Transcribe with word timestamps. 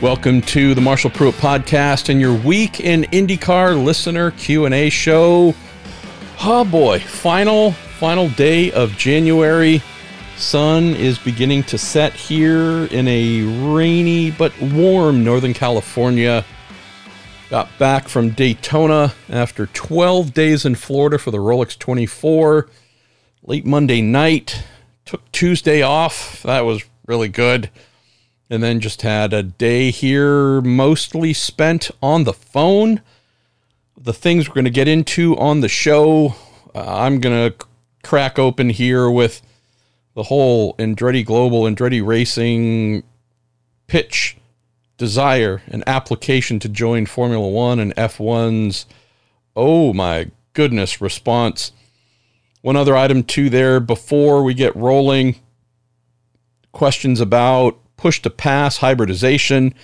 Welcome 0.00 0.42
to 0.42 0.76
the 0.76 0.80
Marshall 0.80 1.10
Pruett 1.10 1.32
podcast 1.32 2.08
and 2.08 2.20
your 2.20 2.32
week 2.32 2.78
in 2.78 3.02
IndyCar 3.02 3.82
listener 3.82 4.30
Q&A 4.30 4.90
show. 4.90 5.56
Oh 6.40 6.64
boy, 6.64 7.00
final 7.00 7.72
final 7.72 8.28
day 8.28 8.70
of 8.70 8.96
January. 8.96 9.82
Sun 10.36 10.94
is 10.94 11.18
beginning 11.18 11.64
to 11.64 11.78
set 11.78 12.12
here 12.12 12.84
in 12.92 13.08
a 13.08 13.42
rainy 13.74 14.30
but 14.30 14.52
warm 14.60 15.24
Northern 15.24 15.52
California. 15.52 16.44
Got 17.50 17.68
back 17.80 18.06
from 18.06 18.30
Daytona 18.30 19.12
after 19.28 19.66
12 19.66 20.32
days 20.32 20.64
in 20.64 20.76
Florida 20.76 21.18
for 21.18 21.32
the 21.32 21.38
Rolex 21.38 21.76
24. 21.76 22.68
Late 23.42 23.66
Monday 23.66 24.00
night, 24.00 24.62
took 25.04 25.28
Tuesday 25.32 25.82
off. 25.82 26.44
That 26.44 26.60
was 26.60 26.84
really 27.08 27.28
good 27.28 27.68
and 28.50 28.62
then 28.62 28.80
just 28.80 29.02
had 29.02 29.32
a 29.32 29.42
day 29.42 29.90
here 29.90 30.60
mostly 30.60 31.32
spent 31.32 31.90
on 32.02 32.24
the 32.24 32.32
phone. 32.32 33.02
The 33.96 34.14
things 34.14 34.48
we're 34.48 34.54
going 34.54 34.64
to 34.64 34.70
get 34.70 34.88
into 34.88 35.36
on 35.36 35.60
the 35.60 35.68
show, 35.68 36.34
uh, 36.74 37.02
I'm 37.02 37.20
going 37.20 37.50
to 37.50 37.66
crack 38.02 38.38
open 38.38 38.70
here 38.70 39.10
with 39.10 39.42
the 40.14 40.24
whole 40.24 40.74
Andretti 40.74 41.24
Global, 41.24 41.62
Andretti 41.62 42.04
Racing 42.04 43.02
pitch, 43.86 44.36
desire, 44.96 45.62
and 45.68 45.84
application 45.86 46.58
to 46.60 46.68
join 46.68 47.06
Formula 47.06 47.48
One 47.48 47.78
and 47.78 47.94
F1's, 47.96 48.86
oh 49.54 49.92
my 49.92 50.30
goodness, 50.54 51.00
response. 51.00 51.72
One 52.62 52.76
other 52.76 52.96
item, 52.96 53.22
too, 53.22 53.50
there 53.50 53.78
before 53.78 54.42
we 54.42 54.54
get 54.54 54.74
rolling 54.74 55.36
questions 56.72 57.20
about 57.20 57.78
push 57.98 58.22
to 58.22 58.30
pass, 58.30 58.78
hybridization 58.78 59.74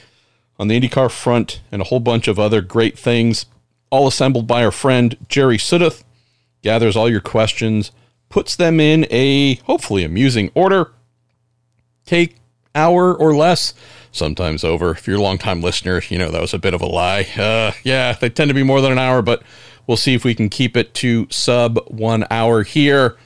on 0.59 0.69
the 0.69 0.81
IndyCar 0.81 1.11
front, 1.11 1.61
and 1.71 1.83
a 1.83 1.85
whole 1.85 2.01
bunch 2.01 2.27
of 2.29 2.39
other 2.39 2.63
great 2.63 2.99
things, 2.99 3.45
all 3.91 4.07
assembled 4.07 4.47
by 4.47 4.65
our 4.65 4.71
friend 4.71 5.19
Jerry 5.29 5.59
Sudduth. 5.59 6.03
Gathers 6.63 6.97
all 6.97 7.11
your 7.11 7.21
questions, 7.21 7.93
puts 8.31 8.57
them 8.57 8.81
in 8.81 9.07
a 9.11 9.57
hopefully 9.57 10.05
amusing 10.05 10.51
order. 10.55 10.93
Take 12.07 12.37
hour 12.75 13.15
or 13.15 13.35
less, 13.35 13.75
sometimes 14.13 14.65
over. 14.65 14.93
If 14.93 15.07
you're 15.07 15.19
a 15.19 15.23
longtime 15.23 15.61
listener, 15.61 16.01
you 16.09 16.19
know 16.19 16.31
that 16.31 16.41
was 16.41 16.55
a 16.55 16.59
bit 16.59 16.75
of 16.75 16.81
a 16.81 16.87
lie. 16.87 17.27
Uh, 17.37 17.73
yeah, 17.83 18.15
they 18.15 18.31
tend 18.31 18.49
to 18.49 18.55
be 18.55 18.63
more 18.63 18.81
than 18.81 18.93
an 18.93 18.99
hour, 18.99 19.23
but 19.23 19.43
we'll 19.87 19.97
see 19.97 20.15
if 20.15 20.25
we 20.25 20.35
can 20.35 20.49
keep 20.49 20.77
it 20.77 20.95
to 20.95 21.27
sub 21.31 21.79
one 21.89 22.25
hour 22.31 22.63
here. 22.63 23.17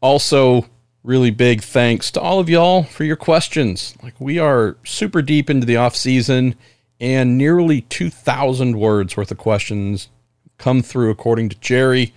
Also, 0.00 0.66
really 1.08 1.30
big 1.30 1.62
thanks 1.62 2.10
to 2.10 2.20
all 2.20 2.38
of 2.38 2.50
y'all 2.50 2.82
for 2.82 3.02
your 3.02 3.16
questions. 3.16 3.94
Like 4.02 4.20
we 4.20 4.38
are 4.38 4.76
super 4.84 5.22
deep 5.22 5.48
into 5.48 5.66
the 5.66 5.78
off 5.78 5.96
season 5.96 6.54
and 7.00 7.38
nearly 7.38 7.80
2000 7.80 8.78
words 8.78 9.16
worth 9.16 9.30
of 9.30 9.38
questions 9.38 10.10
come 10.58 10.82
through 10.82 11.08
according 11.08 11.48
to 11.48 11.58
Jerry. 11.60 12.12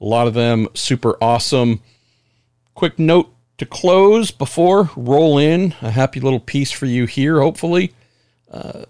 A 0.00 0.06
lot 0.06 0.26
of 0.26 0.32
them 0.32 0.68
super 0.72 1.18
awesome. 1.22 1.82
Quick 2.74 2.98
note 2.98 3.30
to 3.58 3.66
close 3.66 4.30
before 4.30 4.88
roll 4.96 5.36
in 5.36 5.74
a 5.82 5.90
happy 5.90 6.18
little 6.18 6.40
piece 6.40 6.70
for 6.70 6.86
you 6.86 7.04
here 7.04 7.42
hopefully. 7.42 7.92
Uh, 8.50 8.86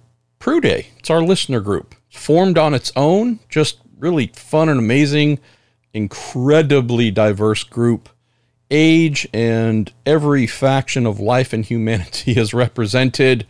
Day, 0.62 0.87
it's 0.98 1.11
our 1.11 1.23
listener 1.23 1.61
group. 1.61 1.97
Formed 2.09 2.57
on 2.57 2.73
its 2.73 2.92
own, 2.95 3.41
just 3.48 3.79
really 3.98 4.29
fun 4.29 4.69
and 4.69 4.79
amazing, 4.79 5.41
incredibly 5.92 7.11
diverse 7.11 7.64
group 7.64 8.09
age 8.71 9.29
and 9.33 9.93
every 10.07 10.47
faction 10.47 11.07
of 11.07 11.21
life 11.21 11.53
and 11.53 11.65
humanity 11.65 12.33
is 12.37 12.55
represented. 12.55 13.47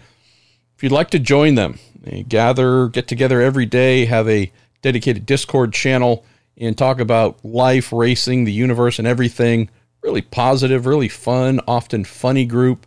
If 0.76 0.82
you'd 0.82 0.92
like 0.92 1.10
to 1.10 1.18
join 1.18 1.54
them, 1.54 1.78
they 2.00 2.22
gather, 2.22 2.88
get 2.88 3.06
together 3.06 3.40
every 3.40 3.66
day, 3.66 4.06
have 4.06 4.28
a 4.28 4.50
dedicated 4.82 5.26
Discord 5.26 5.72
channel, 5.72 6.24
and 6.56 6.76
talk 6.76 7.00
about 7.00 7.44
life, 7.44 7.92
racing, 7.92 8.44
the 8.44 8.52
universe, 8.52 8.98
and 8.98 9.06
everything. 9.06 9.68
Really 10.02 10.22
positive, 10.22 10.86
really 10.86 11.08
fun, 11.08 11.60
often 11.66 12.04
funny 12.04 12.46
group, 12.46 12.86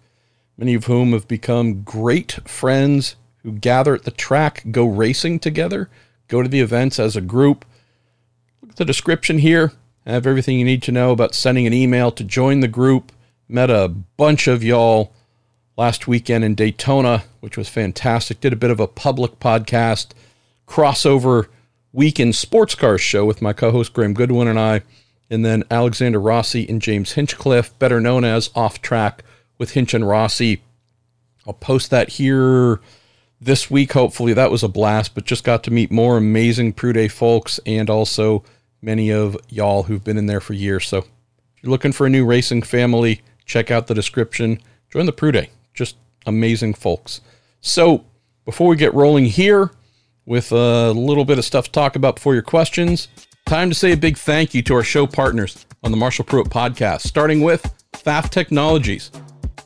many 0.58 0.74
of 0.74 0.86
whom 0.86 1.12
have 1.12 1.28
become 1.28 1.84
great 1.84 2.40
friends 2.48 3.16
who 3.44 3.52
gather 3.52 3.94
at 3.94 4.04
the 4.04 4.12
track, 4.12 4.64
go 4.72 4.86
racing 4.86 5.40
together, 5.40 5.90
go 6.28 6.42
to 6.42 6.50
the 6.50 6.62
events 6.62 6.98
as 6.98 7.16
a 7.16 7.22
group. 7.22 7.66
Look 8.62 8.72
at 8.72 8.78
the 8.78 8.86
description 8.86 9.40
here. 9.40 9.74
I 10.06 10.12
have 10.12 10.28
everything 10.28 10.60
you 10.60 10.66
need 10.66 10.84
to 10.84 10.92
know 10.92 11.12
about 11.12 11.34
sending 11.34 11.66
an 11.66 11.74
email 11.74 12.12
to 12.12 12.24
join 12.24 12.60
the 12.60 12.68
group. 12.68 13.12
Met 13.48 13.70
a 13.70 13.88
bunch 13.88 14.48
of 14.48 14.64
y'all 14.64 15.14
last 15.78 16.08
weekend 16.08 16.44
in 16.44 16.56
Daytona, 16.56 17.24
which 17.40 17.58
was 17.58 17.70
fantastic. 17.70 18.42
Did 18.42 18.54
a 18.54 18.58
bit 18.58 18.72
of 18.72 18.80
a 18.80 18.88
public 18.88 19.40
podcast 19.40 20.08
crossover 20.68 21.48
weekend 21.94 22.36
sports 22.36 22.76
car 22.76 22.98
show 22.98 23.24
with 23.24 23.42
my 23.42 23.54
co 23.54 23.72
host 23.72 23.94
Graham 23.94 24.14
Goodwin 24.14 24.48
and 24.48 24.60
I, 24.60 24.82
and 25.30 25.46
then 25.46 25.64
Alexander 25.72 26.20
Rossi 26.20 26.68
and 26.68 26.82
James 26.82 27.14
Hinchcliffe, 27.14 27.78
better 27.80 28.02
known 28.02 28.26
as 28.26 28.50
Off 28.56 28.82
Track 28.82 29.24
with 29.58 29.72
Hinch 29.72 29.94
and 29.94 30.08
Rossi. 30.08 30.62
I'll 31.48 31.54
post 31.54 31.92
that 31.92 32.10
here 32.10 32.82
this 33.40 33.72
week. 33.72 33.94
Hopefully, 33.94 34.34
that 34.34 34.52
was 34.52 34.64
a 34.64 34.68
blast, 34.68 35.16
but 35.16 35.26
just 35.26 35.44
got 35.44 35.64
to 35.64 35.72
meet 35.72 35.92
more 35.92 36.18
amazing 36.18 36.74
Prude 36.74 37.12
folks 37.12 37.60
and 37.66 37.90
also 37.90 38.44
many 38.84 39.12
of 39.12 39.38
y'all 39.50 39.84
who've 39.84 40.04
been 40.04 40.18
in 40.18 40.28
there 40.28 40.42
for 40.42 40.54
years. 40.54 40.86
So 40.88 41.00
if 41.00 41.06
you're 41.62 41.72
looking 41.72 41.94
for 41.94 42.06
a 42.06 42.10
new 42.10 42.26
racing 42.26 42.64
family, 42.64 43.22
check 43.46 43.72
out 43.72 43.88
the 43.88 43.96
description. 43.96 44.60
Join 44.92 45.06
the 45.06 45.14
PrueDay. 45.14 45.50
Just 45.74 45.96
amazing 46.26 46.74
folks. 46.74 47.22
So 47.62 48.06
before 48.46 48.68
we 48.68 48.76
get 48.76 48.94
rolling 48.94 49.26
here 49.26 49.72
with 50.26 50.52
a 50.52 50.92
little 50.92 51.26
bit 51.26 51.40
of 51.40 51.46
stuff 51.46 51.66
to 51.66 51.72
talk 51.72 51.96
about 51.96 52.16
before 52.16 52.34
your 52.34 52.44
questions, 52.44 53.08
time 53.46 53.70
to 53.70 53.76
say 53.76 53.94
a 53.94 53.98
big 53.98 54.18
thank 54.18 54.54
you 54.54 54.62
to 54.64 54.76
our 54.76 54.84
show 54.84 55.08
partners 55.08 55.66
on 55.82 55.92
the 55.92 55.98
Marshall 55.98 56.26
Pruett 56.26 56.50
podcast, 56.50 57.02
starting 57.02 57.42
with 57.42 57.74
Pfaff 57.94 58.30
Technologies, 58.30 59.12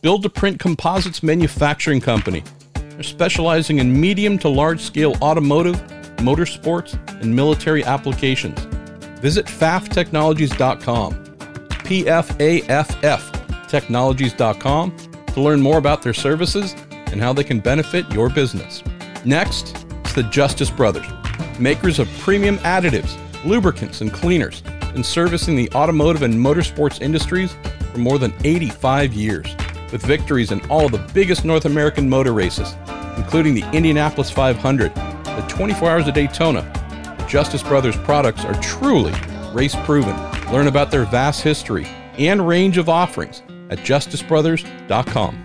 build 0.02 0.24
to 0.24 0.30
print 0.30 0.60
composites 0.60 1.24
manufacturing 1.24 2.02
company. 2.02 2.44
They're 2.74 3.04
specializing 3.04 3.80
in 3.80 4.00
medium 4.00 4.38
to 4.40 4.50
large 4.50 4.82
scale 4.82 5.16
automotive, 5.22 5.76
motorsports, 6.18 6.98
and 7.22 7.36
military 7.36 7.84
applications 7.84 8.77
visit 9.20 9.46
pfafftechnologies.com. 9.46 11.24
P 11.84 12.08
F 12.08 12.40
A 12.40 12.62
F 12.64 13.04
F 13.04 13.32
technologies.com 13.68 14.96
to 15.28 15.42
learn 15.42 15.62
more 15.62 15.78
about 15.78 16.02
their 16.02 16.14
services 16.14 16.76
and 17.12 17.22
how 17.22 17.34
they 17.34 17.44
can 17.44 17.60
benefit 17.60 18.10
your 18.12 18.30
business. 18.30 18.84
Next, 19.26 19.86
it's 20.02 20.14
the 20.14 20.24
Justice 20.24 20.70
Brothers, 20.70 21.06
makers 21.60 22.00
of 22.00 22.10
premium 22.20 22.58
additives, 22.60 23.16
lubricants, 23.46 24.02
and 24.02 24.12
cleaners, 24.12 24.64
and 24.96 25.06
servicing 25.06 25.56
the 25.56 25.70
automotive 25.74 26.24
and 26.24 26.34
motorsports 26.34 27.02
industries 27.02 27.56
for 27.92 28.00
more 28.00 28.18
than 28.18 28.34
85 28.44 29.14
years, 29.14 29.56
with 29.92 30.02
victories 30.02 30.52
in 30.52 30.60
all 30.70 30.90
the 30.90 31.06
biggest 31.14 31.46
North 31.46 31.66
American 31.66 32.10
motor 32.10 32.34
races, 32.34 32.76
including 33.16 33.54
the 33.54 33.70
Indianapolis 33.74 34.30
500, 34.30 34.94
the 34.96 35.46
24 35.48 35.90
Hours 35.90 36.08
of 36.08 36.14
Daytona, 36.14 36.62
Justice 37.28 37.64
Brothers 37.64 37.98
products 37.98 38.46
are 38.46 38.60
truly 38.62 39.14
race 39.54 39.76
proven. 39.84 40.16
Learn 40.52 40.68
about 40.68 40.92
their 40.92 41.06
vast 41.06 41.42
history 41.42 41.88
and 42.18 42.48
range 42.48 42.78
of 42.78 42.90
offerings 42.90 43.42
at 43.70 43.80
justicebrothers.com. 43.80 45.44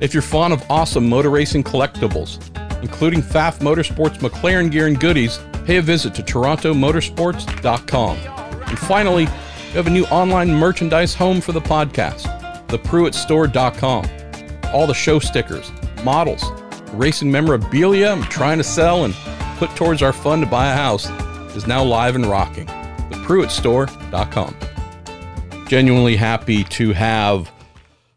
If 0.00 0.12
you're 0.14 0.22
fond 0.22 0.52
of 0.52 0.68
awesome 0.70 1.08
motor 1.08 1.30
racing 1.30 1.62
collectibles, 1.62 2.38
including 2.82 3.22
Pfaff 3.22 3.58
Motorsports 3.58 4.18
McLaren 4.18 4.70
gear 4.70 4.86
and 4.86 4.98
goodies, 4.98 5.38
pay 5.64 5.76
a 5.76 5.82
visit 5.82 6.14
to 6.14 6.22
torontomotorsports.com. 6.22 8.16
And 8.16 8.78
finally, 8.78 9.26
we 9.26 9.72
have 9.72 9.86
a 9.86 9.90
new 9.90 10.04
online 10.06 10.50
merchandise 10.50 11.14
home 11.14 11.40
for 11.40 11.52
the 11.52 11.60
podcast, 11.60 12.22
thepruettstore.com. 12.68 14.06
All 14.72 14.86
the 14.86 14.94
show 14.94 15.18
stickers, 15.18 15.70
models, 16.02 16.42
racing 16.92 17.30
memorabilia 17.30 18.10
I'm 18.10 18.22
trying 18.24 18.58
to 18.58 18.64
sell 18.64 19.04
and 19.04 19.14
put 19.60 19.76
towards 19.76 20.00
our 20.00 20.14
fund 20.14 20.42
to 20.42 20.48
buy 20.48 20.72
a 20.72 20.74
house 20.74 21.10
is 21.54 21.66
now 21.66 21.84
live 21.84 22.14
and 22.14 22.24
rocking. 22.24 22.64
The 22.64 23.16
ThePruettStore.com. 23.16 24.56
Genuinely 25.68 26.16
happy 26.16 26.64
to 26.64 26.94
have 26.94 27.52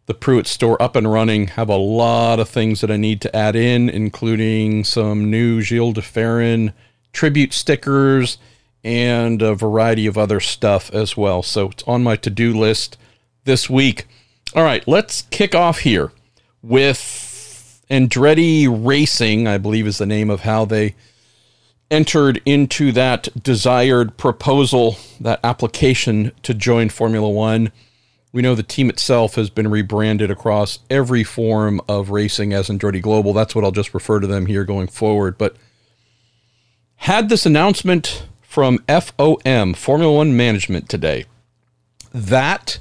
the 0.05 0.13
Pruett 0.13 0.47
store 0.47 0.81
up 0.81 0.95
and 0.95 1.11
running. 1.11 1.47
Have 1.47 1.67
a 1.67 1.75
lot 1.75 2.39
of 2.39 2.47
things 2.47 2.79
that 2.79 2.89
I 2.89 2.95
need 2.95 3.19
to 3.23 3.35
add 3.35 3.57
in, 3.57 3.89
including 3.89 4.85
some 4.85 5.29
new 5.29 5.61
Gil 5.61 5.91
de 5.91 5.99
Ferran 5.99 6.71
tribute 7.11 7.51
stickers 7.51 8.37
and 8.81 9.41
a 9.41 9.53
variety 9.53 10.07
of 10.07 10.17
other 10.17 10.39
stuff 10.39 10.89
as 10.93 11.17
well. 11.17 11.43
So 11.43 11.71
it's 11.71 11.83
on 11.83 12.03
my 12.03 12.15
to 12.15 12.29
do 12.29 12.57
list 12.57 12.97
this 13.43 13.69
week. 13.69 14.07
All 14.55 14.63
right, 14.63 14.87
let's 14.87 15.23
kick 15.23 15.53
off 15.53 15.79
here 15.79 16.13
with 16.61 17.83
Andretti 17.91 18.65
Racing, 18.69 19.45
I 19.45 19.57
believe 19.57 19.85
is 19.85 19.97
the 19.97 20.05
name 20.05 20.29
of 20.29 20.39
how 20.39 20.63
they 20.63 20.95
entered 21.91 22.41
into 22.45 22.91
that 22.91 23.29
desired 23.43 24.17
proposal, 24.17 24.97
that 25.19 25.39
application 25.43 26.31
to 26.43 26.53
join 26.53 26.89
Formula 26.89 27.29
One. 27.29 27.71
We 28.31 28.41
know 28.41 28.55
the 28.55 28.63
team 28.63 28.89
itself 28.89 29.35
has 29.35 29.49
been 29.49 29.69
rebranded 29.69 30.31
across 30.31 30.79
every 30.89 31.23
form 31.23 31.81
of 31.87 32.09
racing 32.09 32.51
as 32.51 32.67
Andretti 32.67 33.01
Global. 33.01 33.31
That's 33.33 33.53
what 33.53 33.63
I'll 33.63 33.71
just 33.71 33.93
refer 33.93 34.19
to 34.19 34.27
them 34.27 34.47
here 34.47 34.63
going 34.63 34.87
forward. 34.87 35.37
But 35.37 35.55
had 36.95 37.29
this 37.29 37.45
announcement 37.45 38.25
from 38.41 38.79
FOM, 38.87 39.75
Formula 39.75 40.13
One 40.13 40.35
Management, 40.35 40.89
today, 40.89 41.25
that, 42.11 42.79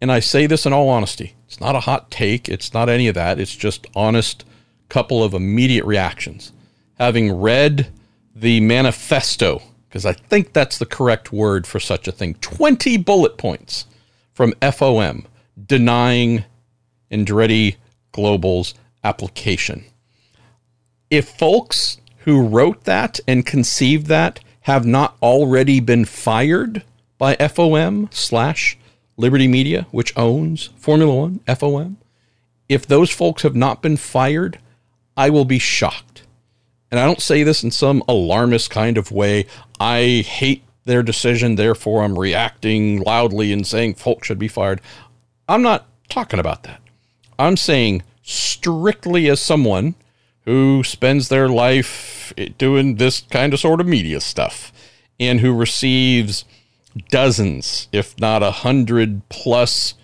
and 0.00 0.10
I 0.10 0.20
say 0.20 0.46
this 0.46 0.66
in 0.66 0.72
all 0.72 0.88
honesty, 0.88 1.34
it's 1.46 1.60
not 1.60 1.76
a 1.76 1.80
hot 1.80 2.10
take, 2.10 2.48
it's 2.48 2.72
not 2.72 2.88
any 2.88 3.06
of 3.06 3.14
that, 3.14 3.38
it's 3.38 3.54
just 3.54 3.86
honest 3.94 4.44
couple 4.88 5.22
of 5.22 5.34
immediate 5.34 5.84
reactions. 5.84 6.52
Having 6.98 7.40
read 7.40 7.92
the 8.34 8.60
manifesto, 8.60 9.62
because 9.88 10.06
I 10.06 10.12
think 10.12 10.52
that's 10.52 10.78
the 10.78 10.86
correct 10.86 11.32
word 11.32 11.66
for 11.66 11.80
such 11.80 12.06
a 12.08 12.12
thing, 12.12 12.34
20 12.34 12.96
bullet 12.98 13.36
points 13.36 13.86
from 14.32 14.52
FOM 14.62 15.26
denying 15.66 16.44
Andretti 17.10 17.76
Global's 18.12 18.74
application. 19.04 19.84
If 21.10 21.28
folks 21.28 21.98
who 22.18 22.46
wrote 22.46 22.84
that 22.84 23.20
and 23.26 23.44
conceived 23.44 24.06
that 24.06 24.40
have 24.62 24.86
not 24.86 25.16
already 25.22 25.80
been 25.80 26.04
fired 26.04 26.84
by 27.18 27.34
FOM 27.36 28.08
slash 28.12 28.78
Liberty 29.16 29.48
Media, 29.48 29.86
which 29.90 30.16
owns 30.16 30.70
Formula 30.76 31.14
One, 31.14 31.40
FOM, 31.46 31.96
if 32.68 32.86
those 32.86 33.10
folks 33.10 33.42
have 33.42 33.56
not 33.56 33.82
been 33.82 33.96
fired, 33.96 34.58
I 35.16 35.28
will 35.30 35.44
be 35.44 35.58
shocked. 35.58 36.22
And 36.90 36.98
I 36.98 37.04
don't 37.04 37.22
say 37.22 37.42
this 37.42 37.62
in 37.62 37.70
some 37.70 38.02
alarmist 38.08 38.70
kind 38.70 38.98
of 38.98 39.12
way. 39.12 39.46
I 39.78 40.24
hate 40.26 40.64
their 40.84 41.02
decision, 41.02 41.54
therefore 41.54 42.02
I'm 42.02 42.18
reacting 42.18 43.00
loudly 43.00 43.52
and 43.52 43.66
saying 43.66 43.94
folks 43.94 44.26
should 44.26 44.38
be 44.38 44.48
fired. 44.48 44.80
I'm 45.48 45.62
not 45.62 45.86
talking 46.08 46.40
about 46.40 46.64
that. 46.64 46.80
I'm 47.38 47.56
saying 47.56 48.02
strictly 48.22 49.28
as 49.28 49.40
someone 49.40 49.94
who 50.44 50.82
spends 50.82 51.28
their 51.28 51.48
life 51.48 52.32
doing 52.58 52.96
this 52.96 53.20
kind 53.20 53.54
of 53.54 53.60
sort 53.60 53.80
of 53.80 53.86
media 53.86 54.20
stuff 54.20 54.72
and 55.18 55.40
who 55.40 55.54
receives 55.54 56.44
dozens, 57.08 57.88
if 57.92 58.18
not 58.18 58.42
a 58.42 58.50
hundred 58.50 59.28
plus 59.28 59.94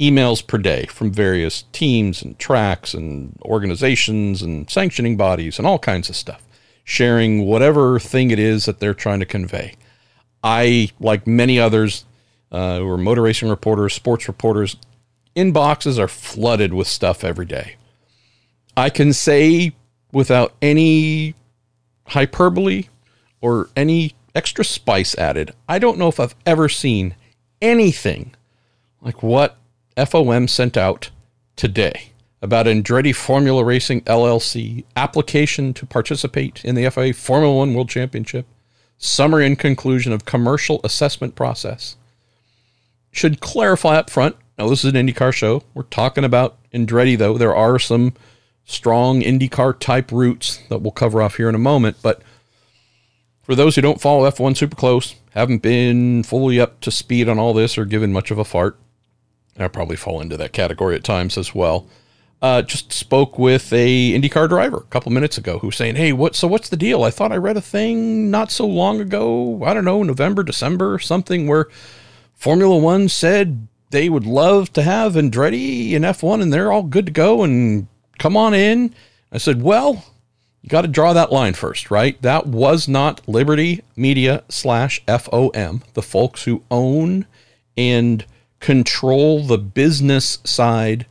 emails 0.00 0.46
per 0.46 0.58
day 0.58 0.86
from 0.86 1.12
various 1.12 1.64
teams 1.72 2.22
and 2.22 2.38
tracks 2.38 2.94
and 2.94 3.36
organizations 3.42 4.42
and 4.42 4.70
sanctioning 4.70 5.16
bodies 5.16 5.58
and 5.58 5.66
all 5.66 5.78
kinds 5.78 6.08
of 6.08 6.16
stuff, 6.16 6.46
sharing 6.84 7.44
whatever 7.46 7.98
thing 7.98 8.30
it 8.30 8.38
is 8.38 8.64
that 8.64 8.78
they're 8.78 8.94
trying 8.94 9.20
to 9.20 9.26
convey. 9.26 9.74
I, 10.42 10.90
like 11.00 11.26
many 11.26 11.58
others 11.58 12.04
uh, 12.52 12.78
who 12.78 12.88
are 12.88 12.98
motor 12.98 13.22
racing 13.22 13.48
reporters, 13.48 13.92
sports 13.92 14.28
reporters, 14.28 14.76
inboxes 15.34 15.98
are 15.98 16.08
flooded 16.08 16.72
with 16.72 16.86
stuff 16.86 17.24
every 17.24 17.46
day. 17.46 17.76
I 18.76 18.90
can 18.90 19.12
say 19.12 19.72
without 20.12 20.54
any 20.62 21.34
hyperbole 22.06 22.84
or 23.40 23.68
any 23.76 24.14
extra 24.34 24.64
spice 24.64 25.16
added, 25.16 25.52
I 25.68 25.80
don't 25.80 25.98
know 25.98 26.08
if 26.08 26.20
I've 26.20 26.36
ever 26.46 26.68
seen 26.68 27.16
anything 27.60 28.34
like 29.02 29.22
what 29.22 29.56
FOM 30.06 30.48
sent 30.48 30.76
out 30.76 31.10
today 31.56 32.12
about 32.40 32.66
Andretti 32.66 33.14
Formula 33.14 33.64
Racing 33.64 34.02
LLC 34.02 34.84
application 34.96 35.74
to 35.74 35.86
participate 35.86 36.64
in 36.64 36.74
the 36.74 36.88
FIA 36.88 37.12
Formula 37.12 37.54
One 37.54 37.74
World 37.74 37.88
Championship 37.88 38.46
summary 38.98 39.46
and 39.46 39.58
conclusion 39.58 40.12
of 40.12 40.24
commercial 40.24 40.80
assessment 40.84 41.34
process. 41.34 41.96
Should 43.10 43.40
clarify 43.40 43.96
up 43.96 44.10
front. 44.10 44.36
Now, 44.58 44.68
this 44.68 44.84
is 44.84 44.92
an 44.92 45.06
IndyCar 45.06 45.32
show. 45.32 45.62
We're 45.72 45.84
talking 45.84 46.24
about 46.24 46.58
Andretti, 46.72 47.16
though. 47.16 47.38
There 47.38 47.54
are 47.54 47.78
some 47.78 48.14
strong 48.64 49.22
IndyCar 49.22 49.78
type 49.78 50.12
routes 50.12 50.60
that 50.68 50.78
we'll 50.78 50.90
cover 50.90 51.22
off 51.22 51.36
here 51.36 51.48
in 51.48 51.54
a 51.54 51.58
moment. 51.58 51.96
But 52.02 52.22
for 53.42 53.54
those 53.54 53.76
who 53.76 53.82
don't 53.82 54.00
follow 54.00 54.28
F1 54.28 54.56
super 54.56 54.76
close, 54.76 55.14
haven't 55.30 55.62
been 55.62 56.22
fully 56.24 56.60
up 56.60 56.80
to 56.80 56.90
speed 56.90 57.28
on 57.28 57.38
all 57.38 57.54
this 57.54 57.78
or 57.78 57.84
given 57.84 58.12
much 58.12 58.30
of 58.30 58.38
a 58.38 58.44
fart, 58.44 58.76
I 59.62 59.68
probably 59.68 59.96
fall 59.96 60.20
into 60.20 60.36
that 60.36 60.52
category 60.52 60.94
at 60.94 61.04
times 61.04 61.36
as 61.38 61.54
well 61.54 61.86
uh, 62.40 62.62
just 62.62 62.92
spoke 62.92 63.38
with 63.38 63.72
a 63.72 64.12
IndyCar 64.12 64.48
driver 64.48 64.78
a 64.78 64.90
couple 64.90 65.10
minutes 65.10 65.38
ago 65.38 65.58
who's 65.58 65.76
saying, 65.76 65.96
"Hey, 65.96 66.12
what? 66.12 66.36
So 66.36 66.46
what's 66.46 66.68
the 66.68 66.76
deal? 66.76 67.02
I 67.02 67.10
thought 67.10 67.32
I 67.32 67.36
read 67.36 67.56
a 67.56 67.62
thing 67.62 68.30
not 68.30 68.50
so 68.50 68.66
long 68.66 69.00
ago. 69.00 69.64
I 69.64 69.74
don't 69.74 69.84
know, 69.84 70.02
November, 70.02 70.42
December, 70.42 70.98
something 70.98 71.48
where 71.48 71.66
Formula 72.34 72.76
One 72.76 73.08
said 73.08 73.66
they 73.90 74.08
would 74.08 74.26
love 74.26 74.72
to 74.74 74.82
have 74.82 75.14
Andretti 75.14 75.94
and 75.94 76.04
F1, 76.04 76.42
and 76.42 76.52
they're 76.52 76.70
all 76.70 76.82
good 76.84 77.06
to 77.06 77.12
go 77.12 77.42
and 77.42 77.88
come 78.18 78.36
on 78.36 78.54
in." 78.54 78.94
I 79.32 79.38
said, 79.38 79.62
"Well." 79.62 80.04
You 80.60 80.68
got 80.68 80.82
to 80.82 80.88
draw 80.88 81.12
that 81.12 81.30
line 81.30 81.54
first, 81.54 81.88
right? 81.88 82.20
That 82.20 82.48
was 82.48 82.88
not 82.88 83.26
Liberty 83.28 83.84
Media 83.94 84.42
slash 84.48 85.00
FOM, 85.06 85.82
the 85.94 86.02
folks 86.02 86.42
who 86.42 86.64
own 86.68 87.26
and 87.76 88.26
control 88.60 89.42
the 89.42 89.58
business 89.58 90.38
side 90.44 91.06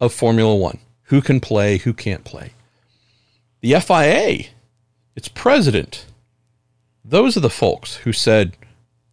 of 0.00 0.12
Formula 0.12 0.54
One 0.54 0.78
who 1.12 1.20
can 1.20 1.40
play, 1.40 1.76
who 1.76 1.92
can't 1.92 2.24
play. 2.24 2.52
The 3.60 3.78
FIA, 3.80 4.46
its 5.14 5.28
president, 5.28 6.06
those 7.04 7.36
are 7.36 7.40
the 7.40 7.50
folks 7.50 7.96
who 7.96 8.14
said, 8.14 8.56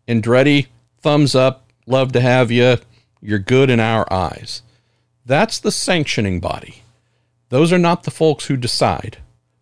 Andretti, 0.07 0.67
thumbs 1.01 1.35
up, 1.35 1.67
love 1.85 2.13
to 2.13 2.21
have 2.21 2.51
you, 2.51 2.77
you're 3.21 3.39
good 3.39 3.69
in 3.69 3.81
our 3.81 4.11
eyes. 4.11 4.61
That's 5.25 5.59
the 5.59 5.73
sanctioning 5.73 6.39
body. 6.39 6.83
Those 7.49 7.73
are 7.73 7.77
not 7.77 8.03
the 8.03 8.11
folks 8.11 8.45
who 8.45 8.55
decide 8.55 9.17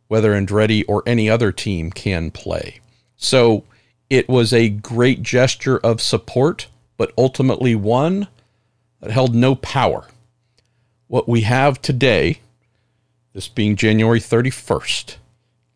whether 0.07 0.33
Andretti 0.33 0.83
or 0.87 1.03
any 1.05 1.29
other 1.29 1.51
team 1.51 1.89
can 1.89 2.31
play. 2.31 2.81
So 3.15 3.63
it 4.09 4.29
was 4.29 4.53
a 4.53 4.69
great 4.69 5.23
gesture 5.23 5.79
of 5.79 6.01
support, 6.01 6.67
but 6.97 7.13
ultimately 7.17 7.75
one 7.75 8.27
that 8.99 9.11
held 9.11 9.33
no 9.33 9.55
power 9.55 10.07
what 11.07 11.27
we 11.27 11.41
have 11.41 11.81
today, 11.81 12.41
this 13.33 13.47
being 13.47 13.75
January 13.75 14.19
31st, 14.19 15.11
at 15.11 15.17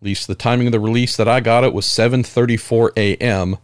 least 0.01 0.27
the 0.27 0.35
timing 0.35 0.67
of 0.67 0.73
the 0.73 0.79
release 0.79 1.15
that 1.17 1.27
I 1.27 1.39
got 1.39 1.63
it 1.63 1.73
was 1.73 1.85
7:34 1.85 2.91
a.m. 2.97 3.57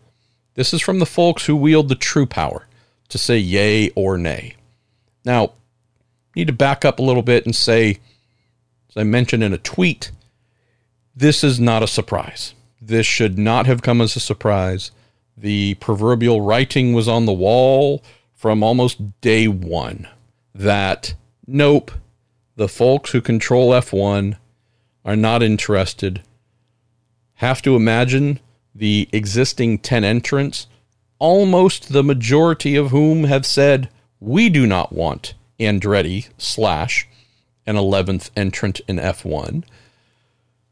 This 0.55 0.73
is 0.73 0.81
from 0.81 0.99
the 0.99 1.05
folks 1.05 1.45
who 1.45 1.55
wield 1.55 1.89
the 1.89 1.95
true 1.95 2.25
power 2.25 2.67
to 3.09 3.17
say 3.17 3.37
yay 3.37 3.89
or 3.91 4.17
nay. 4.17 4.55
Now, 5.23 5.53
need 6.35 6.47
to 6.47 6.53
back 6.53 6.85
up 6.85 6.99
a 6.99 7.03
little 7.03 7.21
bit 7.21 7.45
and 7.45 7.55
say, 7.55 7.99
as 8.89 8.97
I 8.97 9.03
mentioned 9.03 9.43
in 9.43 9.53
a 9.53 9.57
tweet, 9.57 10.11
this 11.15 11.43
is 11.43 11.59
not 11.59 11.83
a 11.83 11.87
surprise. 11.87 12.53
This 12.81 13.05
should 13.05 13.37
not 13.37 13.65
have 13.65 13.81
come 13.81 14.01
as 14.01 14.15
a 14.15 14.19
surprise. 14.19 14.91
The 15.37 15.75
proverbial 15.75 16.41
writing 16.41 16.93
was 16.93 17.07
on 17.07 17.25
the 17.25 17.33
wall 17.33 18.03
from 18.33 18.63
almost 18.63 19.21
day 19.21 19.47
one 19.47 20.07
that 20.53 21.13
Nope. 21.49 21.91
The 22.57 22.67
folks 22.67 23.11
who 23.11 23.21
control 23.21 23.71
F1 23.71 24.35
are 25.05 25.15
not 25.15 25.41
interested. 25.41 26.23
Have 27.35 27.61
to 27.61 27.75
imagine 27.75 28.39
the 28.75 29.07
existing 29.13 29.79
10 29.79 30.03
entrants, 30.03 30.67
almost 31.19 31.93
the 31.93 32.03
majority 32.03 32.75
of 32.75 32.91
whom 32.91 33.23
have 33.23 33.45
said, 33.45 33.89
we 34.19 34.49
do 34.49 34.67
not 34.67 34.91
want 34.91 35.35
Andretti 35.59 36.29
slash 36.37 37.07
an 37.65 37.75
11th 37.75 38.29
entrant 38.35 38.81
in 38.87 38.97
F1. 38.97 39.63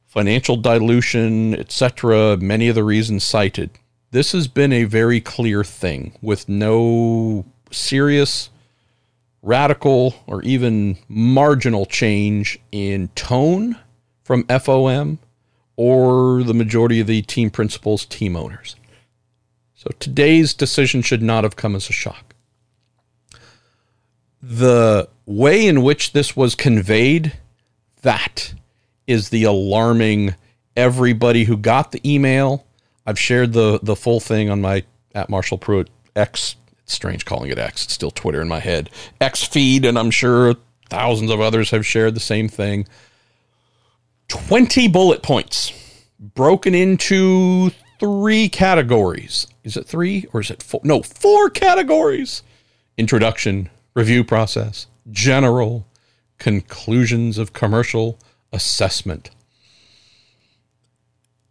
Financial 0.05 0.57
dilution, 0.57 1.55
etc., 1.55 2.35
many 2.37 2.67
of 2.67 2.75
the 2.75 2.83
reasons 2.83 3.23
cited. 3.23 3.69
This 4.15 4.31
has 4.31 4.47
been 4.47 4.71
a 4.71 4.85
very 4.85 5.19
clear 5.19 5.65
thing 5.65 6.13
with 6.21 6.47
no 6.47 7.43
serious 7.69 8.49
radical 9.41 10.15
or 10.25 10.41
even 10.43 10.97
marginal 11.09 11.85
change 11.85 12.57
in 12.71 13.09
tone 13.09 13.77
from 14.23 14.45
FOM 14.45 15.19
or 15.75 16.43
the 16.43 16.53
majority 16.53 17.01
of 17.01 17.07
the 17.07 17.23
team 17.23 17.49
principals, 17.49 18.05
team 18.05 18.37
owners. 18.37 18.77
So 19.73 19.89
today's 19.99 20.53
decision 20.53 21.01
should 21.01 21.21
not 21.21 21.43
have 21.43 21.57
come 21.57 21.75
as 21.75 21.89
a 21.89 21.91
shock. 21.91 22.35
The 24.41 25.09
way 25.25 25.67
in 25.67 25.81
which 25.81 26.13
this 26.13 26.37
was 26.37 26.55
conveyed, 26.55 27.33
that 28.03 28.53
is 29.07 29.27
the 29.27 29.43
alarming 29.43 30.35
everybody 30.77 31.43
who 31.43 31.57
got 31.57 31.91
the 31.91 31.99
email. 32.09 32.65
I've 33.05 33.19
shared 33.19 33.53
the 33.53 33.79
the 33.81 33.95
full 33.95 34.19
thing 34.19 34.49
on 34.49 34.61
my 34.61 34.83
at 35.13 35.29
Marshall 35.29 35.57
Pruett 35.57 35.87
X 36.15 36.55
It's 36.83 36.93
strange 36.93 37.25
calling 37.25 37.51
it 37.51 37.57
X. 37.57 37.85
It's 37.85 37.93
still 37.93 38.11
Twitter 38.11 38.41
in 38.41 38.47
my 38.47 38.59
head. 38.59 38.89
X 39.21 39.43
feed, 39.43 39.85
and 39.85 39.97
I'm 39.97 40.11
sure 40.11 40.55
thousands 40.89 41.31
of 41.31 41.39
others 41.39 41.71
have 41.71 41.85
shared 41.85 42.15
the 42.15 42.19
same 42.19 42.47
thing. 42.47 42.87
20 44.27 44.87
bullet 44.87 45.21
points 45.21 45.71
broken 46.19 46.73
into 46.73 47.71
three 47.99 48.49
categories. 48.49 49.47
Is 49.63 49.77
it 49.77 49.85
three 49.85 50.25
or 50.33 50.41
is 50.41 50.49
it 50.49 50.63
four? 50.63 50.81
No, 50.83 51.01
four 51.01 51.49
categories 51.49 52.41
introduction, 52.97 53.69
review 53.93 54.23
process, 54.23 54.87
general, 55.11 55.85
conclusions 56.37 57.37
of 57.37 57.53
commercial 57.53 58.17
assessment. 58.53 59.29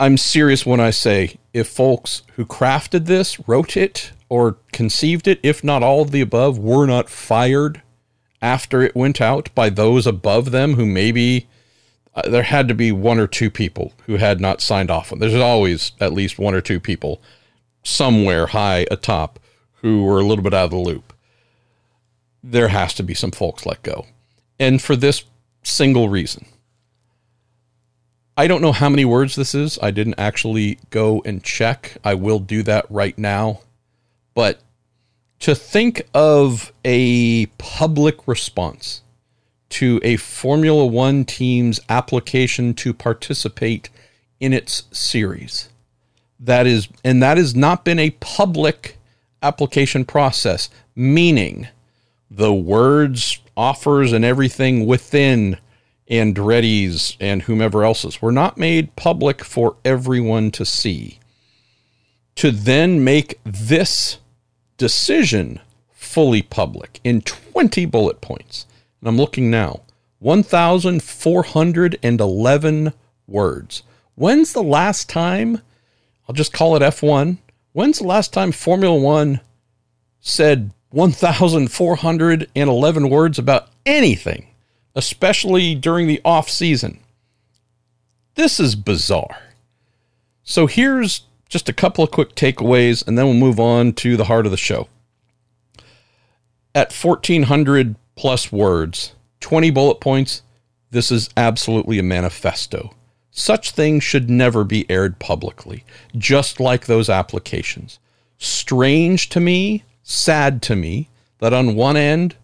I'm 0.01 0.17
serious 0.17 0.67
when 0.67 0.81
I 0.81 0.91
say 0.91 1.37
if 1.55 1.69
folks 1.69 2.23
who 2.35 2.45
crafted 2.45 3.07
this, 3.07 3.49
wrote 3.49 3.77
it, 3.77 4.13
or 4.29 4.59
conceived 4.73 5.29
it, 5.29 5.39
if 5.43 5.63
not 5.63 5.83
all 5.83 6.03
of 6.03 6.11
the 6.11 6.21
above, 6.21 6.59
were 6.59 6.85
not 6.85 7.09
fired 7.09 7.81
after 8.43 8.83
it 8.83 8.95
went 8.95 9.21
out 9.21 9.49
by 9.55 9.71
those 9.71 10.07
above 10.07 10.51
them 10.51 10.75
who 10.75 10.85
maybe 10.85 11.47
uh, 12.15 12.29
there 12.29 12.43
had 12.43 12.69
to 12.69 12.75
be 12.75 12.93
one 12.93 13.19
or 13.19 13.27
two 13.27 13.51
people 13.51 13.95
who 14.07 14.17
had 14.17 14.41
not 14.41 14.61
signed 14.61 14.91
off 14.91 15.13
on. 15.13 15.21
There's 15.21 15.35
always 15.35 15.93
at 16.01 16.13
least 16.13 16.39
one 16.39 16.55
or 16.55 16.61
two 16.61 16.81
people 16.81 17.23
somewhere 17.85 18.49
high 18.49 18.87
atop 18.91 19.39
who 19.77 20.03
were 20.05 20.19
a 20.19 20.25
little 20.25 20.43
bit 20.43 20.55
out 20.55 20.65
of 20.65 20.71
the 20.71 20.77
loop. 20.77 21.13
There 22.43 22.69
has 22.69 22.93
to 22.95 23.03
be 23.03 23.15
some 23.15 23.31
folks 23.31 23.65
let 23.65 23.83
go. 23.83 24.07
And 24.59 24.83
for 24.83 24.97
this 24.97 25.25
single 25.63 26.09
reason. 26.09 26.47
I 28.37 28.47
don't 28.47 28.63
know 28.63 28.73
how 28.73 28.89
many 28.89 29.05
words 29.05 29.37
this 29.37 29.55
is. 29.55 29.79
I 29.81 29.91
didn't 29.91 30.19
actually 30.19 30.79
go 30.91 31.23
and 31.25 31.43
check. 31.43 31.99
I 32.03 32.15
will 32.15 32.41
do 32.41 32.63
that 32.65 32.87
right 32.91 33.17
now. 33.17 33.61
But 34.35 34.61
to 35.41 35.55
think 35.55 36.09
of 36.13 36.73
a 36.85 37.47
public 37.59 38.27
response 38.27 39.03
to 39.71 40.01
a 40.03 40.17
Formula 40.17 40.87
One 40.87 41.25
team's 41.25 41.81
application 41.89 42.75
to 42.75 42.95
participate 42.95 43.89
in 44.41 44.53
its 44.53 44.85
series. 44.93 45.69
That 46.39 46.67
is, 46.67 46.89
and 47.05 47.23
that 47.23 47.39
has 47.39 47.55
not 47.55 47.85
been 47.85 47.99
a 47.99 48.11
public 48.11 48.99
application 49.43 50.05
process, 50.05 50.71
meaning 50.95 51.69
the 52.31 52.55
words, 52.55 53.41
offers, 53.57 54.13
and 54.13 54.25
everything 54.25 54.87
within 54.87 55.59
Andretti's 56.11 57.17
and 57.21 57.43
whomever 57.43 57.85
else's 57.85 58.21
were 58.21 58.33
not 58.33 58.59
made 58.59 58.97
public 58.97 59.45
for 59.45 59.77
everyone 59.85 60.51
to 60.53 60.65
see. 60.65 61.19
To 62.37 62.51
then 62.51 63.05
make 63.05 63.39
this 63.45 64.19
decision 64.77 65.61
fully 65.93 66.43
public 66.43 67.01
in 67.05 67.23
20 67.23 67.87
bullet 67.87 68.21
points 68.21 68.67
and 69.05 69.09
I'm 69.09 69.17
looking 69.19 69.51
now 69.51 69.83
1,411 70.21 72.93
words. 73.27 73.83
When's 74.15 74.53
the 74.55 74.63
last 74.63 75.11
time? 75.11 75.61
I'll 76.27 76.35
just 76.35 76.55
call 76.55 76.75
it 76.77 76.81
F1. 76.81 77.37
When's 77.73 77.99
the 77.99 78.07
last 78.07 78.33
time 78.33 78.51
Formula 78.51 78.97
One 78.97 79.41
said 80.21 80.71
1,411 80.89 83.11
words 83.11 83.39
about 83.39 83.69
anything, 83.85 84.47
especially 84.95 85.75
during 85.75 86.07
the 86.07 86.21
off 86.25 86.49
season? 86.49 87.01
This 88.35 88.59
is 88.59 88.75
bizarre. 88.75 89.43
So 90.43 90.67
here's 90.67 91.23
just 91.49 91.69
a 91.69 91.73
couple 91.73 92.03
of 92.03 92.11
quick 92.11 92.35
takeaways, 92.35 93.07
and 93.07 93.17
then 93.17 93.27
we'll 93.27 93.35
move 93.35 93.61
on 93.61 93.93
to 93.95 94.17
the 94.17 94.25
heart 94.25 94.45
of 94.47 94.51
the 94.51 94.57
show. 94.57 94.89
At 96.75 96.93
1,400 96.93 97.95
plus 98.17 98.51
words, 98.51 99.15
20 99.41 99.71
bullet 99.71 100.01
points. 100.01 100.43
This 100.91 101.11
is 101.11 101.31
absolutely 101.37 101.99
a 101.99 102.03
manifesto. 102.03 102.95
Such 103.31 103.73
things 103.73 104.05
should 104.05 104.31
never 104.31 104.65
be 104.65 104.89
aired 104.91 105.19
publicly, 105.19 105.85
just 106.17 106.61
like 106.61 106.87
those 106.87 107.09
applications. 107.09 107.99
Strange 108.39 109.29
to 109.31 109.41
me, 109.41 109.85
sad 110.03 110.63
to 110.63 110.77
me, 110.77 111.09
that 111.39 111.53
on 111.53 111.75
one 111.75 111.97
end, 111.97 112.37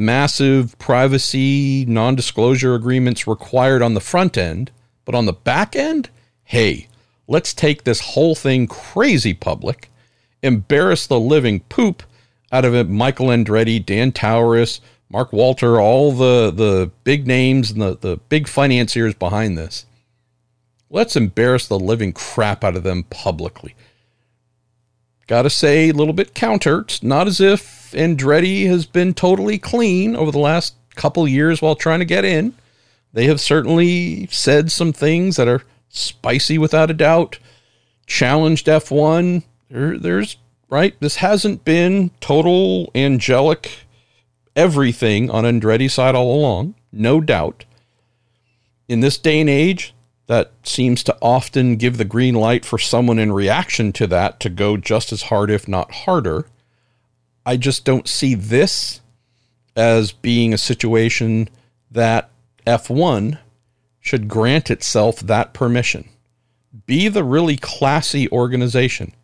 massive 0.00 0.76
privacy, 0.78 1.84
non 1.86 2.14
disclosure 2.14 2.74
agreements 2.74 3.26
required 3.26 3.82
on 3.82 3.94
the 3.94 4.00
front 4.00 4.36
end, 4.36 4.70
but 5.04 5.14
on 5.14 5.26
the 5.26 5.32
back 5.32 5.76
end, 5.76 6.10
hey, 6.44 6.88
let's 7.28 7.54
take 7.54 7.84
this 7.84 8.00
whole 8.00 8.34
thing 8.34 8.66
crazy 8.66 9.34
public, 9.34 9.90
embarrass 10.42 11.06
the 11.06 11.20
living 11.20 11.60
poop 11.60 12.02
out 12.50 12.64
of 12.64 12.74
it. 12.74 12.88
Michael 12.88 13.28
Andretti, 13.28 13.84
Dan 13.84 14.10
Towriss, 14.10 14.80
Mark 15.08 15.32
Walter, 15.32 15.80
all 15.80 16.12
the, 16.12 16.50
the 16.50 16.90
big 17.04 17.26
names 17.26 17.70
and 17.70 17.82
the, 17.82 17.96
the 17.96 18.16
big 18.28 18.48
financiers 18.48 19.14
behind 19.14 19.58
this. 19.58 19.86
Let's 20.88 21.16
embarrass 21.16 21.68
the 21.68 21.78
living 21.78 22.12
crap 22.12 22.64
out 22.64 22.76
of 22.76 22.82
them 22.82 23.04
publicly. 23.04 23.74
Gotta 25.28 25.50
say, 25.50 25.90
a 25.90 25.94
little 25.94 26.12
bit 26.12 26.34
counter. 26.34 26.80
It's 26.80 27.02
not 27.02 27.28
as 27.28 27.40
if 27.40 27.79
Andretti 27.92 28.66
has 28.66 28.86
been 28.86 29.14
totally 29.14 29.58
clean 29.58 30.16
over 30.16 30.30
the 30.30 30.38
last 30.38 30.74
couple 30.94 31.26
years 31.26 31.62
while 31.62 31.74
trying 31.74 32.00
to 32.00 32.04
get 32.04 32.24
in. 32.24 32.54
They 33.12 33.26
have 33.26 33.40
certainly 33.40 34.26
said 34.28 34.70
some 34.70 34.92
things 34.92 35.36
that 35.36 35.48
are 35.48 35.62
spicy 35.88 36.58
without 36.58 36.90
a 36.90 36.94
doubt, 36.94 37.38
challenged 38.06 38.66
F1. 38.66 39.42
There, 39.70 39.98
there's, 39.98 40.36
right? 40.68 40.94
This 41.00 41.16
hasn't 41.16 41.64
been 41.64 42.10
total 42.20 42.90
angelic 42.94 43.86
everything 44.56 45.30
on 45.30 45.44
Andretti's 45.44 45.94
side 45.94 46.14
all 46.14 46.34
along, 46.34 46.74
no 46.92 47.20
doubt. 47.20 47.64
In 48.88 49.00
this 49.00 49.18
day 49.18 49.40
and 49.40 49.50
age, 49.50 49.94
that 50.26 50.52
seems 50.62 51.02
to 51.04 51.16
often 51.20 51.76
give 51.76 51.96
the 51.96 52.04
green 52.04 52.34
light 52.34 52.64
for 52.64 52.78
someone 52.78 53.18
in 53.18 53.32
reaction 53.32 53.92
to 53.94 54.06
that 54.08 54.38
to 54.40 54.48
go 54.48 54.76
just 54.76 55.12
as 55.12 55.22
hard, 55.22 55.50
if 55.50 55.66
not 55.66 55.90
harder. 55.92 56.46
I 57.44 57.56
just 57.56 57.84
don't 57.84 58.08
see 58.08 58.34
this 58.34 59.00
as 59.76 60.12
being 60.12 60.52
a 60.52 60.58
situation 60.58 61.48
that 61.90 62.30
F1 62.66 63.38
should 64.00 64.28
grant 64.28 64.70
itself 64.70 65.20
that 65.20 65.52
permission. 65.52 66.08
Be 66.86 67.08
the 67.08 67.24
really 67.24 67.56
classy 67.56 68.30
organization. 68.30 69.14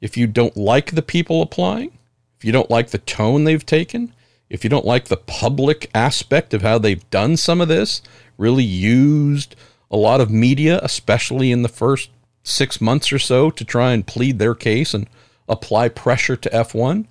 If 0.00 0.16
you 0.16 0.26
don't 0.26 0.56
like 0.56 0.92
the 0.92 1.02
people 1.02 1.42
applying, 1.42 1.98
if 2.38 2.44
you 2.44 2.52
don't 2.52 2.70
like 2.70 2.90
the 2.90 2.98
tone 2.98 3.44
they've 3.44 3.64
taken, 3.64 4.12
if 4.48 4.62
you 4.62 4.70
don't 4.70 4.84
like 4.84 5.06
the 5.06 5.16
public 5.16 5.90
aspect 5.94 6.54
of 6.54 6.62
how 6.62 6.78
they've 6.78 7.08
done 7.10 7.36
some 7.36 7.60
of 7.60 7.68
this, 7.68 8.02
really 8.38 8.64
used 8.64 9.56
a 9.90 9.96
lot 9.96 10.20
of 10.20 10.30
media, 10.30 10.78
especially 10.82 11.50
in 11.50 11.62
the 11.62 11.68
first 11.68 12.10
six 12.42 12.80
months 12.80 13.12
or 13.12 13.18
so, 13.18 13.50
to 13.50 13.64
try 13.64 13.92
and 13.92 14.06
plead 14.06 14.38
their 14.38 14.54
case 14.54 14.94
and 14.94 15.08
apply 15.48 15.88
pressure 15.88 16.36
to 16.36 16.50
F1. 16.50 17.06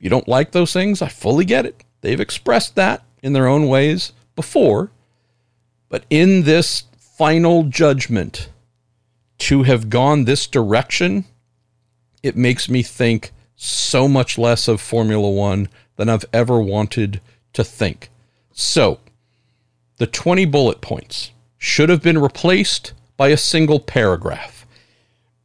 You 0.00 0.10
don't 0.10 0.26
like 0.26 0.50
those 0.50 0.72
things, 0.72 1.00
I 1.00 1.08
fully 1.08 1.44
get 1.44 1.66
it. 1.66 1.84
They've 2.00 2.20
expressed 2.20 2.74
that 2.74 3.04
in 3.22 3.34
their 3.34 3.46
own 3.46 3.68
ways 3.68 4.12
before. 4.34 4.90
But 5.88 6.04
in 6.10 6.42
this 6.42 6.84
final 6.98 7.64
judgment, 7.64 8.48
to 9.38 9.64
have 9.64 9.90
gone 9.90 10.24
this 10.24 10.46
direction, 10.46 11.26
it 12.22 12.36
makes 12.36 12.68
me 12.68 12.82
think 12.82 13.32
so 13.56 14.08
much 14.08 14.38
less 14.38 14.68
of 14.68 14.80
Formula 14.80 15.30
One 15.30 15.68
than 15.96 16.08
I've 16.08 16.24
ever 16.32 16.60
wanted 16.60 17.20
to 17.52 17.62
think. 17.62 18.08
So, 18.52 19.00
the 19.98 20.06
20 20.06 20.46
bullet 20.46 20.80
points 20.80 21.32
should 21.58 21.90
have 21.90 22.02
been 22.02 22.18
replaced 22.18 22.94
by 23.16 23.28
a 23.28 23.36
single 23.36 23.80
paragraph. 23.80 24.66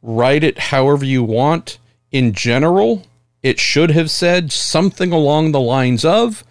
Write 0.00 0.44
it 0.44 0.58
however 0.58 1.04
you 1.04 1.22
want. 1.22 1.78
In 2.10 2.32
general, 2.32 3.04
it 3.46 3.60
should 3.60 3.92
have 3.92 4.10
said 4.10 4.50
something 4.50 5.12
along 5.12 5.52
the 5.52 5.60
lines 5.60 6.04
of 6.04 6.42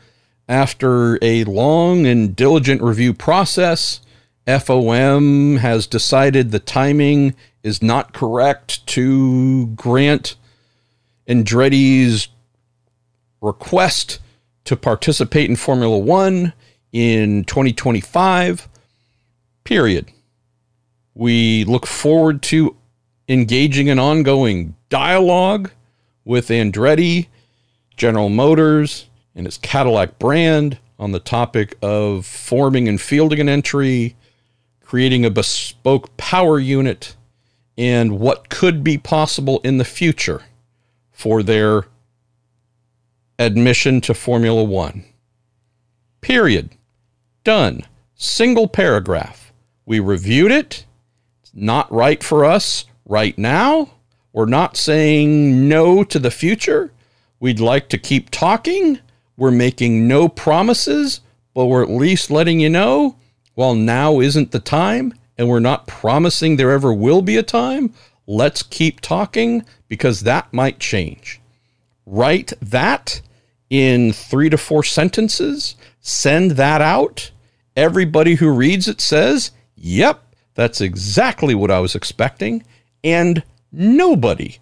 after 0.48 1.20
a 1.22 1.44
long 1.44 2.06
and 2.06 2.34
diligent 2.34 2.82
review 2.82 3.14
process, 3.14 4.00
FOM 4.48 5.58
has 5.58 5.88
decided 5.88 6.52
the 6.52 6.60
timing 6.60 7.36
is 7.64 7.82
not 7.82 8.14
correct 8.14 8.88
to 8.88 9.68
grant 9.76 10.38
Andretti's 11.28 12.30
request 13.42 14.20
to 14.64 14.78
participate 14.78 15.50
in 15.50 15.58
Formula 15.58 15.98
One 15.98 16.54
in 16.94 17.44
2025. 17.44 18.70
Period. 19.66 20.14
We 21.14 21.66
look 21.66 21.86
forward 21.86 22.42
to 22.44 22.78
engaging 23.28 23.88
in 23.88 24.00
ongoing 24.00 24.76
dialogue 24.88 25.72
with 26.26 26.50
Andretti, 26.50 27.28
General 27.96 28.30
Motors, 28.30 29.08
and 29.36 29.48
its 29.48 29.58
Cadillac 29.58 30.20
brand 30.20 30.80
on 30.98 31.12
the 31.12 31.20
topic 31.20 31.78
of 31.82 32.26
forming 32.26 32.88
and 32.88 33.00
fielding 33.00 33.40
an 33.40 33.48
entry, 33.50 34.16
creating 34.82 35.24
a 35.24 35.30
bespoke 35.30 36.16
power 36.18 36.60
unit, 36.60 37.16
and 37.78 38.20
what 38.20 38.50
could 38.50 38.84
be 38.84 38.98
possible 38.98 39.60
in 39.64 39.78
the 39.78 39.86
future 39.86 40.44
for 41.12 41.44
their 41.44 41.86
admission 43.38 44.02
to 44.02 44.14
Formula 44.14 44.64
One. 44.64 45.06
Period. 46.22 46.72
Done. 47.44 47.86
Single 48.16 48.68
paragraph. 48.68 49.54
We 49.86 50.00
reviewed 50.00 50.52
it. 50.52 50.86
It's 51.44 51.52
not 51.54 51.92
right 51.92 52.24
for 52.24 52.46
us 52.46 52.86
right 53.06 53.38
now. 53.38 53.92
We're 54.36 54.48
not 54.48 54.76
saying 54.76 55.70
no 55.70 56.04
to 56.04 56.20
the 56.20 56.30
future. 56.30 56.92
We'd 57.40 57.62
like 57.62 57.88
to 57.88 57.98
keep 57.98 58.30
talking. 58.32 59.00
we're 59.38 59.50
making 59.50 60.10
no 60.10 60.28
promises, 60.28 61.22
but 61.54 61.68
we're 61.68 61.84
at 61.84 61.90
least 61.90 62.30
letting 62.30 62.60
you 62.60 62.70
know, 62.70 63.16
while 63.54 63.76
now 63.76 64.20
isn't 64.20 64.52
the 64.52 64.60
time, 64.60 65.14
and 65.38 65.48
we're 65.48 65.62
not 65.62 65.88
promising 65.88 66.58
there 66.58 66.72
ever 66.72 66.94
will 66.94 67.22
be 67.22 67.38
a 67.38 67.44
time, 67.44 67.94
let's 68.28 68.62
keep 68.62 69.00
talking 69.00 69.64
because 69.88 70.22
that 70.22 70.52
might 70.54 70.80
change. 70.80 71.40
Write 72.06 72.52
that 72.62 73.22
in 73.70 74.12
three 74.12 74.50
to 74.50 74.58
four 74.58 74.84
sentences, 74.84 75.76
send 76.02 76.52
that 76.52 76.82
out. 76.82 77.32
Everybody 77.78 78.36
who 78.36 78.50
reads 78.52 78.90
it 78.90 79.00
says, 79.00 79.52
Yep, 79.78 80.22
that's 80.56 80.82
exactly 80.82 81.56
what 81.56 81.72
I 81.72 81.80
was 81.80 81.96
expecting. 81.96 82.64
And 83.02 83.42
nobody, 83.76 84.58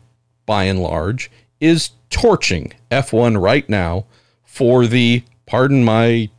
by 0.45 0.65
and 0.65 0.81
large, 0.81 1.31
is 1.59 1.91
torching 2.09 2.73
F1 2.91 3.41
right 3.41 3.67
now 3.69 4.05
for 4.43 4.85
the, 4.85 5.23
pardon 5.45 5.83
my 5.83 6.29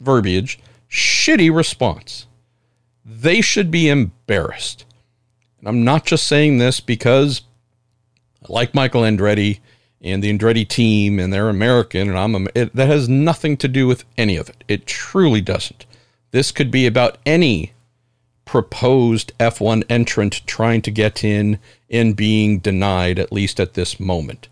verbiage, 0.00 0.58
shitty 0.90 1.54
response. 1.54 2.26
They 3.04 3.40
should 3.40 3.70
be 3.70 3.88
embarrassed. 3.88 4.84
And 5.58 5.68
I'm 5.68 5.84
not 5.84 6.06
just 6.06 6.26
saying 6.26 6.58
this 6.58 6.80
because 6.80 7.42
I 8.42 8.52
like 8.52 8.74
Michael 8.74 9.02
Andretti 9.02 9.60
and 10.00 10.22
the 10.22 10.36
Andretti 10.36 10.66
team 10.66 11.18
and 11.18 11.32
they're 11.32 11.48
American 11.48 12.08
and 12.08 12.18
I'm 12.18 12.48
it, 12.54 12.74
that 12.74 12.88
has 12.88 13.08
nothing 13.08 13.56
to 13.58 13.68
do 13.68 13.86
with 13.86 14.04
any 14.16 14.36
of 14.36 14.48
it. 14.48 14.64
It 14.68 14.86
truly 14.86 15.40
doesn't. 15.40 15.86
This 16.30 16.52
could 16.52 16.70
be 16.70 16.86
about 16.86 17.18
any 17.24 17.72
proposed 18.44 19.32
F1 19.38 19.84
entrant 19.90 20.46
trying 20.46 20.82
to 20.82 20.90
get 20.90 21.24
in 21.24 21.58
and 21.90 22.16
being 22.16 22.58
denied, 22.58 23.18
at 23.18 23.32
least 23.32 23.60
at 23.60 23.74
this 23.74 24.00
moment. 24.00 24.48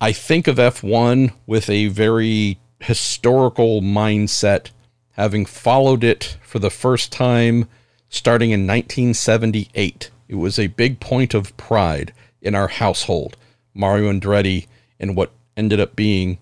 I 0.00 0.12
think 0.12 0.46
of 0.46 0.56
F1 0.56 1.32
with 1.46 1.70
a 1.70 1.88
very 1.88 2.58
historical 2.80 3.80
mindset, 3.80 4.70
having 5.12 5.46
followed 5.46 6.04
it 6.04 6.36
for 6.42 6.58
the 6.58 6.70
first 6.70 7.12
time 7.12 7.68
starting 8.08 8.50
in 8.50 8.66
1978. 8.66 10.10
It 10.28 10.34
was 10.34 10.58
a 10.58 10.66
big 10.68 11.00
point 11.00 11.34
of 11.34 11.56
pride 11.56 12.12
in 12.42 12.54
our 12.54 12.68
household. 12.68 13.36
Mario 13.74 14.12
Andretti 14.12 14.66
and 15.00 15.16
what 15.16 15.32
ended 15.56 15.80
up 15.80 15.96
being 15.96 16.38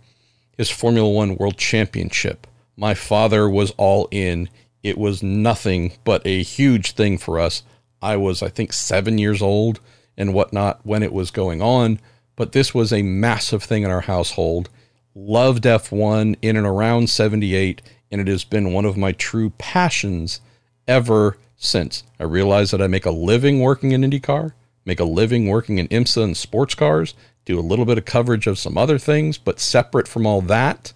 his 0.56 0.70
Formula 0.70 1.08
One 1.08 1.36
World 1.36 1.56
Championship. 1.56 2.46
My 2.76 2.94
father 2.94 3.48
was 3.48 3.70
all 3.72 4.08
in 4.10 4.48
it 4.82 4.98
was 4.98 5.22
nothing 5.22 5.92
but 6.04 6.26
a 6.26 6.42
huge 6.42 6.92
thing 6.92 7.16
for 7.16 7.38
us. 7.38 7.62
I 8.00 8.16
was, 8.16 8.42
I 8.42 8.48
think, 8.48 8.72
seven 8.72 9.16
years 9.18 9.40
old 9.40 9.80
and 10.16 10.34
whatnot 10.34 10.80
when 10.84 11.02
it 11.02 11.12
was 11.12 11.30
going 11.30 11.62
on, 11.62 12.00
but 12.36 12.52
this 12.52 12.74
was 12.74 12.92
a 12.92 13.02
massive 13.02 13.62
thing 13.62 13.82
in 13.82 13.90
our 13.90 14.02
household. 14.02 14.68
Loved 15.14 15.64
F1 15.64 16.36
in 16.40 16.56
and 16.56 16.66
around 16.66 17.10
78, 17.10 17.82
and 18.10 18.20
it 18.20 18.28
has 18.28 18.44
been 18.44 18.72
one 18.72 18.84
of 18.84 18.96
my 18.96 19.12
true 19.12 19.50
passions 19.58 20.40
ever 20.88 21.36
since. 21.56 22.02
I 22.18 22.24
realized 22.24 22.72
that 22.72 22.82
I 22.82 22.86
make 22.86 23.06
a 23.06 23.10
living 23.10 23.60
working 23.60 23.92
in 23.92 24.02
IndyCar, 24.02 24.52
make 24.84 25.00
a 25.00 25.04
living 25.04 25.48
working 25.48 25.78
in 25.78 25.88
IMSA 25.88 26.24
and 26.24 26.36
sports 26.36 26.74
cars, 26.74 27.14
do 27.44 27.58
a 27.58 27.60
little 27.60 27.84
bit 27.84 27.98
of 27.98 28.04
coverage 28.04 28.46
of 28.46 28.58
some 28.58 28.78
other 28.78 28.98
things, 28.98 29.38
but 29.38 29.60
separate 29.60 30.08
from 30.08 30.26
all 30.26 30.40
that, 30.42 30.92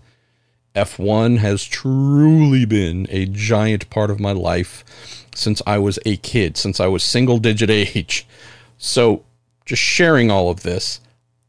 F1 0.75 1.39
has 1.39 1.65
truly 1.65 2.67
been 2.67 3.07
a 3.09 3.27
giant 3.27 3.89
part 3.89 4.11
of 4.11 4.21
my 4.21 4.33
life 4.33 4.85
since 5.35 5.63
I 5.67 5.79
was 5.79 5.99
a 6.05 6.17
kid, 6.19 6.57
since 6.57 6.81
I 6.81 6.87
was 6.87 7.03
single 7.03 7.39
digit 7.39 7.71
age. 7.71 8.27
So, 8.79 9.25
just 9.65 9.83
sharing 9.83 10.31
all 10.31 10.51
of 10.51 10.63
this, 10.63 11.01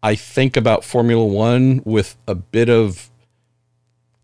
I 0.02 0.16
think 0.16 0.56
about 0.56 0.84
Formula 0.84 1.26
One 1.26 1.82
with 1.86 2.16
a 2.28 2.36
bit 2.36 2.70
of 2.70 3.10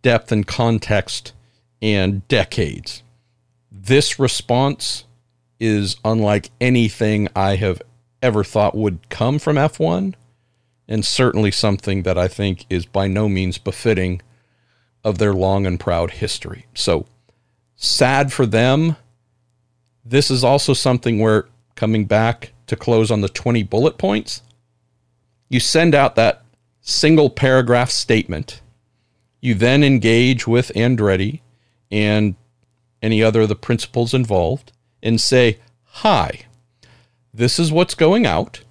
depth 0.01 0.31
and 0.31 0.45
context 0.45 1.33
and 1.81 2.27
decades. 2.27 3.03
This 3.71 4.19
response 4.19 5.05
is 5.59 5.97
unlike 6.05 6.51
anything 6.61 7.27
I 7.35 7.55
have 7.55 7.81
ever 8.21 8.43
thought 8.43 8.75
would 8.75 9.09
come 9.09 9.39
from 9.39 9.57
F1, 9.57 10.13
and 10.87 11.05
certainly 11.05 11.51
something 11.51 12.03
that 12.03 12.17
I 12.17 12.27
think 12.27 12.65
is 12.69 12.85
by 12.85 13.07
no 13.07 13.27
means 13.27 13.57
befitting 13.57 14.21
of 15.03 15.17
their 15.17 15.33
long 15.33 15.65
and 15.65 15.79
proud 15.79 16.11
history. 16.11 16.65
So 16.73 17.05
sad 17.75 18.31
for 18.31 18.45
them. 18.45 18.95
This 20.05 20.31
is 20.31 20.43
also 20.43 20.73
something 20.73 21.19
where 21.19 21.47
coming 21.75 22.05
back 22.05 22.53
to 22.67 22.75
close 22.75 23.11
on 23.11 23.21
the 23.21 23.29
20 23.29 23.63
bullet 23.63 23.97
points, 23.97 24.41
you 25.49 25.59
send 25.59 25.93
out 25.93 26.15
that 26.15 26.43
single 26.81 27.29
paragraph 27.29 27.89
statement. 27.89 28.61
You 29.41 29.53
then 29.53 29.83
engage 29.83 30.47
with 30.47 30.71
Andretti 30.75 31.41
and 31.91 32.35
any 33.01 33.21
other 33.21 33.41
of 33.41 33.49
the 33.49 33.55
principals 33.55 34.13
involved 34.13 34.71
and 35.01 35.19
say, 35.19 35.59
Hi, 35.85 36.41
this 37.33 37.59
is 37.59 37.71
what's 37.71 37.95
going 37.95 38.25
out. 38.25 38.63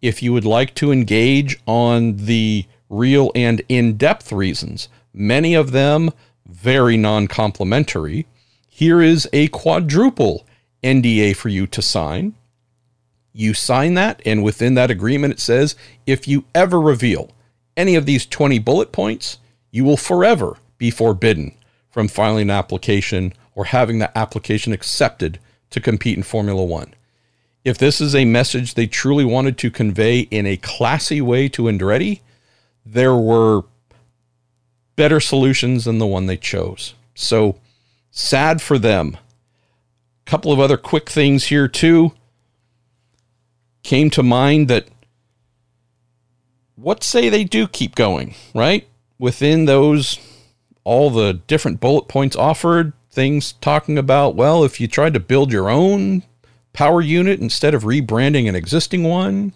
If 0.00 0.22
you 0.22 0.32
would 0.32 0.44
like 0.44 0.74
to 0.76 0.92
engage 0.92 1.60
on 1.66 2.16
the 2.16 2.66
real 2.88 3.30
and 3.34 3.60
in 3.68 3.96
depth 3.96 4.32
reasons 4.32 4.88
many 5.12 5.54
of 5.54 5.72
them 5.72 6.10
very 6.46 6.96
non 6.96 7.26
complimentary. 7.26 8.26
Here 8.68 9.02
is 9.02 9.28
a 9.32 9.48
quadruple 9.48 10.46
NDA 10.82 11.36
for 11.36 11.48
you 11.48 11.66
to 11.66 11.82
sign. 11.82 12.34
You 13.38 13.54
sign 13.54 13.94
that, 13.94 14.20
and 14.26 14.42
within 14.42 14.74
that 14.74 14.90
agreement, 14.90 15.32
it 15.32 15.38
says 15.38 15.76
if 16.06 16.26
you 16.26 16.46
ever 16.56 16.80
reveal 16.80 17.30
any 17.76 17.94
of 17.94 18.04
these 18.04 18.26
20 18.26 18.58
bullet 18.58 18.90
points, 18.90 19.38
you 19.70 19.84
will 19.84 19.96
forever 19.96 20.56
be 20.76 20.90
forbidden 20.90 21.54
from 21.88 22.08
filing 22.08 22.42
an 22.42 22.50
application 22.50 23.32
or 23.54 23.66
having 23.66 24.00
that 24.00 24.10
application 24.16 24.72
accepted 24.72 25.38
to 25.70 25.80
compete 25.80 26.16
in 26.16 26.24
Formula 26.24 26.64
One. 26.64 26.94
If 27.64 27.78
this 27.78 28.00
is 28.00 28.12
a 28.12 28.24
message 28.24 28.74
they 28.74 28.88
truly 28.88 29.24
wanted 29.24 29.56
to 29.58 29.70
convey 29.70 30.18
in 30.18 30.44
a 30.44 30.56
classy 30.56 31.20
way 31.20 31.48
to 31.50 31.62
Andretti, 31.62 32.22
there 32.84 33.14
were 33.14 33.62
better 34.96 35.20
solutions 35.20 35.84
than 35.84 35.98
the 35.98 36.08
one 36.08 36.26
they 36.26 36.36
chose. 36.36 36.94
So 37.14 37.60
sad 38.10 38.60
for 38.60 38.80
them. 38.80 39.16
A 40.26 40.28
couple 40.28 40.50
of 40.50 40.58
other 40.58 40.76
quick 40.76 41.08
things 41.08 41.44
here, 41.44 41.68
too. 41.68 42.14
Came 43.88 44.10
to 44.10 44.22
mind 44.22 44.68
that 44.68 44.86
what 46.76 47.02
say 47.02 47.30
they 47.30 47.44
do 47.44 47.66
keep 47.66 47.94
going, 47.94 48.34
right? 48.54 48.86
Within 49.18 49.64
those, 49.64 50.18
all 50.84 51.08
the 51.08 51.40
different 51.46 51.80
bullet 51.80 52.06
points 52.06 52.36
offered, 52.36 52.92
things 53.10 53.52
talking 53.54 53.96
about, 53.96 54.34
well, 54.34 54.62
if 54.62 54.78
you 54.78 54.88
tried 54.88 55.14
to 55.14 55.20
build 55.20 55.50
your 55.50 55.70
own 55.70 56.22
power 56.74 57.00
unit 57.00 57.40
instead 57.40 57.72
of 57.72 57.84
rebranding 57.84 58.46
an 58.46 58.54
existing 58.54 59.04
one, 59.04 59.54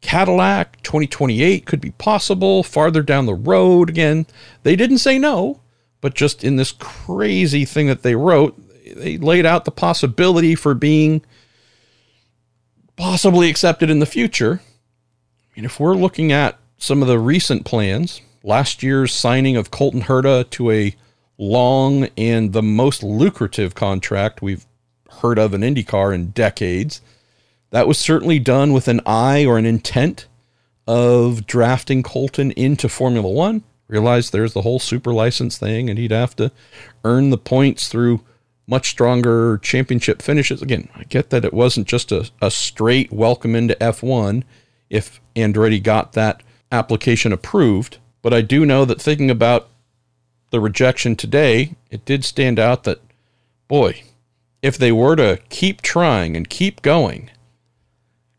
Cadillac 0.00 0.80
2028 0.82 1.66
could 1.66 1.82
be 1.82 1.90
possible 1.90 2.62
farther 2.62 3.02
down 3.02 3.26
the 3.26 3.34
road. 3.34 3.90
Again, 3.90 4.24
they 4.62 4.76
didn't 4.76 4.96
say 4.96 5.18
no, 5.18 5.60
but 6.00 6.14
just 6.14 6.42
in 6.42 6.56
this 6.56 6.72
crazy 6.72 7.66
thing 7.66 7.86
that 7.88 8.02
they 8.02 8.14
wrote, 8.14 8.58
they 8.96 9.18
laid 9.18 9.44
out 9.44 9.66
the 9.66 9.70
possibility 9.70 10.54
for 10.54 10.72
being 10.72 11.20
possibly 12.98 13.48
accepted 13.48 13.88
in 13.88 14.00
the 14.00 14.06
future. 14.06 14.60
I 14.60 15.56
mean, 15.56 15.64
if 15.64 15.80
we're 15.80 15.94
looking 15.94 16.32
at 16.32 16.58
some 16.76 17.00
of 17.00 17.08
the 17.08 17.18
recent 17.18 17.64
plans, 17.64 18.20
last 18.42 18.82
year's 18.82 19.14
signing 19.14 19.56
of 19.56 19.70
Colton 19.70 20.02
Herta 20.02 20.50
to 20.50 20.70
a 20.70 20.94
long 21.38 22.08
and 22.16 22.52
the 22.52 22.62
most 22.62 23.02
lucrative 23.02 23.74
contract 23.74 24.42
we've 24.42 24.66
heard 25.22 25.38
of 25.38 25.54
in 25.54 25.62
IndyCar 25.62 26.14
in 26.14 26.30
decades 26.30 27.00
that 27.70 27.86
was 27.86 27.98
certainly 27.98 28.38
done 28.38 28.72
with 28.72 28.88
an 28.88 29.00
eye 29.06 29.44
or 29.44 29.58
an 29.58 29.66
intent 29.66 30.26
of 30.86 31.46
drafting 31.46 32.02
Colton 32.02 32.50
into 32.52 32.88
Formula 32.88 33.28
One. 33.28 33.62
Realized 33.88 34.32
there's 34.32 34.52
the 34.52 34.62
whole 34.62 34.78
super 34.78 35.14
license 35.14 35.56
thing, 35.56 35.88
and 35.88 35.98
he'd 35.98 36.10
have 36.10 36.36
to 36.36 36.50
earn 37.04 37.30
the 37.30 37.38
points 37.38 37.88
through 37.88 38.20
much 38.68 38.90
stronger 38.90 39.58
championship 39.58 40.20
finishes. 40.20 40.62
Again, 40.62 40.88
I 40.94 41.04
get 41.04 41.30
that 41.30 41.44
it 41.44 41.54
wasn't 41.54 41.88
just 41.88 42.12
a, 42.12 42.30
a 42.40 42.50
straight 42.50 43.10
welcome 43.10 43.56
into 43.56 43.74
F1 43.76 44.44
if 44.90 45.20
Andretti 45.34 45.82
got 45.82 46.12
that 46.12 46.42
application 46.70 47.32
approved, 47.32 47.98
but 48.22 48.34
I 48.34 48.42
do 48.42 48.66
know 48.66 48.84
that 48.84 49.00
thinking 49.00 49.30
about 49.30 49.68
the 50.50 50.60
rejection 50.60 51.16
today, 51.16 51.76
it 51.90 52.04
did 52.04 52.24
stand 52.24 52.58
out 52.58 52.84
that, 52.84 53.00
boy, 53.68 54.02
if 54.62 54.76
they 54.76 54.92
were 54.92 55.16
to 55.16 55.40
keep 55.48 55.80
trying 55.80 56.36
and 56.36 56.48
keep 56.48 56.82
going, 56.82 57.30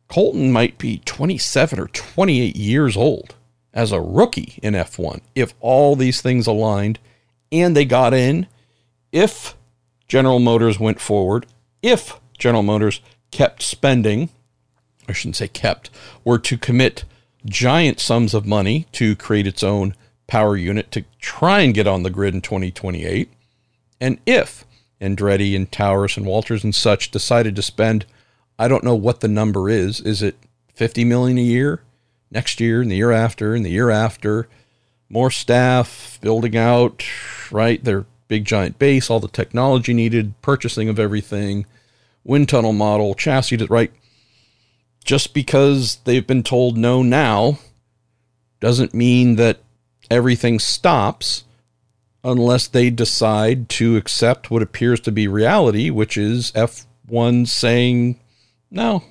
Colton 0.07 0.51
might 0.51 0.77
be 0.77 1.01
27 1.05 1.79
or 1.79 1.87
28 1.87 2.55
years 2.55 2.95
old 2.95 3.35
as 3.73 3.91
a 3.91 4.01
rookie 4.01 4.59
in 4.61 4.73
F1 4.73 5.21
if 5.35 5.53
all 5.59 5.95
these 5.95 6.21
things 6.21 6.47
aligned 6.47 6.99
and 7.51 7.75
they 7.75 7.85
got 7.85 8.13
in. 8.13 8.47
If 9.11 9.55
General 10.09 10.39
Motors 10.39 10.79
went 10.79 10.99
forward, 10.99 11.45
if 11.81 12.19
General 12.37 12.63
Motors 12.63 12.99
kept 13.31 13.61
spending, 13.61 14.29
I 15.07 15.13
shouldn't 15.13 15.37
say 15.37 15.47
kept, 15.47 15.89
were 16.25 16.39
to 16.39 16.57
commit 16.57 17.05
giant 17.45 17.99
sums 17.99 18.33
of 18.33 18.45
money 18.45 18.87
to 18.93 19.15
create 19.15 19.47
its 19.47 19.63
own 19.63 19.95
power 20.27 20.57
unit 20.57 20.91
to 20.91 21.05
try 21.19 21.61
and 21.61 21.73
get 21.73 21.87
on 21.87 22.03
the 22.03 22.09
grid 22.09 22.33
in 22.33 22.41
2028. 22.41 23.31
And 24.01 24.19
if 24.25 24.65
Andretti 24.99 25.55
and 25.55 25.71
Towriss 25.71 26.17
and 26.17 26.25
Walters 26.25 26.63
and 26.63 26.73
such 26.73 27.11
decided 27.11 27.55
to 27.55 27.61
spend, 27.61 28.05
I 28.57 28.67
don't 28.67 28.83
know 28.83 28.95
what 28.95 29.21
the 29.21 29.27
number 29.27 29.69
is. 29.69 30.01
Is 30.01 30.21
it 30.21 30.35
50 30.73 31.05
million 31.05 31.37
a 31.37 31.41
year 31.41 31.83
next 32.31 32.59
year 32.59 32.81
and 32.81 32.91
the 32.91 32.95
year 32.95 33.11
after 33.11 33.53
and 33.53 33.63
the 33.63 33.69
year 33.69 33.89
after? 33.89 34.47
More 35.07 35.31
staff, 35.31 36.19
building 36.21 36.57
out, 36.57 37.03
right? 37.51 37.83
Their 37.83 38.05
big 38.29 38.45
giant 38.45 38.79
base, 38.79 39.09
all 39.09 39.19
the 39.19 39.27
technology 39.27 39.93
needed, 39.93 40.41
purchasing 40.41 40.87
of 40.87 40.99
everything, 40.99 41.65
wind 42.23 42.47
tunnel 42.47 42.71
model, 42.71 43.13
chassis, 43.13 43.57
right? 43.65 43.91
Just 45.03 45.33
because 45.33 45.97
they've 46.05 46.25
been 46.25 46.43
told 46.43 46.77
no 46.77 47.01
now 47.03 47.59
doesn't 48.61 48.93
mean 48.93 49.35
that 49.35 49.59
everything 50.09 50.59
stops 50.59 51.43
unless 52.23 52.67
they 52.67 52.89
decide 52.89 53.67
to 53.69 53.97
accept 53.97 54.51
what 54.51 54.61
appears 54.61 54.99
to 54.99 55.11
be 55.11 55.27
reality, 55.27 55.89
which 55.89 56.17
is 56.17 56.51
F1 56.51 57.47
saying, 57.47 58.19
no, 58.69 59.03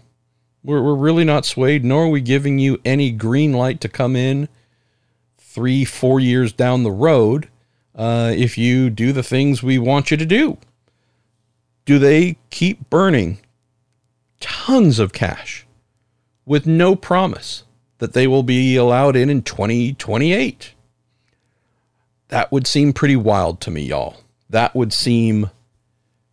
we're, 0.63 0.83
we're 0.83 0.95
really 0.95 1.25
not 1.25 1.45
swayed, 1.45 1.85
nor 1.85 2.05
are 2.05 2.09
we 2.09 2.21
giving 2.21 2.59
you 2.59 2.81
any 2.85 3.11
green 3.11 3.53
light 3.53 3.81
to 3.81 3.89
come 3.89 4.15
in 4.15 4.49
three, 5.39 5.85
four 5.85 6.21
years 6.21 6.53
down 6.53 6.83
the 6.85 6.93
road 6.93 7.49
uh, 7.99 8.33
if 8.35 8.57
you 8.57 8.89
do 8.89 9.13
the 9.13 9.25
things 9.25 9.63
we 9.63 9.77
want 9.77 10.11
you 10.11 10.17
to 10.17 10.25
do. 10.25 10.57
Do 11.85 11.99
they 11.99 12.39
keep 12.51 12.89
burning 12.89 13.41
tons 14.41 15.01
of 15.01 15.13
cash 15.13 15.67
with 16.47 16.65
no 16.65 16.95
promise 16.95 17.65
that 17.99 18.13
they 18.13 18.29
will 18.29 18.45
be 18.45 18.77
allowed 18.77 19.17
in 19.17 19.29
in 19.29 19.43
2028? 19.43 20.75
That 22.29 22.53
would 22.53 22.67
seem 22.67 22.93
pretty 22.93 23.17
wild 23.17 23.61
to 23.63 23.71
me, 23.71 23.83
y'all. 23.83 24.19
That 24.49 24.77
would 24.77 24.93
seem, 24.93 25.51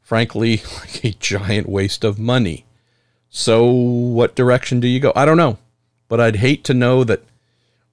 frankly, 0.02 0.62
like 0.80 1.04
a 1.04 1.12
giant 1.12 1.68
waste 1.68 2.04
of 2.04 2.20
money. 2.20 2.66
So, 3.30 3.66
what 3.66 4.36
direction 4.36 4.80
do 4.80 4.88
you 4.88 5.00
go? 5.00 5.12
I 5.16 5.26
don't 5.26 5.38
know. 5.38 5.58
But 6.08 6.22
I'd 6.22 6.36
hate 6.36 6.64
to 6.66 6.74
know 6.74 7.04
that 7.06 7.24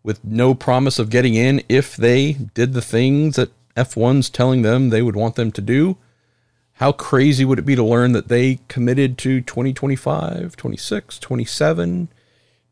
with 0.03 0.23
no 0.23 0.55
promise 0.55 0.99
of 0.99 1.11
getting 1.11 1.35
in, 1.35 1.63
if 1.69 1.97
they 1.97 2.33
did 2.33 2.75
the 2.75 2.83
things 2.83 3.37
that 3.37 3.51
F1's 3.77 4.31
telling 4.31 4.63
them 4.63 4.91
they 4.91 5.03
would 5.03 5.17
want 5.17 5.35
them 5.35 5.53
to 5.53 5.61
do, 5.61 5.97
how 6.75 6.93
crazy 6.93 7.45
would 7.45 7.59
it 7.59 7.67
be 7.67 7.77
to 7.77 7.85
learn 7.85 8.13
that 8.13 8.29
they 8.29 8.61
committed 8.69 9.19
to 9.19 9.41
2025, 9.41 10.57
26, 10.57 11.19
27? 11.19 12.09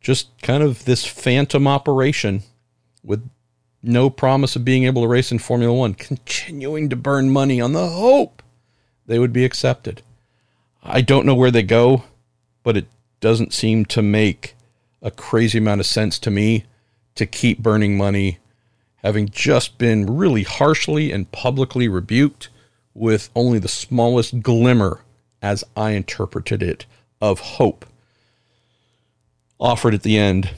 Just 0.01 0.29
kind 0.43 0.63
of 0.63 0.85
this 0.85 1.05
phantom 1.05 1.69
operation 1.69 2.43
with 3.03 3.29
no 3.83 4.11
promise 4.11 4.57
of 4.57 4.65
being 4.65 4.85
able 4.85 5.03
to 5.03 5.09
race 5.09 5.31
in 5.31 5.39
Formula 5.39 5.73
One, 5.73 5.95
continuing 5.95 6.89
to 6.89 6.97
burn 6.97 7.31
money 7.31 7.61
on 7.61 7.73
the 7.73 7.89
hope 7.89 8.43
they 9.07 9.19
would 9.19 9.33
be 9.33 9.45
accepted. 9.45 10.03
I 10.83 11.01
don't 11.01 11.27
know 11.27 11.35
where 11.35 11.51
they 11.51 11.63
go, 11.63 12.05
but 12.63 12.77
it 12.77 12.87
doesn't 13.21 13.53
seem 13.53 13.85
to 13.87 14.03
make 14.03 14.55
a 15.03 15.11
crazy 15.11 15.59
amount 15.59 15.81
of 15.81 15.87
sense 15.87 16.19
to 16.21 16.31
me 16.31 16.65
to 17.15 17.27
keep 17.27 17.59
burning 17.59 17.97
money, 17.97 18.39
having 19.03 19.29
just 19.29 19.79
been 19.79 20.17
really 20.17 20.43
harshly 20.43 21.13
and 21.13 21.31
publicly 21.33 21.89
rebuked 21.89 22.49
with 22.95 23.31
only 23.35 23.59
the 23.59 23.69
smallest 23.69 24.41
glimmer, 24.43 25.01
as 25.41 25.65
I 25.77 25.93
interpreted 25.93 26.63
it, 26.63 26.87
of 27.21 27.41
hope 27.41 27.87
offered 29.59 29.95
at 29.95 30.03
the 30.03 30.19
end 30.19 30.51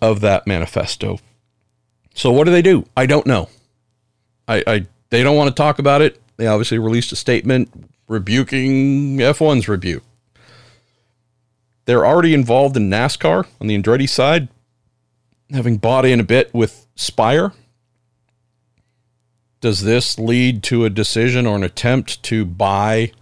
of 0.00 0.20
that 0.20 0.46
manifesto 0.46 1.18
so 2.18 2.32
what 2.32 2.44
do 2.44 2.50
they 2.50 2.62
do? 2.62 2.84
I 2.96 3.06
don't 3.06 3.28
know. 3.28 3.48
I, 4.48 4.64
I 4.66 4.86
they 5.10 5.22
don't 5.22 5.36
want 5.36 5.50
to 5.50 5.54
talk 5.54 5.78
about 5.78 6.02
it. 6.02 6.20
They 6.36 6.48
obviously 6.48 6.78
released 6.78 7.12
a 7.12 7.16
statement 7.16 7.70
rebuking 8.08 9.18
F1's 9.18 9.68
rebuke. 9.68 10.02
They're 11.84 12.04
already 12.04 12.34
involved 12.34 12.76
in 12.76 12.90
NASCAR 12.90 13.46
on 13.60 13.68
the 13.68 13.80
Andretti 13.80 14.08
side, 14.08 14.48
having 15.52 15.76
bought 15.76 16.04
in 16.04 16.18
a 16.18 16.24
bit 16.24 16.52
with 16.52 16.88
Spire. 16.96 17.52
Does 19.60 19.82
this 19.82 20.18
lead 20.18 20.62
to 20.64 20.84
a 20.84 20.90
decision 20.90 21.46
or 21.46 21.56
an 21.56 21.64
attempt 21.64 22.22
to 22.24 22.44
buy 22.44 23.12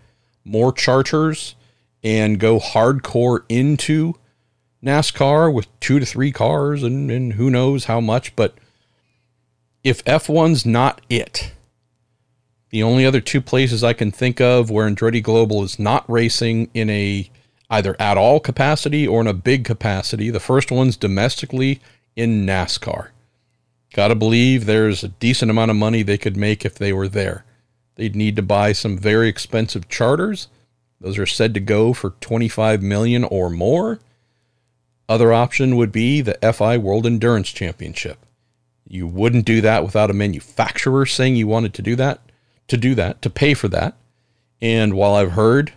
more 0.44 0.72
charters 0.72 1.55
and 2.03 2.38
go 2.38 2.61
hardcore 2.61 3.44
into 3.49 4.14
NASCAR 4.85 5.53
with 5.53 5.66
two 5.81 5.99
to 5.99 6.07
three 6.07 6.31
cars 6.31 6.83
and, 6.83 7.11
and 7.11 7.35
who 7.35 7.51
knows 7.51 7.87
how 7.87 8.01
much? 8.01 8.37
But 8.37 8.55
if 9.83 10.05
F1's 10.05 10.66
not 10.66 11.01
it, 11.09 11.53
the 12.70 12.83
only 12.83 13.07
other 13.07 13.20
two 13.20 13.40
places 13.40 13.83
I 13.83 13.94
can 13.94 14.11
think 14.11 14.40
of 14.40 14.70
where 14.70 14.88
Andretti 14.88 15.22
Global 15.22 15.62
is 15.62 15.79
not 15.79 16.09
racing 16.11 16.68
in 16.75 16.90
a 16.90 17.31
either 17.70 17.96
at 17.99 18.18
all 18.18 18.40
capacity 18.40 19.09
or 19.09 19.20
in 19.20 19.27
a 19.27 19.35
big 19.35 19.64
capacity, 19.64 20.31
the 20.31 20.40
first 20.40 20.70
one's 20.70 20.96
domestically 20.96 21.81
in 22.14 22.46
NASCAR. 22.46 23.09
Got 23.97 24.09
to 24.09 24.15
believe 24.15 24.67
there's 24.67 25.03
a 25.03 25.09
decent 25.09 25.51
amount 25.51 25.71
of 25.71 25.77
money 25.79 26.03
they 26.03 26.19
could 26.19 26.37
make 26.37 26.67
if 26.67 26.75
they 26.75 26.93
were 26.93 27.09
there. 27.09 27.47
They'd 27.95 28.15
need 28.15 28.37
to 28.37 28.43
buy 28.43 28.73
some 28.73 28.99
very 28.99 29.27
expensive 29.27 29.89
charters. 29.89 30.49
Those 31.01 31.17
are 31.17 31.25
said 31.25 31.55
to 31.55 31.61
go 31.61 31.95
for 31.95 32.11
25 32.21 32.83
million 32.83 33.25
or 33.25 33.49
more. 33.49 34.01
Other 35.09 35.33
option 35.33 35.77
would 35.77 35.93
be 35.93 36.21
the 36.21 36.37
FIA 36.43 36.79
World 36.79 37.07
Endurance 37.07 37.49
Championship. 37.49 38.19
You 38.87 39.07
wouldn't 39.07 39.47
do 39.47 39.63
that 39.63 39.83
without 39.83 40.11
a 40.11 40.15
manufacturer 40.15 41.07
saying 41.07 41.37
you 41.37 41.47
wanted 41.47 41.73
to 41.73 41.83
do 41.83 41.97
that, 41.97 42.21
to 42.69 42.77
do 42.77 42.95
that, 42.97 43.23
to 43.23 43.31
pay 43.31 43.55
for 43.55 43.69
that. 43.69 43.97
And 44.61 44.93
while 44.93 45.15
I've 45.15 45.33
heard 45.33 45.73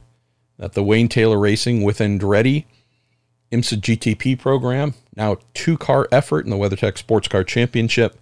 that 0.58 0.74
the 0.74 0.84
Wayne 0.84 1.08
Taylor 1.08 1.40
Racing 1.40 1.84
with 1.84 2.00
Andretti 2.00 2.66
IMSA 3.52 3.80
GTP 3.80 4.38
program, 4.38 4.94
now 5.16 5.38
two 5.54 5.78
car 5.78 6.08
effort 6.12 6.46
in 6.46 6.52
the 6.52 6.58
WeatherTech 6.58 6.98
Sports 6.98 7.28
Car 7.28 7.44
Championship, 7.44 8.18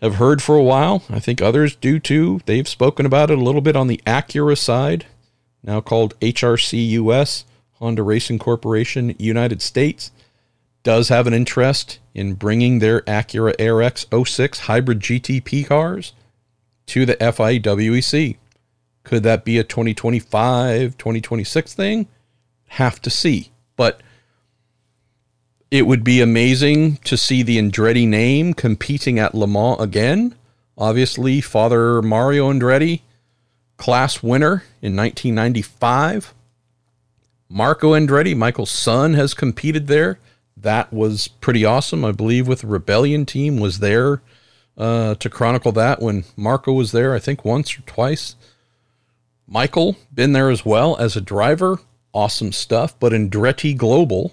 have 0.00 0.16
heard 0.16 0.42
for 0.42 0.56
a 0.56 0.62
while. 0.62 1.02
I 1.08 1.20
think 1.20 1.40
others 1.40 1.76
do 1.76 1.98
too. 1.98 2.40
They've 2.46 2.68
spoken 2.68 3.06
about 3.06 3.30
it 3.30 3.38
a 3.38 3.42
little 3.42 3.60
bit 3.60 3.76
on 3.76 3.86
the 3.86 4.00
Acura 4.06 4.58
side, 4.58 5.06
now 5.62 5.80
called 5.80 6.18
HRC 6.20 6.90
US, 6.90 7.44
Honda 7.74 8.02
Racing 8.02 8.38
Corporation, 8.38 9.14
United 9.18 9.62
States 9.62 10.10
does 10.82 11.08
have 11.08 11.26
an 11.26 11.34
interest 11.34 11.98
in 12.14 12.34
bringing 12.34 12.78
their 12.78 13.02
Acura 13.02 13.54
ARX 13.58 14.06
06 14.28 14.60
hybrid 14.60 15.00
GTP 15.00 15.66
cars 15.66 16.12
to 16.86 17.06
the 17.06 17.14
FIA 17.14 17.60
WEC. 17.60 18.36
Could 19.04 19.22
that 19.22 19.44
be 19.44 19.58
a 19.58 19.64
2025, 19.64 20.96
2026 20.96 21.74
thing? 21.74 22.08
Have 22.68 23.00
to 23.02 23.10
see. 23.10 23.50
But 23.76 24.02
it 25.72 25.86
would 25.86 26.04
be 26.04 26.20
amazing 26.20 26.98
to 26.98 27.16
see 27.16 27.42
the 27.42 27.58
Andretti 27.58 28.06
name 28.06 28.54
competing 28.54 29.18
at 29.18 29.34
Le 29.34 29.48
Mans 29.48 29.80
again. 29.80 30.36
Obviously, 30.78 31.40
Father 31.40 32.00
Mario 32.02 32.52
Andretti, 32.52 33.00
class 33.76 34.22
winner 34.22 34.62
in 34.80 34.94
1995. 34.94 36.34
Marco 37.48 37.92
Andretti, 37.92 38.36
Michael's 38.36 38.70
son, 38.70 39.14
has 39.14 39.34
competed 39.34 39.88
there 39.88 40.18
that 40.62 40.92
was 40.92 41.28
pretty 41.28 41.64
awesome. 41.64 42.04
I 42.04 42.12
believe 42.12 42.46
with 42.46 42.60
the 42.60 42.66
Rebellion 42.66 43.26
team 43.26 43.58
was 43.58 43.78
there 43.78 44.22
uh, 44.76 45.14
to 45.16 45.30
chronicle 45.30 45.72
that 45.72 46.00
when 46.00 46.24
Marco 46.36 46.72
was 46.72 46.92
there. 46.92 47.14
I 47.14 47.18
think 47.18 47.44
once 47.44 47.76
or 47.78 47.82
twice. 47.82 48.36
Michael 49.46 49.96
been 50.14 50.32
there 50.32 50.50
as 50.50 50.64
well 50.64 50.96
as 50.96 51.16
a 51.16 51.20
driver. 51.20 51.78
Awesome 52.14 52.52
stuff. 52.52 52.98
But 52.98 53.12
Andretti 53.12 53.76
Global 53.76 54.32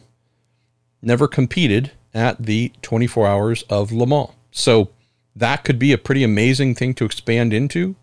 never 1.01 1.27
competed 1.27 1.91
at 2.13 2.43
the 2.43 2.71
24 2.81 3.27
Hours 3.27 3.63
of 3.63 3.91
Le 3.91 4.07
Mans. 4.07 4.29
So 4.51 4.89
that 5.35 5.63
could 5.63 5.79
be 5.79 5.93
a 5.93 5.97
pretty 5.97 6.23
amazing 6.23 6.75
thing 6.75 6.93
to 6.95 7.05
expand 7.05 7.53
into. 7.53 7.95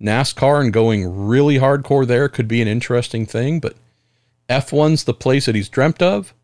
NASCAR 0.00 0.60
and 0.60 0.72
going 0.72 1.26
really 1.26 1.58
hardcore 1.58 2.06
there 2.06 2.28
could 2.28 2.48
be 2.48 2.60
an 2.60 2.68
interesting 2.68 3.26
thing, 3.26 3.60
but 3.60 3.74
F1's 4.48 5.04
the 5.04 5.14
place 5.14 5.46
that 5.46 5.54
he's 5.54 5.68
dreamt 5.68 6.02
of. 6.02 6.34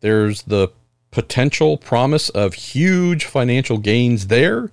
There's 0.00 0.42
the 0.42 0.68
potential 1.10 1.78
promise 1.78 2.28
of 2.30 2.54
huge 2.54 3.24
financial 3.24 3.78
gains 3.78 4.26
there. 4.26 4.70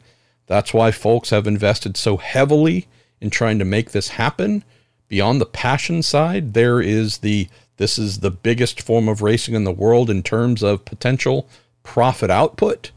That's 0.47 0.73
why 0.73 0.91
folks 0.91 1.29
have 1.29 1.47
invested 1.47 1.95
so 1.95 2.17
heavily 2.17 2.87
in 3.21 3.29
trying 3.29 3.59
to 3.59 3.65
make 3.65 3.91
this 3.91 4.09
happen. 4.09 4.63
Beyond 5.07 5.39
the 5.39 5.45
passion 5.45 6.01
side, 6.01 6.53
there 6.53 6.81
is 6.81 7.19
the 7.19 7.47
this 7.77 7.97
is 7.97 8.19
the 8.19 8.31
biggest 8.31 8.81
form 8.81 9.07
of 9.07 9.21
racing 9.21 9.55
in 9.55 9.63
the 9.63 9.71
world 9.71 10.09
in 10.09 10.23
terms 10.23 10.63
of 10.63 10.85
potential 10.85 11.47
profit 11.83 12.29
output. 12.29 12.91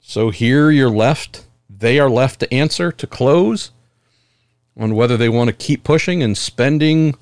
So 0.00 0.30
here 0.30 0.70
you're 0.70 0.90
left, 0.90 1.46
they 1.68 1.98
are 1.98 2.10
left 2.10 2.40
to 2.40 2.52
answer 2.52 2.90
to 2.90 3.06
close 3.06 3.70
on 4.76 4.94
whether 4.94 5.16
they 5.16 5.28
want 5.28 5.48
to 5.48 5.54
keep 5.54 5.84
pushing 5.84 6.22
and 6.22 6.36
spending 6.36 7.14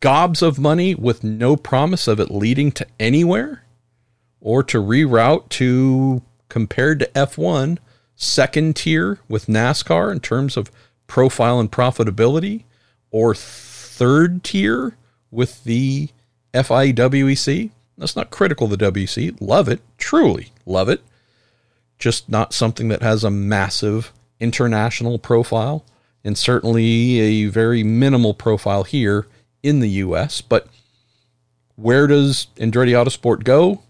gobs 0.00 0.42
of 0.42 0.58
money 0.58 0.94
with 0.94 1.24
no 1.24 1.56
promise 1.56 2.08
of 2.08 2.20
it 2.20 2.30
leading 2.30 2.72
to 2.72 2.86
anywhere 2.98 3.64
or 4.40 4.62
to 4.62 4.78
reroute 4.78 5.48
to 5.50 6.22
compared 6.48 7.00
to 7.00 7.06
F1, 7.06 7.78
second 8.16 8.76
tier 8.76 9.18
with 9.28 9.46
NASCAR 9.46 10.10
in 10.10 10.20
terms 10.20 10.56
of 10.56 10.70
profile 11.06 11.60
and 11.60 11.70
profitability, 11.70 12.64
or 13.10 13.34
third 13.34 14.44
tier 14.44 14.96
with 15.30 15.64
the 15.64 16.08
FIA 16.52 16.92
WEC. 16.92 17.70
That's 17.96 18.16
not 18.16 18.30
critical 18.30 18.72
of 18.72 18.78
the 18.78 18.92
WEC. 18.92 19.36
Love 19.40 19.68
it, 19.68 19.80
truly 19.98 20.52
love 20.66 20.88
it. 20.88 21.02
Just 21.98 22.28
not 22.28 22.52
something 22.52 22.88
that 22.88 23.02
has 23.02 23.24
a 23.24 23.30
massive 23.30 24.12
international 24.38 25.18
profile 25.18 25.84
and 26.24 26.38
certainly 26.38 27.18
a 27.18 27.46
very 27.46 27.82
minimal 27.82 28.34
profile 28.34 28.84
here 28.84 29.26
in 29.62 29.80
the 29.80 29.88
US. 29.88 30.40
But 30.40 30.68
where 31.74 32.06
does 32.06 32.48
Andretti 32.56 32.92
Autosport 32.92 33.44
go? 33.44 33.82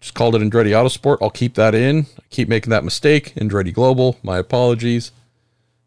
Just 0.00 0.14
called 0.14 0.34
it 0.34 0.42
Andretti 0.42 0.70
Autosport. 0.70 1.18
I'll 1.22 1.30
keep 1.30 1.54
that 1.54 1.74
in. 1.74 2.06
I 2.18 2.22
keep 2.30 2.48
making 2.48 2.70
that 2.70 2.84
mistake. 2.84 3.34
Andretti 3.36 3.72
Global, 3.72 4.18
my 4.22 4.38
apologies. 4.38 5.12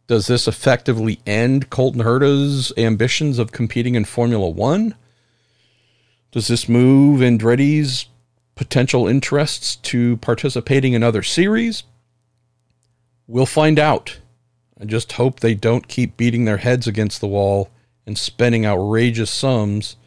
Does 0.07 0.27
this 0.27 0.47
effectively 0.47 1.19
end 1.25 1.69
Colton 1.69 2.01
Herta's 2.01 2.71
ambitions 2.77 3.39
of 3.39 3.51
competing 3.51 3.95
in 3.95 4.05
Formula 4.05 4.49
One? 4.49 4.95
Does 6.31 6.47
this 6.47 6.69
move 6.69 7.19
Andretti's 7.19 8.07
potential 8.55 9.07
interests 9.07 9.75
to 9.75 10.15
participating 10.17 10.93
in 10.93 11.03
other 11.03 11.23
series? 11.23 11.83
We'll 13.27 13.45
find 13.45 13.77
out. 13.77 14.19
I 14.79 14.85
just 14.85 15.13
hope 15.13 15.39
they 15.39 15.55
don't 15.55 15.89
keep 15.89 16.15
beating 16.15 16.45
their 16.45 16.57
heads 16.57 16.87
against 16.87 17.19
the 17.19 17.27
wall 17.27 17.69
and 18.05 18.17
spending 18.17 18.65
outrageous 18.65 19.29
sums 19.29 19.97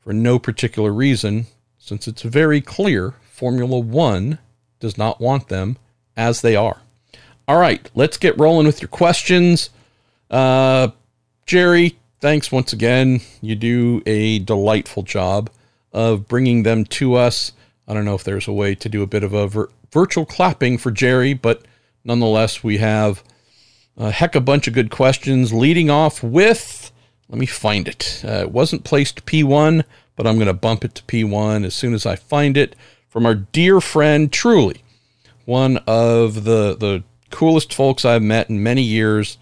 for 0.00 0.12
no 0.12 0.38
particular 0.38 0.92
reason, 0.92 1.46
since 1.78 2.06
it's 2.06 2.22
very 2.22 2.60
clear 2.60 3.14
Formula 3.22 3.78
One 3.78 4.38
does 4.80 4.98
not 4.98 5.18
want 5.20 5.48
them 5.48 5.78
as 6.14 6.42
they 6.42 6.54
are. 6.54 6.82
All 7.46 7.58
right, 7.58 7.90
let's 7.94 8.16
get 8.16 8.38
rolling 8.38 8.66
with 8.66 8.80
your 8.80 8.88
questions. 8.88 9.70
Uh, 10.30 10.88
Jerry, 11.46 11.98
thanks 12.20 12.50
once 12.50 12.72
again. 12.72 13.20
You 13.42 13.54
do 13.54 14.02
a 14.06 14.38
delightful 14.38 15.02
job 15.02 15.50
of 15.92 16.26
bringing 16.26 16.62
them 16.62 16.84
to 16.86 17.14
us. 17.14 17.52
I 17.86 17.92
don't 17.92 18.06
know 18.06 18.14
if 18.14 18.24
there's 18.24 18.48
a 18.48 18.52
way 18.52 18.74
to 18.76 18.88
do 18.88 19.02
a 19.02 19.06
bit 19.06 19.22
of 19.22 19.34
a 19.34 19.46
vir- 19.46 19.70
virtual 19.92 20.24
clapping 20.24 20.78
for 20.78 20.90
Jerry, 20.90 21.34
but 21.34 21.62
nonetheless, 22.02 22.64
we 22.64 22.78
have 22.78 23.22
a 23.96 24.10
heck 24.10 24.34
of 24.34 24.42
a 24.42 24.44
bunch 24.44 24.66
of 24.66 24.74
good 24.74 24.90
questions, 24.90 25.52
leading 25.52 25.90
off 25.90 26.22
with 26.22 26.90
let 27.28 27.38
me 27.38 27.46
find 27.46 27.88
it. 27.88 28.22
Uh, 28.24 28.42
it 28.42 28.52
wasn't 28.52 28.84
placed 28.84 29.26
P1, 29.26 29.84
but 30.14 30.26
I'm 30.26 30.36
going 30.36 30.46
to 30.46 30.52
bump 30.52 30.84
it 30.84 30.94
to 30.96 31.02
P1 31.04 31.64
as 31.64 31.74
soon 31.74 31.94
as 31.94 32.06
I 32.06 32.16
find 32.16 32.56
it 32.56 32.76
from 33.08 33.26
our 33.26 33.34
dear 33.34 33.80
friend, 33.80 34.32
truly 34.32 34.82
one 35.44 35.78
of 35.86 36.44
the 36.44 36.76
the 36.78 37.02
coolest 37.34 37.74
folks 37.74 38.04
I've 38.04 38.22
met 38.22 38.48
in 38.48 38.62
many 38.62 38.82
years. 38.82 39.38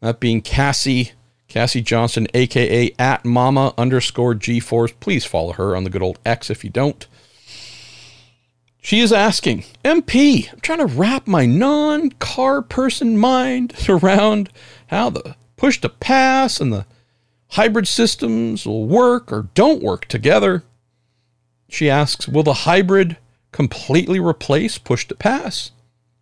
That 0.00 0.20
being 0.20 0.40
Cassie, 0.40 1.12
Cassie 1.48 1.82
Johnson, 1.82 2.28
aka 2.32 2.94
at 2.96 3.24
Mama 3.24 3.74
underscore 3.76 4.36
G 4.36 4.60
Force. 4.60 4.92
Please 5.00 5.24
follow 5.24 5.52
her 5.54 5.74
on 5.74 5.82
the 5.82 5.90
good 5.90 6.02
old 6.02 6.20
X 6.24 6.48
if 6.48 6.62
you 6.62 6.70
don't. 6.70 7.08
She 8.80 9.00
is 9.00 9.12
asking, 9.12 9.64
MP, 9.84 10.52
I'm 10.52 10.60
trying 10.60 10.78
to 10.78 10.86
wrap 10.86 11.26
my 11.26 11.44
non 11.44 12.10
car 12.12 12.62
person 12.62 13.18
mind 13.18 13.74
around 13.88 14.50
how 14.86 15.10
the 15.10 15.34
push 15.56 15.80
to 15.80 15.88
pass 15.88 16.60
and 16.60 16.72
the 16.72 16.86
hybrid 17.48 17.88
systems 17.88 18.64
will 18.64 18.86
work 18.86 19.32
or 19.32 19.48
don't 19.54 19.82
work 19.82 20.06
together. 20.06 20.62
She 21.68 21.90
asks, 21.90 22.28
Will 22.28 22.44
the 22.44 22.54
hybrid 22.54 23.16
completely 23.50 24.20
replace 24.20 24.78
push 24.78 25.08
to 25.08 25.16
pass? 25.16 25.72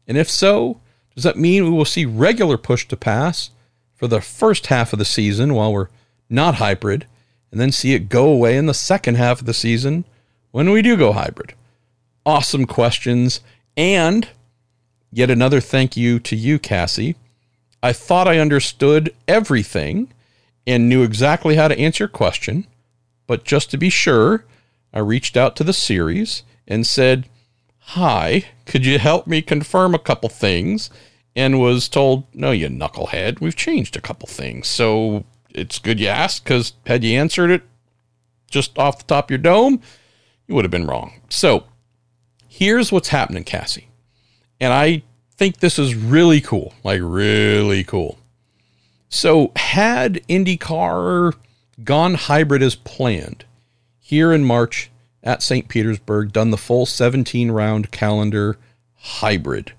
And 0.09 0.17
if 0.17 0.31
so, 0.31 0.81
does 1.17 1.25
that 1.25 1.37
mean 1.37 1.65
we 1.65 1.71
will 1.71 1.85
see 1.85 2.07
regular 2.07 2.57
push 2.57 2.87
to 2.87 2.97
pass 2.97 3.51
for 3.95 4.07
the 4.07 4.21
first 4.21 4.69
half 4.69 4.93
of 4.93 5.01
the 5.01 5.05
season 5.05 5.55
while 5.55 5.73
we're 5.73 5.89
not 6.31 6.57
hybrid, 6.57 7.07
and 7.51 7.61
then 7.61 7.73
see 7.73 7.95
it 7.95 8.09
go 8.09 8.29
away 8.29 8.57
in 8.57 8.67
the 8.67 8.75
second 8.75 9.17
half 9.17 9.41
of 9.41 9.47
the 9.47 9.55
season 9.55 10.05
when 10.53 10.71
we 10.71 10.83
do 10.83 10.97
go 10.97 11.13
hybrid? 11.13 11.55
awesome 12.27 12.67
questions. 12.67 13.41
And 13.77 14.29
yet 15.11 15.31
another 15.31 15.61
thank 15.61 15.97
you 15.97 16.19
to 16.19 16.37
you, 16.37 16.59
Cassie. 16.59 17.15
I 17.83 17.93
thought 17.93 18.29
I 18.29 18.39
understood 18.39 19.15
everything 19.29 20.13
and 20.67 20.89
knew 20.89 21.05
exactly 21.05 21.55
how 21.55 21.69
to 21.69 21.79
answer 21.79 22.05
your 22.05 22.09
question. 22.09 22.67
But 23.29 23.45
just 23.45 23.71
to 23.71 23.79
be 23.79 23.89
sure, 23.89 24.45
I 24.93 24.99
reached 24.99 25.37
out 25.37 25.55
to 25.57 25.65
the 25.65 25.73
series 25.73 26.43
and 26.67 26.87
said, 26.87 27.29
Hi, 27.91 28.47
could 28.67 28.85
you 28.85 28.99
help 28.99 29.29
me 29.29 29.41
confirm 29.43 29.95
a 29.95 30.01
couple 30.01 30.29
things? 30.29 30.91
And 31.37 31.61
was 31.61 31.89
told, 31.89 32.25
No, 32.35 32.51
you 32.51 32.69
knucklehead, 32.69 33.41
we've 33.41 33.55
changed 33.55 33.95
a 33.95 34.01
couple 34.01 34.27
things. 34.27 34.67
So 34.67 35.25
it's 35.51 35.79
good 35.79 36.01
you 36.01 36.09
asked 36.09 36.43
because 36.43 36.73
had 36.87 37.05
you 37.05 37.17
answered 37.17 37.51
it 37.51 37.63
just 38.51 38.77
off 38.79 38.99
the 38.99 39.05
top 39.05 39.27
of 39.27 39.31
your 39.31 39.39
dome, 39.39 39.81
you 40.49 40.55
would 40.55 40.65
have 40.65 40.73
been 40.73 40.87
wrong. 40.87 41.21
So 41.29 41.65
here's 42.49 42.91
what's 42.91 43.09
happening, 43.09 43.45
Cassie. 43.45 43.89
And 44.61 44.73
I 44.73 45.03
think 45.37 45.59
this 45.59 45.79
is 45.79 45.95
really 45.95 46.41
cool, 46.41 46.75
like 46.83 47.01
really 47.03 47.85
cool. 47.85 48.19
So, 49.09 49.53
had 49.55 50.15
IndyCar 50.29 51.35
gone 51.85 52.15
hybrid 52.15 52.63
as 52.63 52.75
planned 52.75 53.45
here 53.99 54.33
in 54.33 54.45
March 54.45 54.91
at 55.23 55.43
St. 55.43 55.69
Petersburg, 55.69 56.33
done 56.33 56.51
the 56.51 56.57
full 56.57 56.87
17 56.87 57.51
round 57.51 57.91
calendar 57.91 58.59
hybrid, 58.97 59.73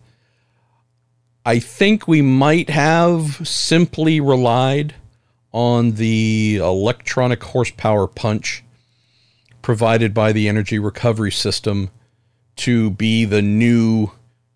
I 1.48 1.60
think 1.60 2.10
we 2.10 2.22
might 2.22 2.70
have 2.70 3.48
simply 3.48 4.20
relied 4.20 4.96
on 5.54 5.94
the 5.94 6.58
electronic 6.58 7.42
horsepower 7.42 8.06
punch 8.06 8.66
provided 9.62 10.14
by 10.14 10.34
the 10.34 10.50
energy 10.50 10.78
recovery 10.78 11.32
system 11.32 11.90
to 12.58 12.90
be 12.90 13.24
the 13.24 13.42
new 13.42 14.12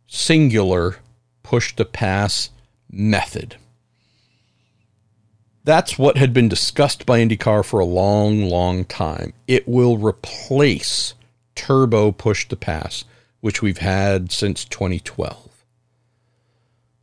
singular 0.05 0.97
push 1.43 1.73
to 1.77 1.85
pass 1.85 2.49
method. 2.91 3.55
That's 5.63 5.97
what 5.97 6.17
had 6.17 6.33
been 6.33 6.49
discussed 6.49 7.05
by 7.05 7.21
IndyCar 7.21 7.63
for 7.63 7.79
a 7.79 7.85
long, 7.85 8.49
long 8.49 8.83
time. 8.83 9.31
It 9.47 9.65
will 9.65 9.97
replace 9.97 11.13
turbo 11.55 12.11
push 12.11 12.49
to 12.49 12.57
pass, 12.57 13.05
which 13.39 13.61
we've 13.61 13.77
had 13.77 14.33
since 14.33 14.65
2012. 14.65 15.50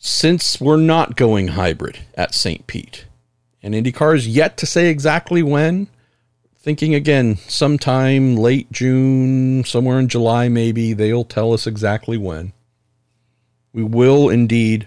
Since 0.00 0.60
we're 0.60 0.76
not 0.76 1.16
going 1.16 1.48
hybrid 1.48 1.98
at 2.14 2.32
St. 2.32 2.68
Pete, 2.68 3.06
and 3.60 3.74
IndyCar 3.74 4.14
is 4.14 4.28
yet 4.28 4.56
to 4.58 4.66
say 4.66 4.90
exactly 4.90 5.42
when, 5.42 5.88
thinking 6.56 6.94
again, 6.94 7.36
sometime 7.48 8.36
late 8.36 8.70
June, 8.70 9.64
somewhere 9.64 9.98
in 9.98 10.06
July, 10.06 10.48
maybe, 10.48 10.92
they'll 10.92 11.24
tell 11.24 11.52
us 11.52 11.66
exactly 11.66 12.16
when. 12.16 12.52
We 13.72 13.82
will 13.82 14.28
indeed 14.28 14.86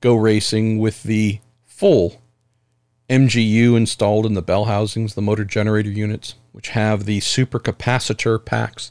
go 0.00 0.16
racing 0.16 0.80
with 0.80 1.04
the 1.04 1.38
full 1.64 2.20
MGU 3.08 3.76
installed 3.76 4.26
in 4.26 4.34
the 4.34 4.42
bell 4.42 4.64
housings, 4.64 5.14
the 5.14 5.22
motor 5.22 5.44
generator 5.44 5.90
units, 5.90 6.34
which 6.50 6.70
have 6.70 7.04
the 7.04 7.20
supercapacitor 7.20 8.44
packs 8.44 8.90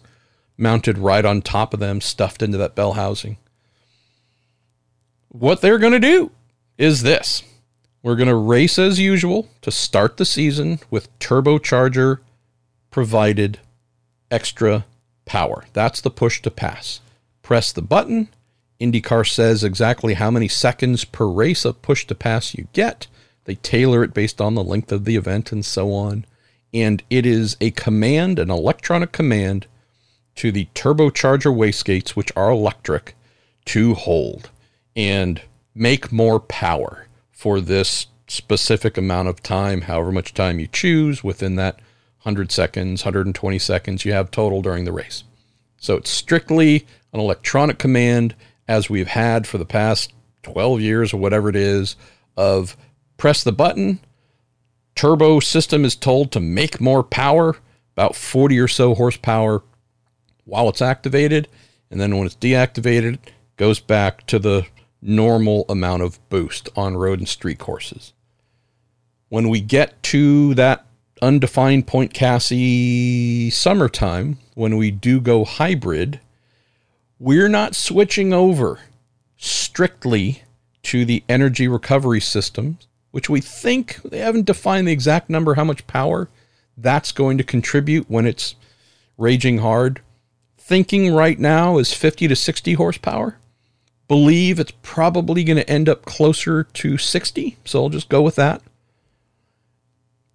mounted 0.58 0.98
right 0.98 1.26
on 1.26 1.42
top 1.42 1.74
of 1.74 1.82
them, 1.82 2.00
stuffed 2.00 2.42
into 2.42 2.58
that 2.58 2.76
bell 2.76 2.94
housing. 2.94 3.38
What 5.34 5.62
they're 5.62 5.78
going 5.78 5.94
to 5.94 6.00
do 6.00 6.32
is 6.78 7.04
this 7.04 7.44
we're 8.04 8.18
going 8.18 8.28
to 8.28 8.36
race 8.36 8.78
as 8.78 9.00
usual 9.00 9.48
to 9.62 9.72
start 9.72 10.18
the 10.18 10.26
season 10.26 10.80
with 10.90 11.18
turbocharger 11.20 12.18
provided 12.90 13.60
extra 14.30 14.86
power. 15.24 15.64
That's 15.72 16.02
the 16.02 16.10
push 16.10 16.42
to 16.42 16.52
pass. 16.52 17.00
Press 17.44 17.72
the 17.72 17.82
button. 17.82 18.28
IndyCar 18.82 19.26
says 19.26 19.64
exactly 19.64 20.16
how 20.16 20.32
many 20.32 20.50
seconds 20.50 21.06
per 21.06 21.28
race 21.28 21.64
of 21.64 21.82
push 21.82 22.06
to 22.08 22.16
pass 22.16 22.54
you 22.54 22.68
get. 22.74 23.08
They 23.46 23.56
tailor 23.56 24.04
it 24.04 24.14
based 24.14 24.42
on 24.42 24.56
the 24.56 24.64
length 24.66 24.92
of 24.92 25.06
the 25.06 25.16
event 25.16 25.54
and 25.54 25.64
so 25.64 25.94
on. 25.94 26.26
And 26.74 27.04
it 27.10 27.26
is 27.26 27.56
a 27.62 27.72
command, 27.72 28.38
an 28.38 28.52
electronic 28.52 29.14
command 29.14 29.68
to 30.36 30.52
the 30.52 30.68
turbocharger 30.76 31.56
wastegates, 31.56 32.10
which 32.10 32.34
are 32.36 32.52
electric, 32.52 33.16
to 33.68 33.94
hold 33.94 34.50
and 34.96 35.42
make 35.74 36.12
more 36.12 36.40
power 36.40 37.08
for 37.32 37.60
this 37.62 38.08
specific 38.28 38.98
amount 38.98 39.28
of 39.28 39.44
time, 39.44 39.82
however 39.82 40.12
much 40.12 40.34
time 40.34 40.60
you 40.60 40.68
choose 40.68 41.24
within 41.24 41.56
that 41.56 41.76
100 42.24 42.52
seconds, 42.52 43.04
120 43.04 43.60
seconds 43.60 44.06
you 44.06 44.14
have 44.14 44.32
total 44.32 44.62
during 44.62 44.86
the 44.86 44.92
race. 44.92 45.24
So 45.78 45.96
it's 45.96 46.12
strictly 46.12 46.86
an 47.14 47.20
electronic 47.20 47.80
command 47.80 48.36
as 48.68 48.90
we've 48.90 49.08
had 49.08 49.48
for 49.48 49.58
the 49.58 49.66
past 49.66 50.14
12 50.44 50.80
years 50.82 51.14
or 51.14 51.18
whatever 51.18 51.50
it 51.50 51.56
is 51.56 51.96
of 52.38 52.78
press 53.18 53.44
the 53.44 53.52
button, 53.52 54.00
turbo 54.96 55.40
system 55.40 55.84
is 55.84 55.96
told 55.96 56.32
to 56.32 56.40
make 56.40 56.80
more 56.80 57.04
power, 57.04 57.58
about 57.96 58.16
40 58.16 58.60
or 58.60 58.68
so 58.68 58.96
horsepower 58.96 59.64
while 60.46 60.70
it's 60.70 60.82
activated, 60.82 61.48
And 61.92 62.00
then 62.00 62.18
when 62.18 62.26
it's 62.26 62.36
deactivated, 62.38 63.20
goes 63.58 63.80
back 63.80 64.26
to 64.28 64.40
the 64.40 64.66
normal 65.02 65.66
amount 65.68 66.04
of 66.04 66.20
boost 66.30 66.70
on 66.76 66.98
road 66.98 67.20
and 67.20 67.28
street 67.28 67.60
courses. 67.60 68.14
When 69.30 69.50
we 69.50 69.62
get 69.62 70.02
to 70.04 70.54
that 70.56 70.86
undefined 71.22 71.88
point 71.88 72.14
Cassie 72.14 73.50
summertime, 73.50 74.38
when 74.56 74.78
we 74.78 74.92
do 74.92 75.20
go 75.22 75.46
hybrid, 75.46 76.20
we're 77.20 77.50
not 77.50 77.76
switching 77.76 78.34
over 78.34 78.80
strictly 79.38 80.44
to 80.84 81.06
the 81.06 81.24
energy 81.30 81.68
recovery 81.68 82.20
systems, 82.20 82.88
which 83.12 83.30
we 83.30 83.42
think 83.42 84.02
they 84.04 84.20
haven't 84.20 84.46
defined 84.46 84.88
the 84.88 84.92
exact 84.92 85.30
number 85.30 85.56
how 85.56 85.64
much 85.64 85.88
power 85.88 86.30
that's 86.78 87.12
going 87.12 87.38
to 87.38 87.44
contribute 87.44 88.10
when 88.10 88.26
it's 88.26 88.56
raging 89.18 89.60
hard. 89.60 90.02
Thinking 90.58 91.14
right 91.14 91.40
now 91.40 91.78
is 91.78 91.94
50 91.94 92.28
to 92.28 92.36
60 92.36 92.74
horsepower. 92.74 93.38
Believe 94.12 94.60
it's 94.60 94.74
probably 94.82 95.42
going 95.46 95.56
to 95.56 95.70
end 95.70 95.88
up 95.88 96.04
closer 96.04 96.66
to 96.66 96.98
60, 96.98 97.56
so 97.64 97.82
I'll 97.82 97.88
just 97.88 98.10
go 98.10 98.22
with 98.22 98.36
that. 98.36 98.62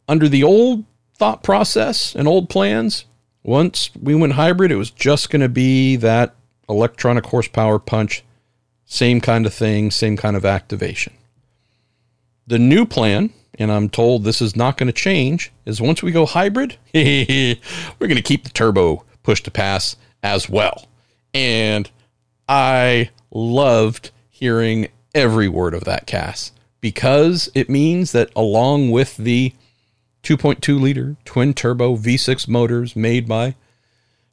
Under 0.08 0.30
the 0.30 0.42
old 0.42 0.84
thought 1.18 1.42
process 1.42 2.14
and 2.14 2.26
old 2.26 2.48
plans, 2.48 3.04
once 3.42 3.90
we 3.94 4.14
went 4.14 4.32
hybrid, 4.32 4.72
it 4.72 4.76
was 4.76 4.90
just 4.90 5.28
going 5.28 5.42
to 5.42 5.50
be 5.50 5.96
that 5.96 6.34
electronic 6.70 7.26
horsepower 7.26 7.78
punch, 7.78 8.24
same 8.86 9.20
kind 9.20 9.44
of 9.44 9.52
thing, 9.52 9.90
same 9.90 10.16
kind 10.16 10.36
of 10.36 10.46
activation. 10.46 11.12
The 12.46 12.58
new 12.58 12.86
plan, 12.86 13.28
and 13.58 13.70
I'm 13.70 13.90
told 13.90 14.24
this 14.24 14.40
is 14.40 14.56
not 14.56 14.78
going 14.78 14.86
to 14.86 14.92
change, 14.94 15.52
is 15.66 15.82
once 15.82 16.02
we 16.02 16.12
go 16.12 16.24
hybrid, 16.24 16.78
we're 16.94 17.58
going 18.00 18.16
to 18.16 18.22
keep 18.22 18.44
the 18.44 18.50
turbo 18.54 19.04
push 19.22 19.42
to 19.42 19.50
pass 19.50 19.96
as 20.22 20.48
well. 20.48 20.88
And 21.34 21.90
I 22.48 23.10
loved 23.36 24.10
hearing 24.30 24.88
every 25.14 25.48
word 25.48 25.74
of 25.74 25.84
that 25.84 26.06
cast 26.06 26.52
because 26.80 27.50
it 27.54 27.68
means 27.68 28.12
that 28.12 28.30
along 28.34 28.90
with 28.90 29.16
the 29.16 29.52
2.2 30.22 30.80
liter 30.80 31.16
twin 31.24 31.54
turbo 31.54 31.96
V6 31.96 32.48
motors 32.48 32.96
made 32.96 33.28
by 33.28 33.54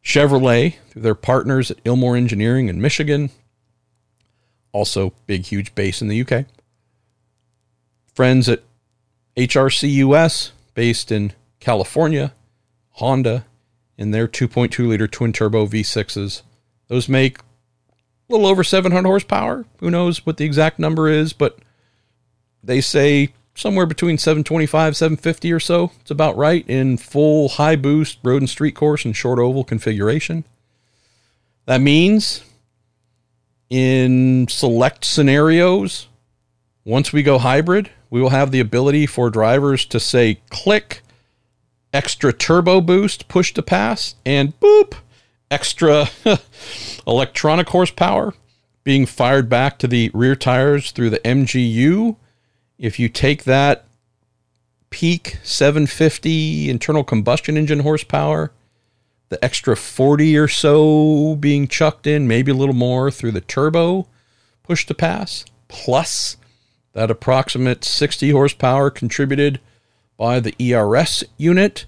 Chevrolet 0.04 0.76
through 0.90 1.02
their 1.02 1.16
partners 1.16 1.70
at 1.72 1.84
Ilmor 1.84 2.18
Engineering 2.18 2.68
in 2.68 2.82
Michigan, 2.82 3.30
also 4.72 5.14
big, 5.28 5.46
huge 5.46 5.76
base 5.76 6.02
in 6.02 6.08
the 6.08 6.22
UK. 6.22 6.46
Friends 8.14 8.50
at 8.50 8.64
HRCUS, 9.38 10.52
based 10.74 11.12
in 11.12 11.34
California, 11.60 12.34
Honda, 12.92 13.46
in 13.98 14.12
their 14.12 14.28
2.2 14.28 14.88
liter 14.88 15.08
twin 15.08 15.32
turbo 15.32 15.68
V6s. 15.68 16.42
Those 16.88 17.08
make 17.08 17.40
a 18.30 18.34
little 18.34 18.48
over 18.48 18.64
700 18.64 19.08
horsepower. 19.08 19.66
Who 19.78 19.92
knows 19.92 20.26
what 20.26 20.38
the 20.38 20.46
exact 20.46 20.80
number 20.80 21.10
is, 21.10 21.34
but 21.34 21.60
they 22.64 22.82
say 22.82 23.34
somewhere 23.56 23.86
between 23.86 24.18
725 24.18 24.96
750 24.96 25.52
or 25.52 25.60
so. 25.60 25.92
It's 26.02 26.12
about 26.12 26.38
right 26.38 26.68
in 26.68 26.98
full 26.98 27.50
high 27.50 27.76
boost 27.76 28.20
road 28.24 28.42
and 28.42 28.50
street 28.50 28.76
course 28.76 29.06
and 29.06 29.16
short 29.16 29.40
oval 29.40 29.64
configuration. 29.64 30.46
That 31.66 31.82
means 31.82 32.44
in 33.70 34.48
select 34.50 35.06
scenarios, 35.06 36.08
once 36.86 37.14
we 37.14 37.24
go 37.24 37.40
hybrid, 37.40 37.90
we 38.10 38.22
will 38.22 38.30
have 38.30 38.52
the 38.52 38.60
ability 38.60 39.06
for 39.06 39.30
drivers 39.30 39.86
to 39.86 40.00
say 40.00 40.40
click 40.50 41.02
extra 41.94 42.34
turbo 42.34 42.82
boost 42.82 43.28
push 43.28 43.54
to 43.54 43.62
pass 43.62 44.16
and 44.26 44.60
boop 44.60 44.96
extra 45.52 46.08
electronic 47.08 47.70
horsepower 47.70 48.34
being 48.84 49.06
fired 49.06 49.50
back 49.50 49.80
to 49.80 49.88
the 49.88 50.12
rear 50.14 50.36
tires 50.36 50.92
through 50.92 51.10
the 51.10 51.20
MGU. 51.20 52.16
If 52.78 53.00
you 53.00 53.08
take 53.10 53.44
that 53.44 53.86
peak 54.90 55.40
750 55.44 56.70
internal 56.70 57.04
combustion 57.04 57.58
engine 57.58 57.80
horsepower, 57.80 58.52
the 59.30 59.44
extra 59.44 59.76
40 59.76 60.38
or 60.38 60.48
so 60.48 61.36
being 61.36 61.68
chucked 61.68 62.06
in, 62.06 62.28
maybe 62.28 62.52
a 62.52 62.56
little 62.56 62.76
more 62.76 63.10
through 63.10 63.32
the 63.32 63.42
turbo 63.42 64.08
push 64.64 64.86
to 64.86 64.94
pass, 64.94 65.46
plus 65.68 66.38
that 66.94 67.10
approximate 67.10 67.84
60 67.84 68.30
horsepower 68.32 68.90
contributed 68.90 69.60
by 70.18 70.40
the 70.40 70.56
ERS 70.60 71.24
unit 71.38 71.86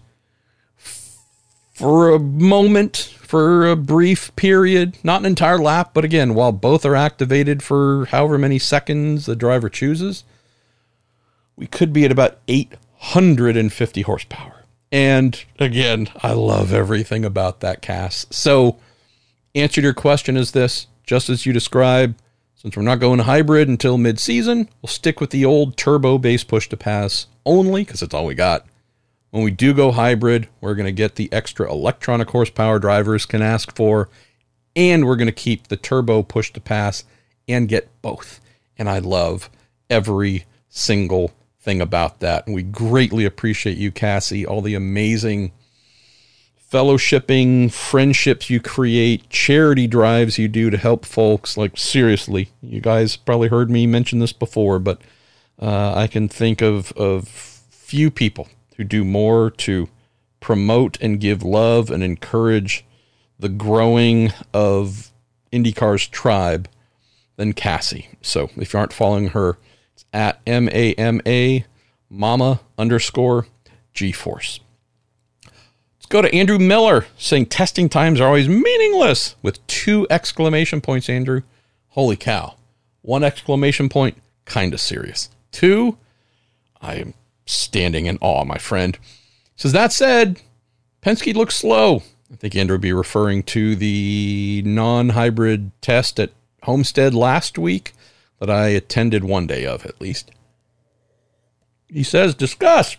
for 1.76 2.10
a 2.10 2.20
moment, 2.20 2.96
for 2.96 3.68
a 3.68 3.76
brief 3.76 4.34
period, 4.38 4.98
not 5.04 5.20
an 5.20 5.26
entire 5.26 5.58
lap, 5.58 5.92
but 5.94 6.06
again, 6.06 6.34
while 6.34 6.54
both 6.54 6.86
are 6.86 6.96
activated 6.96 7.62
for 7.62 8.06
however 8.06 8.38
many 8.38 8.58
seconds 8.58 9.26
the 9.26 9.36
driver 9.36 9.68
chooses, 9.68 10.24
we 11.58 11.68
could 11.68 11.92
be 11.92 12.06
at 12.06 12.14
about 12.14 12.40
850 12.48 14.02
horsepower. 14.04 14.64
And 14.90 15.44
again, 15.60 16.08
I 16.24 16.32
love 16.32 16.72
everything 16.72 17.26
about 17.26 17.60
that 17.60 17.82
cast. 17.82 18.34
So, 18.34 18.80
answer 19.54 19.82
to 19.82 19.82
your 19.82 19.94
question 19.94 20.38
is 20.38 20.52
this 20.52 20.88
just 21.04 21.30
as 21.30 21.46
you 21.46 21.52
describe, 21.52 22.16
since 22.56 22.78
we're 22.78 22.84
not 22.84 23.02
going 23.02 23.20
hybrid 23.20 23.68
until 23.68 23.98
mid 23.98 24.18
season, 24.18 24.70
we'll 24.82 24.88
stick 24.88 25.20
with 25.20 25.32
the 25.32 25.44
old 25.44 25.76
turbo 25.76 26.18
base 26.18 26.46
push 26.46 26.70
to 26.70 26.78
pass 26.78 27.28
only 27.46 27.84
because 27.84 28.02
it's 28.02 28.14
all 28.14 28.26
we 28.26 28.34
got. 28.34 28.66
When 29.36 29.44
we 29.44 29.52
do 29.52 29.74
go 29.74 29.92
hybrid, 29.92 30.48
we're 30.62 30.76
going 30.76 30.86
to 30.86 30.94
get 30.94 31.16
the 31.16 31.28
extra 31.34 31.70
electronic 31.70 32.30
horsepower 32.30 32.80
drivers 32.80 33.26
can 33.26 33.42
ask 33.42 33.76
for, 33.76 34.08
and 34.78 35.06
we're 35.06 35.18
going 35.18 35.26
to 35.26 35.34
keep 35.34 35.68
the 35.68 35.76
turbo 35.76 36.24
push 36.24 36.54
to 36.54 36.62
pass 36.62 37.04
and 37.46 37.68
get 37.68 37.90
both. 38.02 38.40
And 38.78 38.90
I 38.90 39.00
love 39.00 39.50
every 39.90 40.46
single 40.70 41.34
thing 41.60 41.82
about 41.82 42.22
that. 42.22 42.48
And 42.48 42.56
we 42.56 42.64
greatly 42.64 43.26
appreciate 43.26 43.78
you, 43.78 43.92
Cassie, 43.92 44.46
all 44.46 44.62
the 44.62 44.74
amazing 44.74 45.52
fellowshipping, 46.72 47.74
friendships 47.74 48.50
you 48.50 48.62
create, 48.62 49.30
charity 49.30 49.86
drives 49.86 50.38
you 50.38 50.48
do 50.48 50.70
to 50.70 50.78
help 50.78 51.04
folks. 51.04 51.58
Like, 51.58 51.78
seriously, 51.78 52.52
you 52.62 52.80
guys 52.80 53.18
probably 53.18 53.50
heard 53.50 53.70
me 53.70 53.86
mention 53.86 54.20
this 54.20 54.32
before, 54.32 54.80
but 54.80 55.02
uh, 55.60 55.94
I 55.94 56.08
can 56.08 56.30
think 56.30 56.62
of, 56.62 56.94
of 56.94 57.28
few 57.28 58.10
people 58.10 58.48
who 58.78 58.84
do 58.84 59.04
more 59.04 59.50
to 59.50 59.90
promote 60.40 60.98
and 61.02 61.20
give 61.20 61.44
love 61.44 61.90
and 61.90 62.04
encourage 62.04 62.86
the 63.40 63.50
growing 63.50 64.32
of 64.54 65.12
IndyCar's 65.52 66.08
tribe 66.08 66.70
than 67.36 67.54
Cassie. 67.54 68.10
So 68.22 68.50
if 68.56 68.74
you 68.74 68.80
aren't 68.80 68.94
following 68.94 69.30
her, 69.30 69.58
it's 69.94 70.06
at 70.14 70.40
M 70.46 70.70
A 70.70 70.94
M 70.96 71.22
A 71.26 71.66
Mama 72.10 72.62
underscore 72.78 73.48
G 73.94 74.12
Force. 74.12 74.60
Let's 75.44 76.06
go 76.08 76.22
to 76.22 76.34
Andrew 76.34 76.60
Miller 76.60 77.06
saying 77.18 77.48
testing 77.48 77.90
times 77.90 78.22
are 78.22 78.28
always 78.28 78.48
meaningless 78.48 79.36
with 79.42 79.66
two 79.68 80.06
exclamation 80.10 80.80
points, 80.80 81.10
Andrew. 81.10 81.42
Holy 81.90 82.16
cow. 82.16 82.56
One 83.02 83.24
exclamation 83.24 83.90
point, 83.90 84.22
kind 84.46 84.74
of 84.74 84.82
serious. 84.82 85.30
Two, 85.52 85.98
I 86.82 86.96
am 86.96 87.14
standing 87.46 88.06
in 88.06 88.18
awe, 88.22 88.44
my 88.44 88.58
friend. 88.58 88.98
Says 89.56 89.72
that 89.72 89.94
said, 89.94 90.42
Penske 91.02 91.36
looks 91.36 91.56
slow. 91.56 92.04
I 92.32 92.36
think 92.36 92.56
Andrew 92.56 92.76
would 92.76 92.82
be 92.82 92.94
referring 92.94 93.44
to 93.44 93.76
the 93.76 94.64
non 94.66 95.10
hybrid 95.10 95.72
test 95.82 96.20
at 96.20 96.32
Homestead 96.64 97.14
last 97.14 97.58
week 97.58 97.94
that 98.40 98.50
I 98.50 98.70
attended 98.70 99.24
one 99.24 99.48
day 99.48 99.66
of, 99.66 99.86
at 99.86 100.02
least. 100.02 100.32
He 101.88 102.04
says, 102.04 102.34
discuss. 102.34 102.98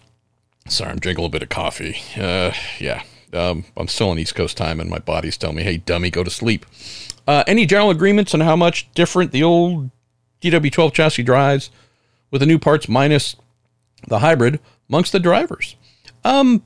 Sorry, 0.68 0.90
I'm 0.90 0.98
drinking 0.98 1.20
a 1.20 1.22
little 1.22 1.32
bit 1.32 1.42
of 1.42 1.48
coffee. 1.48 1.96
Uh, 2.16 2.52
yeah, 2.78 3.02
um, 3.32 3.64
I'm 3.76 3.88
still 3.88 4.10
on 4.10 4.18
East 4.18 4.34
Coast 4.34 4.56
time, 4.56 4.80
and 4.80 4.88
my 4.88 4.98
body's 4.98 5.36
telling 5.36 5.56
me, 5.56 5.62
hey, 5.64 5.76
dummy, 5.78 6.10
go 6.10 6.24
to 6.24 6.30
sleep. 6.30 6.64
Uh, 7.26 7.44
any 7.46 7.66
general 7.66 7.90
agreements 7.90 8.34
on 8.34 8.40
how 8.40 8.56
much 8.56 8.90
different 8.94 9.32
the 9.32 9.42
old 9.42 9.90
DW12 10.40 10.92
chassis 10.92 11.22
drives 11.22 11.70
with 12.30 12.40
the 12.40 12.46
new 12.46 12.58
parts 12.58 12.88
minus 12.88 13.36
the 14.06 14.20
hybrid 14.20 14.60
amongst 14.88 15.12
the 15.12 15.20
drivers. 15.20 15.76
Um, 16.24 16.64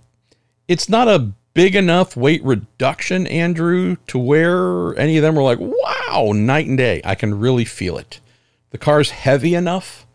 it's 0.69 0.89
not 0.89 1.09
a 1.09 1.33
big 1.55 1.75
enough 1.75 2.17
weight 2.17 2.43
reduction, 2.45 3.27
Andrew, 3.27 3.97
to 4.07 4.19
where 4.19 4.99
any 4.99 5.17
of 5.17 5.23
them 5.23 5.35
were 5.35 5.43
like, 5.43 5.59
wow, 5.61 6.33
night 6.35 6.67
and 6.67 6.79
day. 6.79 7.01
I 7.05 7.15
can 7.15 7.39
really 7.39 7.65
feel 7.65 7.99
it. 7.99 8.21
The 8.71 8.79
car's 8.79 9.11
heavy 9.11 9.55
enough, 9.55 10.07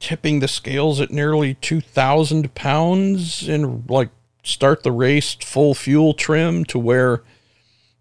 tipping 0.00 0.40
the 0.40 0.48
scales 0.48 1.00
at 1.00 1.10
nearly 1.10 1.54
2,000 1.54 2.54
pounds 2.54 3.48
and 3.48 3.88
like 3.88 4.08
start 4.42 4.82
the 4.82 4.92
race 4.92 5.34
full 5.34 5.74
fuel 5.74 6.14
trim 6.14 6.64
to 6.64 6.78
where 6.78 7.22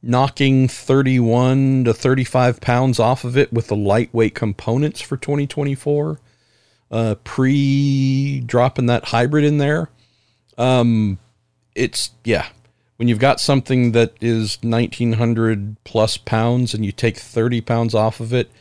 knocking 0.01 0.67
31 0.67 1.83
to 1.83 1.93
35 1.93 2.59
pounds 2.59 2.99
off 2.99 3.23
of 3.23 3.37
it 3.37 3.53
with 3.53 3.67
the 3.67 3.75
lightweight 3.75 4.33
components 4.33 4.99
for 4.99 5.15
2024 5.15 6.19
uh, 6.91 7.15
pre 7.23 8.41
dropping 8.41 8.87
that 8.87 9.05
hybrid 9.05 9.43
in 9.43 9.57
there. 9.57 9.89
Um, 10.57 11.17
it's 11.73 12.11
yeah, 12.23 12.47
when 12.97 13.07
you've 13.07 13.19
got 13.19 13.39
something 13.39 13.93
that 13.93 14.13
is 14.21 14.59
1900 14.61 15.77
plus 15.83 16.17
pounds 16.17 16.73
and 16.73 16.85
you 16.85 16.91
take 16.91 17.17
30 17.17 17.61
pounds 17.61 17.95
off 17.95 18.19
of 18.19 18.33
it, 18.33 18.51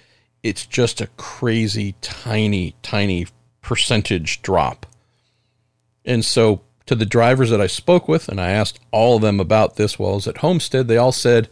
it's 0.43 0.65
just 0.65 1.01
a 1.01 1.09
crazy 1.19 1.95
tiny, 2.01 2.75
tiny 2.83 3.27
percentage 3.61 4.41
drop. 4.41 4.87
And 6.05 6.25
so, 6.25 6.63
to 6.87 6.95
the 6.95 7.05
drivers 7.05 7.51
that 7.51 7.61
I 7.61 7.67
spoke 7.67 8.09
with, 8.09 8.29
and 8.29 8.41
I 8.41 8.51
asked 8.51 8.81
all 8.91 9.17
of 9.17 9.23
them 9.23 9.39
about 9.39 9.77
this 9.77 9.99
while 9.99 10.13
I 10.13 10.15
was 10.15 10.27
at 10.27 10.39
Homestead, 10.39 10.89
they 10.89 10.97
all 10.97 11.13
said, 11.13 11.51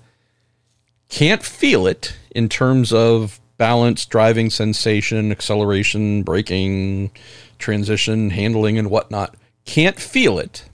can't 1.08 1.42
feel 1.42 1.86
it 1.86 2.16
in 2.30 2.48
terms 2.48 2.92
of 2.92 3.40
balance, 3.58 4.06
driving 4.06 4.48
sensation, 4.48 5.30
acceleration, 5.30 6.22
braking, 6.22 7.10
transition, 7.58 8.30
handling, 8.30 8.78
and 8.78 8.90
whatnot. 8.90 9.34
Can't 9.64 9.98
feel 10.00 10.38
it, 10.38 10.64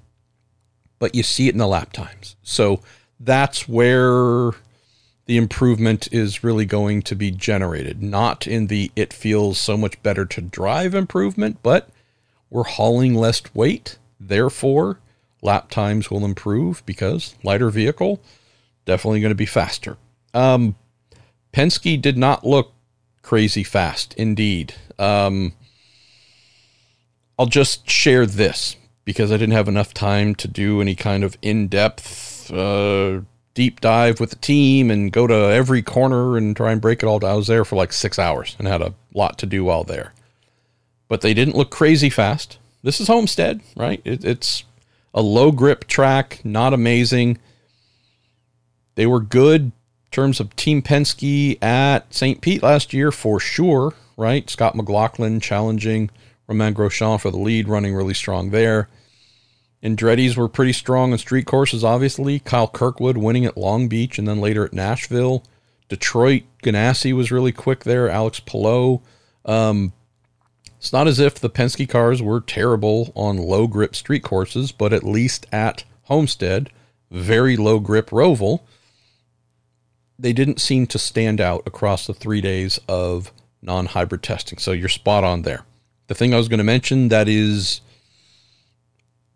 but 0.98 1.14
you 1.14 1.22
see 1.22 1.48
it 1.48 1.54
in 1.54 1.58
the 1.58 1.66
lap 1.66 1.92
times. 1.92 2.36
So 2.42 2.80
that's 3.18 3.66
where 3.66 4.52
the 5.26 5.36
improvement 5.38 6.08
is 6.12 6.44
really 6.44 6.66
going 6.66 7.02
to 7.02 7.16
be 7.16 7.30
generated. 7.30 8.02
Not 8.02 8.46
in 8.46 8.66
the 8.66 8.92
it 8.94 9.12
feels 9.12 9.58
so 9.58 9.76
much 9.76 10.00
better 10.02 10.26
to 10.26 10.40
drive 10.40 10.94
improvement, 10.94 11.58
but 11.62 11.88
we're 12.50 12.64
hauling 12.64 13.14
less 13.14 13.42
weight. 13.54 13.98
Therefore, 14.20 15.00
lap 15.42 15.70
times 15.70 16.10
will 16.10 16.24
improve 16.24 16.84
because 16.84 17.34
lighter 17.42 17.70
vehicle, 17.70 18.20
definitely 18.84 19.20
going 19.20 19.30
to 19.30 19.34
be 19.34 19.46
faster. 19.46 19.96
Um, 20.34 20.76
Penske 21.52 22.00
did 22.00 22.18
not 22.18 22.44
look 22.44 22.73
crazy 23.24 23.64
fast, 23.64 24.14
indeed. 24.14 24.74
Um, 24.98 25.54
I'll 27.36 27.46
just 27.46 27.90
share 27.90 28.26
this 28.26 28.76
because 29.04 29.32
I 29.32 29.36
didn't 29.36 29.54
have 29.54 29.66
enough 29.66 29.92
time 29.92 30.36
to 30.36 30.46
do 30.46 30.80
any 30.80 30.94
kind 30.94 31.24
of 31.24 31.36
in 31.42 31.66
depth, 31.66 32.52
uh, 32.52 33.22
deep 33.54 33.80
dive 33.80 34.20
with 34.20 34.30
the 34.30 34.36
team 34.36 34.90
and 34.90 35.10
go 35.10 35.26
to 35.26 35.34
every 35.34 35.82
corner 35.82 36.36
and 36.36 36.56
try 36.56 36.70
and 36.70 36.80
break 36.80 37.02
it 37.02 37.06
all 37.06 37.18
down. 37.18 37.30
I 37.30 37.34
was 37.34 37.48
there 37.48 37.64
for 37.64 37.76
like 37.76 37.92
six 37.92 38.18
hours 38.18 38.54
and 38.58 38.68
had 38.68 38.82
a 38.82 38.94
lot 39.12 39.38
to 39.38 39.46
do 39.46 39.64
while 39.64 39.84
there. 39.84 40.12
But 41.08 41.22
they 41.22 41.34
didn't 41.34 41.56
look 41.56 41.70
crazy 41.70 42.10
fast. 42.10 42.58
This 42.82 43.00
is 43.00 43.08
Homestead, 43.08 43.62
right? 43.76 44.00
It, 44.04 44.24
it's 44.24 44.64
a 45.12 45.22
low 45.22 45.50
grip 45.50 45.86
track, 45.86 46.40
not 46.44 46.74
amazing. 46.74 47.38
They 48.94 49.06
were 49.06 49.20
good 49.20 49.72
terms 50.14 50.38
of 50.38 50.54
Team 50.54 50.80
Penske 50.80 51.62
at 51.62 52.12
St. 52.14 52.40
Pete 52.40 52.62
last 52.62 52.92
year 52.92 53.10
for 53.10 53.40
sure, 53.40 53.94
right? 54.16 54.48
Scott 54.48 54.76
McLaughlin 54.76 55.40
challenging 55.40 56.08
Romain 56.46 56.72
Grosjean 56.72 57.20
for 57.20 57.30
the 57.30 57.38
lead, 57.38 57.68
running 57.68 57.94
really 57.94 58.14
strong 58.14 58.50
there. 58.50 58.88
Andretti's 59.82 60.36
were 60.36 60.48
pretty 60.48 60.72
strong 60.72 61.12
on 61.12 61.18
street 61.18 61.46
courses, 61.46 61.84
obviously. 61.84 62.38
Kyle 62.38 62.68
Kirkwood 62.68 63.18
winning 63.18 63.44
at 63.44 63.56
Long 63.56 63.88
Beach 63.88 64.18
and 64.18 64.26
then 64.26 64.40
later 64.40 64.64
at 64.64 64.72
Nashville. 64.72 65.44
Detroit, 65.88 66.44
Ganassi 66.62 67.12
was 67.12 67.30
really 67.30 67.52
quick 67.52 67.84
there. 67.84 68.08
Alex 68.08 68.40
Palou. 68.40 69.02
Um, 69.44 69.92
it's 70.78 70.92
not 70.92 71.08
as 71.08 71.18
if 71.18 71.34
the 71.34 71.50
Penske 71.50 71.88
cars 71.88 72.22
were 72.22 72.40
terrible 72.40 73.12
on 73.14 73.36
low 73.36 73.66
grip 73.66 73.94
street 73.94 74.22
courses, 74.22 74.70
but 74.70 74.92
at 74.92 75.02
least 75.02 75.46
at 75.52 75.84
Homestead, 76.04 76.70
very 77.10 77.56
low 77.56 77.78
grip 77.78 78.10
Roval, 78.10 78.60
they 80.24 80.32
didn't 80.32 80.60
seem 80.60 80.86
to 80.88 80.98
stand 80.98 81.40
out 81.40 81.62
across 81.66 82.06
the 82.06 82.14
three 82.14 82.40
days 82.40 82.80
of 82.88 83.32
non 83.62 83.86
hybrid 83.86 84.22
testing. 84.22 84.58
So 84.58 84.72
you're 84.72 84.88
spot 84.88 85.22
on 85.22 85.42
there 85.42 85.64
the 86.06 86.14
thing 86.14 86.34
I 86.34 86.36
was 86.36 86.48
going 86.48 86.58
to 86.58 86.64
mention 86.64 87.08
that 87.08 87.28
is 87.28 87.80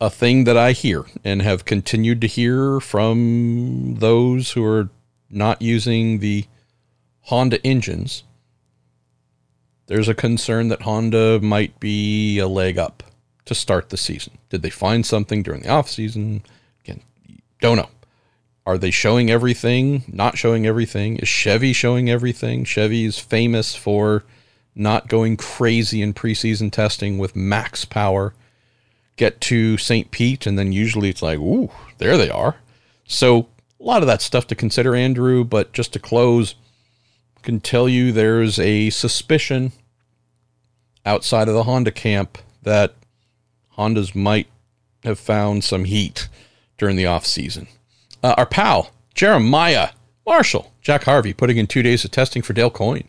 a 0.00 0.10
thing 0.10 0.44
that 0.44 0.56
I 0.56 0.72
hear 0.72 1.04
and 1.24 1.42
have 1.42 1.64
continued 1.64 2.20
to 2.20 2.26
hear 2.26 2.80
from 2.80 3.96
those 3.98 4.52
who 4.52 4.64
are 4.64 4.90
not 5.30 5.62
using 5.62 6.18
the 6.18 6.46
Honda 7.22 7.64
engines. 7.66 8.22
There's 9.86 10.08
a 10.08 10.14
concern 10.14 10.68
that 10.68 10.82
Honda 10.82 11.40
might 11.40 11.80
be 11.80 12.38
a 12.38 12.46
leg 12.46 12.78
up 12.78 13.02
to 13.46 13.54
start 13.54 13.88
the 13.88 13.96
season. 13.96 14.36
Did 14.50 14.62
they 14.62 14.70
find 14.70 15.04
something 15.04 15.42
during 15.42 15.62
the 15.62 15.70
off 15.70 15.88
season? 15.88 16.42
Again, 16.84 17.00
don't 17.60 17.78
know. 17.78 17.88
Are 18.68 18.76
they 18.76 18.90
showing 18.90 19.30
everything? 19.30 20.04
Not 20.06 20.36
showing 20.36 20.66
everything? 20.66 21.16
Is 21.16 21.28
Chevy 21.28 21.72
showing 21.72 22.10
everything? 22.10 22.64
Chevy 22.64 23.06
is 23.06 23.18
famous 23.18 23.74
for 23.74 24.24
not 24.74 25.08
going 25.08 25.38
crazy 25.38 26.02
in 26.02 26.12
preseason 26.12 26.70
testing 26.70 27.16
with 27.16 27.34
max 27.34 27.86
power. 27.86 28.34
Get 29.16 29.40
to 29.40 29.78
St. 29.78 30.10
Pete, 30.10 30.46
and 30.46 30.58
then 30.58 30.70
usually 30.72 31.08
it's 31.08 31.22
like, 31.22 31.38
ooh, 31.38 31.70
there 31.96 32.18
they 32.18 32.28
are. 32.28 32.56
So 33.06 33.48
a 33.80 33.84
lot 33.84 34.02
of 34.02 34.06
that 34.06 34.20
stuff 34.20 34.46
to 34.48 34.54
consider, 34.54 34.94
Andrew. 34.94 35.44
But 35.44 35.72
just 35.72 35.94
to 35.94 35.98
close, 35.98 36.54
can 37.40 37.60
tell 37.60 37.88
you 37.88 38.12
there's 38.12 38.58
a 38.58 38.90
suspicion 38.90 39.72
outside 41.06 41.48
of 41.48 41.54
the 41.54 41.62
Honda 41.62 41.90
camp 41.90 42.36
that 42.64 42.96
Hondas 43.78 44.14
might 44.14 44.48
have 45.04 45.18
found 45.18 45.64
some 45.64 45.84
heat 45.84 46.28
during 46.76 46.96
the 46.96 47.06
off 47.06 47.24
season. 47.24 47.66
Uh, 48.22 48.34
our 48.36 48.46
pal 48.46 48.90
Jeremiah 49.14 49.90
Marshall, 50.26 50.72
Jack 50.82 51.04
Harvey, 51.04 51.32
putting 51.32 51.56
in 51.56 51.66
two 51.66 51.82
days 51.82 52.04
of 52.04 52.10
testing 52.10 52.42
for 52.42 52.52
Dale 52.52 52.70
Coyne. 52.70 53.08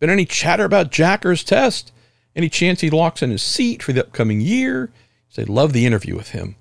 Been 0.00 0.10
any 0.10 0.24
chatter 0.24 0.64
about 0.64 0.90
Jacker's 0.90 1.44
test? 1.44 1.92
Any 2.34 2.48
chance 2.48 2.80
he 2.80 2.90
locks 2.90 3.22
in 3.22 3.30
his 3.30 3.42
seat 3.42 3.82
for 3.82 3.92
the 3.92 4.02
upcoming 4.02 4.40
year? 4.40 4.90
They 5.34 5.44
love 5.44 5.72
the 5.72 5.86
interview 5.86 6.16
with 6.16 6.30
him. 6.30 6.56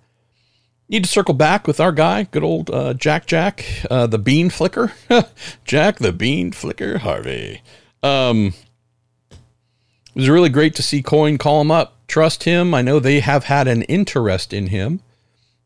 Need 0.89 1.05
to 1.05 1.09
circle 1.09 1.33
back 1.33 1.67
with 1.67 1.79
our 1.79 1.91
guy, 1.91 2.23
good 2.23 2.43
old 2.43 2.69
uh, 2.69 2.93
Jack 2.93 3.25
Jack, 3.25 3.65
uh, 3.89 4.07
the 4.07 4.17
Bean 4.17 4.49
Flicker, 4.49 4.93
Jack 5.65 5.99
the 5.99 6.11
Bean 6.11 6.51
Flicker 6.51 6.99
Harvey. 6.99 7.61
Um, 8.01 8.53
it 9.31 10.15
was 10.15 10.29
really 10.29 10.49
great 10.49 10.75
to 10.75 10.83
see 10.83 11.01
Coyne 11.01 11.37
call 11.37 11.61
him 11.61 11.71
up. 11.71 12.05
Trust 12.07 12.43
him. 12.43 12.73
I 12.73 12.81
know 12.81 12.99
they 12.99 13.21
have 13.21 13.45
had 13.45 13.67
an 13.67 13.83
interest 13.83 14.53
in 14.53 14.67
him. 14.67 15.01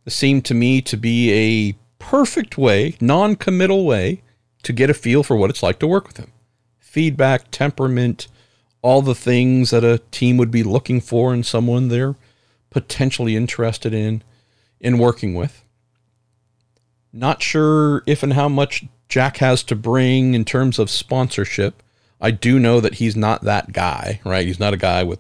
It 0.06 0.12
seemed 0.12 0.46
to 0.46 0.54
me 0.54 0.82
to 0.84 0.96
be 0.96 1.34
a 1.34 1.76
perfect 2.08 2.58
way, 2.58 2.96
non 3.02 3.36
committal 3.36 3.86
way, 3.86 4.22
to 4.64 4.72
get 4.72 4.90
a 4.90 4.94
feel 4.94 5.24
for 5.24 5.36
what 5.36 5.50
it's 5.50 5.62
like 5.62 5.78
to 5.80 5.88
work 5.88 6.08
with 6.08 6.18
him 6.18 6.32
feedback, 6.80 7.52
temperament, 7.52 8.28
all 8.82 9.02
the 9.02 9.14
things 9.14 9.72
that 9.72 9.84
a 9.84 10.00
team 10.10 10.38
would 10.38 10.50
be 10.50 10.64
looking 10.64 11.02
for 11.02 11.34
in 11.34 11.44
someone 11.44 11.90
they're 11.90 12.16
potentially 12.70 13.36
interested 13.36 13.94
in 13.94 14.24
in 14.80 14.98
working 14.98 15.36
with. 15.36 15.64
Not 17.12 17.44
sure 17.44 18.04
if 18.08 18.24
and 18.24 18.34
how 18.34 18.48
much 18.48 18.86
Jack 19.10 19.38
has 19.38 19.62
to 19.64 19.76
bring 19.76 20.34
in 20.34 20.46
terms 20.46 20.80
of 20.80 20.90
sponsorship. 20.90 21.84
I 22.22 22.32
do 22.32 22.58
know 22.58 22.80
that 22.80 22.96
he's 22.96 23.16
not 23.16 23.44
that 23.44 23.74
guy, 23.74 24.22
right? 24.24 24.48
He's 24.48 24.60
not 24.60 24.74
a 24.74 24.78
guy 24.78 25.04
with 25.04 25.20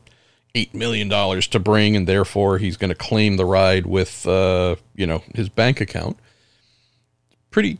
eight 0.56 0.74
million 0.74 1.10
dollars 1.10 1.48
to 1.48 1.60
bring, 1.60 1.96
and 1.98 2.08
therefore 2.08 2.60
he's 2.60 2.78
going 2.78 2.90
to 2.90 2.96
claim 2.96 3.36
the 3.36 3.46
ride 3.46 3.86
with, 3.86 4.26
uh, 4.26 4.78
you 4.96 5.06
know, 5.06 5.22
his 5.36 5.50
bank 5.50 5.82
account. 5.82 6.18
Pretty 7.52 7.80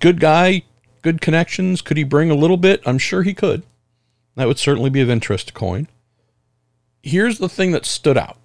good 0.00 0.20
guy, 0.20 0.62
good 1.02 1.20
connections. 1.20 1.82
Could 1.82 1.96
he 1.96 2.04
bring 2.04 2.30
a 2.30 2.34
little 2.34 2.56
bit? 2.56 2.82
I'm 2.86 2.98
sure 2.98 3.22
he 3.22 3.34
could. 3.34 3.62
That 4.36 4.48
would 4.48 4.58
certainly 4.58 4.90
be 4.90 5.00
of 5.00 5.10
interest 5.10 5.48
to 5.48 5.52
Coyne. 5.52 5.88
Here's 7.02 7.38
the 7.38 7.48
thing 7.48 7.72
that 7.72 7.86
stood 7.86 8.16
out. 8.16 8.36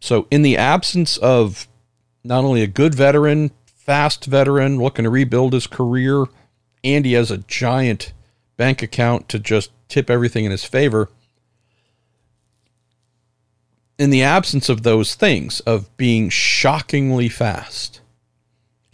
So, 0.00 0.26
in 0.30 0.42
the 0.42 0.56
absence 0.56 1.16
of 1.16 1.68
not 2.22 2.44
only 2.44 2.62
a 2.62 2.66
good 2.66 2.94
veteran, 2.94 3.50
fast 3.64 4.24
veteran 4.26 4.78
looking 4.78 5.04
to 5.04 5.10
rebuild 5.10 5.52
his 5.52 5.66
career, 5.66 6.24
and 6.82 7.04
he 7.04 7.12
has 7.12 7.30
a 7.30 7.38
giant 7.38 8.12
bank 8.56 8.82
account 8.82 9.28
to 9.28 9.38
just 9.38 9.70
tip 9.88 10.10
everything 10.10 10.44
in 10.44 10.50
his 10.50 10.64
favor. 10.64 11.08
In 13.98 14.10
the 14.10 14.22
absence 14.22 14.68
of 14.68 14.82
those 14.82 15.14
things, 15.14 15.60
of 15.60 15.94
being 15.96 16.28
shockingly 16.28 17.28
fast 17.28 18.00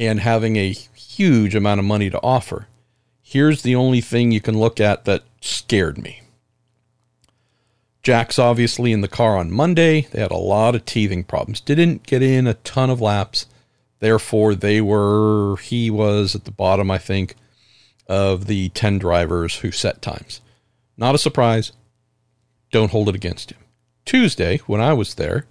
and 0.07 0.21
having 0.21 0.57
a 0.57 0.73
huge 0.73 1.55
amount 1.55 1.81
of 1.81 1.85
money 1.87 2.11
to 2.11 2.21
offer, 2.23 2.67
Here's 3.33 3.63
the 3.63 3.75
only 3.75 4.03
thing 4.03 4.31
you 4.31 4.43
can 4.43 4.59
look 4.59 4.79
at 4.79 5.07
that 5.07 5.23
scared 5.41 5.97
me. 5.97 6.21
Jack's 8.03 8.39
obviously 8.39 8.93
in 8.93 9.01
the 9.01 9.09
car 9.09 9.39
on 9.39 9.51
Monday. 9.51 10.03
They 10.03 10.21
had 10.21 10.31
a 10.31 10.37
lot 10.37 10.75
of 10.75 10.85
teething 10.85 11.25
problems. 11.25 11.59
Didn't 11.63 12.03
get 12.03 12.23
in 12.23 12.47
a 12.47 12.53
ton 12.53 12.91
of 12.91 13.01
laps. 13.01 13.47
Therefore, 14.01 14.55
they 14.55 14.83
were, 14.83 15.57
he 15.63 15.91
was 15.91 16.35
at 16.35 16.45
the 16.45 16.51
bottom, 16.51 16.91
I 16.91 16.99
think, 16.99 17.35
of 18.07 18.49
the 18.49 18.69
10 18.69 18.99
drivers 18.99 19.61
who 19.61 19.71
set 19.71 20.03
times. 20.03 20.43
Not 20.99 21.15
a 21.15 21.19
surprise. 21.19 21.73
Don't 22.71 22.91
hold 22.91 23.09
it 23.09 23.15
against 23.15 23.51
him. 23.51 23.61
Tuesday, 24.05 24.59
when 24.67 24.83
I 24.83 24.93
was 24.93 25.15
there, 25.15 25.47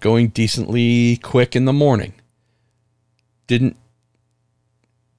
going 0.00 0.30
decently 0.30 1.18
quick 1.18 1.54
in 1.54 1.64
the 1.64 1.72
morning. 1.72 2.14
Didn't 3.48 3.76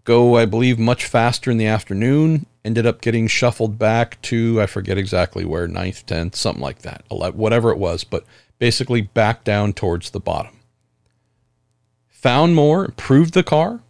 go, 0.05 0.38
I 0.38 0.45
believe, 0.45 0.80
much 0.80 1.05
faster 1.05 1.51
in 1.51 1.57
the 1.57 1.67
afternoon. 1.67 2.45
Ended 2.63 2.86
up 2.86 3.01
getting 3.01 3.27
shuffled 3.27 3.77
back 3.77 4.21
to, 4.23 4.61
I 4.61 4.65
forget 4.65 4.97
exactly 4.97 5.43
where, 5.43 5.67
ninth, 5.67 6.05
10th, 6.05 6.36
something 6.36 6.61
like 6.61 6.80
that, 6.84 7.03
11, 7.11 7.38
whatever 7.38 7.71
it 7.71 7.77
was, 7.77 8.03
but 8.03 8.25
basically 8.57 9.01
back 9.01 9.43
down 9.43 9.73
towards 9.73 10.11
the 10.11 10.19
bottom. 10.19 10.55
found 12.09 12.53
more, 12.53 12.86
improved 12.86 13.34
the 13.34 13.43
car, 13.43 13.82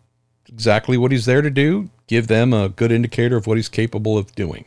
exactly 0.48 0.98
what 0.98 1.12
he's 1.12 1.26
there 1.26 1.42
to 1.42 1.50
do, 1.50 1.90
give 2.06 2.28
them 2.28 2.54
a 2.54 2.70
good 2.70 2.92
indicator 2.92 3.38
of 3.38 3.48
what 3.48 3.58
he's 3.58 3.70
capable 3.70 4.18
of 4.18 4.36
doing. 4.36 4.66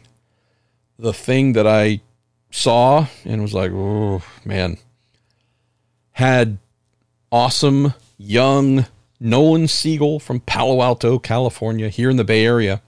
The 0.98 1.12
thing 1.12 1.52
that 1.52 1.66
I 1.66 2.00
saw 2.50 3.06
and 3.24 3.40
was 3.40 3.54
like, 3.54 3.70
oh 3.72 4.22
man, 4.44 4.78
had 6.12 6.58
awesome 7.30 7.94
young 8.18 8.86
Nolan 9.22 9.68
Siegel 9.68 10.18
from 10.18 10.40
Palo 10.40 10.82
Alto, 10.82 11.16
California, 11.16 11.88
here 11.88 12.10
in 12.10 12.16
the 12.16 12.24
Bay 12.24 12.44
Area, 12.44 12.82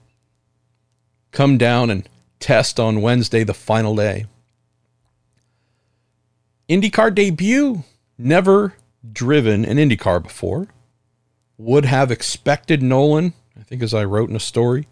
come 1.31 1.57
down 1.57 1.89
and 1.89 2.09
test 2.41 2.77
on 2.77 3.01
Wednesday, 3.01 3.45
the 3.45 3.53
final 3.53 3.95
day. 3.95 4.25
IndyCar 6.67 7.15
debut, 7.15 7.85
never 8.17 8.73
driven 9.13 9.63
an 9.63 9.77
IndyCar 9.77 10.21
before. 10.21 10.67
Would 11.57 11.85
have 11.85 12.11
expected 12.11 12.83
Nolan, 12.83 13.33
I 13.57 13.63
think 13.63 13.81
as 13.81 13.93
I 13.93 14.03
wrote 14.03 14.29
in 14.29 14.35
a 14.35 14.41
story, 14.41 14.89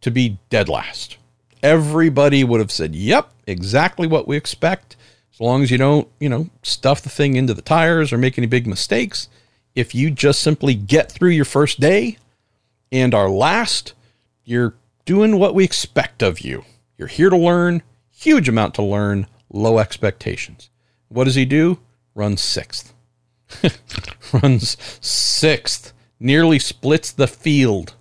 to 0.00 0.12
be 0.12 0.38
dead 0.48 0.68
last. 0.68 1.16
Everybody 1.60 2.44
would 2.44 2.60
have 2.60 2.70
said, 2.70 2.94
yep, 2.94 3.32
exactly 3.48 4.06
what 4.06 4.28
we 4.28 4.36
expect. 4.36 4.94
As 5.32 5.40
long 5.40 5.64
as 5.64 5.72
you 5.72 5.78
don't, 5.78 6.06
you 6.20 6.28
know, 6.28 6.50
stuff 6.62 7.02
the 7.02 7.08
thing 7.08 7.34
into 7.34 7.52
the 7.52 7.62
tires 7.62 8.12
or 8.12 8.18
make 8.18 8.38
any 8.38 8.46
big 8.46 8.68
mistakes. 8.68 9.28
If 9.78 9.94
you 9.94 10.10
just 10.10 10.40
simply 10.40 10.74
get 10.74 11.12
through 11.12 11.30
your 11.30 11.44
first 11.44 11.78
day 11.78 12.18
and 12.90 13.14
are 13.14 13.30
last, 13.30 13.92
you're 14.42 14.74
doing 15.04 15.38
what 15.38 15.54
we 15.54 15.62
expect 15.62 16.20
of 16.20 16.40
you. 16.40 16.64
You're 16.96 17.06
here 17.06 17.30
to 17.30 17.36
learn, 17.36 17.84
huge 18.10 18.48
amount 18.48 18.74
to 18.74 18.82
learn, 18.82 19.28
low 19.48 19.78
expectations. 19.78 20.68
What 21.06 21.26
does 21.26 21.36
he 21.36 21.44
do? 21.44 21.78
Runs 22.16 22.40
sixth. 22.40 22.92
Runs 24.32 24.76
sixth. 25.00 25.92
Nearly 26.18 26.58
splits 26.58 27.12
the 27.12 27.28
field 27.28 27.94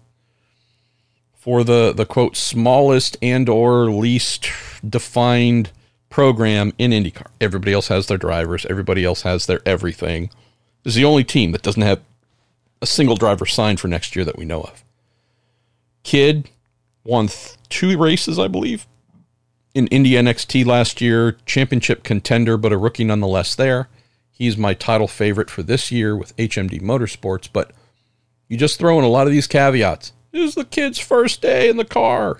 for 1.35 1.63
the, 1.63 1.93
the 1.95 2.07
quote 2.07 2.35
smallest 2.35 3.17
and 3.21 3.47
or 3.47 3.91
least 3.91 4.49
defined 4.83 5.69
program 6.09 6.73
in 6.79 6.89
IndyCar. 6.89 7.27
Everybody 7.39 7.73
else 7.73 7.89
has 7.89 8.07
their 8.07 8.17
drivers. 8.17 8.65
Everybody 8.65 9.05
else 9.05 9.21
has 9.21 9.45
their 9.45 9.61
everything. 9.63 10.31
Is 10.83 10.95
the 10.95 11.05
only 11.05 11.23
team 11.23 11.51
that 11.51 11.63
doesn't 11.63 11.81
have 11.81 12.01
a 12.81 12.85
single 12.85 13.15
driver 13.15 13.45
signed 13.45 13.79
for 13.79 13.87
next 13.87 14.15
year 14.15 14.23
that 14.23 14.37
we 14.37 14.45
know 14.45 14.61
of. 14.61 14.83
Kid 16.03 16.49
won 17.03 17.27
th- 17.27 17.57
two 17.69 17.97
races, 17.97 18.39
I 18.39 18.47
believe 18.47 18.87
in 19.77 19.85
Indy 19.87 20.13
NXT 20.13 20.65
last 20.65 21.01
year, 21.01 21.37
championship 21.45 22.01
contender, 22.01 22.57
but 22.57 22.73
a 22.73 22.77
rookie 22.77 23.03
nonetheless 23.03 23.53
there. 23.53 23.89
He's 24.31 24.57
my 24.57 24.73
title 24.73 25.07
favorite 25.07 25.51
for 25.51 25.61
this 25.61 25.91
year 25.91 26.17
with 26.17 26.35
HMD 26.37 26.81
Motorsports, 26.81 27.47
but 27.53 27.71
you 28.47 28.57
just 28.57 28.79
throw 28.79 28.97
in 28.97 29.05
a 29.05 29.09
lot 29.09 29.27
of 29.27 29.33
these 29.33 29.45
caveats. 29.45 30.13
This 30.31 30.49
is 30.49 30.55
the 30.55 30.65
kid's 30.65 30.97
first 30.97 31.43
day 31.43 31.69
in 31.69 31.77
the 31.77 31.85
car. 31.85 32.39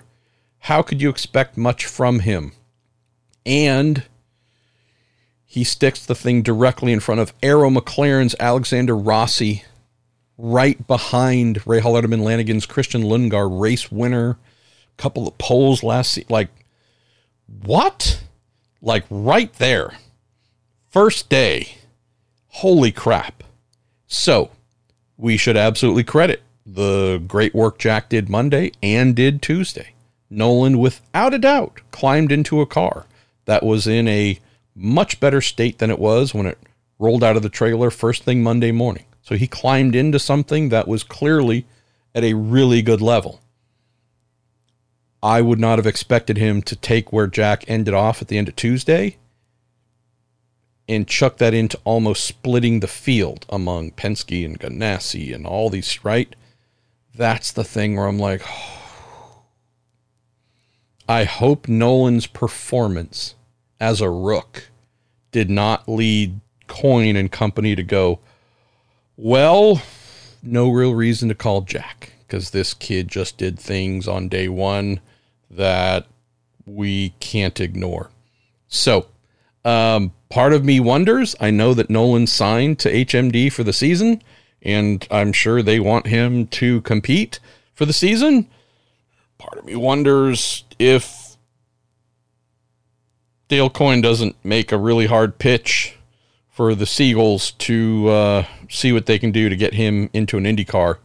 How 0.62 0.82
could 0.82 1.00
you 1.00 1.08
expect 1.08 1.56
much 1.56 1.86
from 1.86 2.20
him? 2.20 2.54
And 3.46 4.02
he 5.50 5.64
sticks 5.64 6.04
the 6.04 6.14
thing 6.14 6.42
directly 6.42 6.92
in 6.92 7.00
front 7.00 7.22
of 7.22 7.32
Arrow 7.42 7.70
McLaren's 7.70 8.36
Alexander 8.38 8.94
Rossi, 8.94 9.64
right 10.36 10.86
behind 10.86 11.60
Rahal 11.64 11.98
Letterman 11.98 12.20
Lanigan's 12.20 12.66
Christian 12.66 13.02
Lundgaard 13.02 13.58
race 13.58 13.90
winner. 13.90 14.36
Couple 14.98 15.26
of 15.26 15.38
poles 15.38 15.82
last. 15.82 16.18
Like, 16.30 16.50
what? 17.62 18.22
Like 18.82 19.06
right 19.08 19.50
there. 19.54 19.96
First 20.90 21.30
day. 21.30 21.78
Holy 22.48 22.92
crap. 22.92 23.42
So, 24.06 24.50
we 25.16 25.38
should 25.38 25.56
absolutely 25.56 26.04
credit 26.04 26.42
the 26.66 27.22
great 27.26 27.54
work 27.54 27.78
Jack 27.78 28.10
did 28.10 28.28
Monday 28.28 28.72
and 28.82 29.16
did 29.16 29.40
Tuesday. 29.40 29.94
Nolan, 30.28 30.78
without 30.78 31.32
a 31.32 31.38
doubt, 31.38 31.80
climbed 31.90 32.32
into 32.32 32.60
a 32.60 32.66
car 32.66 33.06
that 33.46 33.62
was 33.62 33.86
in 33.86 34.06
a 34.08 34.38
much 34.78 35.20
better 35.20 35.40
state 35.40 35.78
than 35.78 35.90
it 35.90 35.98
was 35.98 36.32
when 36.32 36.46
it 36.46 36.58
rolled 36.98 37.24
out 37.24 37.36
of 37.36 37.42
the 37.42 37.48
trailer 37.48 37.90
first 37.90 38.22
thing 38.22 38.42
Monday 38.42 38.72
morning. 38.72 39.04
So 39.22 39.34
he 39.34 39.46
climbed 39.46 39.94
into 39.94 40.18
something 40.18 40.70
that 40.70 40.88
was 40.88 41.02
clearly 41.02 41.66
at 42.14 42.24
a 42.24 42.34
really 42.34 42.80
good 42.82 43.02
level. 43.02 43.40
I 45.22 45.42
would 45.42 45.58
not 45.58 45.78
have 45.78 45.86
expected 45.86 46.38
him 46.38 46.62
to 46.62 46.76
take 46.76 47.12
where 47.12 47.26
Jack 47.26 47.64
ended 47.68 47.92
off 47.92 48.22
at 48.22 48.28
the 48.28 48.38
end 48.38 48.48
of 48.48 48.56
Tuesday 48.56 49.18
and 50.88 51.06
chuck 51.06 51.36
that 51.38 51.52
into 51.52 51.78
almost 51.84 52.24
splitting 52.24 52.80
the 52.80 52.86
field 52.86 53.44
among 53.50 53.90
Penske 53.92 54.44
and 54.44 54.58
Ganassi 54.58 55.34
and 55.34 55.46
all 55.46 55.68
these, 55.68 56.02
right? 56.04 56.34
That's 57.14 57.52
the 57.52 57.64
thing 57.64 57.96
where 57.96 58.06
I'm 58.06 58.18
like. 58.18 58.42
I 61.08 61.24
hope 61.24 61.68
Nolan's 61.68 62.26
performance 62.26 63.34
as 63.80 64.00
a 64.00 64.10
rook 64.10 64.67
did 65.32 65.50
not 65.50 65.88
lead 65.88 66.40
Coyne 66.66 67.16
and 67.16 67.30
company 67.30 67.74
to 67.74 67.82
go, 67.82 68.20
well, 69.16 69.82
no 70.42 70.70
real 70.70 70.94
reason 70.94 71.28
to 71.28 71.34
call 71.34 71.62
Jack 71.62 72.12
because 72.26 72.50
this 72.50 72.74
kid 72.74 73.08
just 73.08 73.38
did 73.38 73.58
things 73.58 74.06
on 74.06 74.28
day 74.28 74.48
one 74.48 75.00
that 75.50 76.06
we 76.66 77.10
can't 77.20 77.58
ignore. 77.58 78.10
So, 78.68 79.06
um, 79.64 80.12
part 80.28 80.52
of 80.52 80.64
me 80.64 80.78
wonders. 80.78 81.34
I 81.40 81.50
know 81.50 81.74
that 81.74 81.90
Nolan 81.90 82.26
signed 82.26 82.78
to 82.80 82.92
HMD 82.92 83.50
for 83.50 83.64
the 83.64 83.72
season, 83.72 84.22
and 84.62 85.06
I'm 85.10 85.32
sure 85.32 85.62
they 85.62 85.80
want 85.80 86.06
him 86.06 86.46
to 86.48 86.80
compete 86.82 87.40
for 87.74 87.86
the 87.86 87.92
season. 87.92 88.48
Part 89.38 89.58
of 89.58 89.64
me 89.64 89.76
wonders 89.76 90.64
if 90.78 91.17
Dale 93.48 93.70
Coyne 93.70 94.02
doesn't 94.02 94.36
make 94.44 94.72
a 94.72 94.78
really 94.78 95.06
hard 95.06 95.38
pitch 95.38 95.96
for 96.50 96.74
the 96.74 96.84
Siegels 96.84 97.56
to 97.58 98.08
uh, 98.08 98.46
see 98.68 98.92
what 98.92 99.06
they 99.06 99.18
can 99.18 99.32
do 99.32 99.48
to 99.48 99.56
get 99.56 99.74
him 99.74 100.10
into 100.12 100.36
an 100.36 100.44
IndyCar 100.44 100.98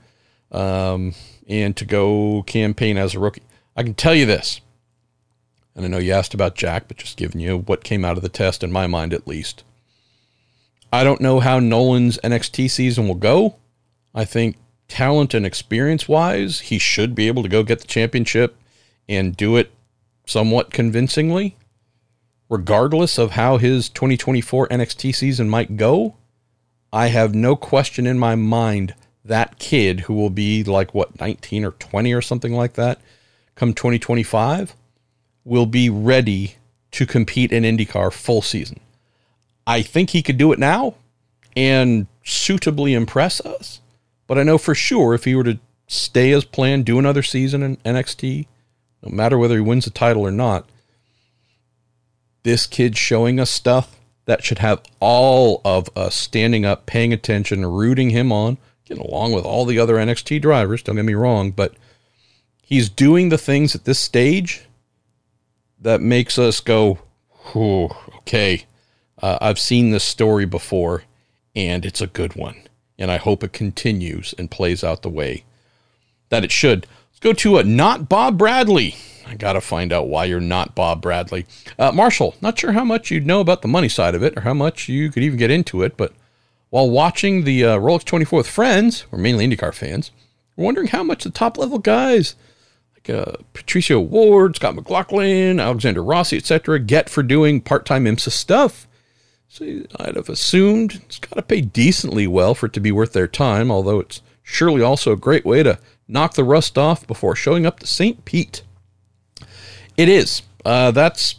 um, 0.52 1.14
and 1.48 1.76
to 1.78 1.86
go 1.86 2.44
campaign 2.44 2.98
as 2.98 3.16
a 3.16 3.20
rookie. 3.20 3.44
I 3.76 3.84
can 3.84 3.94
tell 3.94 4.14
you 4.14 4.26
this, 4.26 4.60
and 5.76 5.86
I 5.86 5.88
know 5.88 6.00
you 6.00 6.12
asked 6.12 6.34
about 6.34 6.56
Jack, 6.56 6.88
but 6.88 6.98
just 6.98 7.18
giving 7.18 7.40
you 7.40 7.60
what 7.60 7.84
came 7.84 8.04
out 8.04 8.18
of 8.18 8.24
the 8.24 8.30
test 8.30 8.64
in 8.64 8.72
my 8.72 8.88
mind 8.88 9.14
at 9.14 9.28
least. 9.28 9.64
I 10.92 11.04
don't 11.04 11.22
know 11.22 11.40
how 11.40 11.60
Nolan's 11.60 12.20
NXT 12.24 12.70
season 12.70 13.08
will 13.08 13.16
go. 13.16 13.56
I 14.14 14.26
think 14.26 14.58
talent 14.88 15.34
and 15.34 15.46
experience 15.46 16.08
wise, 16.08 16.60
he 16.60 16.78
should 16.78 17.16
be 17.16 17.28
able 17.28 17.42
to 17.42 17.50
go 17.50 17.64
get 17.64 17.80
the 17.80 17.88
championship 17.88 18.58
and 19.08 19.36
do 19.36 19.56
it 19.56 19.72
somewhat 20.26 20.72
convincingly. 20.72 21.56
Regardless 22.54 23.18
of 23.18 23.32
how 23.32 23.58
his 23.58 23.90
2024 23.90 24.68
NXT 24.68 25.16
season 25.16 25.50
might 25.50 25.76
go, 25.76 26.18
I 26.94 27.08
have 27.08 27.34
no 27.34 27.56
question 27.56 28.06
in 28.06 28.20
my 28.20 28.36
mind 28.36 28.94
that 29.26 29.58
kid 29.58 30.02
who 30.02 30.14
will 30.14 30.30
be 30.30 30.64
like, 30.64 30.94
what, 30.94 31.20
19 31.20 31.66
or 31.66 31.72
20 31.72 32.14
or 32.14 32.22
something 32.22 32.54
like 32.54 32.74
that, 32.74 33.02
come 33.56 33.74
2025 33.74 34.76
will 35.44 35.66
be 35.66 35.90
ready 35.90 36.58
to 36.92 37.08
compete 37.08 37.52
in 37.52 37.64
IndyCar 37.64 38.14
full 38.14 38.44
season. 38.44 38.80
I 39.66 39.82
think 39.82 40.12
he 40.12 40.22
could 40.22 40.38
do 40.38 40.54
it 40.54 40.60
now 40.60 40.94
and 41.58 42.06
suitably 42.24 42.94
impress 42.94 43.42
us. 43.42 43.82
But 44.28 44.38
I 44.38 44.44
know 44.44 44.60
for 44.60 44.76
sure 44.76 45.16
if 45.16 45.24
he 45.24 45.34
were 45.34 45.44
to 45.46 45.58
stay 45.88 46.32
as 46.32 46.46
planned, 46.46 46.86
do 46.86 47.00
another 47.00 47.24
season 47.24 47.64
in 47.64 47.78
NXT, 47.78 48.46
no 49.02 49.10
matter 49.10 49.40
whether 49.40 49.56
he 49.56 49.62
wins 49.62 49.86
the 49.86 49.90
title 49.90 50.22
or 50.22 50.32
not, 50.32 50.70
this 52.44 52.66
kid 52.66 52.98
showing 52.98 53.40
us 53.40 53.50
stuff 53.50 54.00
that 54.26 54.44
should 54.44 54.60
have 54.60 54.82
all 55.00 55.62
of 55.66 55.90
us 55.96 56.16
standing 56.16 56.66
up, 56.66 56.86
paying 56.86 57.12
attention, 57.12 57.66
rooting 57.66 58.10
him 58.12 58.32
on, 58.32 58.58
getting 58.86 59.04
along 59.04 59.34
with 59.34 59.46
all 59.46 59.66
the 59.66 59.80
other 59.80 59.96
NXT 59.96 60.42
drivers. 60.42 60.82
Don't 60.82 60.96
get 60.96 61.06
me 61.06 61.14
wrong, 61.14 61.52
but 61.52 61.74
he's 62.62 62.90
doing 62.90 63.30
the 63.30 63.38
things 63.38 63.76
at 63.76 63.86
this 63.86 64.00
stage 64.00 64.66
that 65.80 66.02
makes 66.02 66.40
us 66.40 66.60
go, 66.60 67.00
okay, 67.56 68.66
uh, 69.22 69.38
I've 69.42 69.60
seen 69.60 69.92
this 69.92 70.04
story 70.04 70.46
before 70.46 71.04
and 71.56 71.86
it's 71.86 72.02
a 72.02 72.08
good 72.08 72.36
one. 72.36 72.56
And 72.98 73.12
I 73.12 73.18
hope 73.18 73.44
it 73.44 73.54
continues 73.54 74.34
and 74.38 74.52
plays 74.52 74.84
out 74.84 75.02
the 75.02 75.10
way 75.10 75.44
that 76.30 76.44
it 76.44 76.52
should. 76.52 76.88
Let's 77.12 77.20
go 77.20 77.34
to 77.34 77.58
a 77.58 77.64
not 77.64 78.08
Bob 78.08 78.38
Bradley. 78.38 78.96
I 79.26 79.36
got 79.36 79.54
to 79.54 79.62
find 79.62 79.94
out 79.94 80.08
why 80.08 80.26
you're 80.26 80.40
not 80.40 80.76
Bob 80.76 81.02
Bradley. 81.02 81.46
Uh, 81.80 81.92
Marshall, 81.92 82.36
not 82.42 82.58
sure 82.60 82.74
how 82.74 82.84
much 82.84 83.12
you 83.12 83.20
know 83.20 83.40
about 83.40 83.62
the 83.62 83.68
money 83.68 83.90
side 83.90 84.16
of 84.16 84.24
it 84.24 84.38
or 84.38 84.42
how 84.42 84.54
much 84.54 84.90
you 84.90 85.12
could 85.12 85.24
even 85.24 85.40
get 85.40 85.52
into 85.52 85.82
it, 85.82 85.98
but 85.98 86.14
while 86.70 86.90
watching 86.90 87.44
the 87.44 87.64
uh, 87.64 87.78
Rolex 87.78 88.04
24 88.04 88.38
with 88.38 88.48
friends, 88.48 89.06
we're 89.12 89.20
mainly 89.20 89.48
IndyCar 89.48 89.74
fans, 89.74 90.12
we're 90.56 90.66
wondering 90.66 90.88
how 90.88 91.04
much 91.04 91.24
the 91.24 91.30
top 91.30 91.58
level 91.58 91.80
guys 91.80 92.36
like 92.96 93.10
uh, 93.16 93.34
Patricio 93.54 94.00
O'Ward, 94.00 94.56
Scott 94.56 94.76
McLaughlin, 94.76 95.60
Alexander 95.60 96.04
Rossi, 96.04 96.38
etc., 96.38 96.80
get 96.80 97.10
for 97.10 97.24
doing 97.24 97.62
part 97.62 97.86
time 97.86 98.06
IMSA 98.06 98.32
stuff. 98.32 98.88
So 99.48 99.66
I'd 100.00 100.16
have 100.16 100.30
assumed 100.30 100.96
it's 101.06 101.20
got 101.20 101.36
to 101.36 101.44
pay 101.44 101.62
decently 101.62 102.26
well 102.26 102.56
for 102.56 102.66
it 102.66 102.74
to 102.74 102.80
be 102.80 102.92
worth 102.92 103.14
their 103.14 103.28
time, 103.28 103.72
although 103.72 104.00
it's 104.00 104.22
surely 104.42 104.82
also 104.82 105.12
a 105.12 105.18
great 105.18 105.46
way 105.46 105.62
to 105.62 105.78
knock 106.08 106.34
the 106.34 106.44
rust 106.44 106.78
off 106.78 107.06
before 107.06 107.36
showing 107.36 107.66
up 107.66 107.80
to 107.80 107.88
St. 107.88 108.26
Pete. 108.26 108.64
It 109.98 110.10
is. 110.10 110.42
Uh, 110.66 110.92
that's 110.92 111.36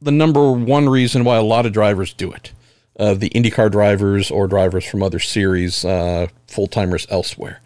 the 0.00 0.12
number 0.12 0.52
one 0.52 0.88
reason 0.88 1.24
why 1.24 1.36
a 1.36 1.42
lot 1.42 1.66
of 1.66 1.72
drivers 1.72 2.12
do 2.12 2.32
it. 2.32 2.52
Uh, 2.98 3.14
the 3.14 3.30
IndyCar 3.30 3.70
drivers 3.70 4.30
or 4.30 4.46
drivers 4.46 4.84
from 4.84 5.02
other 5.02 5.18
series, 5.18 5.84
uh, 5.84 6.26
full 6.46 6.66
timers 6.66 7.06
elsewhere. 7.10 7.60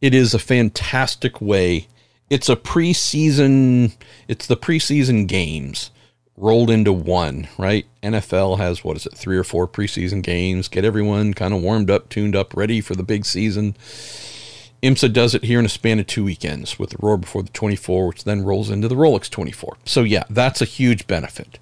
It 0.00 0.14
is 0.14 0.34
a 0.34 0.38
fantastic 0.38 1.40
way. 1.40 1.88
It's 2.28 2.48
a 2.48 2.56
preseason. 2.56 3.94
It's 4.28 4.46
the 4.46 4.56
preseason 4.56 5.26
games 5.26 5.90
rolled 6.36 6.70
into 6.70 6.92
one, 6.92 7.48
right? 7.58 7.86
NFL 8.02 8.58
has 8.58 8.82
what 8.82 8.96
is 8.96 9.06
it, 9.06 9.14
three 9.14 9.36
or 9.36 9.44
four 9.44 9.68
preseason 9.68 10.22
games, 10.22 10.68
get 10.68 10.84
everyone 10.84 11.34
kind 11.34 11.54
of 11.54 11.62
warmed 11.62 11.90
up, 11.90 12.08
tuned 12.08 12.34
up, 12.34 12.54
ready 12.54 12.80
for 12.80 12.94
the 12.94 13.02
big 13.02 13.24
season. 13.24 13.76
IMSA 14.84 15.14
does 15.14 15.34
it 15.34 15.44
here 15.44 15.58
in 15.58 15.64
a 15.64 15.70
span 15.70 15.98
of 15.98 16.06
two 16.06 16.24
weekends 16.24 16.78
with 16.78 16.90
the 16.90 16.98
Roar 17.00 17.16
before 17.16 17.42
the 17.42 17.48
24, 17.48 18.06
which 18.06 18.24
then 18.24 18.44
rolls 18.44 18.68
into 18.68 18.86
the 18.86 18.94
Rolex 18.94 19.30
24. 19.30 19.78
So 19.86 20.02
yeah, 20.02 20.24
that's 20.28 20.60
a 20.60 20.66
huge 20.66 21.06
benefit. 21.06 21.58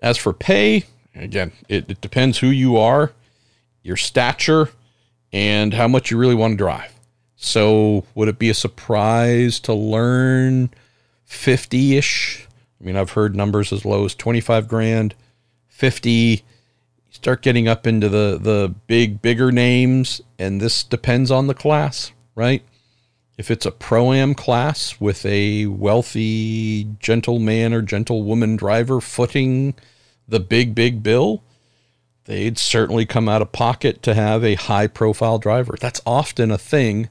As 0.00 0.16
for 0.16 0.32
pay, 0.32 0.84
again, 1.16 1.50
it, 1.68 1.90
it 1.90 2.00
depends 2.00 2.38
who 2.38 2.46
you 2.46 2.76
are, 2.76 3.12
your 3.82 3.96
stature, 3.96 4.70
and 5.32 5.74
how 5.74 5.88
much 5.88 6.12
you 6.12 6.18
really 6.18 6.36
want 6.36 6.52
to 6.52 6.56
drive. 6.56 6.92
So 7.34 8.04
would 8.14 8.28
it 8.28 8.38
be 8.38 8.48
a 8.48 8.54
surprise 8.54 9.58
to 9.60 9.74
learn 9.74 10.70
50 11.24 11.96
ish? 11.96 12.46
I 12.80 12.84
mean, 12.84 12.96
I've 12.96 13.10
heard 13.10 13.34
numbers 13.34 13.72
as 13.72 13.84
low 13.84 14.04
as 14.04 14.14
25 14.14 14.68
grand, 14.68 15.16
50. 15.66 16.10
You 16.10 16.38
start 17.10 17.42
getting 17.42 17.66
up 17.66 17.88
into 17.88 18.08
the, 18.08 18.38
the 18.40 18.72
big, 18.86 19.20
bigger 19.20 19.50
names, 19.50 20.20
and 20.38 20.60
this 20.60 20.84
depends 20.84 21.32
on 21.32 21.48
the 21.48 21.54
class, 21.54 22.12
right? 22.36 22.62
If 23.36 23.50
it's 23.50 23.66
a 23.66 23.72
pro 23.72 24.12
am 24.12 24.34
class 24.34 25.00
with 25.00 25.26
a 25.26 25.66
wealthy 25.66 26.84
gentleman 27.00 27.74
or 27.74 27.82
gentlewoman 27.82 28.56
driver 28.56 29.00
footing 29.00 29.74
the 30.28 30.40
big, 30.40 30.74
big 30.74 31.02
bill, 31.02 31.42
they'd 32.24 32.58
certainly 32.58 33.04
come 33.04 33.28
out 33.28 33.42
of 33.42 33.52
pocket 33.52 34.02
to 34.04 34.14
have 34.14 34.44
a 34.44 34.54
high 34.54 34.86
profile 34.86 35.38
driver. 35.38 35.76
That's 35.80 36.00
often 36.06 36.50
a 36.50 36.58
thing 36.58 37.08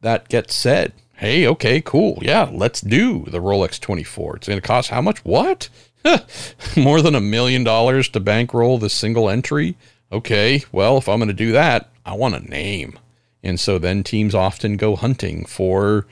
that 0.00 0.28
gets 0.28 0.54
said. 0.54 0.92
Hey, 1.16 1.46
okay, 1.46 1.82
cool. 1.82 2.18
Yeah, 2.22 2.48
let's 2.50 2.80
do 2.80 3.24
the 3.26 3.40
Rolex 3.40 3.78
24. 3.78 4.36
It's 4.36 4.48
going 4.48 4.60
to 4.60 4.66
cost 4.66 4.88
how 4.88 5.02
much? 5.02 5.18
What? 5.18 5.68
More 6.76 7.02
than 7.02 7.14
a 7.14 7.20
million 7.20 7.62
dollars 7.62 8.08
to 8.10 8.20
bankroll 8.20 8.78
the 8.78 8.88
single 8.88 9.28
entry? 9.28 9.76
Okay, 10.10 10.64
well, 10.72 10.96
if 10.96 11.10
I'm 11.10 11.18
going 11.18 11.28
to 11.28 11.34
do 11.34 11.52
that, 11.52 11.90
I 12.06 12.14
want 12.14 12.36
a 12.36 12.40
name. 12.40 12.98
And 13.42 13.58
so 13.58 13.78
then 13.78 14.02
teams 14.02 14.34
often 14.34 14.76
go 14.76 14.96
hunting 14.96 15.44
for 15.44 16.06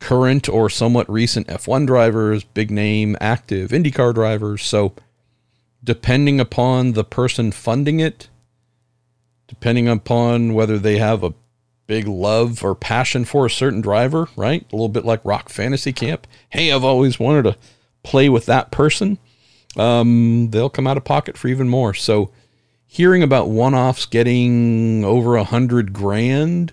current 0.00 0.48
or 0.48 0.68
somewhat 0.68 1.10
recent 1.10 1.46
F1 1.46 1.86
drivers, 1.86 2.44
big 2.44 2.70
name, 2.70 3.16
active 3.20 3.70
IndyCar 3.70 4.14
drivers. 4.14 4.62
So 4.62 4.94
depending 5.82 6.40
upon 6.40 6.92
the 6.92 7.04
person 7.04 7.52
funding 7.52 8.00
it, 8.00 8.28
depending 9.46 9.88
upon 9.88 10.54
whether 10.54 10.78
they 10.78 10.98
have 10.98 11.22
a 11.22 11.34
big 11.86 12.08
love 12.08 12.64
or 12.64 12.74
passion 12.74 13.24
for 13.24 13.46
a 13.46 13.50
certain 13.50 13.80
driver, 13.80 14.28
right? 14.36 14.66
A 14.72 14.74
little 14.74 14.88
bit 14.88 15.04
like 15.04 15.24
Rock 15.24 15.48
Fantasy 15.48 15.92
Camp. 15.92 16.26
Hey, 16.50 16.72
I've 16.72 16.84
always 16.84 17.20
wanted 17.20 17.42
to 17.44 17.56
play 18.02 18.28
with 18.28 18.46
that 18.46 18.70
person. 18.70 19.18
Um, 19.76 20.50
they'll 20.50 20.70
come 20.70 20.86
out 20.86 20.96
of 20.96 21.04
pocket 21.04 21.36
for 21.36 21.48
even 21.48 21.68
more. 21.68 21.94
So, 21.94 22.32
hearing 22.96 23.22
about 23.22 23.50
one-offs 23.50 24.06
getting 24.06 25.04
over 25.04 25.36
a 25.36 25.44
hundred 25.44 25.92
grand, 25.92 26.72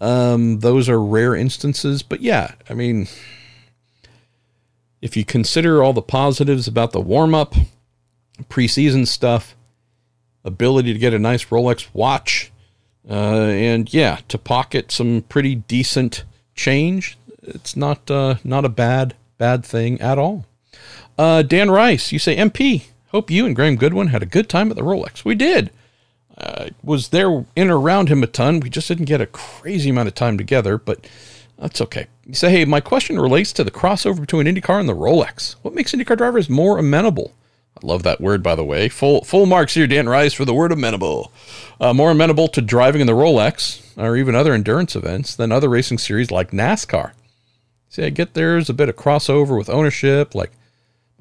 um, 0.00 0.60
those 0.60 0.88
are 0.88 1.02
rare 1.02 1.34
instances. 1.34 2.04
But 2.04 2.20
yeah, 2.20 2.52
I 2.70 2.74
mean, 2.74 3.08
if 5.02 5.16
you 5.16 5.24
consider 5.24 5.82
all 5.82 5.92
the 5.92 6.00
positives 6.00 6.68
about 6.68 6.92
the 6.92 7.00
warm-up, 7.00 7.54
preseason 8.48 9.04
stuff, 9.04 9.56
ability 10.44 10.92
to 10.92 10.98
get 10.98 11.12
a 11.12 11.18
nice 11.18 11.46
Rolex 11.46 11.88
watch, 11.92 12.52
uh, 13.10 13.14
and 13.14 13.92
yeah, 13.92 14.20
to 14.28 14.38
pocket 14.38 14.92
some 14.92 15.24
pretty 15.28 15.56
decent 15.56 16.22
change, 16.54 17.18
it's 17.42 17.76
not 17.76 18.08
uh, 18.08 18.36
not 18.44 18.64
a 18.64 18.68
bad 18.68 19.16
bad 19.38 19.64
thing 19.64 20.00
at 20.00 20.18
all. 20.18 20.46
Uh, 21.18 21.42
Dan 21.42 21.68
Rice, 21.68 22.12
you 22.12 22.20
say 22.20 22.36
MP. 22.36 22.84
Hope 23.08 23.30
you 23.30 23.46
and 23.46 23.56
Graham 23.56 23.76
Goodwin 23.76 24.08
had 24.08 24.22
a 24.22 24.26
good 24.26 24.48
time 24.48 24.70
at 24.70 24.76
the 24.76 24.82
Rolex. 24.82 25.24
We 25.24 25.34
did. 25.34 25.70
Uh, 26.36 26.68
was 26.82 27.08
there 27.08 27.44
in 27.56 27.70
around 27.70 28.08
him 28.08 28.22
a 28.22 28.26
ton. 28.26 28.60
We 28.60 28.70
just 28.70 28.88
didn't 28.88 29.06
get 29.06 29.20
a 29.20 29.26
crazy 29.26 29.90
amount 29.90 30.08
of 30.08 30.14
time 30.14 30.38
together, 30.38 30.78
but 30.78 31.08
that's 31.58 31.80
okay. 31.80 32.06
You 32.24 32.34
say, 32.34 32.50
hey, 32.50 32.64
my 32.64 32.80
question 32.80 33.18
relates 33.18 33.52
to 33.54 33.64
the 33.64 33.70
crossover 33.70 34.20
between 34.20 34.46
IndyCar 34.46 34.78
and 34.78 34.88
the 34.88 34.94
Rolex. 34.94 35.56
What 35.62 35.74
makes 35.74 35.92
IndyCar 35.92 36.16
drivers 36.16 36.48
more 36.48 36.78
amenable 36.78 37.32
I 37.82 37.86
love 37.86 38.02
that 38.02 38.20
word, 38.20 38.42
by 38.42 38.54
the 38.54 38.64
way. 38.64 38.88
Full 38.88 39.22
full 39.24 39.46
marks 39.46 39.74
here, 39.74 39.86
Dan 39.86 40.08
Rice, 40.08 40.34
for 40.34 40.44
the 40.44 40.54
word 40.54 40.72
amenable. 40.72 41.32
Uh, 41.80 41.94
more 41.94 42.10
amenable 42.10 42.48
to 42.48 42.60
driving 42.60 43.00
in 43.00 43.06
the 43.06 43.12
Rolex 43.12 43.96
or 43.96 44.16
even 44.16 44.34
other 44.34 44.52
endurance 44.52 44.96
events 44.96 45.36
than 45.36 45.52
other 45.52 45.68
racing 45.68 45.98
series 45.98 46.30
like 46.30 46.50
NASCAR. 46.50 47.12
See, 47.88 48.04
I 48.04 48.10
get 48.10 48.34
there's 48.34 48.68
a 48.68 48.74
bit 48.74 48.88
of 48.88 48.96
crossover 48.96 49.56
with 49.56 49.70
ownership, 49.70 50.34
like 50.34 50.50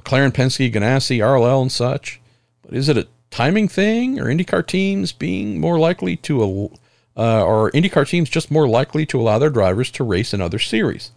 McLaren, 0.02 0.32
Penske, 0.32 0.72
Ganassi, 0.72 1.20
RLL, 1.20 1.62
and 1.62 1.72
such. 1.72 2.20
But 2.62 2.74
is 2.74 2.90
it 2.90 2.98
a 2.98 3.08
timing 3.32 3.68
thing, 3.68 4.20
or 4.20 4.26
IndyCar 4.26 4.66
teams 4.66 5.12
being 5.12 5.60
more 5.60 5.80
likely 5.80 6.16
to, 6.18 6.72
uh, 7.16 7.44
or 7.44 7.72
IndyCar 7.72 8.08
teams 8.08 8.30
just 8.30 8.52
more 8.52 8.68
likely 8.68 9.06
to 9.08 9.20
allow 9.20 9.40
their 9.40 9.50
drivers 9.50 9.92
to 9.92 10.04
race 10.04 10.34
in 10.34 10.42
other 10.42 10.60
series? 10.60 11.12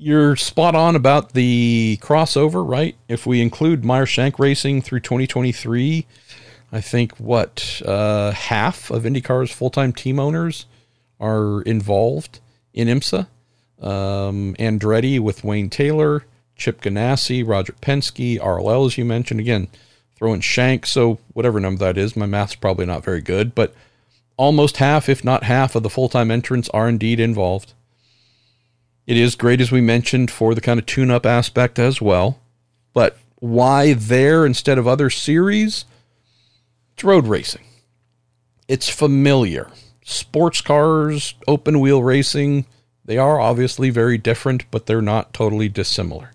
you're 0.00 0.34
spot 0.34 0.74
on 0.74 0.96
about 0.96 1.34
the 1.34 1.98
crossover, 2.00 2.66
right? 2.66 2.96
If 3.06 3.26
we 3.26 3.42
include 3.42 3.84
Meyer 3.84 4.06
Shank 4.06 4.38
Racing 4.38 4.80
through 4.80 5.00
2023, 5.00 6.06
I 6.72 6.80
think 6.80 7.12
what 7.18 7.82
uh, 7.84 8.30
half 8.30 8.90
of 8.90 9.02
IndyCar's 9.02 9.50
full 9.50 9.68
time 9.68 9.92
team 9.92 10.18
owners 10.18 10.64
are 11.20 11.60
involved 11.62 12.40
in 12.72 12.88
IMSA. 12.88 13.26
Um, 13.78 14.54
Andretti 14.58 15.20
with 15.20 15.44
Wayne 15.44 15.68
Taylor, 15.68 16.24
Chip 16.60 16.80
Ganassi, 16.82 17.46
Roger 17.46 17.72
Penske, 17.72 18.38
RLL, 18.38 18.86
as 18.86 18.98
you 18.98 19.04
mentioned. 19.04 19.40
Again, 19.40 19.68
throw 20.14 20.32
in 20.32 20.40
Shank. 20.40 20.86
So, 20.86 21.18
whatever 21.32 21.58
number 21.58 21.84
that 21.84 21.98
is, 21.98 22.14
my 22.14 22.26
math's 22.26 22.54
probably 22.54 22.86
not 22.86 23.02
very 23.02 23.20
good, 23.20 23.54
but 23.54 23.74
almost 24.36 24.76
half, 24.76 25.08
if 25.08 25.24
not 25.24 25.44
half, 25.44 25.74
of 25.74 25.82
the 25.82 25.90
full 25.90 26.08
time 26.08 26.30
entrants 26.30 26.68
are 26.68 26.88
indeed 26.88 27.18
involved. 27.18 27.72
It 29.06 29.16
is 29.16 29.34
great, 29.34 29.60
as 29.60 29.72
we 29.72 29.80
mentioned, 29.80 30.30
for 30.30 30.54
the 30.54 30.60
kind 30.60 30.78
of 30.78 30.86
tune 30.86 31.10
up 31.10 31.26
aspect 31.26 31.78
as 31.78 32.00
well. 32.00 32.38
But 32.92 33.16
why 33.36 33.94
there 33.94 34.46
instead 34.46 34.78
of 34.78 34.86
other 34.86 35.10
series? 35.10 35.86
It's 36.94 37.02
road 37.02 37.26
racing. 37.26 37.64
It's 38.68 38.88
familiar. 38.88 39.70
Sports 40.04 40.60
cars, 40.60 41.34
open 41.48 41.80
wheel 41.80 42.02
racing, 42.02 42.66
they 43.10 43.18
are 43.18 43.40
obviously 43.40 43.90
very 43.90 44.18
different, 44.18 44.70
but 44.70 44.86
they're 44.86 45.02
not 45.02 45.32
totally 45.32 45.68
dissimilar. 45.68 46.30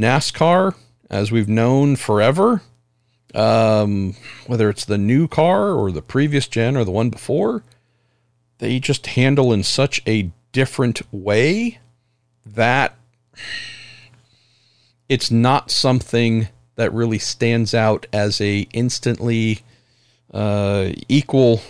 NASCAR, 0.00 0.74
as 1.10 1.30
we've 1.30 1.48
known 1.48 1.96
forever, 1.96 2.62
um, 3.34 4.14
whether 4.46 4.70
it's 4.70 4.84
the 4.84 4.98
new 4.98 5.28
car 5.28 5.72
or 5.72 5.92
the 5.92 6.02
previous 6.02 6.48
gen 6.48 6.76
or 6.76 6.84
the 6.84 6.90
one 6.90 7.10
before, 7.10 7.62
they 8.58 8.80
just 8.80 9.08
handle 9.08 9.52
in 9.52 9.62
such 9.62 10.02
a 10.06 10.30
different 10.52 11.02
way 11.12 11.78
that 12.46 12.96
it's 15.08 15.30
not 15.30 15.70
something 15.70 16.48
that 16.76 16.92
really 16.92 17.18
stands 17.18 17.74
out 17.74 18.06
as 18.12 18.40
a 18.40 18.66
instantly 18.72 19.60
uh, 20.32 20.90
equal 21.08 21.60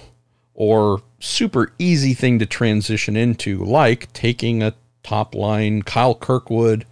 or 0.55 1.03
super 1.19 1.73
easy 1.79 2.15
thing 2.15 2.39
to 2.39 2.47
transition 2.47 3.17
into, 3.17 3.65
like 3.65 4.13
taking 4.13 4.63
a 4.63 4.75
top 5.03 5.35
line 5.35 5.83
Kyle 5.83 6.15
Kirkwood 6.15 6.87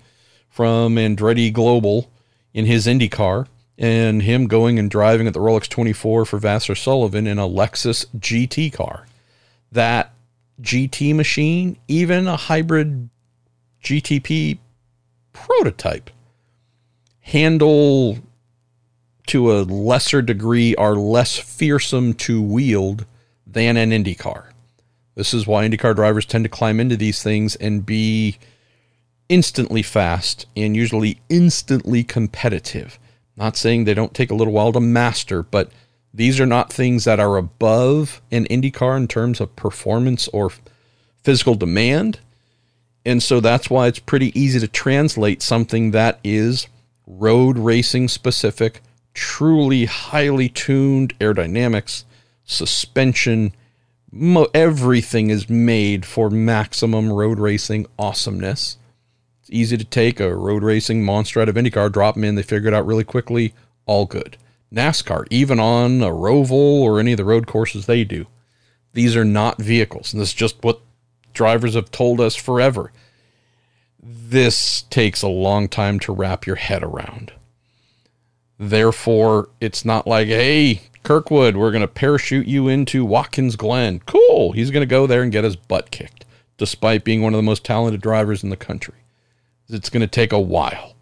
from 0.58 0.96
Andretti 0.96 1.52
Global 1.52 2.10
in 2.52 2.66
his 2.66 2.88
Indy 2.88 3.08
car 3.08 3.46
and 3.78 4.20
him 4.24 4.48
going 4.48 4.76
and 4.76 4.90
driving 4.90 5.28
at 5.28 5.32
the 5.32 5.38
Rolex 5.38 5.68
24 5.68 6.24
for 6.24 6.40
Vasser 6.40 6.76
Sullivan 6.76 7.28
in 7.28 7.38
a 7.38 7.46
Lexus 7.46 8.06
GT 8.18 8.72
car. 8.72 9.06
That 9.70 10.12
GT 10.60 11.14
machine, 11.14 11.78
even 11.86 12.26
a 12.26 12.36
hybrid 12.36 13.08
GTP 13.84 14.58
prototype, 15.32 16.10
handle 17.20 18.18
to 19.28 19.52
a 19.52 19.62
lesser 19.62 20.22
degree 20.22 20.74
are 20.74 20.96
less 20.96 21.36
fearsome 21.36 22.14
to 22.14 22.42
wield 22.42 23.06
than 23.46 23.76
an 23.76 23.92
IndyCar. 23.92 24.46
This 25.14 25.32
is 25.32 25.46
why 25.46 25.68
IndyCar 25.68 25.94
drivers 25.94 26.26
tend 26.26 26.42
to 26.46 26.50
climb 26.50 26.80
into 26.80 26.96
these 26.96 27.22
things 27.22 27.54
and 27.54 27.86
be 27.86 28.38
instantly 29.28 29.82
fast 29.82 30.46
and 30.56 30.76
usually 30.76 31.20
instantly 31.28 32.02
competitive. 32.04 32.98
Not 33.36 33.56
saying 33.56 33.84
they 33.84 33.94
don't 33.94 34.14
take 34.14 34.30
a 34.30 34.34
little 34.34 34.52
while 34.52 34.72
to 34.72 34.80
master, 34.80 35.42
but 35.42 35.70
these 36.12 36.40
are 36.40 36.46
not 36.46 36.72
things 36.72 37.04
that 37.04 37.20
are 37.20 37.36
above 37.36 38.20
an 38.30 38.46
IndyCar 38.46 38.96
in 38.96 39.08
terms 39.08 39.40
of 39.40 39.54
performance 39.54 40.28
or 40.28 40.50
physical 41.22 41.54
demand. 41.54 42.20
And 43.04 43.22
so 43.22 43.40
that's 43.40 43.70
why 43.70 43.86
it's 43.86 43.98
pretty 43.98 44.38
easy 44.38 44.58
to 44.60 44.68
translate 44.68 45.42
something 45.42 45.92
that 45.92 46.18
is 46.24 46.66
road 47.06 47.58
racing 47.58 48.08
specific, 48.08 48.82
truly 49.14 49.84
highly 49.84 50.48
tuned 50.48 51.18
aerodynamics, 51.18 52.04
suspension, 52.44 53.52
everything 54.54 55.30
is 55.30 55.48
made 55.48 56.04
for 56.04 56.30
maximum 56.30 57.12
road 57.12 57.38
racing 57.38 57.86
awesomeness. 57.98 58.78
It's 59.48 59.56
easy 59.56 59.78
to 59.78 59.84
take 59.84 60.20
a 60.20 60.36
road 60.36 60.62
racing 60.62 61.02
monster 61.02 61.40
out 61.40 61.48
of 61.48 61.54
IndyCar, 61.54 61.90
drop 61.90 62.16
them 62.16 62.24
in, 62.24 62.34
they 62.34 62.42
figure 62.42 62.68
it 62.68 62.74
out 62.74 62.86
really 62.86 63.02
quickly, 63.02 63.54
all 63.86 64.04
good. 64.04 64.36
NASCAR, 64.70 65.26
even 65.30 65.58
on 65.58 66.02
a 66.02 66.10
Roval 66.10 66.50
or 66.82 67.00
any 67.00 67.12
of 67.12 67.16
the 67.16 67.24
road 67.24 67.46
courses 67.46 67.86
they 67.86 68.04
do, 68.04 68.26
these 68.92 69.16
are 69.16 69.24
not 69.24 69.56
vehicles. 69.56 70.12
And 70.12 70.20
this 70.20 70.28
is 70.28 70.34
just 70.34 70.62
what 70.62 70.82
drivers 71.32 71.72
have 71.72 71.90
told 71.90 72.20
us 72.20 72.36
forever. 72.36 72.92
This 74.02 74.82
takes 74.82 75.22
a 75.22 75.28
long 75.28 75.66
time 75.66 75.98
to 76.00 76.12
wrap 76.12 76.46
your 76.46 76.56
head 76.56 76.82
around. 76.82 77.32
Therefore, 78.58 79.48
it's 79.62 79.82
not 79.82 80.06
like, 80.06 80.28
hey, 80.28 80.82
Kirkwood, 81.04 81.56
we're 81.56 81.70
going 81.70 81.80
to 81.80 81.88
parachute 81.88 82.46
you 82.46 82.68
into 82.68 83.02
Watkins 83.02 83.56
Glen. 83.56 84.02
Cool. 84.04 84.52
He's 84.52 84.70
going 84.70 84.82
to 84.82 84.86
go 84.86 85.06
there 85.06 85.22
and 85.22 85.32
get 85.32 85.44
his 85.44 85.56
butt 85.56 85.90
kicked, 85.90 86.26
despite 86.58 87.02
being 87.02 87.22
one 87.22 87.32
of 87.32 87.38
the 87.38 87.42
most 87.42 87.64
talented 87.64 88.02
drivers 88.02 88.44
in 88.44 88.50
the 88.50 88.56
country. 88.56 88.96
It's 89.68 89.90
going 89.90 90.00
to 90.00 90.06
take 90.06 90.32
a 90.32 90.40
while 90.40 90.94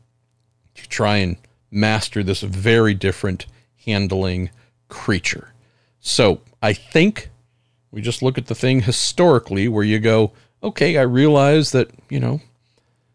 to 0.75 0.89
try 0.89 1.17
and 1.19 1.37
master 1.71 2.23
this 2.23 2.41
very 2.41 2.95
different 2.95 3.47
handling 3.85 4.51
creature. 4.89 5.53
So 6.01 6.41
I 6.63 6.73
think 6.73 7.31
we 7.91 8.01
just 8.01 8.23
look 8.23 8.39
at 8.39 8.47
the 8.47 8.55
thing 8.55 8.83
historically 8.83 9.69
where 9.69 9.85
you 9.85 9.99
go, 9.99 10.33
okay, 10.63 10.99
I 10.99 11.03
realize 11.03 11.73
that, 11.73 11.91
you 12.09 12.21
know, 12.21 12.41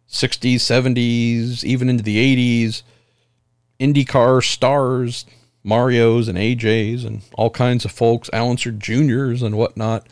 60s, 0.10 0.56
70s, 0.56 1.64
even 1.64 1.90
into 1.90 2.04
the 2.04 2.68
80s, 2.68 2.84
IndyCar 3.80 4.44
stars, 4.44 5.26
Marios 5.66 6.28
and 6.28 6.38
AJs 6.38 7.06
and 7.06 7.22
all 7.34 7.50
kinds 7.50 7.86
of 7.86 7.92
folks, 7.92 8.30
Al 8.34 8.56
Juniors 8.56 9.42
and 9.42 9.58
whatnot, 9.58 10.08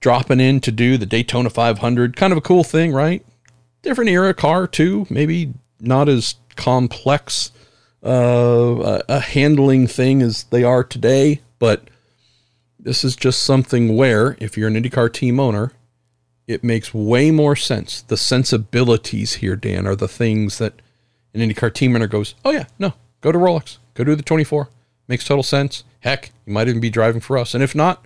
dropping 0.00 0.40
in 0.40 0.60
to 0.60 0.72
do 0.72 0.96
the 0.96 1.06
Daytona 1.06 1.50
500. 1.50 2.16
Kind 2.16 2.32
of 2.32 2.38
a 2.38 2.42
cool 2.42 2.64
thing, 2.64 2.92
right? 2.92 3.24
Different 3.82 4.10
era 4.10 4.34
car, 4.34 4.66
too. 4.66 5.06
Maybe 5.10 5.54
not 5.80 6.08
as 6.08 6.36
complex 6.56 7.50
uh, 8.02 9.02
a 9.08 9.20
handling 9.20 9.86
thing 9.86 10.22
as 10.22 10.44
they 10.44 10.64
are 10.64 10.84
today, 10.84 11.40
but 11.58 11.88
this 12.78 13.04
is 13.04 13.16
just 13.16 13.42
something 13.42 13.96
where, 13.96 14.36
if 14.40 14.56
you're 14.56 14.68
an 14.68 14.74
IndyCar 14.74 15.12
team 15.12 15.38
owner, 15.38 15.72
it 16.46 16.64
makes 16.64 16.94
way 16.94 17.30
more 17.30 17.56
sense. 17.56 18.02
The 18.02 18.16
sensibilities 18.16 19.34
here, 19.34 19.56
Dan, 19.56 19.86
are 19.86 19.96
the 19.96 20.08
things 20.08 20.58
that 20.58 20.80
an 21.34 21.40
IndyCar 21.40 21.72
team 21.72 21.94
owner 21.94 22.06
goes, 22.06 22.34
oh, 22.44 22.50
yeah, 22.50 22.66
no, 22.78 22.94
go 23.20 23.32
to 23.32 23.38
Rolex, 23.38 23.78
go 23.94 24.04
to 24.04 24.16
the 24.16 24.22
24. 24.22 24.68
Makes 25.08 25.26
total 25.26 25.42
sense. 25.42 25.84
Heck, 26.00 26.30
you 26.46 26.52
might 26.52 26.68
even 26.68 26.80
be 26.80 26.90
driving 26.90 27.20
for 27.20 27.36
us. 27.36 27.54
And 27.54 27.62
if 27.62 27.74
not, 27.74 28.04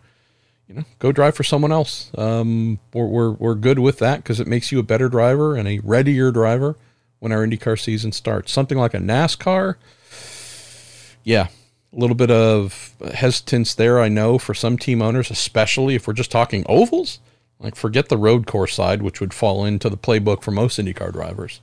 you 0.68 0.74
know, 0.74 0.84
go 0.98 1.12
drive 1.12 1.34
for 1.34 1.44
someone 1.44 1.72
else. 1.72 2.10
Um, 2.16 2.78
we're, 2.92 3.06
we're, 3.06 3.30
we're 3.32 3.54
good 3.54 3.78
with 3.78 3.98
that 3.98 4.18
because 4.18 4.40
it 4.40 4.46
makes 4.46 4.72
you 4.72 4.78
a 4.78 4.84
better 4.84 5.08
driver 5.08 5.56
and 5.56 5.68
a 5.68 5.80
readier 5.80 6.30
driver 6.30 6.76
when 7.18 7.32
our 7.32 7.46
IndyCar 7.46 7.78
season 7.78 8.12
starts. 8.12 8.52
Something 8.52 8.78
like 8.78 8.94
a 8.94 8.98
NASCAR, 8.98 9.76
yeah, 11.22 11.48
a 11.92 11.98
little 11.98 12.16
bit 12.16 12.30
of 12.30 12.94
hesitance 13.14 13.74
there, 13.74 14.00
I 14.00 14.08
know, 14.08 14.38
for 14.38 14.54
some 14.54 14.78
team 14.78 15.02
owners, 15.02 15.30
especially 15.30 15.94
if 15.94 16.06
we're 16.06 16.14
just 16.14 16.30
talking 16.30 16.64
ovals. 16.68 17.18
Like, 17.58 17.76
forget 17.76 18.08
the 18.08 18.18
road 18.18 18.46
course 18.46 18.74
side, 18.74 19.00
which 19.00 19.20
would 19.20 19.32
fall 19.32 19.64
into 19.64 19.88
the 19.88 19.96
playbook 19.96 20.42
for 20.42 20.50
most 20.50 20.78
IndyCar 20.78 21.12
drivers. 21.12 21.60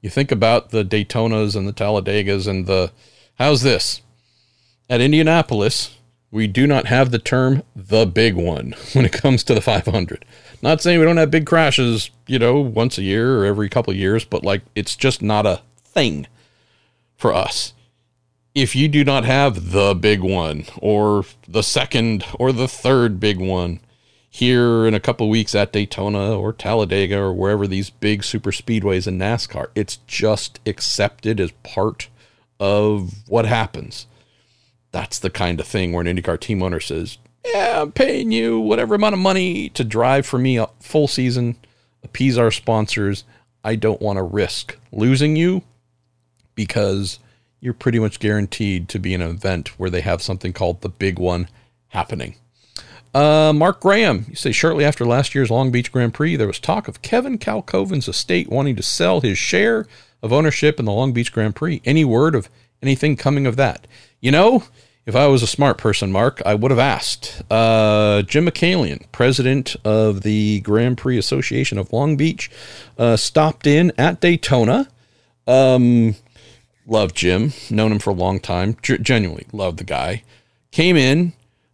You 0.00 0.10
think 0.10 0.30
about 0.30 0.70
the 0.70 0.84
Daytonas 0.84 1.56
and 1.56 1.66
the 1.66 1.72
Talladegas 1.72 2.46
and 2.46 2.66
the. 2.66 2.92
How's 3.36 3.62
this? 3.62 4.02
At 4.90 5.00
Indianapolis, 5.00 5.96
we 6.32 6.48
do 6.48 6.66
not 6.66 6.86
have 6.86 7.12
the 7.12 7.20
term 7.20 7.62
the 7.76 8.04
big 8.04 8.34
one 8.34 8.74
when 8.94 9.04
it 9.04 9.12
comes 9.12 9.44
to 9.44 9.54
the 9.54 9.60
500. 9.60 10.24
Not 10.60 10.80
saying 10.80 10.98
we 10.98 11.04
don't 11.04 11.16
have 11.18 11.30
big 11.30 11.46
crashes, 11.46 12.10
you 12.26 12.40
know, 12.40 12.58
once 12.58 12.98
a 12.98 13.02
year 13.02 13.38
or 13.38 13.44
every 13.44 13.68
couple 13.68 13.92
of 13.92 13.98
years, 13.98 14.24
but 14.24 14.42
like 14.42 14.62
it's 14.74 14.96
just 14.96 15.22
not 15.22 15.46
a 15.46 15.62
thing 15.84 16.26
for 17.16 17.32
us 17.32 17.74
if 18.54 18.76
you 18.76 18.88
do 18.88 19.04
not 19.04 19.24
have 19.24 19.72
the 19.72 19.94
big 19.94 20.20
one 20.20 20.64
or 20.78 21.24
the 21.48 21.62
second 21.62 22.24
or 22.38 22.52
the 22.52 22.68
third 22.68 23.18
big 23.18 23.38
one 23.38 23.80
here 24.28 24.86
in 24.86 24.94
a 24.94 25.00
couple 25.00 25.28
weeks 25.28 25.54
at 25.54 25.72
Daytona 25.72 26.36
or 26.36 26.52
Talladega 26.52 27.18
or 27.18 27.32
wherever 27.32 27.66
these 27.66 27.90
big 27.90 28.24
super 28.24 28.50
speedways 28.50 29.06
in 29.06 29.18
NASCAR, 29.18 29.68
it's 29.74 29.96
just 30.06 30.60
accepted 30.66 31.40
as 31.40 31.50
part 31.62 32.08
of 32.60 33.28
what 33.28 33.46
happens. 33.46 34.06
That's 34.92 35.18
the 35.18 35.30
kind 35.30 35.58
of 35.58 35.66
thing 35.66 35.92
where 35.92 36.06
an 36.06 36.16
IndyCar 36.16 36.38
team 36.38 36.62
owner 36.62 36.80
says, 36.80 37.18
Yeah, 37.44 37.82
I'm 37.82 37.92
paying 37.92 38.30
you 38.30 38.60
whatever 38.60 38.94
amount 38.94 39.14
of 39.14 39.18
money 39.18 39.70
to 39.70 39.84
drive 39.84 40.26
for 40.26 40.38
me 40.38 40.58
a 40.58 40.68
full 40.80 41.08
season, 41.08 41.56
appease 42.04 42.38
our 42.38 42.50
sponsors. 42.50 43.24
I 43.64 43.76
don't 43.76 44.02
want 44.02 44.18
to 44.18 44.22
risk 44.22 44.76
losing 44.90 45.36
you 45.36 45.62
because 46.54 47.18
you're 47.60 47.72
pretty 47.72 47.98
much 47.98 48.18
guaranteed 48.18 48.88
to 48.88 48.98
be 48.98 49.14
in 49.14 49.22
an 49.22 49.30
event 49.30 49.78
where 49.78 49.90
they 49.90 50.00
have 50.00 50.20
something 50.20 50.52
called 50.52 50.80
the 50.80 50.88
big 50.88 51.18
one 51.18 51.48
happening. 51.88 52.34
Uh, 53.14 53.52
Mark 53.54 53.80
Graham, 53.80 54.24
you 54.28 54.34
say 54.34 54.52
shortly 54.52 54.84
after 54.84 55.04
last 55.04 55.34
year's 55.34 55.50
Long 55.50 55.70
Beach 55.70 55.92
Grand 55.92 56.14
Prix, 56.14 56.36
there 56.36 56.46
was 56.46 56.58
talk 56.58 56.88
of 56.88 57.02
Kevin 57.02 57.38
Kalkhoven's 57.38 58.08
estate 58.08 58.48
wanting 58.48 58.74
to 58.76 58.82
sell 58.82 59.20
his 59.20 59.36
share 59.38 59.86
of 60.22 60.32
ownership 60.32 60.78
in 60.78 60.86
the 60.86 60.92
Long 60.92 61.12
Beach 61.12 61.32
Grand 61.32 61.54
Prix. 61.54 61.82
Any 61.84 62.04
word 62.04 62.34
of 62.34 62.48
anything 62.82 63.16
coming 63.16 63.46
of 63.46 63.56
that? 63.56 63.86
You 64.20 64.30
know, 64.30 64.64
if 65.06 65.16
I 65.16 65.26
was 65.26 65.42
a 65.42 65.46
smart 65.46 65.78
person, 65.78 66.12
Mark, 66.12 66.40
I 66.46 66.54
would 66.54 66.70
have 66.70 66.78
asked. 66.78 67.42
Uh, 67.50 68.22
Jim 68.22 68.46
Michaelian, 68.46 69.04
president 69.12 69.74
of 69.84 70.22
the 70.22 70.60
Grand 70.60 70.98
Prix 70.98 71.18
Association 71.18 71.78
of 71.78 71.92
Long 71.92 72.16
Beach, 72.16 72.50
uh, 72.98 73.16
stopped 73.16 73.66
in 73.66 73.92
at 73.98 74.20
Daytona. 74.20 74.88
Um, 75.46 76.14
Love 76.86 77.14
Jim. 77.14 77.52
Known 77.70 77.92
him 77.92 77.98
for 77.98 78.10
a 78.10 78.14
long 78.14 78.40
time. 78.40 78.76
G- 78.82 78.98
genuinely 78.98 79.46
love 79.52 79.76
the 79.76 79.84
guy. 79.84 80.22
Came 80.70 80.96
in, 80.96 81.32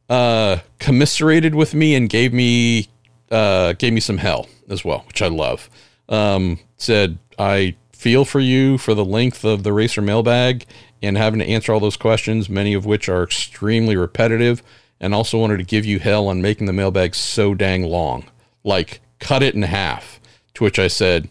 uh, 0.09 0.59
commiserated 0.79 1.55
with 1.55 1.75
me, 1.75 1.95
and 1.95 2.09
gave 2.09 2.33
me 2.33 2.89
uh, 3.31 3.75
gave 3.75 3.93
me 3.93 4.01
some 4.01 4.19
hell 4.19 4.49
as 4.69 4.85
well, 4.85 5.05
which 5.07 5.23
I 5.23 5.29
love. 5.29 5.69
Um, 6.09 6.59
said 6.77 7.19
I 7.39 7.77
feel 7.93 8.25
for 8.25 8.41
you 8.41 8.79
for 8.79 8.95
the 8.95 9.05
length 9.05 9.45
of 9.45 9.65
the 9.65 9.73
racer 9.73 10.01
mailbag 10.01 10.65
and 11.03 11.17
having 11.17 11.41
to 11.41 11.47
answer 11.47 11.73
all 11.73 11.81
those 11.81 11.97
questions, 11.97 12.49
many 12.49 12.75
of 12.75 12.87
which 12.87 13.09
are 13.09 13.23
extremely 13.23 13.97
repetitive, 13.97 14.63
and 15.01 15.15
also 15.15 15.39
wanted 15.39 15.59
to 15.59 15.65
give 15.65 15.85
you 15.85 15.99
hell 15.99 16.29
on 16.29 16.43
making 16.43 16.67
the 16.67 16.73
mailbag 16.73 17.15
so 17.15 17.55
dang 17.55 17.85
long. 17.85 18.25
Like, 18.65 19.01
cut 19.19 19.43
it 19.43 19.55
in 19.55 19.63
half. 19.63 20.21
To 20.55 20.65
which 20.65 20.79
I 20.79 20.89
said, 20.89 21.29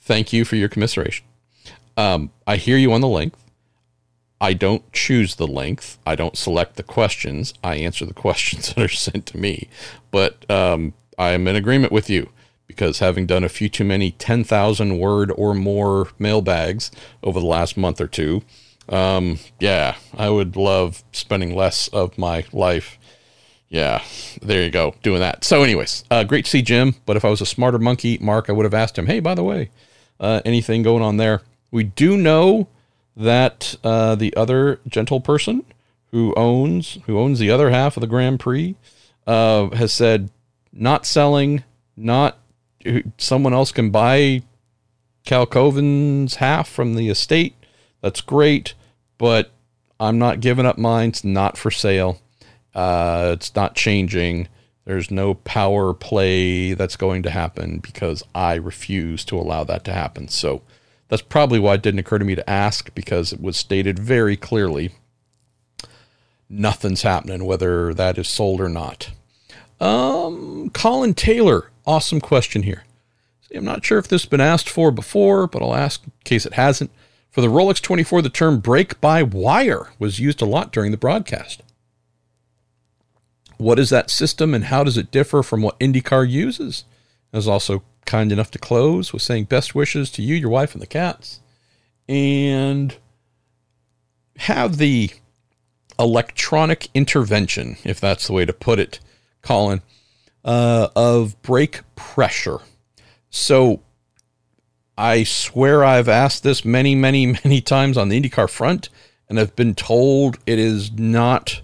Thank 0.00 0.32
you 0.32 0.44
for 0.44 0.56
your 0.56 0.68
commiseration. 0.68 1.24
Um, 1.96 2.30
I 2.46 2.56
hear 2.56 2.76
you 2.76 2.92
on 2.92 3.00
the 3.00 3.08
length. 3.08 3.44
I 4.40 4.54
don't 4.54 4.90
choose 4.92 5.34
the 5.34 5.46
length. 5.46 5.98
I 6.06 6.14
don't 6.14 6.36
select 6.36 6.76
the 6.76 6.82
questions. 6.82 7.52
I 7.62 7.76
answer 7.76 8.06
the 8.06 8.14
questions 8.26 8.72
that 8.72 8.82
are 8.82 8.88
sent 8.88 9.26
to 9.26 9.38
me. 9.38 9.68
But 10.10 10.50
um, 10.50 10.94
I 11.18 11.30
am 11.30 11.46
in 11.46 11.56
agreement 11.56 11.92
with 11.92 12.08
you 12.08 12.30
because 12.66 13.00
having 13.00 13.26
done 13.26 13.44
a 13.44 13.48
few 13.48 13.68
too 13.68 13.84
many 13.84 14.12
10,000 14.12 14.98
word 14.98 15.32
or 15.36 15.54
more 15.54 16.08
mailbags 16.18 16.90
over 17.22 17.40
the 17.40 17.46
last 17.46 17.76
month 17.76 18.00
or 18.00 18.06
two, 18.06 18.42
um, 18.88 19.38
yeah, 19.58 19.96
I 20.16 20.30
would 20.30 20.56
love 20.56 21.02
spending 21.12 21.54
less 21.54 21.88
of 21.88 22.16
my 22.18 22.44
life. 22.52 22.98
Yeah, 23.68 24.02
there 24.42 24.62
you 24.64 24.70
go, 24.70 24.94
doing 25.02 25.20
that. 25.20 25.44
So, 25.44 25.62
anyways, 25.62 26.04
uh, 26.10 26.24
great 26.24 26.46
to 26.46 26.50
see 26.50 26.62
Jim. 26.62 26.96
But 27.06 27.16
if 27.16 27.24
I 27.24 27.30
was 27.30 27.40
a 27.40 27.46
smarter 27.46 27.78
monkey, 27.78 28.18
Mark, 28.20 28.50
I 28.50 28.52
would 28.52 28.64
have 28.64 28.74
asked 28.74 28.98
him, 28.98 29.06
hey, 29.06 29.20
by 29.20 29.34
the 29.34 29.44
way, 29.44 29.70
uh, 30.18 30.40
anything 30.44 30.82
going 30.82 31.02
on 31.02 31.18
there? 31.18 31.42
We 31.70 31.84
do 31.84 32.16
know 32.16 32.66
that 33.16 33.76
uh, 33.84 34.16
the 34.16 34.34
other 34.36 34.80
gentle 34.88 35.20
person 35.20 35.64
who 36.10 36.34
owns 36.36 36.98
who 37.06 37.18
owns 37.18 37.38
the 37.38 37.50
other 37.50 37.70
half 37.70 37.96
of 37.96 38.00
the 38.00 38.06
Grand 38.06 38.40
Prix 38.40 38.74
uh, 39.26 39.70
has 39.70 39.92
said 39.92 40.30
not 40.72 41.06
selling, 41.06 41.62
not 41.96 42.38
someone 43.18 43.52
else 43.52 43.72
can 43.72 43.90
buy 43.90 44.42
Kalkhoven's 45.26 46.36
half 46.36 46.68
from 46.68 46.94
the 46.94 47.08
estate. 47.08 47.54
That's 48.00 48.20
great, 48.20 48.74
but 49.18 49.50
I'm 49.98 50.18
not 50.18 50.40
giving 50.40 50.66
up 50.66 50.78
mine. 50.78 51.10
It's 51.10 51.24
not 51.24 51.56
for 51.58 51.70
sale. 51.70 52.20
Uh, 52.74 53.32
it's 53.34 53.54
not 53.54 53.74
changing. 53.74 54.48
There's 54.86 55.10
no 55.10 55.34
power 55.34 55.92
play 55.92 56.72
that's 56.74 56.96
going 56.96 57.22
to 57.24 57.30
happen 57.30 57.78
because 57.78 58.22
I 58.34 58.54
refuse 58.54 59.24
to 59.26 59.36
allow 59.38 59.64
that 59.64 59.84
to 59.84 59.92
happen. 59.92 60.28
So 60.28 60.62
That's 61.10 61.22
probably 61.22 61.58
why 61.58 61.74
it 61.74 61.82
didn't 61.82 61.98
occur 62.00 62.18
to 62.18 62.24
me 62.24 62.36
to 62.36 62.48
ask 62.48 62.94
because 62.94 63.32
it 63.32 63.40
was 63.40 63.56
stated 63.56 63.98
very 63.98 64.36
clearly 64.36 64.92
nothing's 66.48 67.02
happening, 67.02 67.44
whether 67.44 67.92
that 67.92 68.16
is 68.16 68.28
sold 68.28 68.60
or 68.60 68.68
not. 68.68 69.10
Um, 69.80 70.70
Colin 70.72 71.14
Taylor, 71.14 71.70
awesome 71.84 72.20
question 72.20 72.62
here. 72.62 72.84
See, 73.42 73.56
I'm 73.56 73.64
not 73.64 73.84
sure 73.84 73.98
if 73.98 74.06
this 74.06 74.22
has 74.22 74.28
been 74.28 74.40
asked 74.40 74.68
for 74.70 74.92
before, 74.92 75.48
but 75.48 75.62
I'll 75.62 75.74
ask 75.74 76.04
in 76.04 76.12
case 76.24 76.46
it 76.46 76.54
hasn't. 76.54 76.92
For 77.30 77.40
the 77.40 77.48
Rolex 77.48 77.80
24, 77.80 78.22
the 78.22 78.28
term 78.28 78.58
brake 78.58 79.00
by 79.00 79.22
wire 79.22 79.90
was 79.98 80.18
used 80.18 80.42
a 80.42 80.46
lot 80.46 80.72
during 80.72 80.90
the 80.90 80.96
broadcast. 80.96 81.62
What 83.56 83.78
is 83.78 83.90
that 83.90 84.10
system 84.10 84.54
and 84.54 84.64
how 84.64 84.84
does 84.84 84.96
it 84.96 85.10
differ 85.10 85.42
from 85.42 85.62
what 85.62 85.78
IndyCar 85.78 86.28
uses? 86.28 86.84
I 87.32 87.36
was 87.36 87.46
also 87.46 87.82
kind 88.04 88.32
enough 88.32 88.50
to 88.50 88.58
close 88.58 89.12
with 89.12 89.22
saying 89.22 89.44
best 89.44 89.74
wishes 89.74 90.10
to 90.12 90.22
you, 90.22 90.34
your 90.34 90.50
wife, 90.50 90.72
and 90.72 90.82
the 90.82 90.86
cats. 90.86 91.40
And 92.08 92.96
have 94.38 94.78
the 94.78 95.10
electronic 95.98 96.88
intervention, 96.94 97.76
if 97.84 98.00
that's 98.00 98.26
the 98.26 98.32
way 98.32 98.44
to 98.44 98.52
put 98.52 98.80
it, 98.80 98.98
Colin, 99.42 99.82
uh, 100.44 100.88
of 100.96 101.40
brake 101.42 101.82
pressure. 101.94 102.58
So 103.28 103.82
I 105.00 105.24
swear 105.24 105.82
I've 105.82 106.10
asked 106.10 106.42
this 106.42 106.62
many, 106.62 106.94
many, 106.94 107.24
many 107.44 107.62
times 107.62 107.96
on 107.96 108.10
the 108.10 108.20
IndyCar 108.20 108.50
front, 108.50 108.90
and 109.30 109.40
I've 109.40 109.56
been 109.56 109.74
told 109.74 110.38
it 110.44 110.58
is 110.58 110.92
not 110.92 111.62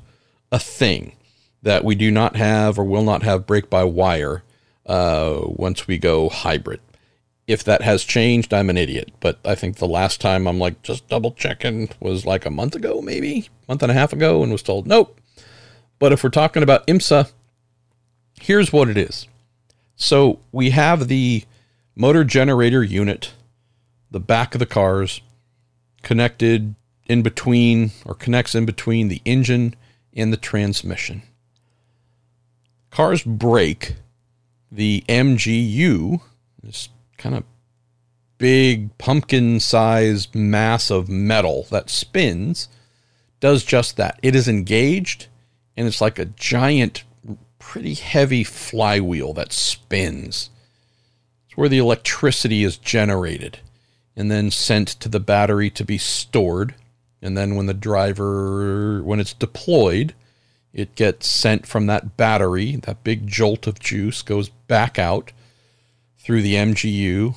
a 0.50 0.58
thing 0.58 1.16
that 1.60 1.84
we 1.84 1.94
do 1.94 2.10
not 2.10 2.36
have 2.36 2.78
or 2.78 2.84
will 2.84 3.02
not 3.02 3.24
have 3.24 3.46
brake 3.46 3.68
by 3.68 3.84
wire 3.84 4.42
uh, 4.86 5.40
once 5.44 5.86
we 5.86 5.98
go 5.98 6.30
hybrid. 6.30 6.80
If 7.46 7.62
that 7.64 7.82
has 7.82 8.04
changed, 8.04 8.54
I'm 8.54 8.70
an 8.70 8.78
idiot. 8.78 9.12
But 9.20 9.38
I 9.44 9.54
think 9.54 9.76
the 9.76 9.86
last 9.86 10.18
time 10.18 10.46
I'm 10.46 10.58
like 10.58 10.82
just 10.82 11.06
double 11.08 11.32
checking 11.32 11.90
was 12.00 12.24
like 12.24 12.46
a 12.46 12.50
month 12.50 12.74
ago, 12.74 13.02
maybe 13.02 13.50
month 13.68 13.82
and 13.82 13.92
a 13.92 13.94
half 13.94 14.14
ago, 14.14 14.42
and 14.42 14.50
was 14.50 14.62
told 14.62 14.86
nope. 14.86 15.20
But 15.98 16.12
if 16.12 16.24
we're 16.24 16.30
talking 16.30 16.62
about 16.62 16.86
IMSA, 16.86 17.30
here's 18.40 18.72
what 18.72 18.88
it 18.88 18.96
is. 18.96 19.28
So 19.94 20.40
we 20.52 20.70
have 20.70 21.08
the 21.08 21.44
motor 21.96 22.22
generator 22.22 22.84
unit, 22.84 23.32
the 24.10 24.20
back 24.20 24.54
of 24.54 24.58
the 24.58 24.66
cars, 24.66 25.22
connected 26.02 26.74
in 27.06 27.22
between 27.22 27.90
or 28.04 28.14
connects 28.14 28.54
in 28.54 28.66
between 28.66 29.08
the 29.08 29.22
engine 29.24 29.74
and 30.14 30.32
the 30.32 30.36
transmission. 30.36 31.22
Cars 32.90 33.22
break 33.22 33.94
the 34.70 35.04
MGU, 35.08 36.20
this 36.62 36.90
kind 37.18 37.34
of 37.34 37.44
big 38.38 38.96
pumpkin 38.98 39.58
sized 39.58 40.34
mass 40.34 40.90
of 40.90 41.08
metal 41.08 41.66
that 41.70 41.88
spins, 41.88 42.68
does 43.40 43.64
just 43.64 43.96
that. 43.96 44.18
It 44.22 44.34
is 44.34 44.48
engaged 44.48 45.28
and 45.76 45.86
it's 45.86 46.00
like 46.00 46.18
a 46.18 46.26
giant, 46.26 47.04
pretty 47.58 47.94
heavy 47.94 48.44
flywheel 48.44 49.32
that 49.34 49.52
spins. 49.52 50.50
Where 51.56 51.68
the 51.68 51.78
electricity 51.78 52.62
is 52.62 52.78
generated 52.78 53.58
and 54.14 54.30
then 54.30 54.50
sent 54.50 54.88
to 54.88 55.08
the 55.08 55.20
battery 55.20 55.70
to 55.70 55.84
be 55.84 55.98
stored. 55.98 56.74
And 57.20 57.36
then 57.36 57.56
when 57.56 57.66
the 57.66 57.74
driver, 57.74 59.02
when 59.02 59.20
it's 59.20 59.34
deployed, 59.34 60.14
it 60.72 60.94
gets 60.94 61.30
sent 61.30 61.66
from 61.66 61.86
that 61.86 62.16
battery, 62.16 62.76
that 62.76 63.02
big 63.02 63.26
jolt 63.26 63.66
of 63.66 63.80
juice 63.80 64.22
goes 64.22 64.48
back 64.48 64.98
out 64.98 65.32
through 66.18 66.42
the 66.42 66.54
MGU 66.54 67.34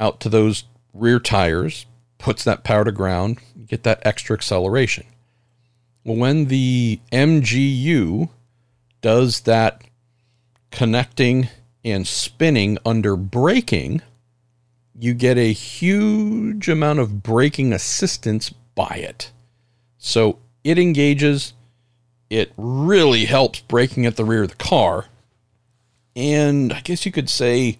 out 0.00 0.20
to 0.20 0.28
those 0.28 0.64
rear 0.92 1.20
tires, 1.20 1.86
puts 2.18 2.44
that 2.44 2.64
power 2.64 2.84
to 2.84 2.92
ground, 2.92 3.38
get 3.66 3.82
that 3.84 4.04
extra 4.04 4.34
acceleration. 4.34 5.06
Well, 6.04 6.16
when 6.16 6.46
the 6.46 7.00
MGU 7.12 8.28
does 9.00 9.42
that 9.42 9.82
connecting 10.70 11.48
and 11.84 12.06
spinning 12.06 12.78
under 12.84 13.16
braking, 13.16 14.02
you 14.98 15.14
get 15.14 15.36
a 15.36 15.52
huge 15.52 16.68
amount 16.68 17.00
of 17.00 17.22
braking 17.22 17.72
assistance 17.72 18.50
by 18.74 18.96
it. 18.96 19.32
So 19.98 20.38
it 20.62 20.78
engages 20.78 21.52
it 22.30 22.52
really 22.56 23.26
helps 23.26 23.60
braking 23.60 24.06
at 24.06 24.16
the 24.16 24.24
rear 24.24 24.44
of 24.44 24.50
the 24.50 24.56
car. 24.56 25.06
And 26.16 26.72
I 26.72 26.80
guess 26.80 27.04
you 27.04 27.12
could 27.12 27.28
say 27.28 27.78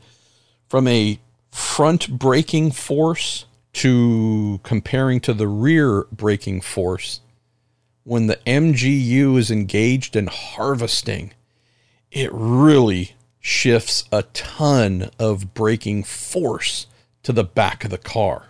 from 0.68 0.86
a 0.86 1.18
front 1.50 2.18
braking 2.18 2.72
force 2.72 3.46
to 3.74 4.60
comparing 4.62 5.20
to 5.20 5.34
the 5.34 5.48
rear 5.48 6.06
braking 6.12 6.60
force, 6.60 7.20
when 8.04 8.26
the 8.26 8.38
MGU 8.46 9.38
is 9.38 9.50
engaged 9.50 10.14
in 10.14 10.26
harvesting, 10.26 11.32
it 12.12 12.30
really 12.32 13.13
shifts 13.46 14.04
a 14.10 14.22
ton 14.32 15.10
of 15.18 15.52
braking 15.52 16.02
force 16.02 16.86
to 17.22 17.30
the 17.30 17.44
back 17.44 17.84
of 17.84 17.90
the 17.90 17.98
car. 17.98 18.46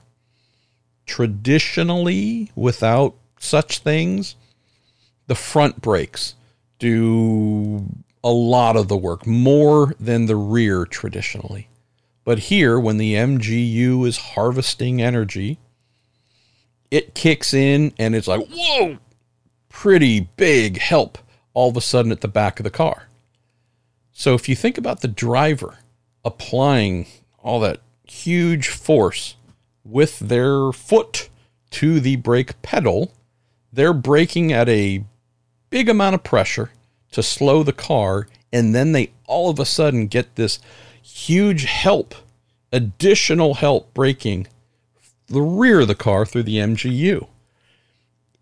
Traditionally, 1.04 2.52
without 2.54 3.16
such 3.40 3.80
things, 3.80 4.36
the 5.26 5.34
front 5.34 5.82
brakes 5.82 6.36
do 6.78 7.84
a 8.22 8.30
lot 8.30 8.76
of 8.76 8.86
the 8.86 8.96
work, 8.96 9.26
more 9.26 9.96
than 9.98 10.26
the 10.26 10.36
rear 10.36 10.84
traditionally. 10.84 11.68
But 12.22 12.38
here, 12.38 12.78
when 12.78 12.96
the 12.96 13.14
MGU 13.14 14.06
is 14.06 14.16
harvesting 14.16 15.02
energy, 15.02 15.58
it 16.92 17.16
kicks 17.16 17.52
in 17.52 17.92
and 17.98 18.14
it's 18.14 18.28
like, 18.28 18.46
whoa, 18.48 18.98
pretty 19.68 20.20
big 20.20 20.78
help 20.78 21.18
all 21.52 21.70
of 21.70 21.76
a 21.76 21.80
sudden 21.80 22.12
at 22.12 22.20
the 22.20 22.28
back 22.28 22.60
of 22.60 22.64
the 22.64 22.70
car. 22.70 23.08
So 24.16 24.34
if 24.34 24.48
you 24.48 24.54
think 24.54 24.78
about 24.78 25.00
the 25.00 25.08
driver 25.08 25.78
applying 26.24 27.06
all 27.42 27.58
that 27.60 27.80
huge 28.06 28.68
force 28.68 29.34
with 29.84 30.20
their 30.20 30.70
foot 30.72 31.28
to 31.72 31.98
the 31.98 32.16
brake 32.16 32.62
pedal, 32.62 33.12
they're 33.72 33.92
braking 33.92 34.52
at 34.52 34.68
a 34.68 35.04
big 35.68 35.88
amount 35.88 36.14
of 36.14 36.22
pressure 36.22 36.70
to 37.10 37.24
slow 37.24 37.64
the 37.64 37.72
car, 37.72 38.28
and 38.52 38.72
then 38.72 38.92
they 38.92 39.10
all 39.26 39.50
of 39.50 39.58
a 39.58 39.64
sudden 39.64 40.06
get 40.06 40.36
this 40.36 40.60
huge 41.02 41.64
help, 41.64 42.14
additional 42.72 43.54
help 43.54 43.92
braking 43.94 44.46
the 45.26 45.42
rear 45.42 45.80
of 45.80 45.88
the 45.88 45.94
car 45.96 46.24
through 46.24 46.44
the 46.44 46.58
MGU. 46.58 47.26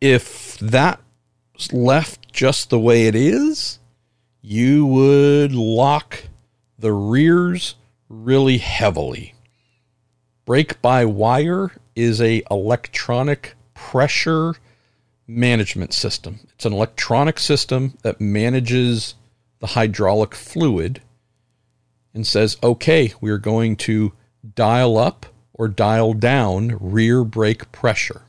If 0.02 0.58
that's 0.58 1.72
left 1.72 2.30
just 2.30 2.68
the 2.68 2.78
way 2.78 3.06
it 3.06 3.14
is, 3.14 3.78
you 4.42 4.84
would 4.84 5.52
lock 5.52 6.24
the 6.76 6.92
rears 6.92 7.76
really 8.08 8.58
heavily. 8.58 9.34
Brake 10.44 10.82
by 10.82 11.04
wire 11.04 11.70
is 11.94 12.20
a 12.20 12.42
electronic 12.50 13.54
pressure 13.72 14.54
management 15.28 15.94
system. 15.94 16.40
It's 16.54 16.66
an 16.66 16.72
electronic 16.72 17.38
system 17.38 17.96
that 18.02 18.20
manages 18.20 19.14
the 19.60 19.68
hydraulic 19.68 20.34
fluid 20.34 21.00
and 22.12 22.26
says, 22.26 22.56
okay, 22.64 23.14
we 23.20 23.30
are 23.30 23.38
going 23.38 23.76
to 23.76 24.12
dial 24.54 24.98
up 24.98 25.26
or 25.54 25.68
dial 25.68 26.14
down 26.14 26.76
rear 26.80 27.22
brake 27.22 27.70
pressure. 27.70 28.22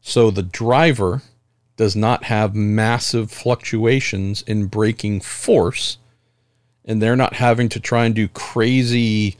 So 0.00 0.32
the 0.32 0.42
driver 0.42 1.22
does 1.76 1.96
not 1.96 2.24
have 2.24 2.54
massive 2.54 3.30
fluctuations 3.30 4.42
in 4.42 4.66
braking 4.66 5.20
force, 5.20 5.98
and 6.84 7.00
they're 7.00 7.16
not 7.16 7.34
having 7.34 7.68
to 7.70 7.80
try 7.80 8.04
and 8.04 8.14
do 8.14 8.28
crazy 8.28 9.36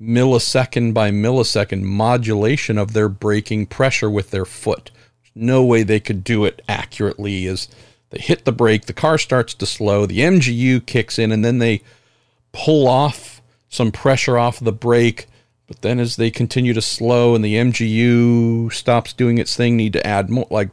millisecond 0.00 0.92
by 0.92 1.10
millisecond 1.10 1.82
modulation 1.82 2.76
of 2.76 2.92
their 2.92 3.08
braking 3.08 3.66
pressure 3.66 4.10
with 4.10 4.30
their 4.30 4.44
foot 4.44 4.90
no 5.36 5.62
way 5.62 5.82
they 5.82 6.00
could 6.00 6.24
do 6.24 6.44
it 6.44 6.62
accurately 6.68 7.46
as 7.46 7.68
they 8.10 8.18
hit 8.18 8.44
the 8.44 8.52
brake, 8.52 8.86
the 8.86 8.92
car 8.92 9.18
starts 9.18 9.54
to 9.54 9.66
slow, 9.66 10.06
the 10.06 10.20
MGU 10.20 10.84
kicks 10.86 11.18
in, 11.18 11.30
and 11.30 11.44
then 11.44 11.58
they 11.58 11.82
pull 12.52 12.88
off 12.88 13.42
some 13.68 13.92
pressure 13.92 14.38
off 14.38 14.58
the 14.58 14.72
brake. 14.72 15.26
But 15.66 15.82
then 15.82 15.98
as 15.98 16.16
they 16.16 16.30
continue 16.30 16.72
to 16.72 16.82
slow 16.82 17.34
and 17.34 17.44
the 17.44 17.56
MGU 17.56 18.72
stops 18.72 19.12
doing 19.12 19.38
its 19.38 19.56
thing, 19.56 19.76
need 19.76 19.92
to 19.94 20.06
add 20.06 20.30
more. 20.30 20.46
Like, 20.50 20.70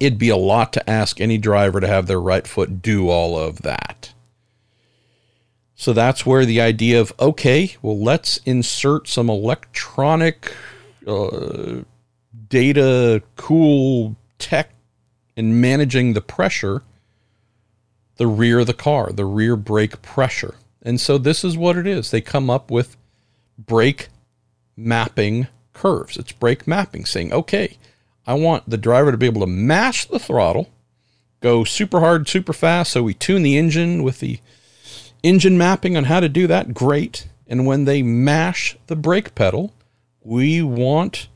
it'd 0.00 0.18
be 0.18 0.30
a 0.30 0.36
lot 0.36 0.72
to 0.72 0.90
ask 0.90 1.20
any 1.20 1.38
driver 1.38 1.78
to 1.78 1.86
have 1.86 2.06
their 2.06 2.20
right 2.20 2.46
foot 2.46 2.82
do 2.82 3.08
all 3.08 3.38
of 3.38 3.62
that. 3.62 4.12
So 5.76 5.92
that's 5.92 6.26
where 6.26 6.44
the 6.44 6.60
idea 6.60 7.00
of, 7.00 7.12
okay, 7.18 7.76
well, 7.80 7.98
let's 7.98 8.38
insert 8.38 9.08
some 9.08 9.30
electronic 9.30 10.52
uh, 11.06 11.82
data 12.48 13.22
cool 13.36 14.16
tech 14.38 14.74
in 15.36 15.60
managing 15.60 16.12
the 16.12 16.20
pressure, 16.20 16.82
the 18.16 18.26
rear 18.26 18.58
of 18.58 18.66
the 18.66 18.74
car, 18.74 19.10
the 19.12 19.24
rear 19.24 19.56
brake 19.56 20.02
pressure. 20.02 20.54
And 20.82 21.00
so 21.00 21.16
this 21.16 21.44
is 21.44 21.56
what 21.56 21.76
it 21.78 21.86
is. 21.86 22.10
They 22.10 22.20
come 22.20 22.50
up 22.50 22.70
with 22.70 22.96
brake 23.58 24.08
mapping 24.76 25.46
curves. 25.72 26.16
It's 26.18 26.32
brake 26.32 26.66
mapping, 26.66 27.06
saying, 27.06 27.32
okay, 27.32 27.78
I 28.26 28.34
want 28.34 28.68
the 28.68 28.76
driver 28.76 29.10
to 29.10 29.18
be 29.18 29.26
able 29.26 29.40
to 29.40 29.46
mash 29.46 30.06
the 30.06 30.18
throttle, 30.18 30.70
go 31.40 31.64
super 31.64 32.00
hard, 32.00 32.28
super 32.28 32.52
fast. 32.52 32.92
So 32.92 33.02
we 33.02 33.14
tune 33.14 33.42
the 33.42 33.56
engine 33.56 34.02
with 34.02 34.20
the 34.20 34.40
engine 35.22 35.58
mapping 35.58 35.96
on 35.96 36.04
how 36.04 36.20
to 36.20 36.28
do 36.28 36.46
that. 36.46 36.74
Great. 36.74 37.28
And 37.46 37.66
when 37.66 37.84
they 37.84 38.02
mash 38.02 38.76
the 38.86 38.96
brake 38.96 39.34
pedal, 39.34 39.74
we 40.22 40.62
want 40.62 41.28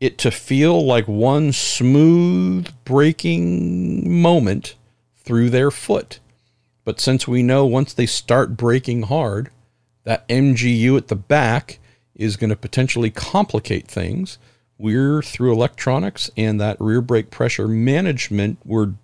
it 0.00 0.18
to 0.18 0.30
feel 0.30 0.84
like 0.84 1.06
one 1.06 1.52
smooth 1.52 2.68
braking 2.84 4.20
moment 4.20 4.74
through 5.16 5.50
their 5.50 5.70
foot. 5.70 6.18
But 6.84 7.00
since 7.00 7.28
we 7.28 7.42
know 7.42 7.66
once 7.66 7.92
they 7.92 8.06
start 8.06 8.56
braking 8.56 9.02
hard, 9.02 9.50
that 10.04 10.26
MGU 10.28 10.96
at 10.96 11.08
the 11.08 11.16
back 11.16 11.78
is 12.14 12.36
going 12.36 12.50
to 12.50 12.56
potentially 12.56 13.10
complicate 13.10 13.86
things. 13.86 14.38
We're 14.80 15.20
through 15.20 15.52
electronics 15.52 16.30
and 16.38 16.58
that 16.58 16.80
rear 16.80 17.02
brake 17.02 17.30
pressure 17.30 17.68
management 17.68 18.58
we're 18.64 18.94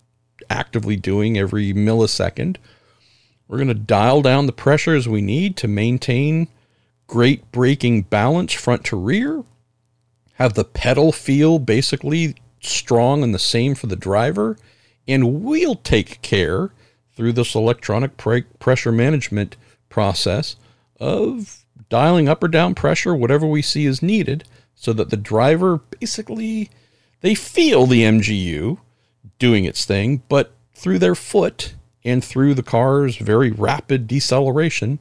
actively 0.49 0.97
doing 0.97 1.37
every 1.37 1.75
millisecond. 1.75 2.57
We're 3.47 3.59
going 3.59 3.69
to 3.69 3.75
dial 3.75 4.23
down 4.23 4.47
the 4.47 4.53
pressures 4.53 5.07
we 5.07 5.21
need 5.21 5.57
to 5.59 5.69
maintain 5.69 6.49
great 7.07 7.53
braking 7.53 8.03
balance 8.03 8.55
front 8.55 8.85
to 8.87 8.97
rear 8.97 9.45
have 10.37 10.55
the 10.55 10.65
pedal 10.65 11.13
feel 11.13 11.59
basically 11.59 12.37
strong 12.61 13.23
and 13.23 13.35
the 13.35 13.39
same 13.39 13.75
for 13.75 13.87
the 13.87 13.97
driver. 13.97 14.57
And 15.07 15.43
we'll 15.43 15.77
take 15.77 16.23
care 16.23 16.71
through 17.15 17.33
this 17.33 17.55
electronic 17.55 18.17
brake 18.17 18.59
pressure 18.59 18.93
management 18.93 19.57
process 19.89 20.57
of 20.99 21.65
dialing 21.91 22.29
up 22.29 22.43
or 22.43 22.49
down 22.49 22.75
pressure, 22.75 23.15
whatever 23.15 23.47
we 23.47 23.63
see 23.63 23.87
is 23.87 24.03
needed, 24.03 24.45
so 24.77 24.93
that 24.93 25.11
the 25.11 25.17
driver 25.17 25.79
basically 25.99 26.71
they 27.23 27.35
feel 27.35 27.87
the 27.87 28.03
MGU 28.03 28.79
doing 29.41 29.65
its 29.65 29.85
thing, 29.85 30.23
but 30.29 30.53
through 30.75 31.01
their 31.01 31.17
foot 31.17 31.75
and 32.05 32.25
through 32.25 32.55
the 32.55 32.63
car's 32.63 33.17
very 33.17 33.51
rapid 33.51 34.07
deceleration 34.07 35.01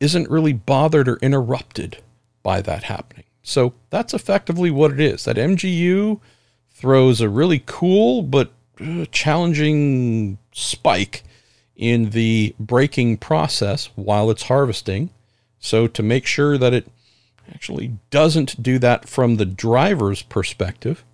isn't 0.00 0.30
really 0.30 0.54
bothered 0.54 1.08
or 1.08 1.16
interrupted 1.16 1.98
by 2.42 2.60
that 2.62 2.84
happening. 2.84 3.24
So 3.42 3.74
that's 3.90 4.14
effectively 4.14 4.70
what 4.70 4.92
it 4.92 5.00
is. 5.00 5.24
That 5.24 5.36
MGU 5.36 6.18
throws 6.70 7.20
a 7.20 7.28
really 7.28 7.62
cool 7.66 8.22
but 8.22 8.50
uh, 8.80 9.04
challenging 9.12 10.38
spike 10.52 11.22
in 11.76 12.10
the 12.10 12.54
braking 12.58 13.18
process 13.18 13.90
while 13.94 14.30
it's 14.30 14.44
harvesting. 14.44 15.10
So 15.58 15.86
to 15.86 16.02
make 16.02 16.26
sure 16.26 16.58
that 16.58 16.72
it 16.72 16.88
actually 17.52 17.98
doesn't 18.10 18.62
do 18.62 18.78
that 18.78 19.08
from 19.08 19.36
the 19.36 19.46
driver's 19.46 20.22
perspective, 20.22 21.04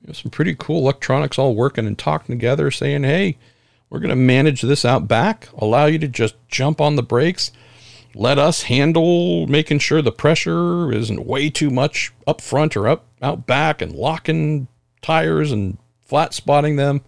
you 0.00 0.08
know, 0.08 0.12
some 0.12 0.30
pretty 0.30 0.54
cool 0.58 0.78
electronics 0.78 1.38
all 1.38 1.54
working 1.54 1.86
and 1.86 1.98
talking 1.98 2.34
together, 2.34 2.70
saying, 2.70 3.04
"Hey, 3.04 3.36
we're 3.88 4.00
going 4.00 4.10
to 4.10 4.16
manage 4.16 4.62
this 4.62 4.84
out 4.84 5.08
back, 5.08 5.48
allow 5.56 5.86
you 5.86 5.98
to 5.98 6.08
just 6.08 6.34
jump 6.48 6.80
on 6.80 6.96
the 6.96 7.02
brakes." 7.02 7.50
let 8.14 8.38
us 8.38 8.62
handle 8.62 9.46
making 9.46 9.78
sure 9.78 10.02
the 10.02 10.12
pressure 10.12 10.92
isn't 10.92 11.26
way 11.26 11.48
too 11.50 11.70
much 11.70 12.12
up 12.26 12.40
front 12.40 12.76
or 12.76 12.88
up 12.88 13.06
out 13.22 13.46
back 13.46 13.80
and 13.80 13.92
locking 13.92 14.66
tires 15.02 15.52
and 15.52 15.78
flat 16.00 16.34
spotting 16.34 16.76
them. 16.76 17.02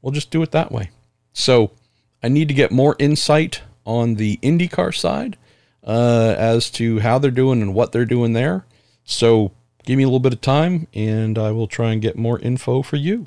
We'll 0.00 0.12
just 0.12 0.30
do 0.30 0.42
it 0.42 0.52
that 0.52 0.72
way. 0.72 0.90
So 1.32 1.72
I 2.22 2.28
need 2.28 2.48
to 2.48 2.54
get 2.54 2.70
more 2.70 2.96
insight 2.98 3.62
on 3.84 4.14
the 4.14 4.38
IndyCar 4.38 4.94
side 4.94 5.36
uh, 5.84 6.34
as 6.38 6.70
to 6.70 7.00
how 7.00 7.18
they're 7.18 7.30
doing 7.30 7.62
and 7.62 7.74
what 7.74 7.92
they're 7.92 8.04
doing 8.04 8.32
there. 8.32 8.66
So 9.04 9.52
give 9.84 9.96
me 9.96 10.04
a 10.04 10.06
little 10.06 10.20
bit 10.20 10.32
of 10.32 10.40
time 10.40 10.86
and 10.94 11.38
I 11.38 11.50
will 11.50 11.66
try 11.66 11.92
and 11.92 12.02
get 12.02 12.16
more 12.16 12.38
info 12.38 12.82
for 12.82 12.96
you. 12.96 13.26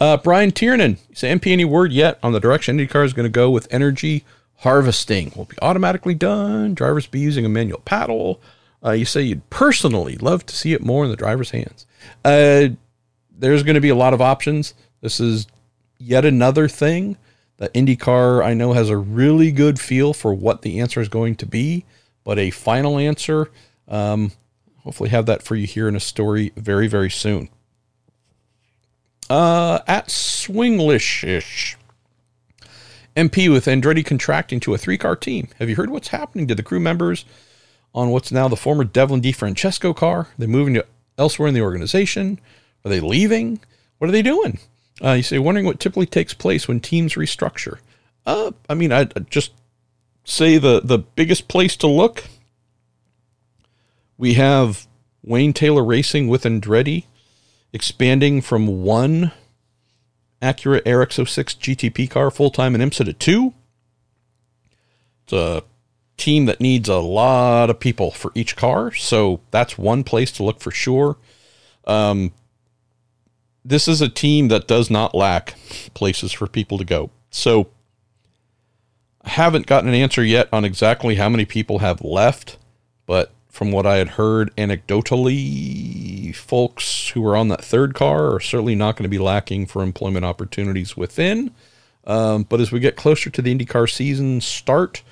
Uh, 0.00 0.16
Brian 0.16 0.50
Tiernan, 0.50 0.98
say 1.12 1.32
MP 1.32 1.52
any 1.52 1.64
word 1.64 1.92
yet 1.92 2.18
on 2.22 2.32
the 2.32 2.40
direction 2.40 2.78
IndyCar 2.78 3.04
is 3.04 3.12
going 3.12 3.24
to 3.24 3.30
go 3.30 3.50
with 3.50 3.68
energy 3.70 4.24
harvesting 4.62 5.32
will 5.34 5.44
be 5.44 5.56
automatically 5.60 6.14
done. 6.14 6.74
Drivers 6.74 7.06
be 7.06 7.18
using 7.18 7.44
a 7.44 7.48
manual 7.48 7.80
paddle. 7.80 8.40
Uh, 8.84 8.92
you 8.92 9.04
say 9.04 9.22
you'd 9.22 9.48
personally 9.50 10.16
love 10.16 10.46
to 10.46 10.56
see 10.56 10.72
it 10.72 10.82
more 10.82 11.04
in 11.04 11.10
the 11.10 11.16
driver's 11.16 11.50
hands. 11.50 11.86
Uh, 12.24 12.68
there's 13.36 13.62
going 13.64 13.74
to 13.74 13.80
be 13.80 13.88
a 13.88 13.94
lot 13.94 14.14
of 14.14 14.20
options. 14.20 14.74
This 15.00 15.18
is 15.18 15.46
yet 15.98 16.24
another 16.24 16.68
thing 16.68 17.16
that 17.62 17.72
IndyCar 17.74 18.44
I 18.44 18.54
know 18.54 18.72
has 18.72 18.90
a 18.90 18.96
really 18.96 19.52
good 19.52 19.78
feel 19.78 20.12
for 20.12 20.34
what 20.34 20.62
the 20.62 20.80
answer 20.80 21.00
is 21.00 21.08
going 21.08 21.36
to 21.36 21.46
be, 21.46 21.84
but 22.24 22.36
a 22.36 22.50
final 22.50 22.98
answer, 22.98 23.52
um, 23.86 24.32
hopefully 24.78 25.10
have 25.10 25.26
that 25.26 25.44
for 25.44 25.54
you 25.54 25.68
here 25.68 25.86
in 25.86 25.94
a 25.94 26.00
story 26.00 26.50
very 26.56 26.88
very 26.88 27.08
soon. 27.08 27.48
Uh, 29.30 29.78
at 29.86 30.08
Swinglish-ish. 30.08 31.76
MP 33.14 33.48
with 33.48 33.66
Andretti 33.66 34.04
contracting 34.04 34.58
to 34.58 34.74
a 34.74 34.78
three 34.78 34.98
car 34.98 35.14
team. 35.14 35.46
Have 35.60 35.70
you 35.70 35.76
heard 35.76 35.90
what's 35.90 36.08
happening 36.08 36.48
to 36.48 36.56
the 36.56 36.64
crew 36.64 36.80
members 36.80 37.24
on 37.94 38.10
what's 38.10 38.32
now 38.32 38.48
the 38.48 38.56
former 38.56 38.82
Devlin 38.82 39.22
DeFrancesco 39.22 39.94
car? 39.94 40.26
They're 40.36 40.48
they 40.48 40.52
moving 40.52 40.74
to 40.74 40.84
elsewhere 41.16 41.46
in 41.46 41.54
the 41.54 41.62
organization? 41.62 42.40
Are 42.84 42.88
they 42.88 42.98
leaving? 42.98 43.60
What 43.98 44.08
are 44.08 44.12
they 44.12 44.22
doing? 44.22 44.58
Uh, 45.02 45.12
you 45.12 45.22
say, 45.22 45.38
wondering 45.38 45.66
what 45.66 45.80
typically 45.80 46.06
takes 46.06 46.34
place 46.34 46.68
when 46.68 46.80
teams 46.80 47.14
restructure. 47.14 47.78
Uh, 48.26 48.52
I 48.68 48.74
mean, 48.74 48.92
I'd 48.92 49.30
just 49.30 49.52
say 50.24 50.58
the, 50.58 50.80
the 50.82 50.98
biggest 50.98 51.48
place 51.48 51.76
to 51.76 51.86
look. 51.86 52.24
We 54.16 54.34
have 54.34 54.86
Wayne 55.24 55.52
Taylor 55.52 55.84
Racing 55.84 56.28
with 56.28 56.44
Andretti 56.44 57.04
expanding 57.72 58.40
from 58.40 58.82
one 58.82 59.32
Acura 60.40 60.82
RX06 60.82 61.56
GTP 61.58 62.10
car 62.10 62.30
full 62.30 62.50
time 62.50 62.74
in 62.74 62.80
IMSA 62.80 63.04
to 63.06 63.12
two. 63.12 63.54
It's 65.24 65.32
a 65.32 65.62
team 66.16 66.46
that 66.46 66.60
needs 66.60 66.88
a 66.88 66.98
lot 66.98 67.70
of 67.70 67.80
people 67.80 68.10
for 68.10 68.32
each 68.34 68.56
car, 68.56 68.92
so 68.92 69.40
that's 69.50 69.78
one 69.78 70.04
place 70.04 70.32
to 70.32 70.42
look 70.42 70.60
for 70.60 70.70
sure. 70.70 71.16
Um, 71.86 72.32
this 73.64 73.86
is 73.88 74.00
a 74.00 74.08
team 74.08 74.48
that 74.48 74.66
does 74.66 74.90
not 74.90 75.14
lack 75.14 75.54
places 75.94 76.32
for 76.32 76.46
people 76.46 76.78
to 76.78 76.84
go. 76.84 77.10
So 77.30 77.68
I 79.22 79.30
haven't 79.30 79.66
gotten 79.66 79.88
an 79.88 79.94
answer 79.94 80.24
yet 80.24 80.48
on 80.52 80.64
exactly 80.64 81.14
how 81.14 81.28
many 81.28 81.44
people 81.44 81.78
have 81.78 82.02
left, 82.02 82.58
but 83.06 83.32
from 83.48 83.70
what 83.70 83.86
I 83.86 83.96
had 83.96 84.10
heard 84.10 84.54
anecdotally, 84.56 86.34
folks 86.34 87.10
who 87.10 87.24
are 87.26 87.36
on 87.36 87.48
that 87.48 87.62
third 87.62 87.94
car 87.94 88.34
are 88.34 88.40
certainly 88.40 88.74
not 88.74 88.96
going 88.96 89.04
to 89.04 89.08
be 89.08 89.18
lacking 89.18 89.66
for 89.66 89.82
employment 89.82 90.24
opportunities 90.24 90.96
within. 90.96 91.52
Um, 92.04 92.44
but 92.44 92.60
as 92.60 92.72
we 92.72 92.80
get 92.80 92.96
closer 92.96 93.30
to 93.30 93.42
the 93.42 93.54
IndyCar 93.54 93.88
season 93.90 94.40
start, 94.40 95.02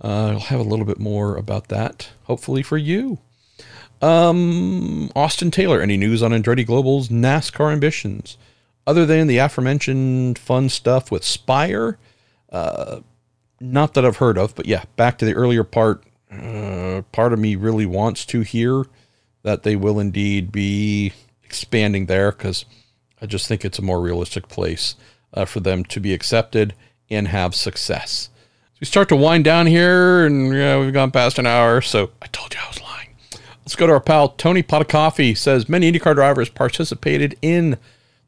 uh, 0.00 0.28
I'll 0.32 0.40
have 0.40 0.60
a 0.60 0.64
little 0.64 0.84
bit 0.84 1.00
more 1.00 1.36
about 1.36 1.68
that, 1.68 2.10
hopefully 2.24 2.62
for 2.62 2.76
you. 2.76 3.18
Um, 4.02 5.10
Austin 5.16 5.50
Taylor, 5.50 5.80
any 5.80 5.96
news 5.96 6.22
on 6.22 6.32
Andretti 6.32 6.66
Global's 6.66 7.08
NASCAR 7.08 7.72
ambitions? 7.72 8.36
Other 8.86 9.04
than 9.04 9.26
the 9.26 9.38
aforementioned 9.38 10.38
fun 10.38 10.68
stuff 10.68 11.10
with 11.10 11.24
Spire, 11.24 11.98
uh, 12.50 13.00
not 13.60 13.94
that 13.94 14.04
I've 14.04 14.18
heard 14.18 14.38
of, 14.38 14.54
but 14.54 14.66
yeah, 14.66 14.84
back 14.96 15.18
to 15.18 15.24
the 15.24 15.34
earlier 15.34 15.64
part 15.64 16.04
uh, 16.30 17.02
part 17.12 17.32
of 17.32 17.38
me 17.38 17.56
really 17.56 17.86
wants 17.86 18.24
to 18.26 18.40
hear 18.40 18.84
that 19.42 19.62
they 19.62 19.76
will 19.76 19.98
indeed 20.00 20.50
be 20.50 21.12
expanding 21.44 22.06
there 22.06 22.32
because 22.32 22.64
I 23.22 23.26
just 23.26 23.46
think 23.46 23.64
it's 23.64 23.78
a 23.78 23.82
more 23.82 24.00
realistic 24.00 24.48
place 24.48 24.96
uh, 25.32 25.44
for 25.44 25.60
them 25.60 25.84
to 25.84 26.00
be 26.00 26.12
accepted 26.12 26.74
and 27.08 27.28
have 27.28 27.54
success. 27.54 28.28
So 28.74 28.78
we 28.80 28.86
start 28.86 29.08
to 29.08 29.16
wind 29.16 29.44
down 29.44 29.66
here, 29.66 30.26
and 30.26 30.52
yeah, 30.52 30.78
we've 30.78 30.92
gone 30.92 31.10
past 31.10 31.38
an 31.38 31.46
hour, 31.46 31.80
so 31.80 32.10
I 32.20 32.26
told 32.26 32.54
you 32.54 32.60
I 32.62 32.68
was. 32.68 32.85
Let's 33.66 33.76
go 33.76 33.86
to 33.86 33.92
our 33.92 34.00
pal 34.00 34.30
Tony 34.30 34.62
Coffee. 34.62 35.34
Says 35.34 35.68
many 35.68 35.92
IndyCar 35.92 36.14
drivers 36.14 36.48
participated 36.48 37.36
in 37.42 37.72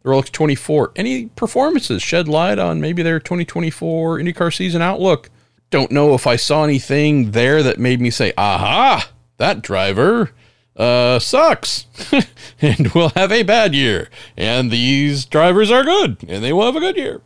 the 0.02 0.10
Rolex 0.10 0.30
24. 0.30 0.92
Any 0.96 1.26
performances 1.26 2.02
shed 2.02 2.28
light 2.28 2.58
on 2.58 2.80
maybe 2.80 3.02
their 3.02 3.20
2024 3.20 4.18
IndyCar 4.18 4.54
season 4.54 4.82
outlook? 4.82 5.30
don't 5.70 5.90
know 5.90 6.14
if 6.14 6.26
I 6.26 6.36
saw 6.36 6.64
anything 6.64 7.32
there 7.32 7.62
that 7.62 7.78
made 7.78 8.00
me 8.00 8.10
say, 8.10 8.32
aha, 8.38 9.10
that 9.36 9.62
driver 9.62 10.30
uh, 10.76 11.18
sucks 11.18 11.86
and 12.62 12.88
will 12.92 13.10
have 13.10 13.32
a 13.32 13.42
bad 13.42 13.74
year. 13.74 14.08
And 14.36 14.70
these 14.70 15.24
drivers 15.24 15.70
are 15.70 15.84
good 15.84 16.24
and 16.26 16.42
they 16.42 16.52
will 16.52 16.66
have 16.66 16.76
a 16.76 16.80
good 16.80 16.96
year. 16.96 17.20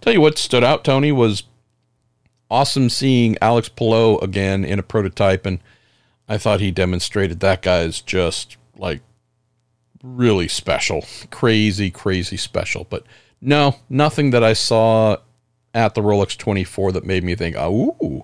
Tell 0.00 0.12
you 0.12 0.20
what 0.20 0.38
stood 0.38 0.64
out, 0.64 0.84
Tony, 0.84 1.10
was 1.10 1.44
awesome 2.50 2.90
seeing 2.90 3.36
Alex 3.40 3.68
Palou 3.68 4.18
again 4.18 4.64
in 4.64 4.78
a 4.78 4.82
prototype. 4.82 5.46
And 5.46 5.60
I 6.28 6.38
thought 6.38 6.60
he 6.60 6.70
demonstrated 6.70 7.40
that 7.40 7.62
guy 7.62 7.80
is 7.80 8.00
just 8.00 8.56
like 8.76 9.00
really 10.02 10.48
special, 10.48 11.04
crazy, 11.30 11.90
crazy 11.90 12.36
special. 12.36 12.86
But 12.88 13.04
no, 13.40 13.76
nothing 13.88 14.30
that 14.30 14.42
I 14.42 14.52
saw 14.52 15.18
at 15.74 15.94
the 15.94 16.00
Rolex 16.00 16.36
24 16.36 16.92
that 16.92 17.04
made 17.04 17.22
me 17.22 17.34
think, 17.34 17.56
oh, 17.56 17.96
ooh, 18.02 18.22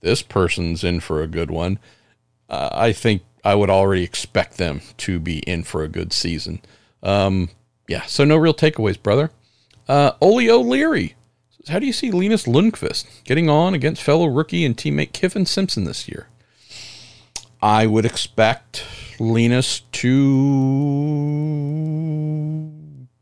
this 0.00 0.22
person's 0.22 0.84
in 0.84 1.00
for 1.00 1.22
a 1.22 1.26
good 1.26 1.50
one. 1.50 1.78
Uh, 2.48 2.70
I 2.72 2.92
think 2.92 3.22
I 3.44 3.54
would 3.54 3.70
already 3.70 4.02
expect 4.02 4.58
them 4.58 4.80
to 4.98 5.18
be 5.18 5.38
in 5.40 5.64
for 5.64 5.82
a 5.82 5.88
good 5.88 6.12
season. 6.12 6.60
Um, 7.02 7.50
yeah, 7.88 8.02
so 8.02 8.24
no 8.24 8.36
real 8.36 8.54
takeaways, 8.54 9.02
brother. 9.02 9.30
Uh, 9.88 10.12
Oli 10.20 10.48
O'Leary. 10.48 11.16
How 11.68 11.78
do 11.78 11.86
you 11.86 11.92
see 11.92 12.10
Linus 12.10 12.46
Lundqvist 12.46 13.24
getting 13.24 13.48
on 13.48 13.74
against 13.74 14.02
fellow 14.02 14.26
rookie 14.26 14.64
and 14.64 14.76
teammate 14.76 15.12
Kyffin 15.12 15.46
Simpson 15.46 15.84
this 15.84 16.08
year? 16.08 16.28
I 17.62 17.86
would 17.86 18.04
expect 18.04 18.84
Linus 19.20 19.80
to 19.92 20.08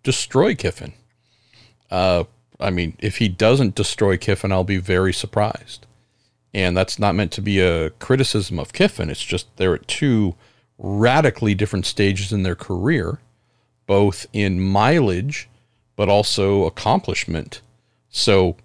destroy 0.03 0.55
Kyffin. 0.55 0.95
Uh, 1.91 2.25
I 2.59 2.71
mean, 2.71 2.97
if 3.01 3.19
he 3.19 3.29
doesn't 3.29 3.75
destroy 3.75 4.17
Kyffin, 4.17 4.51
I'll 4.51 4.65
be 4.65 4.79
very 4.79 5.13
surprised. 5.13 5.87
And 6.55 6.75
that's 6.77 6.99
not 6.99 7.15
meant 7.15 7.33
to 7.33 7.43
be 7.43 7.61
a 7.61 7.91
criticism 7.91 8.59
of 8.59 8.73
Kyffin. 8.73 9.11
It's 9.11 9.23
just 9.23 9.55
they're 9.57 9.75
at 9.75 9.87
two 9.87 10.37
radically 10.79 11.55
different 11.55 11.85
stages 11.85 12.33
in 12.33 12.43
their 12.43 12.57
career, 12.57 13.21
both 13.87 14.27
in 14.33 14.61
mileage, 14.61 15.49
but 15.97 16.09
also 16.09 16.65
accomplishment. 16.65 17.61
So 18.09 18.57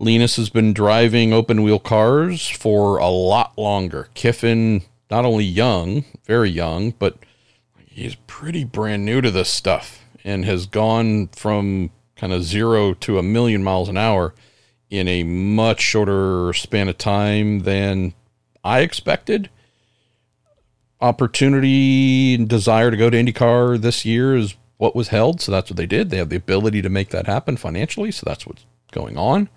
Linus 0.00 0.36
has 0.36 0.48
been 0.48 0.72
driving 0.72 1.32
open 1.32 1.64
wheel 1.64 1.80
cars 1.80 2.46
for 2.46 2.98
a 2.98 3.08
lot 3.08 3.58
longer. 3.58 4.08
Kyffin, 4.14 4.82
not 5.10 5.24
only 5.24 5.44
young, 5.44 6.04
very 6.24 6.48
young, 6.48 6.92
but 6.92 7.18
he's 7.84 8.14
pretty 8.28 8.62
brand 8.62 9.04
new 9.04 9.20
to 9.20 9.32
this 9.32 9.48
stuff 9.48 10.04
and 10.22 10.44
has 10.44 10.66
gone 10.66 11.26
from 11.28 11.90
kind 12.14 12.32
of 12.32 12.44
zero 12.44 12.94
to 12.94 13.18
a 13.18 13.24
million 13.24 13.64
miles 13.64 13.88
an 13.88 13.96
hour 13.96 14.34
in 14.88 15.08
a 15.08 15.24
much 15.24 15.80
shorter 15.80 16.52
span 16.52 16.88
of 16.88 16.96
time 16.96 17.60
than 17.60 18.14
I 18.62 18.80
expected. 18.80 19.50
Opportunity 21.00 22.34
and 22.34 22.48
desire 22.48 22.92
to 22.92 22.96
go 22.96 23.10
to 23.10 23.16
IndyCar 23.16 23.80
this 23.80 24.04
year 24.04 24.36
is 24.36 24.54
what 24.76 24.94
was 24.94 25.08
held, 25.08 25.40
so 25.40 25.50
that's 25.50 25.70
what 25.70 25.76
they 25.76 25.86
did. 25.86 26.10
They 26.10 26.18
have 26.18 26.28
the 26.28 26.36
ability 26.36 26.82
to 26.82 26.88
make 26.88 27.08
that 27.10 27.26
happen 27.26 27.56
financially, 27.56 28.12
so 28.12 28.22
that's 28.24 28.46
what's 28.46 28.64
going 28.92 29.18
on. 29.18 29.48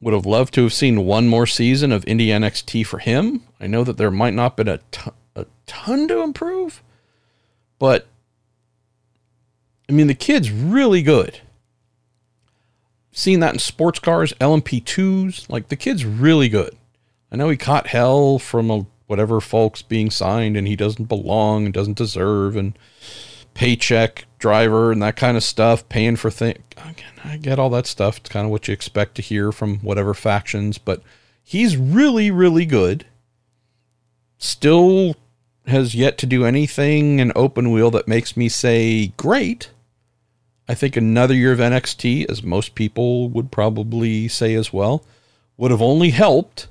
Would 0.00 0.14
have 0.14 0.26
loved 0.26 0.54
to 0.54 0.62
have 0.62 0.72
seen 0.72 1.04
one 1.06 1.26
more 1.26 1.46
season 1.46 1.90
of 1.90 2.06
Indy 2.06 2.28
NXT 2.28 2.86
for 2.86 2.98
him. 2.98 3.42
I 3.60 3.66
know 3.66 3.82
that 3.84 3.96
there 3.96 4.10
might 4.10 4.34
not 4.34 4.56
been 4.56 4.68
a 4.68 4.80
ton 5.66 6.08
to 6.08 6.22
improve, 6.22 6.82
but 7.78 8.06
I 9.88 9.92
mean, 9.92 10.06
the 10.06 10.14
kid's 10.14 10.50
really 10.50 11.02
good. 11.02 11.40
Seen 13.12 13.40
that 13.40 13.54
in 13.54 13.58
sports 13.58 13.98
cars, 13.98 14.32
LMP2s. 14.34 15.48
Like, 15.50 15.68
the 15.68 15.76
kid's 15.76 16.04
really 16.04 16.48
good. 16.48 16.76
I 17.32 17.36
know 17.36 17.48
he 17.48 17.56
caught 17.56 17.88
hell 17.88 18.38
from 18.38 18.70
a, 18.70 18.86
whatever 19.06 19.40
folks 19.40 19.82
being 19.82 20.10
signed 20.10 20.56
and 20.56 20.68
he 20.68 20.76
doesn't 20.76 21.06
belong 21.06 21.64
and 21.64 21.74
doesn't 21.74 21.96
deserve 21.96 22.56
and 22.56 22.78
paycheck 23.58 24.24
driver 24.38 24.92
and 24.92 25.02
that 25.02 25.16
kind 25.16 25.36
of 25.36 25.42
stuff, 25.42 25.88
paying 25.88 26.14
for 26.14 26.30
things. 26.30 26.60
I 27.24 27.36
get 27.38 27.58
all 27.58 27.70
that 27.70 27.88
stuff. 27.88 28.18
It's 28.18 28.28
kind 28.28 28.46
of 28.46 28.52
what 28.52 28.68
you 28.68 28.72
expect 28.72 29.16
to 29.16 29.22
hear 29.22 29.50
from 29.50 29.80
whatever 29.80 30.14
factions, 30.14 30.78
but 30.78 31.02
he's 31.42 31.76
really, 31.76 32.30
really 32.30 32.64
good. 32.64 33.04
Still 34.38 35.16
has 35.66 35.96
yet 35.96 36.18
to 36.18 36.26
do 36.26 36.44
anything 36.44 37.18
in 37.18 37.32
open 37.34 37.72
wheel 37.72 37.90
that 37.90 38.06
makes 38.06 38.36
me 38.36 38.48
say 38.48 39.08
great. 39.16 39.70
I 40.68 40.74
think 40.74 40.96
another 40.96 41.34
year 41.34 41.50
of 41.50 41.58
NXT, 41.58 42.30
as 42.30 42.44
most 42.44 42.76
people 42.76 43.28
would 43.28 43.50
probably 43.50 44.28
say 44.28 44.54
as 44.54 44.72
well, 44.72 45.04
would 45.56 45.72
have 45.72 45.82
only 45.82 46.10
helped. 46.10 46.68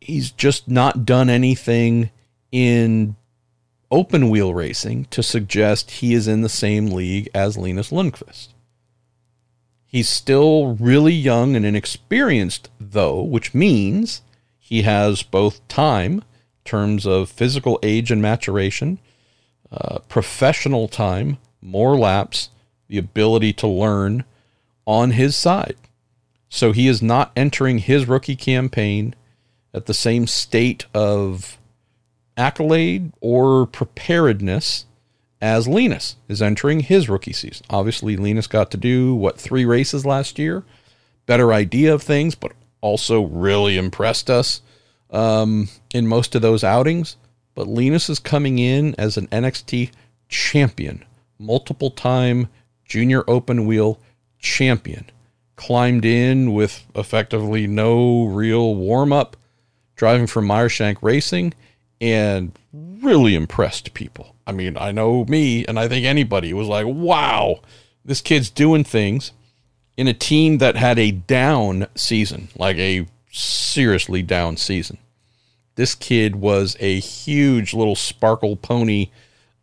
He's 0.00 0.30
just 0.30 0.68
not 0.68 1.04
done 1.04 1.28
anything 1.28 2.10
in 2.52 3.16
open 3.92 4.30
wheel 4.30 4.54
racing 4.54 5.04
to 5.10 5.22
suggest 5.22 5.90
he 5.90 6.14
is 6.14 6.26
in 6.26 6.40
the 6.40 6.48
same 6.48 6.86
league 6.86 7.28
as 7.34 7.56
Linus 7.56 7.90
Lundqvist. 7.90 8.48
He's 9.86 10.08
still 10.08 10.74
really 10.76 11.12
young 11.12 11.54
and 11.54 11.66
inexperienced, 11.66 12.70
though, 12.80 13.22
which 13.22 13.52
means 13.52 14.22
he 14.58 14.82
has 14.82 15.22
both 15.22 15.66
time, 15.68 16.24
terms 16.64 17.06
of 17.06 17.28
physical 17.28 17.78
age 17.82 18.10
and 18.10 18.22
maturation, 18.22 18.98
uh, 19.70 19.98
professional 20.08 20.88
time, 20.88 21.36
more 21.60 21.96
laps, 21.96 22.48
the 22.88 22.96
ability 22.96 23.52
to 23.52 23.66
learn 23.66 24.24
on 24.86 25.10
his 25.10 25.36
side. 25.36 25.76
So 26.48 26.72
he 26.72 26.88
is 26.88 27.02
not 27.02 27.32
entering 27.36 27.78
his 27.78 28.08
rookie 28.08 28.36
campaign 28.36 29.14
at 29.74 29.86
the 29.86 29.94
same 29.94 30.26
state 30.26 30.86
of 30.94 31.58
accolade 32.42 33.12
or 33.20 33.66
preparedness 33.66 34.86
as 35.40 35.68
Linus 35.68 36.16
is 36.28 36.42
entering 36.42 36.80
his 36.80 37.08
rookie 37.08 37.32
season. 37.32 37.64
Obviously, 37.70 38.16
Linus 38.16 38.46
got 38.46 38.70
to 38.72 38.76
do 38.76 39.14
what 39.14 39.38
three 39.38 39.64
races 39.64 40.04
last 40.04 40.38
year, 40.38 40.64
better 41.26 41.52
idea 41.52 41.94
of 41.94 42.02
things, 42.02 42.34
but 42.34 42.52
also 42.80 43.22
really 43.22 43.78
impressed 43.78 44.28
us 44.28 44.60
um, 45.10 45.68
in 45.94 46.06
most 46.06 46.34
of 46.34 46.42
those 46.42 46.64
outings. 46.64 47.16
But 47.54 47.68
Linus 47.68 48.08
is 48.08 48.18
coming 48.18 48.58
in 48.58 48.94
as 48.98 49.16
an 49.16 49.28
NXT 49.28 49.90
champion 50.28 51.04
multiple 51.38 51.90
time 51.90 52.48
junior 52.84 53.24
open 53.28 53.66
wheel 53.66 54.00
champion. 54.38 55.06
Climbed 55.56 56.04
in 56.04 56.54
with 56.54 56.86
effectively 56.94 57.66
no 57.66 58.24
real 58.24 58.74
warm 58.74 59.12
up, 59.12 59.36
driving 59.96 60.26
for 60.26 60.42
Meyershank 60.42 60.96
Racing, 61.02 61.52
and 62.02 62.50
really 62.72 63.36
impressed 63.36 63.94
people. 63.94 64.34
I 64.44 64.50
mean, 64.50 64.76
I 64.76 64.90
know 64.90 65.24
me, 65.24 65.64
and 65.64 65.78
I 65.78 65.86
think 65.86 66.04
anybody 66.04 66.52
was 66.52 66.66
like, 66.66 66.84
wow, 66.86 67.60
this 68.04 68.20
kid's 68.20 68.50
doing 68.50 68.82
things 68.82 69.30
in 69.96 70.08
a 70.08 70.12
team 70.12 70.58
that 70.58 70.74
had 70.74 70.98
a 70.98 71.12
down 71.12 71.86
season, 71.94 72.48
like 72.56 72.76
a 72.76 73.06
seriously 73.30 74.20
down 74.20 74.56
season. 74.56 74.98
This 75.76 75.94
kid 75.94 76.36
was 76.36 76.76
a 76.80 76.98
huge 76.98 77.72
little 77.72 77.94
sparkle 77.94 78.56
pony 78.56 79.10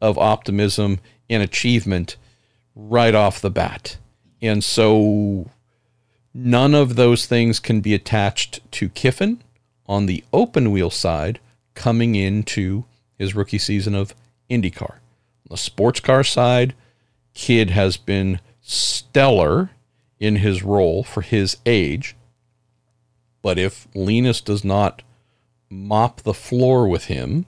of 0.02 0.18
optimism 0.18 1.00
and 1.30 1.44
achievement 1.44 2.16
right 2.74 3.14
off 3.14 3.42
the 3.42 3.52
bat. 3.52 3.98
And 4.42 4.64
so 4.64 5.50
none 6.34 6.74
of 6.74 6.96
those 6.96 7.26
things 7.26 7.60
can 7.60 7.82
be 7.82 7.94
attached 7.94 8.62
to 8.72 8.88
Kyffin 8.88 9.40
on 9.88 10.06
the 10.06 10.24
open 10.32 10.72
wheel 10.72 10.90
side 10.90 11.40
coming 11.80 12.13
into 12.13 12.84
his 13.17 13.34
rookie 13.34 13.57
season 13.57 13.95
of 13.95 14.13
IndyCar. 14.51 14.91
On 14.91 15.49
the 15.49 15.57
sports 15.57 16.01
car 16.01 16.26
side, 16.26 16.76
Kid 17.34 17.69
has 17.69 17.95
been 17.95 18.41
stellar 18.61 19.69
in 20.19 20.35
his 20.35 20.61
role 20.61 21.06
for 21.06 21.22
his 21.22 21.56
age. 21.65 22.18
But 23.41 23.57
if 23.57 23.88
Linus 23.95 24.41
does 24.41 24.65
not 24.65 25.03
mop 25.69 26.22
the 26.22 26.34
floor 26.34 26.85
with 26.85 27.06
him, 27.06 27.45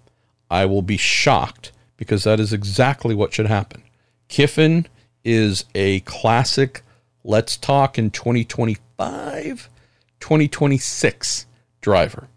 I 0.49 0.65
will 0.65 0.81
be 0.81 0.95
shocked 0.95 1.73
because 1.97 2.23
that 2.23 2.39
is 2.39 2.53
exactly 2.53 3.13
what 3.13 3.33
should 3.33 3.47
happen. 3.47 3.83
Kyffin 4.29 4.87
is 5.25 5.65
a 5.75 5.99
classic 6.01 6.83
let's 7.25 7.57
talk 7.57 7.99
in 7.99 8.11
2025, 8.11 9.69
2026 10.21 11.45
driver. 11.81 12.29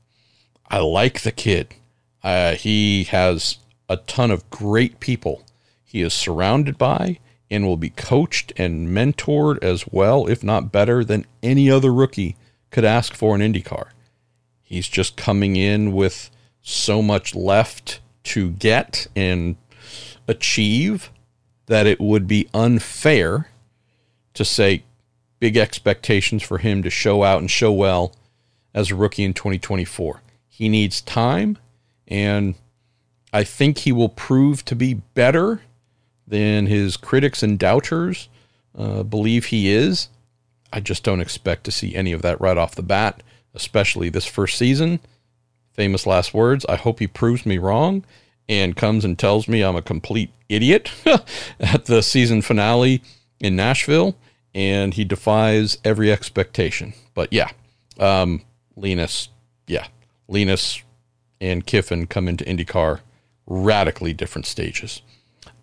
I 0.69 0.79
like 0.79 1.21
the 1.21 1.31
kid. 1.31 1.77
Uh, 2.25 2.55
he 2.57 3.05
has 3.05 3.59
a 3.89 3.99
ton 3.99 4.33
of 4.33 4.49
great 4.51 4.99
people 4.99 5.45
he 5.95 6.03
is 6.03 6.13
surrounded 6.13 6.77
by 6.77 7.21
and 7.49 7.65
will 7.65 7.77
be 7.77 7.91
coached 7.91 8.53
and 8.57 8.89
mentored 8.89 9.63
as 9.63 9.87
well, 9.93 10.27
if 10.27 10.43
not 10.43 10.73
better, 10.73 11.05
than 11.05 11.25
any 11.41 11.71
other 11.71 11.95
rookie 11.95 12.35
could 12.73 12.85
ask 12.85 13.15
for 13.15 13.37
in 13.37 13.41
IndyCar. 13.41 13.91
He's 14.61 14.89
just 14.89 15.17
coming 15.17 15.55
in 15.55 15.93
with 15.93 16.33
so 16.63 17.01
much 17.01 17.33
left 17.33 18.01
to 18.25 18.51
get 18.51 19.07
and 19.15 19.55
achieve 20.27 21.11
that 21.67 21.87
it 21.87 22.01
would 22.01 22.27
be 22.27 22.49
unfair 22.53 23.51
to 24.33 24.45
say 24.45 24.83
big 25.39 25.57
expectations 25.57 26.43
for 26.43 26.59
him 26.59 26.83
to 26.83 26.91
show 26.91 27.23
out 27.23 27.39
and 27.39 27.49
show 27.49 27.71
well 27.71 28.17
as 28.75 28.91
a 28.91 28.97
rookie 28.97 29.23
in 29.23 29.33
2024. 29.33 30.23
He 30.49 30.69
needs 30.69 31.01
time, 31.01 31.57
and 32.09 32.55
I 33.33 33.45
think 33.45 33.79
he 33.79 33.93
will 33.93 34.09
prove 34.09 34.65
to 34.67 34.77
be 34.77 34.95
better 34.95 35.63
than 36.27 36.67
his 36.67 36.97
critics 36.97 37.43
and 37.43 37.59
doubters 37.59 38.29
uh, 38.79 39.03
believe 39.03 39.47
he 39.47 39.73
is. 39.73 40.09
I 40.73 40.81
just 40.81 41.05
don't 41.05 41.21
expect 41.21 41.65
to 41.65 41.73
see 41.73 41.95
any 41.95 42.13
of 42.13 42.23
that 42.23 42.41
right 42.41 42.57
off 42.57 42.75
the 42.75 42.83
bat, 42.83 43.23
especially 43.55 44.09
this 44.09 44.27
first 44.27 44.57
season. 44.57 45.01
Famous 45.73 46.07
last 46.07 46.33
words. 46.33 46.65
I 46.69 46.77
hope 46.77 47.01
he 47.01 47.07
proves 47.07 47.45
me 47.45 47.59
wrong 47.59 48.05
and 48.49 48.77
comes 48.77 49.05
and 49.05 49.19
tells 49.19 49.49
me 49.49 49.63
I'm 49.63 49.77
a 49.77 49.83
complete 49.83 50.31
idiot 50.49 50.91
at 51.61 51.87
the 51.87 52.03
season 52.03 52.43
finale 52.43 53.03
in 53.41 53.57
Nashville, 53.57 54.17
and 54.55 54.95
he 54.95 55.05
defies 55.05 55.79
every 55.85 56.13
expectation. 56.13 56.95
But 57.15 57.33
yeah, 57.33 57.51
um, 57.99 58.43
Linus, 58.77 59.29
yeah, 59.67 59.87
Linus 60.29 60.84
and 61.45 61.67
Kyffin 61.67 62.07
come 62.07 62.27
into 62.29 62.45
IndyCar 62.45 63.01
radically 63.47 64.13
different 64.13 64.47
stages. 64.47 65.03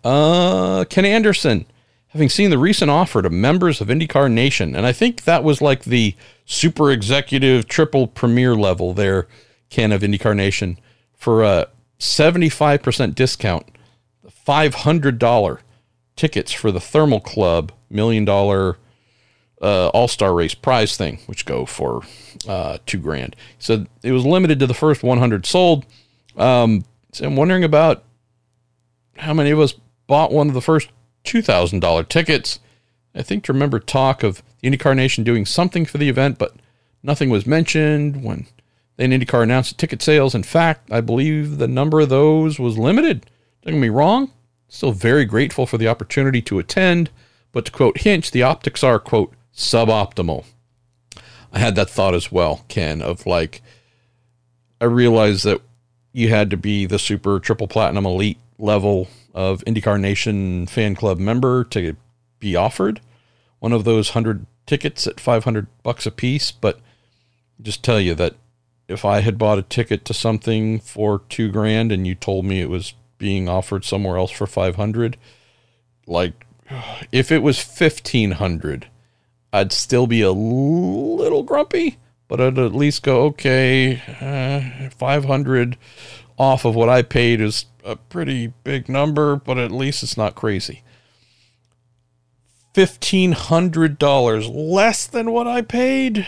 Uh, 0.04 0.84
Ken 0.88 1.04
Anderson, 1.04 1.66
having 2.08 2.28
seen 2.28 2.50
the 2.50 2.58
recent 2.58 2.90
offer 2.90 3.22
to 3.22 3.30
members 3.30 3.80
of 3.80 3.88
IndyCar 3.88 4.30
Nation, 4.30 4.74
and 4.76 4.86
I 4.86 4.92
think 4.92 5.24
that 5.24 5.42
was 5.44 5.60
like 5.60 5.84
the 5.84 6.14
super 6.44 6.90
executive 6.90 7.66
triple 7.66 8.06
premier 8.06 8.54
level 8.54 8.92
there, 8.94 9.26
Ken 9.70 9.92
of 9.92 10.02
IndyCar 10.02 10.36
Nation, 10.36 10.78
for 11.14 11.42
a 11.42 11.68
75% 11.98 13.14
discount, 13.14 13.66
$500 14.46 15.58
tickets 16.16 16.52
for 16.52 16.70
the 16.70 16.80
Thermal 16.80 17.20
Club 17.20 17.72
million 17.90 18.24
dollar 18.24 18.78
uh, 19.60 19.88
All 19.88 20.08
Star 20.08 20.34
Race 20.34 20.54
prize 20.54 20.96
thing, 20.96 21.18
which 21.26 21.46
go 21.46 21.66
for 21.66 22.02
uh, 22.48 22.78
two 22.86 22.98
grand. 22.98 23.36
So 23.58 23.86
it 24.02 24.12
was 24.12 24.24
limited 24.24 24.58
to 24.60 24.66
the 24.66 24.74
first 24.74 25.02
100 25.02 25.46
sold. 25.46 25.86
Um, 26.36 26.84
so 27.12 27.26
I'm 27.26 27.36
wondering 27.36 27.64
about 27.64 28.04
how 29.16 29.34
many 29.34 29.50
of 29.50 29.60
us 29.60 29.74
bought 30.06 30.32
one 30.32 30.48
of 30.48 30.54
the 30.54 30.60
first 30.60 30.88
$2,000 31.24 32.08
tickets. 32.08 32.60
I 33.14 33.22
think 33.22 33.44
to 33.44 33.52
remember 33.52 33.78
talk 33.78 34.22
of 34.22 34.42
the 34.60 34.70
IndyCar 34.70 34.96
Nation 34.96 35.24
doing 35.24 35.44
something 35.44 35.84
for 35.84 35.98
the 35.98 36.08
event, 36.08 36.38
but 36.38 36.54
nothing 37.02 37.30
was 37.30 37.46
mentioned 37.46 38.24
when 38.24 38.46
then 38.96 39.10
IndyCar 39.10 39.42
announced 39.42 39.70
the 39.72 39.76
ticket 39.76 40.02
sales. 40.02 40.34
In 40.34 40.42
fact, 40.42 40.90
I 40.90 41.00
believe 41.00 41.58
the 41.58 41.68
number 41.68 42.00
of 42.00 42.08
those 42.08 42.58
was 42.58 42.78
limited. 42.78 43.30
Don't 43.62 43.74
get 43.74 43.80
me 43.80 43.88
wrong. 43.88 44.30
Still 44.68 44.92
very 44.92 45.24
grateful 45.24 45.66
for 45.66 45.78
the 45.78 45.88
opportunity 45.88 46.40
to 46.42 46.58
attend, 46.58 47.10
but 47.52 47.66
to 47.66 47.72
quote 47.72 47.98
Hinch, 47.98 48.30
the 48.30 48.42
optics 48.42 48.82
are, 48.82 48.98
quote, 48.98 49.34
suboptimal. 49.54 50.44
I 51.52 51.58
had 51.58 51.74
that 51.76 51.90
thought 51.90 52.14
as 52.14 52.32
well, 52.32 52.64
Ken, 52.68 53.02
of 53.02 53.26
like, 53.26 53.62
I 54.80 54.86
realized 54.86 55.44
that 55.44 55.60
you 56.12 56.28
had 56.28 56.50
to 56.50 56.56
be 56.56 56.86
the 56.86 56.98
super 56.98 57.38
triple 57.38 57.68
platinum 57.68 58.06
elite 58.06 58.38
level 58.58 59.08
of 59.34 59.62
IndyCar 59.64 60.00
Nation 60.00 60.66
fan 60.66 60.94
club 60.94 61.18
member 61.18 61.64
to 61.64 61.96
be 62.38 62.56
offered 62.56 63.00
one 63.62 63.72
of 63.72 63.84
those 63.84 64.10
hundred 64.10 64.44
tickets 64.66 65.06
at 65.06 65.20
500 65.20 65.68
bucks 65.84 66.04
a 66.04 66.10
piece. 66.10 66.50
But 66.50 66.80
just 67.60 67.84
tell 67.84 68.00
you 68.00 68.12
that 68.16 68.34
if 68.88 69.04
I 69.04 69.20
had 69.20 69.38
bought 69.38 69.58
a 69.58 69.62
ticket 69.62 70.04
to 70.06 70.14
something 70.14 70.80
for 70.80 71.20
two 71.28 71.48
grand 71.48 71.92
and 71.92 72.04
you 72.04 72.16
told 72.16 72.44
me 72.44 72.60
it 72.60 72.68
was 72.68 72.94
being 73.18 73.48
offered 73.48 73.84
somewhere 73.84 74.16
else 74.16 74.32
for 74.32 74.48
500, 74.48 75.16
like 76.08 76.44
if 77.12 77.30
it 77.30 77.38
was 77.38 77.64
1500, 77.64 78.88
I'd 79.52 79.72
still 79.72 80.06
be 80.06 80.22
a 80.22 80.32
little 80.32 81.42
grumpy, 81.42 81.98
but 82.28 82.40
I'd 82.40 82.58
at 82.58 82.74
least 82.74 83.02
go, 83.02 83.24
okay, 83.24 84.02
uh, 84.20 84.90
500 84.90 85.76
off 86.38 86.64
of 86.64 86.74
what 86.74 86.88
I 86.88 87.02
paid 87.02 87.40
is 87.40 87.66
a 87.84 87.96
pretty 87.96 88.48
big 88.64 88.88
number, 88.88 89.36
but 89.36 89.58
at 89.58 89.70
least 89.70 90.02
it's 90.02 90.16
not 90.16 90.34
crazy. 90.34 90.82
$1,500 92.74 94.50
less 94.54 95.06
than 95.06 95.30
what 95.30 95.46
I 95.46 95.60
paid. 95.60 96.26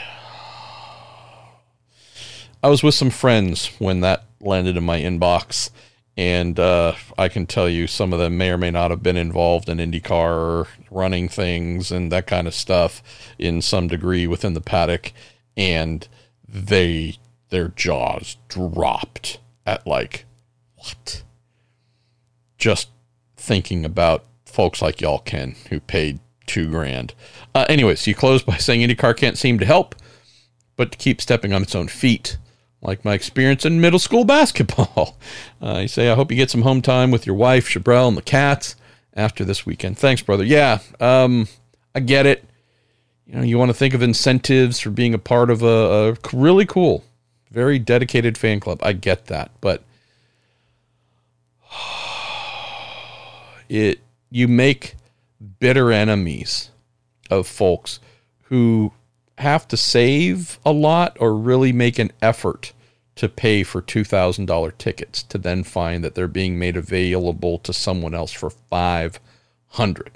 I 2.63 2.69
was 2.69 2.83
with 2.83 2.95
some 2.95 3.11
friends 3.11 3.71
when 3.79 4.01
that 4.01 4.25
landed 4.41 4.77
in 4.77 4.85
my 4.85 5.01
inbox, 5.01 5.71
and 6.17 6.59
uh, 6.61 6.95
I 7.19 7.29
can 7.29 7.47
tell 7.47 7.69
you 7.69 7.87
some 7.87 8.13
of 8.13 8.19
them 8.19 8.37
may 8.39 8.51
or 8.51 8.59
may 8.59 8.71
not 8.71 8.91
have 8.91 9.03
been 9.03 9.17
involved 9.17 9.69
in 9.69 9.79
IndyCar 9.79 10.69
running 10.91 11.29
things 11.29 11.91
and 11.91 12.13
that 12.13 12.27
kind 12.27 12.47
of 12.47 12.55
stuff 12.55 13.03
in 13.39 13.61
some 13.61 13.89
degree 13.89 14.27
within 14.27 14.55
the 14.55 14.61
paddock, 14.61 15.13
and 15.57 16.07
they 16.49 17.17
their 17.51 17.69
jaws 17.69 18.37
dropped 18.49 19.39
at 19.67 19.87
like 19.87 20.25
what? 20.77 21.23
Just 22.59 22.89
thinking 23.37 23.85
about 23.85 24.25
folks 24.45 24.81
like 24.81 25.01
y'all 25.01 25.19
Ken 25.19 25.57
who 25.69 25.81
paid 25.81 26.21
two 26.47 26.69
grand. 26.69 27.15
Uh, 27.55 27.67
anyways, 27.69 28.07
you 28.07 28.15
close 28.15 28.43
by 28.43 28.57
saying 28.57 28.81
IndyCar 28.81 29.17
can't 29.17 29.39
seem 29.39 29.59
to 29.59 29.67
help, 29.67 29.95
but 30.77 30.93
to 30.93 30.99
keep 30.99 31.21
stepping 31.21 31.53
on 31.53 31.63
its 31.63 31.75
own 31.75 31.89
feet, 31.89 32.39
like 32.85 33.05
my 33.05 33.15
experience 33.15 33.65
in 33.65 33.81
middle 33.81 33.99
school 33.99 34.25
basketball. 34.25 35.19
Uh, 35.63 35.79
you 35.79 35.89
say, 35.89 36.11
I 36.11 36.15
hope 36.15 36.31
you 36.31 36.37
get 36.37 36.51
some 36.51 36.61
home 36.61 36.83
time 36.83 37.11
with 37.11 37.25
your 37.25 37.37
wife, 37.37 37.67
Chabrel, 37.67 38.07
and 38.07 38.19
the 38.19 38.23
cats 38.23 38.77
after 39.15 39.47
this 39.47 39.65
weekend. 39.65 39.97
Thanks, 39.97 40.21
brother. 40.21 40.45
Yeah, 40.45 40.81
um, 41.01 41.49
I 41.95 42.01
get 42.01 42.27
it. 42.27 42.45
You 43.27 43.37
know, 43.37 43.43
you 43.43 43.57
want 43.57 43.71
to 43.71 43.75
think 43.75 43.95
of 43.95 44.03
incentives 44.03 44.79
for 44.79 44.91
being 44.91 45.15
a 45.15 45.19
part 45.19 45.49
of 45.49 45.63
a, 45.63 46.11
a 46.11 46.37
really 46.37 46.67
cool, 46.67 47.03
very 47.51 47.79
dedicated 47.79 48.37
fan 48.37 48.61
club. 48.61 48.81
I 48.83 48.93
get 48.93 49.27
that, 49.27 49.53
but 49.63 49.83
it 53.71 54.01
you 54.29 54.47
make 54.47 54.97
bitter 55.61 55.91
enemies 55.91 56.71
of 57.31 57.47
folks 57.47 58.01
who 58.45 58.93
have 59.39 59.67
to 59.69 59.77
save 59.77 60.59
a 60.65 60.73
lot 60.73 61.17
or 61.21 61.35
really 61.35 61.73
make 61.73 61.99
an 61.99 62.13
effort 62.23 62.73
to 63.17 63.29
pay 63.29 63.63
for 63.63 63.81
$2,000 63.81 64.79
tickets 64.79 65.23
to 65.23 65.39
then 65.39 65.63
find 65.63 66.03
that 66.03 66.15
they're 66.15 66.29
being 66.29 66.59
made 66.59 66.77
available 66.77 67.59
to 67.59 67.73
someone 67.73 68.15
else 68.15 68.33
for 68.33 68.51
500. 68.51 70.11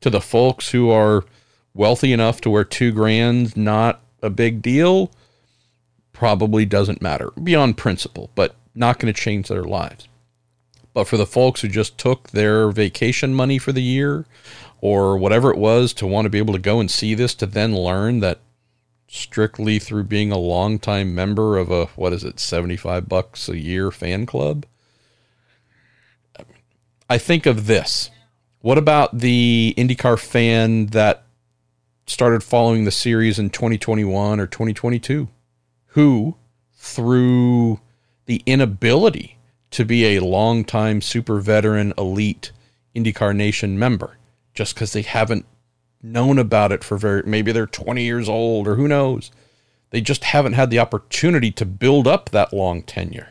To 0.00 0.10
the 0.10 0.20
folks 0.20 0.70
who 0.70 0.90
are 0.90 1.24
wealthy 1.72 2.12
enough 2.12 2.40
to 2.42 2.50
where 2.50 2.64
2 2.64 2.92
grand 2.92 3.56
not 3.56 4.00
a 4.22 4.30
big 4.30 4.60
deal, 4.62 5.10
probably 6.12 6.64
doesn't 6.64 7.02
matter 7.02 7.30
beyond 7.42 7.76
principle, 7.76 8.30
but 8.34 8.54
not 8.74 8.98
going 8.98 9.12
to 9.12 9.20
change 9.20 9.48
their 9.48 9.64
lives. 9.64 10.08
But 10.92 11.08
for 11.08 11.16
the 11.16 11.26
folks 11.26 11.60
who 11.60 11.68
just 11.68 11.98
took 11.98 12.30
their 12.30 12.70
vacation 12.70 13.34
money 13.34 13.58
for 13.58 13.72
the 13.72 13.82
year 13.82 14.26
or 14.80 15.16
whatever 15.16 15.50
it 15.50 15.58
was 15.58 15.92
to 15.94 16.06
want 16.06 16.26
to 16.26 16.30
be 16.30 16.38
able 16.38 16.54
to 16.54 16.60
go 16.60 16.78
and 16.78 16.90
see 16.90 17.14
this 17.14 17.34
to 17.34 17.46
then 17.46 17.74
learn 17.74 18.20
that 18.20 18.38
strictly 19.06 19.78
through 19.78 20.04
being 20.04 20.32
a 20.32 20.38
longtime 20.38 21.14
member 21.14 21.56
of 21.58 21.70
a 21.70 21.86
what 21.96 22.12
is 22.12 22.24
it 22.24 22.40
75 22.40 23.08
bucks 23.08 23.48
a 23.48 23.58
year 23.58 23.90
fan 23.90 24.26
club? 24.26 24.66
I 27.08 27.18
think 27.18 27.46
of 27.46 27.66
this. 27.66 28.10
What 28.60 28.78
about 28.78 29.18
the 29.18 29.74
indycar 29.76 30.18
fan 30.18 30.86
that 30.86 31.24
started 32.06 32.42
following 32.42 32.84
the 32.84 32.90
series 32.90 33.38
in 33.38 33.50
2021 33.50 34.40
or 34.40 34.46
2022 34.46 35.28
who 35.88 36.36
through 36.74 37.80
the 38.26 38.42
inability 38.46 39.38
to 39.70 39.84
be 39.84 40.04
a 40.16 40.24
longtime 40.24 41.00
super 41.00 41.40
veteran 41.40 41.92
elite 41.96 42.52
IndyCar 42.94 43.34
Nation 43.34 43.78
member 43.78 44.18
just 44.54 44.74
because 44.74 44.92
they 44.92 45.02
haven't 45.02 45.46
known 46.04 46.38
about 46.38 46.70
it 46.70 46.84
for 46.84 46.98
very 46.98 47.22
maybe 47.24 47.50
they're 47.50 47.66
20 47.66 48.04
years 48.04 48.28
old 48.28 48.68
or 48.68 48.76
who 48.76 48.86
knows. 48.86 49.30
They 49.90 50.00
just 50.00 50.24
haven't 50.24 50.52
had 50.52 50.70
the 50.70 50.78
opportunity 50.78 51.50
to 51.52 51.64
build 51.64 52.06
up 52.06 52.30
that 52.30 52.52
long 52.52 52.82
tenure. 52.82 53.28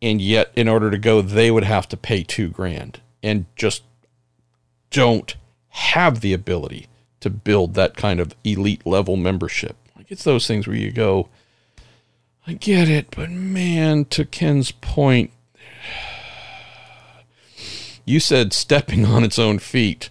And 0.00 0.20
yet, 0.20 0.52
in 0.54 0.68
order 0.68 0.90
to 0.90 0.98
go, 0.98 1.22
they 1.22 1.50
would 1.50 1.64
have 1.64 1.88
to 1.88 1.96
pay 1.96 2.22
two 2.22 2.48
grand 2.48 3.00
and 3.22 3.46
just 3.56 3.82
don't 4.90 5.36
have 5.70 6.20
the 6.20 6.32
ability 6.32 6.86
to 7.20 7.30
build 7.30 7.74
that 7.74 7.96
kind 7.96 8.20
of 8.20 8.34
elite 8.44 8.86
level 8.86 9.16
membership. 9.16 9.76
Like 9.96 10.10
it's 10.10 10.24
those 10.24 10.46
things 10.46 10.66
where 10.66 10.76
you 10.76 10.92
go, 10.92 11.28
I 12.46 12.54
get 12.54 12.88
it, 12.88 13.08
but 13.14 13.30
man, 13.30 14.04
to 14.06 14.24
Ken's 14.24 14.70
point, 14.70 15.30
you 18.04 18.20
said 18.20 18.52
stepping 18.52 19.04
on 19.04 19.24
its 19.24 19.38
own 19.38 19.58
feet 19.58 20.10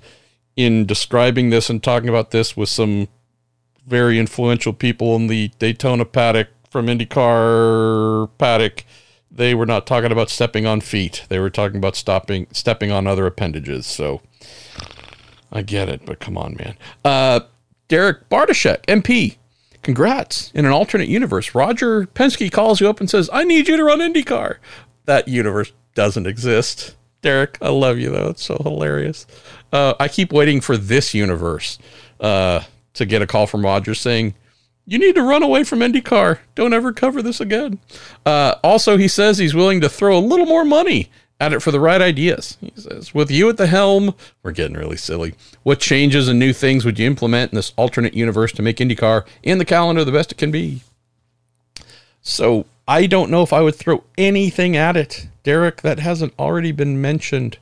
in 0.58 0.86
describing 0.86 1.50
this 1.50 1.70
and 1.70 1.82
talking 1.82 2.10
about 2.10 2.32
this 2.32 2.58
with 2.58 2.68
some 2.68 3.08
very 3.86 4.20
influential 4.20 4.74
people 4.74 5.16
in 5.16 5.28
the 5.28 5.50
Daytona 5.60 6.04
paddock 6.04 6.50
from 6.70 6.88
IndyCar 6.88 8.30
paddock. 8.38 8.84
They 9.32 9.56
were 9.56 9.66
not 9.66 9.88
talking 9.88 10.12
about 10.12 10.30
stepping 10.30 10.66
on 10.66 10.82
feet. 10.82 11.26
They 11.30 11.40
were 11.40 11.50
talking 11.50 11.78
about 11.78 11.96
stopping, 11.96 12.48
stepping 12.52 12.92
on 12.92 13.08
other 13.08 13.26
appendages. 13.26 13.86
So 13.86 14.22
I 15.52 15.62
get 15.62 15.88
it, 15.88 16.06
but 16.06 16.20
come 16.20 16.38
on, 16.38 16.58
man. 16.58 16.76
Uh, 17.06 17.42
Derek 17.88 18.28
Bartashek, 18.30 18.84
MP, 18.88 19.38
Congrats. 19.88 20.52
In 20.54 20.66
an 20.66 20.74
alternate 20.74 21.08
universe, 21.08 21.56
Roger 21.56 22.08
Penske 22.08 22.52
calls 22.52 22.82
you 22.82 22.90
up 22.90 23.00
and 23.00 23.10
says, 23.10 23.30
I 23.32 23.46
need 23.46 23.70
you 23.70 23.78
to 23.78 23.86
run 23.86 24.00
IndyCar. 24.00 24.58
That 25.06 25.30
universe 25.30 25.72
doesn't 25.96 26.28
exist. 26.28 26.98
Derek, 27.28 27.58
I 27.62 27.68
love 27.68 28.00
you 28.00 28.10
though. 28.10 28.30
It's 28.30 28.46
so 28.46 28.58
hilarious. 28.64 29.28
Uh, 29.74 29.96
I 30.00 30.08
keep 30.08 30.32
waiting 30.32 30.62
for 30.62 30.78
this 30.78 31.14
universe 31.14 31.78
uh, 32.22 32.62
to 32.94 33.06
get 33.06 33.22
a 33.22 33.28
call 33.28 33.48
from 33.48 33.66
Roger 33.66 33.94
saying, 33.96 34.34
you 34.86 34.98
need 34.98 35.16
to 35.16 35.24
run 35.24 35.44
away 35.44 35.66
from 35.66 35.80
IndyCar. 35.80 36.40
Don't 36.56 36.72
ever 36.72 36.94
cover 36.94 37.22
this 37.22 37.42
again. 37.42 37.80
Uh, 38.26 38.56
also, 38.64 38.96
he 38.96 39.10
says 39.10 39.38
he's 39.38 39.54
willing 39.54 39.82
to 39.82 39.90
throw 39.90 40.18
a 40.18 40.20
little 40.20 40.46
more 40.46 40.64
money 40.64 41.10
at 41.38 41.52
it 41.52 41.62
for 41.62 41.72
the 41.72 41.82
right 41.82 42.02
ideas. 42.02 42.58
He 42.62 42.72
says, 42.78 43.14
with 43.14 43.30
you 43.30 43.50
at 43.50 43.58
the 43.58 43.68
helm, 43.68 44.16
we're 44.42 44.54
getting 44.54 44.78
really 44.78 44.96
silly. 44.96 45.36
What 45.64 45.82
changes 45.82 46.30
and 46.30 46.40
new 46.40 46.54
things 46.54 46.86
would 46.86 46.98
you 46.98 47.08
implement 47.08 47.52
in 47.52 47.58
this 47.58 47.74
alternate 47.76 48.14
universe 48.14 48.54
to 48.54 48.62
make 48.62 48.78
IndyCar 48.78 49.26
in 49.44 49.58
the 49.58 49.66
calendar 49.66 50.06
the 50.06 50.14
best 50.14 50.32
it 50.32 50.38
can 50.38 50.50
be? 50.50 50.82
So 52.22 52.68
I 52.88 53.06
don't 53.06 53.30
know 53.30 53.44
if 53.44 53.52
I 53.52 53.60
would 53.60 53.76
throw 53.76 54.06
anything 54.18 54.78
at 54.78 54.96
it, 54.96 55.28
Derek, 55.48 55.82
that 55.82 56.00
hasn't 56.00 56.34
already 56.38 56.74
been 56.74 57.00
mentioned. 57.00 57.58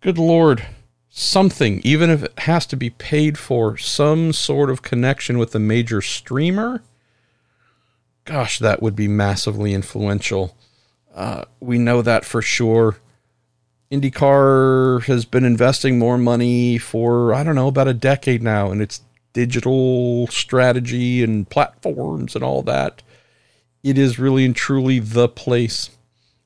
Good 0.00 0.16
Lord. 0.16 0.66
Something, 1.10 1.82
even 1.84 2.08
if 2.08 2.22
it 2.22 2.38
has 2.38 2.64
to 2.68 2.76
be 2.76 2.88
paid 2.88 3.36
for, 3.36 3.76
some 3.76 4.32
sort 4.32 4.70
of 4.70 4.80
connection 4.80 5.36
with 5.36 5.54
a 5.54 5.58
major 5.58 6.00
streamer. 6.00 6.82
Gosh, 8.24 8.58
that 8.60 8.80
would 8.80 8.96
be 8.96 9.08
massively 9.08 9.74
influential. 9.74 10.56
Uh, 11.14 11.44
we 11.60 11.76
know 11.76 12.00
that 12.00 12.24
for 12.24 12.40
sure. 12.40 12.96
IndyCar 13.90 15.04
has 15.04 15.26
been 15.26 15.44
investing 15.44 15.98
more 15.98 16.16
money 16.16 16.78
for, 16.78 17.34
I 17.34 17.44
don't 17.44 17.56
know, 17.56 17.68
about 17.68 17.88
a 17.88 17.92
decade 17.92 18.42
now 18.42 18.70
in 18.70 18.80
its 18.80 19.02
digital 19.34 20.28
strategy 20.28 21.22
and 21.22 21.46
platforms 21.50 22.34
and 22.34 22.42
all 22.42 22.62
that. 22.62 23.02
It 23.82 23.98
is 23.98 24.18
really 24.18 24.46
and 24.46 24.56
truly 24.56 24.98
the 24.98 25.28
place 25.28 25.90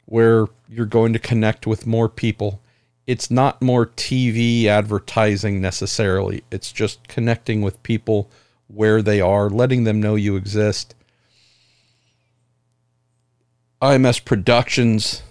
where 0.07 0.47
you're 0.69 0.87
going 0.87 1.13
to 1.13 1.19
connect 1.19 1.67
with 1.67 1.87
more 1.87 2.09
people. 2.09 2.63
It's 3.07 3.31
not 3.31 3.63
more 3.63 3.87
TV 3.87 4.67
advertising 4.67 5.61
necessarily, 5.61 6.43
it's 6.51 6.73
just 6.73 7.07
connecting 7.07 7.63
with 7.63 7.83
people 7.83 8.31
where 8.69 9.03
they 9.03 9.21
are, 9.21 9.49
letting 9.49 9.85
them 9.85 10.01
know 10.01 10.17
you 10.17 10.35
exist. 10.35 10.95
IMS 13.81 14.25
Productions 14.25 15.23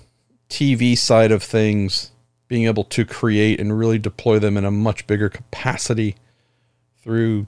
TV 0.49 0.97
side 0.97 1.31
of 1.31 1.43
things, 1.43 2.11
being 2.47 2.65
able 2.65 2.83
to 2.83 3.03
create 3.03 3.59
and 3.59 3.77
really 3.77 3.99
deploy 3.99 4.39
them 4.39 4.55
in 4.55 4.63
a 4.63 4.71
much 4.71 5.07
bigger 5.07 5.29
capacity 5.29 6.15
through 7.01 7.47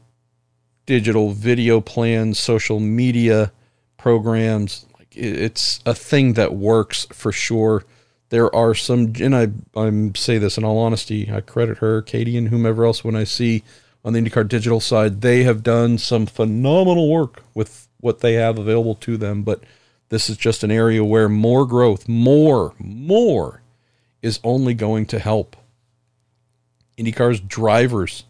digital 0.86 1.32
video 1.32 1.80
plans, 1.80 2.40
social 2.40 2.80
media 2.80 3.52
programs. 3.98 4.87
It's 5.18 5.80
a 5.86 5.94
thing 5.94 6.34
that 6.34 6.54
works 6.54 7.08
for 7.12 7.32
sure. 7.32 7.84
There 8.30 8.54
are 8.54 8.76
some, 8.76 9.14
and 9.20 9.36
I 9.36 9.48
I 9.76 10.12
say 10.16 10.38
this 10.38 10.58
in 10.58 10.64
all 10.64 10.78
honesty. 10.78 11.32
I 11.32 11.42
credit 11.42 11.80
her, 11.80 12.02
Katie, 12.02 12.38
and 12.38 12.50
whomever 12.50 12.86
else 12.86 13.04
when 13.04 13.16
I 13.16 13.24
see 13.24 13.64
on 14.04 14.14
the 14.14 14.22
IndyCar 14.22 14.48
digital 14.48 14.80
side, 14.80 15.22
they 15.22 15.44
have 15.44 15.64
done 15.64 15.98
some 15.98 16.26
phenomenal 16.26 17.10
work 17.10 17.44
with 17.54 17.88
what 18.00 18.20
they 18.20 18.34
have 18.34 18.58
available 18.58 18.96
to 18.96 19.18
them. 19.18 19.44
But 19.44 19.64
this 20.10 20.30
is 20.30 20.38
just 20.38 20.64
an 20.64 20.72
area 20.72 21.04
where 21.04 21.28
more 21.28 21.66
growth, 21.66 22.08
more, 22.08 22.74
more 22.80 23.62
is 24.22 24.40
only 24.44 24.74
going 24.74 25.06
to 25.08 25.20
help. 25.20 25.56
IndyCar's 26.98 27.40
drivers 27.40 28.24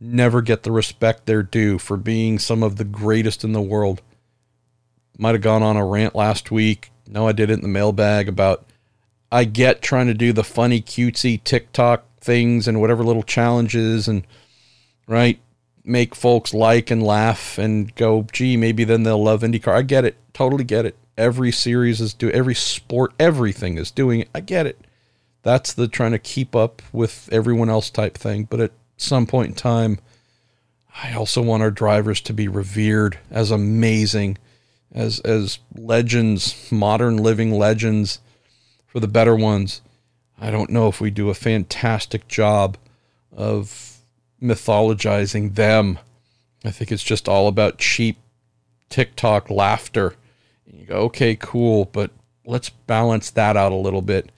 never 0.00 0.42
get 0.42 0.62
the 0.62 0.72
respect 0.72 1.26
they're 1.26 1.42
due 1.42 1.78
for 1.78 1.96
being 1.96 2.38
some 2.38 2.62
of 2.62 2.76
the 2.76 2.84
greatest 2.84 3.44
in 3.44 3.52
the 3.52 3.62
world. 3.62 4.02
Might 5.16 5.34
have 5.34 5.42
gone 5.42 5.62
on 5.62 5.76
a 5.76 5.84
rant 5.84 6.14
last 6.14 6.50
week. 6.50 6.90
No, 7.06 7.28
I 7.28 7.32
did 7.32 7.50
it 7.50 7.54
in 7.54 7.62
the 7.62 7.68
mailbag 7.68 8.28
about 8.28 8.66
I 9.30 9.44
get 9.44 9.82
trying 9.82 10.06
to 10.06 10.14
do 10.14 10.32
the 10.32 10.44
funny, 10.44 10.80
cutesy 10.80 11.42
TikTok 11.42 12.04
things 12.20 12.66
and 12.66 12.80
whatever 12.80 13.04
little 13.04 13.22
challenges 13.22 14.08
and 14.08 14.26
right 15.06 15.38
make 15.84 16.14
folks 16.14 16.54
like 16.54 16.90
and 16.90 17.02
laugh 17.02 17.58
and 17.58 17.94
go, 17.94 18.26
gee, 18.32 18.56
maybe 18.56 18.84
then 18.84 19.02
they'll 19.02 19.22
love 19.22 19.42
IndyCar. 19.42 19.74
I 19.74 19.82
get 19.82 20.04
it. 20.04 20.16
Totally 20.32 20.64
get 20.64 20.86
it. 20.86 20.96
Every 21.16 21.52
series 21.52 22.00
is 22.00 22.14
do 22.14 22.30
every 22.30 22.54
sport, 22.54 23.12
everything 23.20 23.76
is 23.76 23.90
doing 23.90 24.20
it. 24.20 24.28
I 24.34 24.40
get 24.40 24.66
it. 24.66 24.80
That's 25.42 25.72
the 25.74 25.86
trying 25.86 26.12
to 26.12 26.18
keep 26.18 26.56
up 26.56 26.80
with 26.92 27.28
everyone 27.30 27.68
else 27.68 27.90
type 27.90 28.16
thing. 28.16 28.44
But 28.44 28.60
at 28.60 28.72
some 28.96 29.26
point 29.26 29.50
in 29.50 29.54
time, 29.54 29.98
I 31.02 31.12
also 31.12 31.42
want 31.42 31.62
our 31.62 31.70
drivers 31.70 32.20
to 32.22 32.32
be 32.32 32.48
revered 32.48 33.18
as 33.30 33.50
amazing, 33.50 34.38
as 34.94 35.20
as 35.20 35.58
legends, 35.74 36.70
modern 36.70 37.16
living 37.16 37.58
legends 37.58 38.20
for 38.86 39.00
the 39.00 39.08
better 39.08 39.34
ones. 39.34 39.82
I 40.40 40.50
don't 40.50 40.70
know 40.70 40.88
if 40.88 41.00
we 41.00 41.10
do 41.10 41.30
a 41.30 41.34
fantastic 41.34 42.28
job 42.28 42.76
of 43.32 43.98
mythologizing 44.42 45.54
them. 45.54 45.98
I 46.64 46.70
think 46.70 46.92
it's 46.92 47.04
just 47.04 47.28
all 47.28 47.48
about 47.48 47.78
cheap 47.78 48.18
TikTok 48.88 49.50
laughter. 49.50 50.14
And 50.66 50.78
you 50.78 50.86
go, 50.86 50.96
okay, 51.02 51.36
cool, 51.36 51.86
but 51.86 52.10
let's 52.46 52.70
balance 52.70 53.30
that 53.30 53.56
out 53.56 53.72
a 53.72 53.76
little 53.76 54.02
bit. 54.02 54.30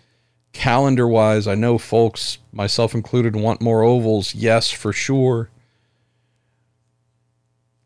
Calendar 0.53 1.07
wise, 1.07 1.47
I 1.47 1.55
know 1.55 1.77
folks, 1.77 2.39
myself 2.53 2.95
included, 2.95 3.37
want 3.37 3.61
more 3.61 3.83
ovals. 3.83 4.35
Yes, 4.35 4.71
for 4.71 4.93
sure. 4.93 5.51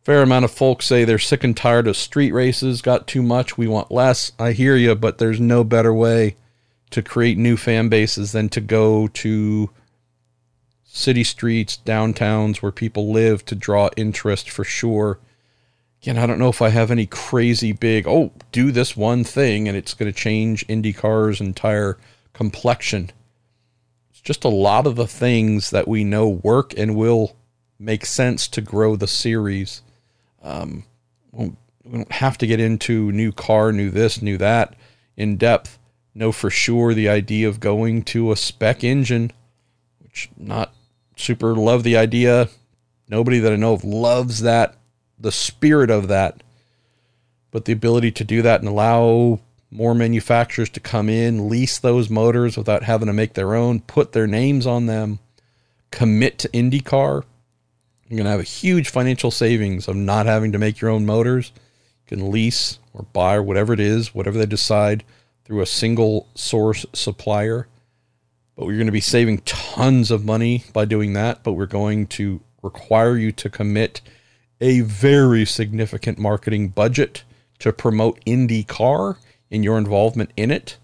Fair 0.02 0.22
amount 0.22 0.47
of 0.47 0.51
folks 0.51 0.86
say 0.86 1.05
they're 1.05 1.18
sick 1.18 1.44
and 1.44 1.55
tired 1.55 1.86
of 1.86 1.97
street 1.97 2.32
races, 2.32 2.81
got 2.81 3.06
too 3.06 3.22
much, 3.22 3.59
we 3.59 3.66
want 3.66 3.90
less. 3.90 4.32
I 4.39 4.52
hear 4.52 4.74
you, 4.74 4.94
but 4.94 5.18
there's 5.18 5.39
no 5.39 5.62
better 5.62 5.93
way 5.93 6.36
to 6.90 7.02
create 7.02 7.36
new 7.36 7.56
fan 7.56 7.90
bases 7.90 8.32
than 8.32 8.48
to 8.51 8.60
go 8.62 9.09
to 9.09 9.70
city 10.85 11.22
streets, 11.22 11.78
downtowns 11.85 12.56
where 12.56 12.72
people 12.72 13.12
live 13.12 13.44
to 13.44 13.55
draw 13.55 13.90
interest 13.97 14.48
for 14.48 14.64
sure. 14.64 15.18
Again, 16.02 16.16
I 16.16 16.27
don't 16.27 16.39
know 16.39 16.48
if 16.48 16.62
I 16.62 16.70
have 16.70 16.90
any 16.90 17.05
crazy 17.05 17.72
big, 17.72 18.09
oh, 18.09 18.32
do 18.52 18.72
this 18.72 18.97
one 18.97 19.22
thing 19.22 19.68
and 19.68 19.77
it's 19.77 19.93
going 19.93 20.10
to 20.10 20.18
change 20.18 20.66
IndyCar's 20.66 21.43
entire 21.43 21.98
complexion. 22.32 23.10
It's 24.10 24.22
just 24.22 24.44
a 24.44 24.48
lot 24.48 24.86
of 24.86 24.97
the 24.97 25.06
things 25.06 25.70
that 25.70 25.86
we 25.86 26.05
know 26.05 26.27
work 26.27 26.72
and 26.77 26.97
will 26.97 27.36
make 27.78 28.06
sense 28.06 28.48
to 28.48 28.62
grow 28.62 28.97
the 28.97 29.06
series. 29.06 29.82
Um, 30.43 30.85
we 31.33 31.53
don't 31.91 32.12
have 32.12 32.39
to 32.39 32.47
get 32.47 32.61
into 32.61 33.12
new 33.12 33.33
car, 33.33 33.73
new 33.73 33.91
this, 33.91 34.23
new 34.23 34.37
that 34.39 34.75
in 35.17 35.37
depth. 35.37 35.79
Know 36.15 36.33
for 36.33 36.51
sure 36.51 36.93
the 36.93 37.09
idea 37.09 37.49
of 37.49 37.61
going 37.61 38.03
to 38.05 38.33
a 38.33 38.37
spec 38.37 38.83
engine, 38.83 39.33
which 40.01 40.29
not 40.37 40.75
super 41.17 41.55
love 41.55 41.85
the 41.85 41.97
idea. 41.97 42.49
Nobody 43.09 43.39
that 43.39 43.53
I 43.53 43.57
know 43.57 43.75
of 43.75 43.85
loves 43.85 44.41
that, 44.41 44.77
the 45.19 45.33
spirit 45.33 45.91
of 45.91 46.09
that. 46.09 46.43
But 47.51 47.65
the 47.65 47.73
ability 47.73 48.12
to 48.12 48.25
do 48.25 48.43
that 48.43 48.61
and 48.61 48.69
allow 48.69 49.41
more 49.71 49.95
manufacturers 49.95 50.71
to 50.71 50.81
come 50.81 51.09
in, 51.09 51.49
lease 51.49 51.79
those 51.79 52.11
motors 52.11 52.57
without 52.57 52.83
having 52.83 53.07
to 53.07 53.12
make 53.12 53.35
their 53.35 53.55
own, 53.55 53.81
put 53.81 54.12
their 54.12 54.27
names 54.27 54.67
on 54.67 54.87
them, 54.87 55.21
commit 55.91 56.39
to 56.39 56.49
IndyCar. 56.49 57.25
You're 58.11 58.16
going 58.16 58.24
to 58.24 58.32
have 58.32 58.41
a 58.41 58.43
huge 58.43 58.89
financial 58.89 59.31
savings 59.31 59.87
of 59.87 59.95
not 59.95 60.27
having 60.27 60.51
to 60.51 60.59
make 60.59 60.81
your 60.81 60.91
own 60.91 61.07
motors. 61.07 61.53
You 61.55 62.16
can 62.16 62.32
lease 62.32 62.81
or 62.93 63.05
buy 63.12 63.37
or 63.37 63.43
whatever 63.45 63.73
it 63.73 63.78
is, 63.78 64.12
whatever 64.12 64.37
they 64.37 64.47
decide, 64.47 65.05
through 65.45 65.61
a 65.61 65.66
single 65.66 66.27
source 66.35 66.85
supplier. 66.93 67.69
But 68.57 68.66
we're 68.66 68.78
going 68.78 68.87
to 68.87 68.93
be 68.93 69.01
saving 69.01 69.43
tons 69.45 70.11
of 70.11 70.24
money 70.24 70.65
by 70.73 70.87
doing 70.87 71.12
that. 71.12 71.45
But 71.45 71.53
we're 71.53 71.66
going 71.66 72.09
to 72.09 72.41
require 72.62 73.16
you 73.16 73.31
to 73.31 73.49
commit 73.49 74.01
a 74.61 74.81
very 74.81 75.45
significant 75.45 76.19
marketing 76.19 76.70
budget 76.70 77.23
to 77.61 77.73
promote 77.73 78.24
IndyCar 78.24 79.19
and 79.53 79.62
your 79.62 79.78
involvement 79.78 80.32
in 80.37 80.51
it. 80.51 80.78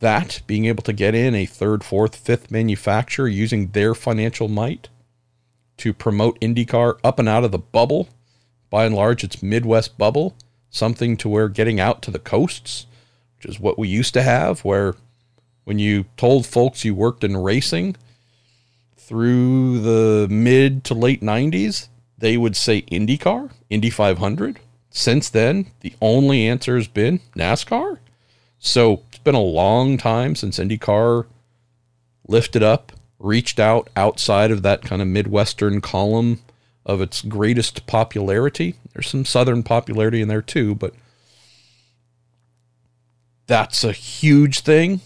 That 0.00 0.42
being 0.46 0.66
able 0.66 0.82
to 0.82 0.92
get 0.92 1.14
in 1.14 1.34
a 1.34 1.46
third, 1.46 1.82
fourth, 1.82 2.14
fifth 2.14 2.50
manufacturer 2.50 3.26
using 3.26 3.68
their 3.68 3.94
financial 3.94 4.48
might 4.48 4.90
to 5.78 5.92
promote 5.92 6.40
IndyCar 6.40 6.98
up 7.02 7.18
and 7.18 7.28
out 7.28 7.44
of 7.44 7.52
the 7.52 7.58
bubble. 7.58 8.08
By 8.70 8.84
and 8.84 8.94
large, 8.94 9.24
it's 9.24 9.42
Midwest 9.42 9.96
bubble, 9.96 10.36
something 10.70 11.16
to 11.18 11.28
where 11.28 11.48
getting 11.48 11.80
out 11.80 12.02
to 12.02 12.10
the 12.10 12.18
coasts, 12.18 12.86
which 13.36 13.46
is 13.46 13.58
what 13.58 13.78
we 13.78 13.88
used 13.88 14.14
to 14.14 14.22
have, 14.22 14.60
where 14.60 14.94
when 15.64 15.78
you 15.78 16.04
told 16.16 16.46
folks 16.46 16.84
you 16.84 16.94
worked 16.94 17.24
in 17.24 17.36
racing 17.36 17.96
through 18.96 19.80
the 19.80 20.28
mid 20.30 20.84
to 20.84 20.94
late 20.94 21.22
90s, 21.22 21.88
they 22.18 22.36
would 22.36 22.56
say 22.56 22.82
IndyCar, 22.82 23.52
Indy 23.70 23.90
500. 23.90 24.60
Since 24.90 25.30
then, 25.30 25.66
the 25.80 25.94
only 26.00 26.46
answer 26.46 26.76
has 26.76 26.88
been 26.88 27.20
NASCAR. 27.36 27.98
So 28.58 29.02
it's 29.08 29.18
been 29.18 29.34
a 29.34 29.40
long 29.40 29.96
time 29.96 30.34
since 30.34 30.58
IndyCar 30.58 31.26
lifted 32.26 32.62
up, 32.62 32.92
reached 33.18 33.58
out 33.58 33.88
outside 33.96 34.50
of 34.50 34.62
that 34.62 34.82
kind 34.82 35.02
of 35.02 35.08
Midwestern 35.08 35.80
column 35.80 36.40
of 36.86 37.00
its 37.00 37.22
greatest 37.22 37.86
popularity. 37.86 38.74
There's 38.92 39.08
some 39.08 39.24
Southern 39.24 39.62
popularity 39.62 40.22
in 40.22 40.28
there 40.28 40.42
too, 40.42 40.74
but 40.74 40.94
that's 43.46 43.84
a 43.84 43.92
huge 43.92 44.60
thing 44.60 45.00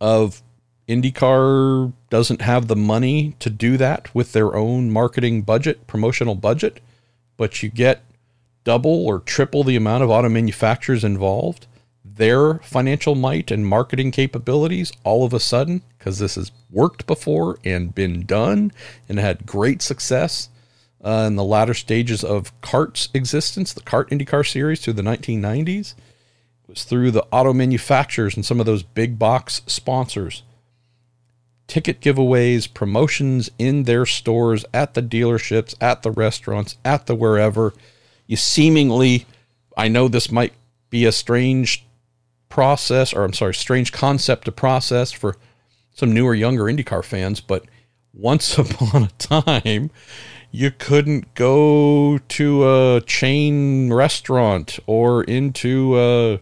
of 0.00 0.42
IndyCar 0.88 1.92
doesn't 2.10 2.42
have 2.42 2.68
the 2.68 2.76
money 2.76 3.36
to 3.38 3.48
do 3.48 3.76
that 3.76 4.14
with 4.14 4.32
their 4.32 4.54
own 4.54 4.90
marketing 4.90 5.42
budget, 5.42 5.86
promotional 5.86 6.34
budget, 6.34 6.80
but 7.36 7.62
you 7.62 7.70
get 7.70 8.02
double 8.64 9.06
or 9.06 9.18
triple 9.20 9.64
the 9.64 9.76
amount 9.76 10.02
of 10.02 10.10
auto 10.10 10.28
manufacturers 10.28 11.04
involved, 11.04 11.66
their 12.04 12.58
financial 12.58 13.14
might 13.14 13.50
and 13.50 13.66
marketing 13.66 14.10
capabilities 14.10 14.92
all 15.04 15.24
of 15.24 15.32
a 15.32 15.40
sudden, 15.40 15.82
because 15.98 16.18
this 16.18 16.34
has 16.34 16.52
worked 16.70 17.06
before 17.06 17.58
and 17.64 17.94
been 17.94 18.26
done 18.26 18.72
and 19.08 19.18
had 19.18 19.46
great 19.46 19.80
success. 19.82 20.48
uh, 21.04 21.24
in 21.26 21.36
the 21.36 21.44
latter 21.44 21.74
stages 21.74 22.24
of 22.24 22.58
CART's 22.62 23.10
existence, 23.12 23.72
the 23.72 23.82
CART 23.82 24.10
IndyCar 24.10 24.50
series 24.50 24.80
through 24.80 24.94
the 24.94 25.02
1990s. 25.02 25.92
It 25.92 26.68
was 26.68 26.84
through 26.84 27.10
the 27.10 27.26
auto 27.30 27.52
manufacturers 27.52 28.36
and 28.36 28.44
some 28.44 28.58
of 28.58 28.66
those 28.66 28.82
big 28.82 29.18
box 29.18 29.60
sponsors. 29.66 30.42
Ticket 31.66 32.00
giveaways, 32.00 32.72
promotions 32.72 33.50
in 33.58 33.82
their 33.82 34.06
stores, 34.06 34.64
at 34.72 34.94
the 34.94 35.02
dealerships, 35.02 35.74
at 35.80 36.02
the 36.02 36.10
restaurants, 36.10 36.76
at 36.84 37.06
the 37.06 37.14
wherever. 37.14 37.74
You 38.26 38.36
seemingly, 38.36 39.26
I 39.76 39.88
know 39.88 40.08
this 40.08 40.30
might 40.30 40.54
be 40.88 41.04
a 41.04 41.12
strange 41.12 41.84
process, 42.54 43.12
or 43.12 43.24
I'm 43.24 43.32
sorry, 43.32 43.52
strange 43.52 43.90
concept 43.90 44.44
to 44.44 44.52
process 44.52 45.10
for 45.10 45.34
some 45.92 46.14
newer, 46.14 46.34
younger 46.34 46.62
IndyCar 46.64 47.04
fans, 47.04 47.40
but 47.40 47.64
once 48.12 48.56
upon 48.58 49.02
a 49.02 49.08
time, 49.18 49.90
you 50.52 50.70
couldn't 50.70 51.34
go 51.34 52.18
to 52.18 52.68
a 52.68 53.00
chain 53.00 53.92
restaurant 53.92 54.78
or 54.86 55.24
into 55.24 55.98
a 55.98 56.40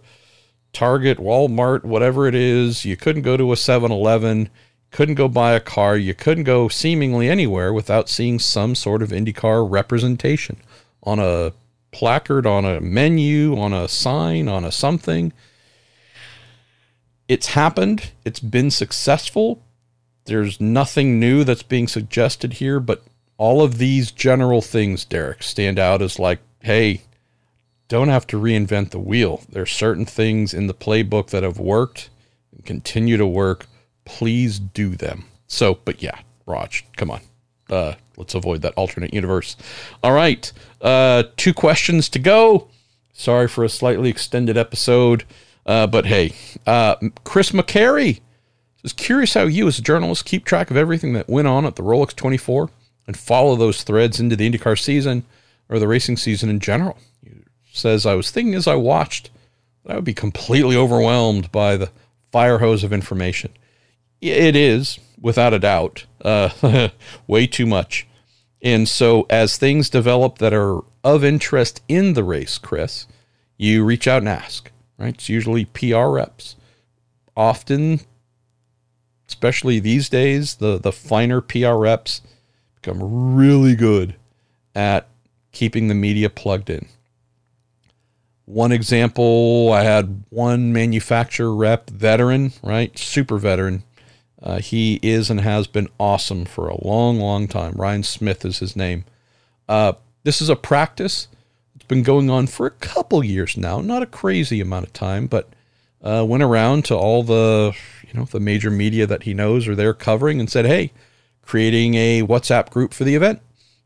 Target, 0.74 1.16
Walmart, 1.16 1.82
whatever 1.82 2.28
it 2.28 2.34
is. 2.34 2.84
You 2.84 2.98
couldn't 2.98 3.22
go 3.22 3.38
to 3.38 3.50
a 3.50 3.56
7 3.56 3.90
Eleven, 3.90 4.50
couldn't 4.90 5.14
go 5.14 5.28
buy 5.28 5.54
a 5.54 5.60
car. 5.60 5.96
You 5.96 6.12
couldn't 6.12 6.44
go 6.44 6.68
seemingly 6.68 7.30
anywhere 7.30 7.72
without 7.72 8.10
seeing 8.10 8.38
some 8.38 8.74
sort 8.74 9.00
of 9.00 9.08
IndyCar 9.08 9.66
representation 9.66 10.58
on 11.04 11.18
a 11.18 11.54
placard, 11.90 12.46
on 12.46 12.66
a 12.66 12.82
menu, 12.82 13.58
on 13.58 13.72
a 13.72 13.88
sign, 13.88 14.46
on 14.46 14.62
a 14.62 14.72
something. 14.72 15.32
It's 17.32 17.46
happened, 17.46 18.10
it's 18.26 18.40
been 18.40 18.70
successful. 18.70 19.64
There's 20.26 20.60
nothing 20.60 21.18
new 21.18 21.44
that's 21.44 21.62
being 21.62 21.88
suggested 21.88 22.52
here, 22.52 22.78
but 22.78 23.04
all 23.38 23.62
of 23.62 23.78
these 23.78 24.10
general 24.10 24.60
things, 24.60 25.06
Derek, 25.06 25.42
stand 25.42 25.78
out 25.78 26.02
as 26.02 26.18
like, 26.18 26.40
hey, 26.60 27.00
don't 27.88 28.10
have 28.10 28.26
to 28.26 28.38
reinvent 28.38 28.90
the 28.90 28.98
wheel. 28.98 29.44
There's 29.48 29.72
certain 29.72 30.04
things 30.04 30.52
in 30.52 30.66
the 30.66 30.74
playbook 30.74 31.30
that 31.30 31.42
have 31.42 31.58
worked 31.58 32.10
and 32.54 32.66
continue 32.66 33.16
to 33.16 33.26
work. 33.26 33.64
Please 34.04 34.58
do 34.58 34.90
them. 34.94 35.24
So, 35.46 35.78
but 35.86 36.02
yeah, 36.02 36.18
Raj, 36.44 36.84
come 36.98 37.10
on. 37.10 37.22
Uh, 37.70 37.94
let's 38.18 38.34
avoid 38.34 38.60
that 38.60 38.74
alternate 38.74 39.14
universe. 39.14 39.56
All 40.02 40.12
right. 40.12 40.52
Uh, 40.82 41.22
two 41.38 41.54
questions 41.54 42.10
to 42.10 42.18
go. 42.18 42.68
Sorry 43.14 43.48
for 43.48 43.64
a 43.64 43.70
slightly 43.70 44.10
extended 44.10 44.58
episode. 44.58 45.24
Uh, 45.64 45.86
but 45.86 46.06
hey, 46.06 46.34
uh, 46.66 46.96
Chris 47.24 47.50
McCary 47.50 48.20
is 48.82 48.92
curious 48.92 49.34
how 49.34 49.42
you, 49.42 49.68
as 49.68 49.78
a 49.78 49.82
journalist, 49.82 50.24
keep 50.24 50.44
track 50.44 50.70
of 50.70 50.76
everything 50.76 51.12
that 51.12 51.28
went 51.28 51.48
on 51.48 51.64
at 51.64 51.76
the 51.76 51.82
Rolex 51.82 52.14
24 52.14 52.70
and 53.06 53.16
follow 53.16 53.56
those 53.56 53.82
threads 53.82 54.20
into 54.20 54.36
the 54.36 54.48
IndyCar 54.48 54.78
season 54.78 55.24
or 55.68 55.78
the 55.78 55.88
racing 55.88 56.16
season 56.16 56.48
in 56.50 56.60
general 56.60 56.98
He 57.22 57.42
says, 57.72 58.04
I 58.06 58.14
was 58.14 58.30
thinking 58.30 58.54
as 58.54 58.66
I 58.66 58.74
watched 58.74 59.30
that 59.84 59.92
I 59.92 59.96
would 59.96 60.04
be 60.04 60.14
completely 60.14 60.76
overwhelmed 60.76 61.50
by 61.52 61.76
the 61.76 61.90
fire 62.30 62.58
hose 62.58 62.84
of 62.84 62.92
information. 62.92 63.52
It 64.20 64.54
is, 64.54 65.00
without 65.20 65.54
a 65.54 65.58
doubt, 65.58 66.06
uh, 66.24 66.90
way 67.26 67.46
too 67.46 67.66
much. 67.66 68.06
And 68.62 68.88
so, 68.88 69.26
as 69.28 69.56
things 69.56 69.90
develop 69.90 70.38
that 70.38 70.54
are 70.54 70.80
of 71.02 71.24
interest 71.24 71.82
in 71.88 72.14
the 72.14 72.22
race, 72.22 72.58
Chris, 72.58 73.08
you 73.56 73.84
reach 73.84 74.06
out 74.06 74.22
and 74.22 74.28
ask, 74.28 74.70
right? 75.02 75.14
It's 75.14 75.28
usually 75.28 75.64
PR 75.66 76.06
reps. 76.06 76.56
Often, 77.36 78.00
especially 79.28 79.80
these 79.80 80.08
days, 80.08 80.56
the, 80.56 80.78
the 80.78 80.92
finer 80.92 81.40
PR 81.40 81.74
reps 81.74 82.22
become 82.76 83.36
really 83.36 83.74
good 83.74 84.14
at 84.74 85.08
keeping 85.50 85.88
the 85.88 85.94
media 85.94 86.30
plugged 86.30 86.70
in. 86.70 86.86
One 88.44 88.72
example, 88.72 89.72
I 89.72 89.82
had 89.82 90.24
one 90.30 90.72
manufacturer 90.72 91.54
rep, 91.54 91.90
veteran, 91.90 92.52
right? 92.62 92.96
Super 92.98 93.38
veteran. 93.38 93.84
Uh, 94.42 94.58
he 94.58 94.98
is 95.02 95.30
and 95.30 95.40
has 95.40 95.66
been 95.66 95.88
awesome 95.98 96.44
for 96.44 96.68
a 96.68 96.84
long, 96.84 97.18
long 97.18 97.46
time. 97.46 97.74
Ryan 97.76 98.02
Smith 98.02 98.44
is 98.44 98.58
his 98.58 98.74
name. 98.74 99.04
Uh, 99.68 99.92
this 100.24 100.42
is 100.42 100.48
a 100.48 100.56
practice. 100.56 101.28
Been 101.92 102.02
going 102.02 102.30
on 102.30 102.46
for 102.46 102.64
a 102.64 102.70
couple 102.70 103.22
years 103.22 103.54
now, 103.54 103.82
not 103.82 104.00
a 104.00 104.06
crazy 104.06 104.62
amount 104.62 104.86
of 104.86 104.94
time, 104.94 105.26
but 105.26 105.50
uh, 106.00 106.24
went 106.26 106.42
around 106.42 106.86
to 106.86 106.96
all 106.96 107.22
the 107.22 107.76
you 108.08 108.18
know 108.18 108.24
the 108.24 108.40
major 108.40 108.70
media 108.70 109.06
that 109.06 109.24
he 109.24 109.34
knows 109.34 109.68
are 109.68 109.74
there 109.74 109.92
covering 109.92 110.40
and 110.40 110.48
said, 110.48 110.64
"Hey, 110.64 110.90
creating 111.42 111.94
a 111.96 112.22
WhatsApp 112.22 112.70
group 112.70 112.94
for 112.94 113.04
the 113.04 113.14
event 113.14 113.42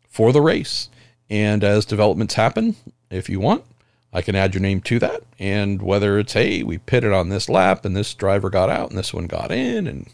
for 0.08 0.32
the 0.32 0.40
race." 0.40 0.88
And 1.28 1.64
as 1.64 1.84
developments 1.84 2.34
happen, 2.34 2.76
if 3.10 3.28
you 3.28 3.40
want, 3.40 3.64
I 4.12 4.22
can 4.22 4.36
add 4.36 4.54
your 4.54 4.62
name 4.62 4.82
to 4.82 5.00
that. 5.00 5.24
And 5.40 5.82
whether 5.82 6.16
it's, 6.20 6.34
hey, 6.34 6.62
we 6.62 6.78
pitted 6.78 7.12
on 7.12 7.28
this 7.28 7.48
lap 7.48 7.84
and 7.84 7.96
this 7.96 8.14
driver 8.14 8.50
got 8.50 8.70
out 8.70 8.90
and 8.90 8.96
this 8.96 9.12
one 9.12 9.26
got 9.26 9.50
in 9.50 9.88
and 9.88 10.06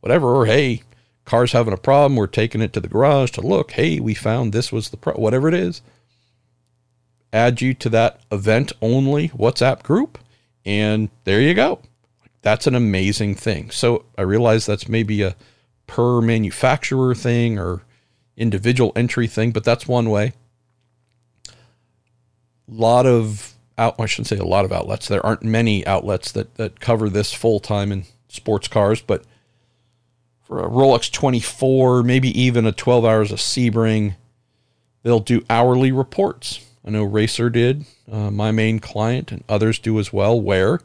whatever, 0.00 0.34
or 0.34 0.46
hey, 0.46 0.82
car's 1.26 1.52
having 1.52 1.74
a 1.74 1.76
problem, 1.76 2.16
we're 2.16 2.26
taking 2.26 2.62
it 2.62 2.72
to 2.72 2.80
the 2.80 2.88
garage 2.88 3.32
to 3.32 3.42
look, 3.42 3.72
hey, 3.72 4.00
we 4.00 4.14
found 4.14 4.54
this 4.54 4.72
was 4.72 4.88
the 4.88 4.96
pro, 4.96 5.12
whatever 5.12 5.46
it 5.46 5.52
is. 5.52 5.82
Add 7.34 7.60
you 7.60 7.74
to 7.74 7.90
that 7.90 8.20
event 8.30 8.72
only 8.80 9.28
WhatsApp 9.30 9.82
group, 9.82 10.18
and 10.64 11.10
there 11.24 11.40
you 11.40 11.52
go. 11.52 11.80
That's 12.42 12.66
an 12.66 12.76
amazing 12.76 13.34
thing. 13.34 13.70
So 13.70 14.04
I 14.16 14.22
realize 14.22 14.66
that's 14.66 14.88
maybe 14.88 15.22
a 15.22 15.34
per 15.88 16.20
manufacturer 16.20 17.14
thing 17.14 17.58
or 17.58 17.82
individual 18.36 18.92
entry 18.94 19.26
thing, 19.26 19.50
but 19.50 19.64
that's 19.64 19.88
one 19.88 20.10
way 20.10 20.32
A 21.48 21.52
lot 22.68 23.04
of 23.06 23.54
out 23.76 23.96
I 23.98 24.06
shouldn't 24.06 24.28
say 24.28 24.36
a 24.36 24.44
lot 24.44 24.64
of 24.64 24.72
outlets. 24.72 25.08
There 25.08 25.24
aren't 25.24 25.42
many 25.42 25.84
outlets 25.86 26.30
that 26.32 26.54
that 26.54 26.78
cover 26.78 27.08
this 27.08 27.32
full 27.32 27.58
time 27.58 27.90
in 27.90 28.04
sports 28.28 28.68
cars, 28.68 29.02
but 29.02 29.24
for 30.42 30.60
a 30.60 30.68
Rolex 30.68 31.10
24, 31.10 32.02
maybe 32.02 32.28
even 32.40 32.66
a 32.66 32.72
12 32.72 33.04
hours 33.04 33.32
of 33.32 33.38
Sebring, 33.38 34.14
they'll 35.02 35.18
do 35.18 35.44
hourly 35.50 35.90
reports. 35.90 36.60
I 36.84 36.90
know 36.90 37.04
Racer 37.04 37.48
did, 37.48 37.86
uh, 38.10 38.30
my 38.30 38.50
main 38.50 38.78
client, 38.78 39.32
and 39.32 39.42
others 39.48 39.78
do 39.78 39.98
as 39.98 40.12
well. 40.12 40.38
Where 40.40 40.80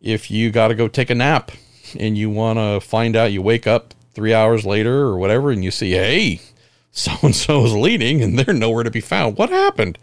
if 0.00 0.30
you 0.30 0.50
got 0.50 0.68
to 0.68 0.74
go 0.74 0.88
take 0.88 1.10
a 1.10 1.14
nap 1.14 1.52
and 1.98 2.16
you 2.16 2.30
want 2.30 2.58
to 2.58 2.80
find 2.80 3.16
out, 3.16 3.32
you 3.32 3.42
wake 3.42 3.66
up 3.66 3.94
three 4.14 4.32
hours 4.32 4.64
later 4.64 5.00
or 5.02 5.18
whatever, 5.18 5.50
and 5.50 5.62
you 5.62 5.70
see, 5.70 5.92
hey, 5.92 6.40
so 6.90 7.12
and 7.22 7.34
so 7.34 7.64
is 7.64 7.74
leading 7.74 8.22
and 8.22 8.38
they're 8.38 8.54
nowhere 8.54 8.84
to 8.84 8.90
be 8.90 9.00
found. 9.00 9.36
What 9.36 9.50
happened? 9.50 9.98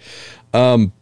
Um, 0.53 0.93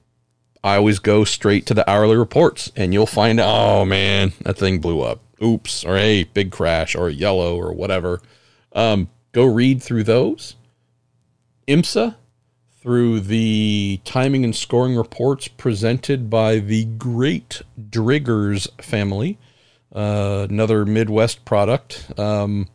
I 0.63 0.77
always 0.77 0.99
go 0.99 1.23
straight 1.23 1.65
to 1.65 1.73
the 1.73 1.89
hourly 1.89 2.15
reports 2.15 2.71
and 2.75 2.93
you'll 2.93 3.05
find, 3.05 3.39
oh 3.39 3.83
man, 3.83 4.31
that 4.41 4.57
thing 4.57 4.79
blew 4.79 5.01
up. 5.01 5.19
Oops, 5.43 5.83
or 5.83 5.97
hey, 5.97 6.23
big 6.23 6.51
crash, 6.51 6.95
or 6.95 7.09
yellow, 7.09 7.57
or 7.57 7.73
whatever. 7.73 8.21
Um, 8.73 9.09
go 9.31 9.43
read 9.43 9.81
through 9.81 10.03
those. 10.03 10.55
IMSA, 11.67 12.15
through 12.81 13.19
the 13.21 13.99
timing 14.03 14.43
and 14.43 14.55
scoring 14.55 14.95
reports 14.95 15.47
presented 15.47 16.29
by 16.29 16.57
the 16.57 16.85
great 16.85 17.61
Driggers 17.79 18.67
family, 18.81 19.37
uh, 19.93 20.47
another 20.49 20.85
Midwest 20.85 21.45
product. 21.45 22.11
Um, 22.19 22.67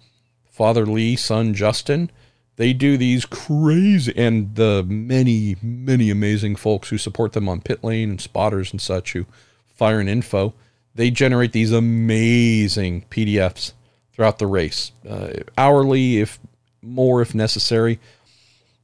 Father 0.48 0.86
Lee, 0.86 1.16
son 1.16 1.54
Justin 1.54 2.10
they 2.56 2.72
do 2.72 2.96
these 2.96 3.26
crazy, 3.26 4.12
and 4.16 4.54
the 4.54 4.84
many, 4.88 5.56
many 5.62 6.10
amazing 6.10 6.56
folks 6.56 6.88
who 6.88 6.98
support 6.98 7.32
them 7.34 7.48
on 7.48 7.60
pit 7.60 7.84
lane 7.84 8.10
and 8.10 8.20
spotters 8.20 8.72
and 8.72 8.80
such 8.80 9.12
who 9.12 9.26
fire 9.66 10.00
an 10.00 10.08
info. 10.08 10.54
They 10.94 11.10
generate 11.10 11.52
these 11.52 11.72
amazing 11.72 13.04
PDFs 13.10 13.74
throughout 14.12 14.38
the 14.38 14.46
race, 14.46 14.92
uh, 15.08 15.34
hourly, 15.58 16.20
if 16.20 16.38
more, 16.80 17.20
if 17.20 17.34
necessary. 17.34 18.00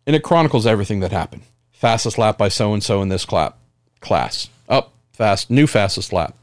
And 0.07 0.17
it 0.17 0.23
chronicles 0.23 0.67
everything 0.67 1.01
that 1.01 1.13
happened. 1.13 1.43
Fastest 1.73 2.19
lap 2.19 2.39
by 2.39 2.49
so 2.49 2.73
and 2.73 2.83
so 2.83 3.03
in 3.03 3.09
this 3.09 3.25
clap, 3.25 3.59
class. 4.01 4.49
Up 4.69 4.89
oh, 4.89 4.93
fast, 5.13 5.51
new 5.51 5.67
fastest 5.67 6.13
lap 6.13 6.35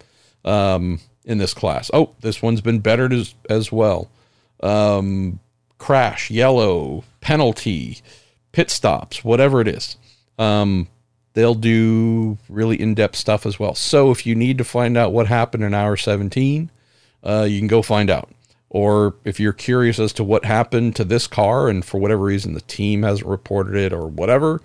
um, 0.45 0.99
in 1.25 1.37
this 1.37 1.53
class. 1.53 1.89
Oh, 1.93 2.15
this 2.21 2.41
one's 2.41 2.61
been 2.61 2.79
bettered 2.79 3.13
as, 3.13 3.35
as 3.49 3.71
well. 3.71 4.09
Um, 4.61 5.39
crash, 5.77 6.29
yellow, 6.29 7.03
penalty, 7.21 7.99
pit 8.51 8.69
stops, 8.69 9.23
whatever 9.23 9.61
it 9.61 9.67
is. 9.67 9.97
Um, 10.37 10.87
they'll 11.33 11.55
do 11.55 12.37
really 12.49 12.79
in 12.79 12.93
depth 12.93 13.15
stuff 13.15 13.45
as 13.45 13.59
well. 13.59 13.75
So 13.75 14.11
if 14.11 14.25
you 14.25 14.35
need 14.35 14.57
to 14.57 14.63
find 14.63 14.97
out 14.97 15.13
what 15.13 15.27
happened 15.27 15.63
in 15.63 15.73
hour 15.73 15.95
17, 15.95 16.69
uh, 17.23 17.47
you 17.49 17.59
can 17.59 17.67
go 17.67 17.81
find 17.81 18.09
out. 18.09 18.29
Or 18.69 19.15
if 19.23 19.39
you're 19.39 19.53
curious 19.53 19.97
as 19.99 20.13
to 20.13 20.23
what 20.23 20.45
happened 20.45 20.95
to 20.97 21.03
this 21.03 21.25
car 21.25 21.69
and 21.69 21.83
for 21.83 21.99
whatever 21.99 22.23
reason 22.23 22.53
the 22.53 22.61
team 22.61 23.03
hasn't 23.03 23.27
reported 23.27 23.75
it 23.75 23.91
or 23.91 24.07
whatever, 24.07 24.61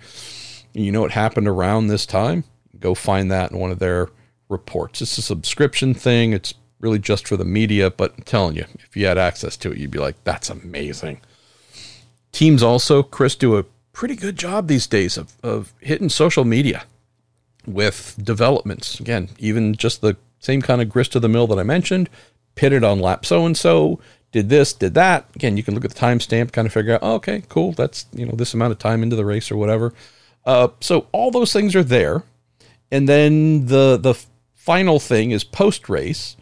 you 0.73 0.91
know 0.91 1.01
what 1.01 1.11
happened 1.11 1.47
around 1.47 1.87
this 1.87 2.05
time, 2.05 2.43
go 2.79 2.93
find 2.93 3.31
that 3.31 3.51
in 3.51 3.57
one 3.57 3.71
of 3.71 3.79
their 3.79 4.09
reports. 4.49 5.01
It's 5.01 5.17
a 5.17 5.21
subscription 5.23 5.93
thing. 5.93 6.33
It's 6.33 6.53
really 6.79 6.99
just 6.99 7.27
for 7.27 7.37
the 7.37 7.45
media, 7.45 7.89
but 7.89 8.13
I'm 8.17 8.23
telling 8.23 8.55
you, 8.55 8.65
if 8.79 8.95
you 8.95 9.07
had 9.07 9.17
access 9.17 9.57
to 9.57 9.71
it, 9.71 9.77
you'd 9.77 9.91
be 9.91 9.99
like, 9.99 10.21
that's 10.23 10.49
amazing. 10.49 11.21
Teams 12.31 12.61
also, 12.61 13.01
Chris, 13.01 13.35
do 13.35 13.57
a 13.57 13.65
pretty 13.91 14.15
good 14.15 14.37
job 14.37 14.67
these 14.67 14.85
days 14.85 15.17
of, 15.17 15.33
of 15.41 15.73
hitting 15.79 16.09
social 16.09 16.43
media 16.43 16.83
with 17.65 18.15
developments. 18.21 18.99
Again, 18.99 19.29
even 19.39 19.73
just 19.73 20.01
the 20.01 20.17
same 20.39 20.61
kind 20.61 20.81
of 20.81 20.89
grist 20.89 21.15
of 21.15 21.21
the 21.21 21.29
mill 21.29 21.47
that 21.47 21.57
I 21.57 21.63
mentioned, 21.63 22.09
pitted 22.55 22.83
on 22.83 22.99
lap 22.99 23.25
so 23.25 23.45
and 23.45 23.57
so, 23.57 23.99
did 24.31 24.49
this, 24.49 24.73
did 24.73 24.93
that. 24.95 25.27
Again, 25.35 25.55
you 25.55 25.63
can 25.63 25.73
look 25.75 25.85
at 25.85 25.93
the 25.93 25.99
timestamp, 25.99 26.51
kind 26.51 26.65
of 26.65 26.73
figure 26.73 26.93
out, 26.93 26.99
oh, 27.03 27.15
okay, 27.15 27.43
cool, 27.47 27.71
that's 27.71 28.05
you 28.13 28.25
know 28.25 28.33
this 28.35 28.53
amount 28.53 28.71
of 28.71 28.79
time 28.79 29.03
into 29.03 29.15
the 29.15 29.25
race 29.25 29.51
or 29.51 29.57
whatever. 29.57 29.93
Uh, 30.45 30.67
so 30.81 31.07
all 31.11 31.31
those 31.31 31.53
things 31.53 31.75
are 31.75 31.83
there, 31.83 32.23
and 32.91 33.07
then 33.07 33.67
the 33.67 33.97
the 33.97 34.13
final 34.53 34.99
thing 34.99 35.31
is 35.31 35.43
post 35.43 35.89
race. 35.89 36.35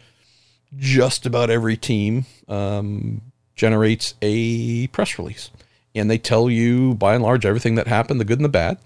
Just 0.76 1.24
about 1.24 1.50
every 1.50 1.76
team 1.76 2.26
um, 2.48 3.20
generates 3.54 4.14
a 4.22 4.88
press 4.88 5.16
release, 5.20 5.52
and 5.94 6.10
they 6.10 6.18
tell 6.18 6.50
you 6.50 6.94
by 6.94 7.14
and 7.14 7.22
large 7.22 7.46
everything 7.46 7.76
that 7.76 7.86
happened, 7.86 8.20
the 8.20 8.24
good 8.24 8.38
and 8.38 8.44
the 8.44 8.48
bad. 8.48 8.78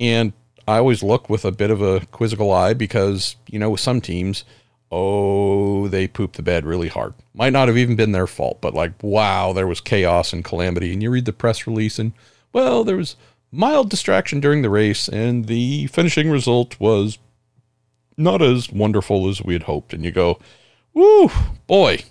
And 0.00 0.32
I 0.66 0.78
always 0.78 1.02
look 1.02 1.28
with 1.28 1.44
a 1.44 1.52
bit 1.52 1.70
of 1.70 1.82
a 1.82 2.00
quizzical 2.06 2.50
eye 2.52 2.74
because, 2.74 3.36
you 3.46 3.58
know, 3.58 3.70
with 3.70 3.80
some 3.80 4.00
teams, 4.00 4.44
oh, 4.90 5.88
they 5.88 6.06
pooped 6.06 6.36
the 6.36 6.42
bed 6.42 6.64
really 6.64 6.88
hard. 6.88 7.14
Might 7.34 7.52
not 7.52 7.68
have 7.68 7.76
even 7.76 7.96
been 7.96 8.12
their 8.12 8.26
fault, 8.26 8.60
but 8.60 8.74
like, 8.74 8.92
wow, 9.02 9.52
there 9.52 9.66
was 9.66 9.80
chaos 9.80 10.32
and 10.32 10.44
calamity. 10.44 10.92
And 10.92 11.02
you 11.02 11.10
read 11.10 11.24
the 11.24 11.32
press 11.32 11.66
release, 11.66 11.98
and 11.98 12.12
well, 12.52 12.84
there 12.84 12.96
was 12.96 13.16
mild 13.50 13.90
distraction 13.90 14.40
during 14.40 14.62
the 14.62 14.70
race, 14.70 15.08
and 15.08 15.46
the 15.46 15.86
finishing 15.88 16.30
result 16.30 16.78
was 16.80 17.18
not 18.16 18.42
as 18.42 18.70
wonderful 18.70 19.28
as 19.28 19.42
we 19.42 19.54
had 19.54 19.64
hoped. 19.64 19.92
And 19.92 20.04
you 20.04 20.12
go, 20.12 20.38
woo, 20.92 21.30
boy. 21.66 22.04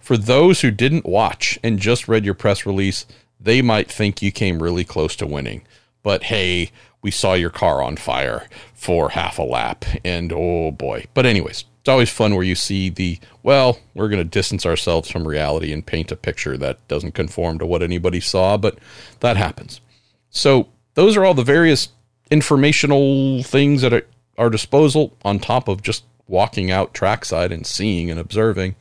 For 0.00 0.16
those 0.16 0.60
who 0.60 0.70
didn't 0.70 1.04
watch 1.06 1.58
and 1.64 1.80
just 1.80 2.06
read 2.06 2.24
your 2.24 2.34
press 2.34 2.64
release, 2.64 3.06
they 3.40 3.60
might 3.60 3.90
think 3.90 4.22
you 4.22 4.30
came 4.30 4.62
really 4.62 4.84
close 4.84 5.16
to 5.16 5.26
winning. 5.26 5.66
But 6.02 6.24
hey, 6.24 6.70
we 7.02 7.10
saw 7.10 7.34
your 7.34 7.50
car 7.50 7.82
on 7.82 7.96
fire 7.96 8.48
for 8.72 9.10
half 9.10 9.38
a 9.38 9.42
lap. 9.42 9.84
And 10.04 10.32
oh 10.32 10.70
boy. 10.70 11.06
But, 11.14 11.26
anyways, 11.26 11.64
it's 11.86 11.92
always 11.92 12.10
fun 12.10 12.34
where 12.34 12.42
you 12.42 12.56
see 12.56 12.88
the, 12.88 13.16
well, 13.44 13.78
we're 13.94 14.08
going 14.08 14.18
to 14.18 14.28
distance 14.28 14.66
ourselves 14.66 15.08
from 15.08 15.24
reality 15.24 15.72
and 15.72 15.86
paint 15.86 16.10
a 16.10 16.16
picture 16.16 16.56
that 16.58 16.88
doesn't 16.88 17.14
conform 17.14 17.60
to 17.60 17.64
what 17.64 17.80
anybody 17.80 18.18
saw, 18.18 18.56
but 18.56 18.76
that 19.20 19.36
happens. 19.36 19.80
So, 20.28 20.66
those 20.94 21.16
are 21.16 21.24
all 21.24 21.32
the 21.32 21.44
various 21.44 21.90
informational 22.28 23.44
things 23.44 23.84
at 23.84 24.04
our 24.36 24.50
disposal 24.50 25.16
on 25.24 25.38
top 25.38 25.68
of 25.68 25.80
just 25.80 26.02
walking 26.26 26.72
out 26.72 26.92
trackside 26.92 27.52
and 27.52 27.64
seeing 27.64 28.10
and 28.10 28.18
observing. 28.18 28.74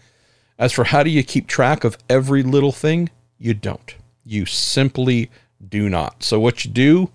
As 0.58 0.72
for 0.72 0.86
how 0.86 1.04
do 1.04 1.12
you 1.12 1.22
keep 1.22 1.46
track 1.46 1.84
of 1.84 2.00
every 2.10 2.42
little 2.42 2.72
thing, 2.72 3.12
you 3.38 3.54
don't. 3.54 3.94
You 4.24 4.48
simply 4.48 5.30
do 5.70 5.90
not. 5.90 6.24
So, 6.24 6.40
what 6.40 6.66
you 6.66 6.72
do 6.72 7.12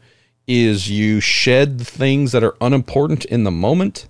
is 0.46 0.88
you 0.88 1.18
shed 1.20 1.80
things 1.80 2.30
that 2.30 2.44
are 2.44 2.54
unimportant 2.60 3.24
in 3.24 3.42
the 3.42 3.50
moment. 3.50 4.06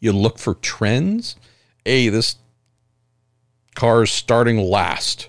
You 0.00 0.12
look 0.12 0.38
for 0.38 0.54
trends. 0.54 1.36
Hey, 1.84 2.08
this 2.08 2.36
car 3.74 4.02
is 4.02 4.10
starting 4.10 4.58
last. 4.58 5.28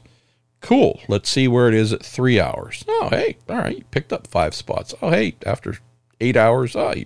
Cool. 0.61 0.99
Let's 1.07 1.29
see 1.29 1.47
where 1.47 1.67
it 1.67 1.73
is 1.73 1.93
at 1.93 2.05
three 2.05 2.39
hours. 2.39 2.83
Oh, 2.87 3.09
hey, 3.09 3.37
all 3.47 3.57
right. 3.57 3.77
You 3.77 3.83
picked 3.91 4.11
up 4.11 4.27
five 4.27 4.53
spots. 4.53 4.93
Oh, 5.01 5.09
hey, 5.09 5.35
after 5.45 5.77
eight 6.19 6.35
hours, 6.35 6.75
oh, 6.75 6.93
you 6.93 7.05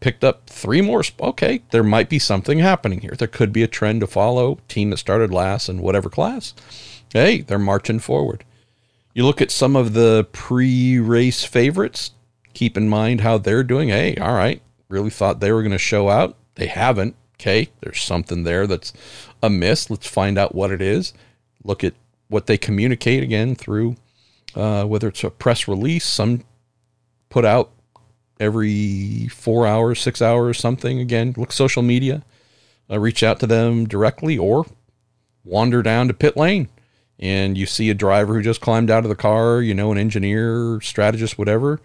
picked 0.00 0.24
up 0.24 0.48
three 0.48 0.80
more. 0.80 1.02
Sp- 1.04 1.20
okay, 1.22 1.62
there 1.70 1.82
might 1.82 2.08
be 2.08 2.18
something 2.18 2.58
happening 2.58 3.00
here. 3.00 3.14
There 3.16 3.28
could 3.28 3.52
be 3.52 3.62
a 3.62 3.68
trend 3.68 4.00
to 4.00 4.06
follow. 4.06 4.58
Team 4.68 4.90
that 4.90 4.96
started 4.96 5.32
last 5.32 5.68
in 5.68 5.82
whatever 5.82 6.08
class. 6.08 6.54
Hey, 7.12 7.42
they're 7.42 7.58
marching 7.58 7.98
forward. 7.98 8.44
You 9.14 9.24
look 9.24 9.42
at 9.42 9.50
some 9.50 9.76
of 9.76 9.94
the 9.94 10.26
pre 10.32 10.98
race 10.98 11.44
favorites, 11.44 12.12
keep 12.54 12.76
in 12.76 12.88
mind 12.88 13.20
how 13.20 13.38
they're 13.38 13.64
doing. 13.64 13.88
Hey, 13.88 14.16
all 14.16 14.34
right, 14.34 14.62
really 14.88 15.10
thought 15.10 15.40
they 15.40 15.52
were 15.52 15.62
going 15.62 15.72
to 15.72 15.78
show 15.78 16.08
out. 16.08 16.36
They 16.58 16.66
haven't. 16.66 17.16
Okay, 17.36 17.70
there's 17.80 18.02
something 18.02 18.44
there 18.44 18.66
that's 18.66 18.92
amiss. 19.42 19.88
Let's 19.88 20.06
find 20.06 20.36
out 20.36 20.54
what 20.54 20.70
it 20.70 20.82
is. 20.82 21.14
Look 21.64 21.82
at 21.82 21.94
what 22.28 22.46
they 22.46 22.58
communicate 22.58 23.22
again 23.22 23.54
through 23.54 23.96
uh, 24.54 24.84
whether 24.84 25.08
it's 25.08 25.24
a 25.24 25.30
press 25.30 25.66
release, 25.66 26.04
some 26.04 26.44
put 27.30 27.44
out 27.44 27.70
every 28.40 29.28
four 29.28 29.66
hours, 29.66 30.00
six 30.00 30.20
hours, 30.20 30.58
something. 30.58 31.00
Again, 31.00 31.34
look 31.36 31.52
social 31.52 31.82
media, 31.82 32.22
uh, 32.90 32.98
reach 32.98 33.22
out 33.22 33.40
to 33.40 33.46
them 33.46 33.86
directly, 33.86 34.36
or 34.36 34.66
wander 35.44 35.82
down 35.82 36.08
to 36.08 36.14
pit 36.14 36.36
lane 36.36 36.68
and 37.18 37.58
you 37.58 37.66
see 37.66 37.90
a 37.90 37.94
driver 37.94 38.34
who 38.34 38.42
just 38.42 38.60
climbed 38.60 38.90
out 38.90 39.04
of 39.04 39.08
the 39.08 39.16
car, 39.16 39.60
you 39.60 39.74
know, 39.74 39.90
an 39.90 39.98
engineer, 39.98 40.80
strategist, 40.80 41.38
whatever, 41.38 41.80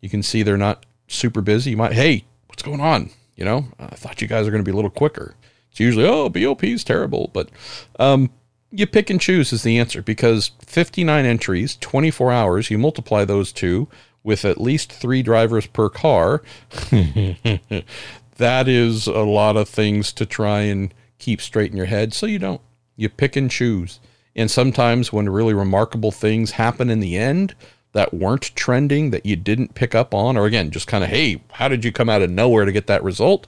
you 0.00 0.08
can 0.08 0.22
see 0.22 0.42
they're 0.42 0.56
not 0.56 0.86
super 1.08 1.40
busy. 1.40 1.70
You 1.70 1.76
might, 1.76 1.92
hey, 1.92 2.24
what's 2.46 2.62
going 2.62 2.80
on? 2.80 3.10
You 3.36 3.44
know, 3.44 3.66
I 3.78 3.94
thought 3.94 4.20
you 4.22 4.28
guys 4.28 4.46
are 4.46 4.50
going 4.50 4.64
to 4.64 4.68
be 4.68 4.72
a 4.72 4.76
little 4.76 4.90
quicker. 4.90 5.34
It's 5.70 5.78
usually, 5.78 6.06
oh, 6.06 6.30
BOP 6.30 6.64
is 6.64 6.82
terrible, 6.82 7.30
but 7.34 7.50
um, 7.98 8.30
you 8.70 8.86
pick 8.86 9.10
and 9.10 9.20
choose 9.20 9.52
is 9.52 9.62
the 9.62 9.78
answer 9.78 10.02
because 10.02 10.52
59 10.66 11.24
entries, 11.24 11.76
24 11.76 12.32
hours, 12.32 12.70
you 12.70 12.78
multiply 12.78 13.24
those 13.24 13.52
two 13.52 13.88
with 14.24 14.44
at 14.44 14.60
least 14.60 14.90
three 14.90 15.22
drivers 15.22 15.66
per 15.66 15.88
car. 15.88 16.42
that 16.90 18.68
is 18.68 19.06
a 19.06 19.20
lot 19.20 19.56
of 19.56 19.68
things 19.68 20.12
to 20.14 20.26
try 20.26 20.62
and 20.62 20.92
keep 21.18 21.40
straight 21.40 21.70
in 21.70 21.76
your 21.76 21.86
head. 21.86 22.12
So 22.12 22.26
you 22.26 22.38
don't. 22.38 22.60
You 22.96 23.08
pick 23.08 23.36
and 23.36 23.50
choose. 23.50 24.00
And 24.34 24.50
sometimes 24.50 25.12
when 25.12 25.28
really 25.28 25.54
remarkable 25.54 26.10
things 26.10 26.52
happen 26.52 26.90
in 26.90 27.00
the 27.00 27.16
end 27.16 27.54
that 27.96 28.12
weren't 28.12 28.54
trending, 28.54 29.08
that 29.08 29.24
you 29.24 29.36
didn't 29.36 29.74
pick 29.74 29.94
up 29.94 30.12
on, 30.12 30.36
or 30.36 30.44
again, 30.44 30.70
just 30.70 30.86
kind 30.86 31.02
of, 31.02 31.08
hey, 31.08 31.40
how 31.52 31.66
did 31.66 31.82
you 31.82 31.90
come 31.90 32.10
out 32.10 32.20
of 32.20 32.28
nowhere 32.28 32.66
to 32.66 32.70
get 32.70 32.86
that 32.88 33.02
result? 33.02 33.46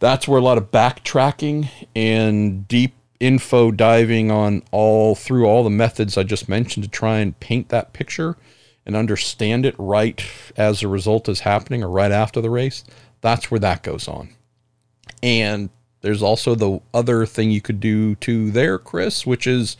That's 0.00 0.26
where 0.26 0.40
a 0.40 0.42
lot 0.42 0.58
of 0.58 0.72
backtracking 0.72 1.68
and 1.94 2.66
deep 2.66 2.92
info 3.20 3.70
diving 3.70 4.32
on 4.32 4.64
all 4.72 5.14
through 5.14 5.46
all 5.46 5.62
the 5.62 5.70
methods 5.70 6.18
I 6.18 6.24
just 6.24 6.48
mentioned 6.48 6.82
to 6.82 6.90
try 6.90 7.18
and 7.18 7.38
paint 7.38 7.68
that 7.68 7.92
picture 7.92 8.36
and 8.84 8.96
understand 8.96 9.64
it 9.64 9.76
right 9.78 10.24
as 10.56 10.80
the 10.80 10.88
result 10.88 11.28
is 11.28 11.40
happening 11.40 11.84
or 11.84 11.88
right 11.88 12.10
after 12.10 12.40
the 12.40 12.50
race. 12.50 12.82
That's 13.20 13.48
where 13.48 13.60
that 13.60 13.84
goes 13.84 14.08
on. 14.08 14.30
And 15.22 15.70
there's 16.00 16.22
also 16.22 16.56
the 16.56 16.80
other 16.92 17.26
thing 17.26 17.52
you 17.52 17.60
could 17.60 17.78
do 17.78 18.16
to 18.16 18.50
there, 18.50 18.76
Chris, 18.76 19.24
which 19.24 19.46
is 19.46 19.76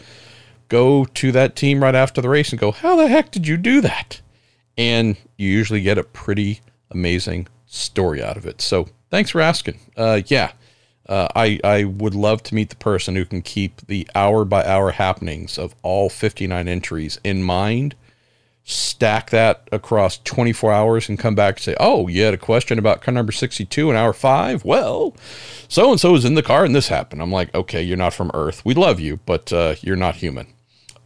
go 0.70 1.04
to 1.04 1.32
that 1.32 1.54
team 1.54 1.82
right 1.82 1.94
after 1.94 2.22
the 2.22 2.30
race 2.30 2.50
and 2.50 2.58
go, 2.58 2.72
How 2.72 2.96
the 2.96 3.08
heck 3.08 3.30
did 3.30 3.46
you 3.46 3.58
do 3.58 3.82
that? 3.82 4.22
And 4.78 5.18
you 5.36 5.50
usually 5.50 5.82
get 5.82 5.98
a 5.98 6.04
pretty 6.04 6.60
amazing 6.90 7.48
story 7.66 8.22
out 8.22 8.38
of 8.38 8.46
it. 8.46 8.62
So 8.62 8.88
thanks 9.10 9.30
for 9.30 9.42
asking. 9.42 9.78
Uh, 9.94 10.22
yeah, 10.26 10.52
uh, 11.06 11.28
I, 11.36 11.60
I 11.62 11.84
would 11.84 12.14
love 12.14 12.42
to 12.44 12.54
meet 12.54 12.70
the 12.70 12.76
person 12.76 13.16
who 13.16 13.26
can 13.26 13.42
keep 13.42 13.86
the 13.86 14.08
hour 14.14 14.46
by 14.46 14.64
hour 14.64 14.92
happenings 14.92 15.58
of 15.58 15.74
all 15.82 16.08
59 16.08 16.66
entries 16.66 17.20
in 17.22 17.42
mind 17.42 17.94
stack 18.62 19.30
that 19.30 19.66
across 19.72 20.18
24 20.18 20.72
hours 20.72 21.08
and 21.08 21.18
come 21.18 21.34
back 21.34 21.56
and 21.56 21.62
say, 21.62 21.76
oh, 21.80 22.06
you 22.06 22.22
had 22.22 22.34
a 22.34 22.38
question 22.38 22.78
about 22.78 23.00
car 23.00 23.12
number 23.12 23.32
62 23.32 23.90
in 23.90 23.96
hour 23.96 24.12
five? 24.12 24.64
Well, 24.64 25.16
so 25.68 25.90
and 25.90 26.00
so 26.00 26.14
is 26.14 26.24
in 26.24 26.34
the 26.34 26.42
car 26.42 26.64
and 26.64 26.74
this 26.74 26.88
happened. 26.88 27.20
I'm 27.20 27.32
like, 27.32 27.52
okay, 27.54 27.82
you're 27.82 27.96
not 27.96 28.14
from 28.14 28.30
Earth. 28.32 28.64
We 28.64 28.74
love 28.74 29.00
you, 29.00 29.18
but 29.26 29.52
uh, 29.52 29.74
you're 29.80 29.96
not 29.96 30.16
human. 30.16 30.46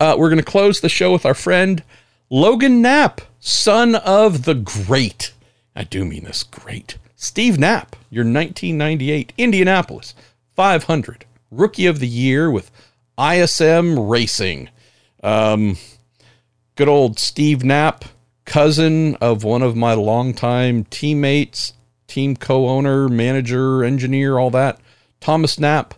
Uh, 0.04 0.14
we're 0.18 0.28
going 0.28 0.36
to 0.36 0.44
close 0.44 0.82
the 0.82 0.88
show 0.90 1.14
with 1.14 1.24
our 1.24 1.32
friend 1.32 1.82
Logan 2.28 2.82
Knapp, 2.82 3.22
son 3.40 3.94
of 3.94 4.44
the 4.44 4.52
great, 4.54 5.32
I 5.74 5.84
do 5.84 6.04
mean 6.04 6.24
this 6.24 6.42
great, 6.42 6.98
Steve 7.16 7.58
Knapp, 7.58 7.96
your 8.10 8.24
1998 8.24 9.32
Indianapolis 9.38 10.14
500 10.56 11.24
Rookie 11.50 11.86
of 11.86 12.00
the 12.00 12.06
Year 12.06 12.50
with 12.50 12.70
ISM 13.18 13.98
Racing. 13.98 14.68
Um, 15.22 15.78
good 16.76 16.88
old 16.88 17.18
Steve 17.18 17.64
Knapp, 17.64 18.04
cousin 18.44 19.14
of 19.22 19.42
one 19.42 19.62
of 19.62 19.74
my 19.74 19.94
longtime 19.94 20.84
teammates, 20.90 21.72
team 22.08 22.36
co 22.36 22.68
owner, 22.68 23.08
manager, 23.08 23.82
engineer, 23.82 24.38
all 24.38 24.50
that. 24.50 24.78
Thomas 25.20 25.58
Knapp, 25.58 25.94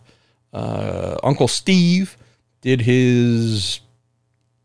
uh, 0.53 1.17
Uncle 1.25 1.49
Steve, 1.49 2.17
did 2.61 2.83
his 2.83 3.81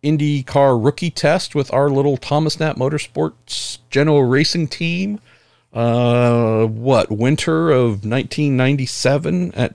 IndyCar 0.03 0.83
rookie 0.83 1.11
test 1.11 1.53
with 1.55 1.73
our 1.73 1.89
little 1.89 2.17
Thomas 2.17 2.59
Knapp 2.59 2.77
Motorsports 2.77 3.79
General 3.89 4.23
Racing 4.23 4.67
team. 4.67 5.19
Uh, 5.73 6.65
what 6.65 7.11
winter 7.11 7.71
of 7.71 8.05
1997 8.05 9.53
at 9.53 9.73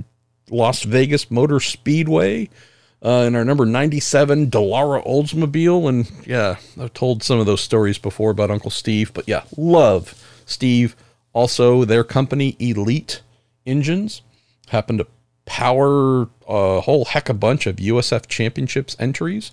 Las 0.50 0.82
Vegas 0.82 1.30
Motor 1.30 1.60
Speedway? 1.60 2.48
uh, 3.04 3.24
in 3.26 3.36
our 3.36 3.44
number 3.44 3.66
97 3.66 4.50
Dallara 4.50 5.06
Oldsmobile. 5.06 5.88
And 5.88 6.10
yeah, 6.26 6.56
I've 6.80 6.92
told 6.92 7.22
some 7.22 7.38
of 7.38 7.46
those 7.46 7.60
stories 7.60 7.98
before 7.98 8.30
about 8.30 8.50
Uncle 8.50 8.70
Steve, 8.70 9.12
but 9.14 9.28
yeah, 9.28 9.44
love 9.56 10.22
Steve. 10.44 10.96
Also, 11.32 11.84
their 11.84 12.02
company, 12.02 12.56
Elite 12.58 13.20
Engines, 13.66 14.22
happened 14.68 15.00
to 15.00 15.06
power 15.44 16.28
a 16.48 16.80
whole 16.80 17.04
heck 17.04 17.28
of 17.28 17.36
a 17.36 17.38
bunch 17.38 17.66
of 17.66 17.76
USF 17.76 18.26
Championships 18.26 18.96
entries. 18.98 19.52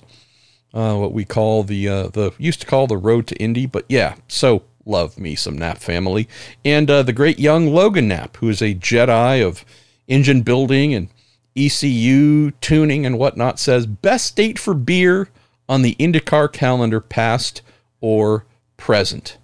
Uh, 0.74 0.96
what 0.96 1.14
we 1.14 1.26
call 1.26 1.64
the 1.64 1.88
uh, 1.88 2.08
the 2.08 2.32
used 2.38 2.62
to 2.62 2.68
call 2.68 2.88
the 2.88 2.98
road 2.98 3.28
to 3.28 3.36
Indy. 3.36 3.66
But 3.66 3.86
yeah, 3.90 4.16
so 4.28 4.64
love 4.86 5.18
me 5.18 5.36
some 5.36 5.58
Knapp 5.58 5.78
family 5.78 6.28
and 6.66 6.90
uh, 6.92 7.04
the 7.04 7.14
great 7.14 7.40
young 7.40 7.74
Logan 7.74 8.08
Knapp, 8.08 8.38
who 8.38 8.50
is 8.50 8.62
a 8.62 8.76
Jedi 8.76 9.46
of 9.46 9.64
engine 10.08 10.42
building 10.42 10.94
and 10.94 11.08
ECU 11.56 12.52
tuning 12.62 13.06
and 13.06 13.18
whatnot, 13.18 13.60
says 13.60 13.86
best 13.86 14.36
date 14.36 14.60
for 14.60 14.74
beer 14.74 15.30
on 15.70 15.82
the 15.82 15.96
IndyCar 15.96 16.52
calendar, 16.52 17.00
past 17.00 17.62
or 18.02 18.46
present. 18.78 19.38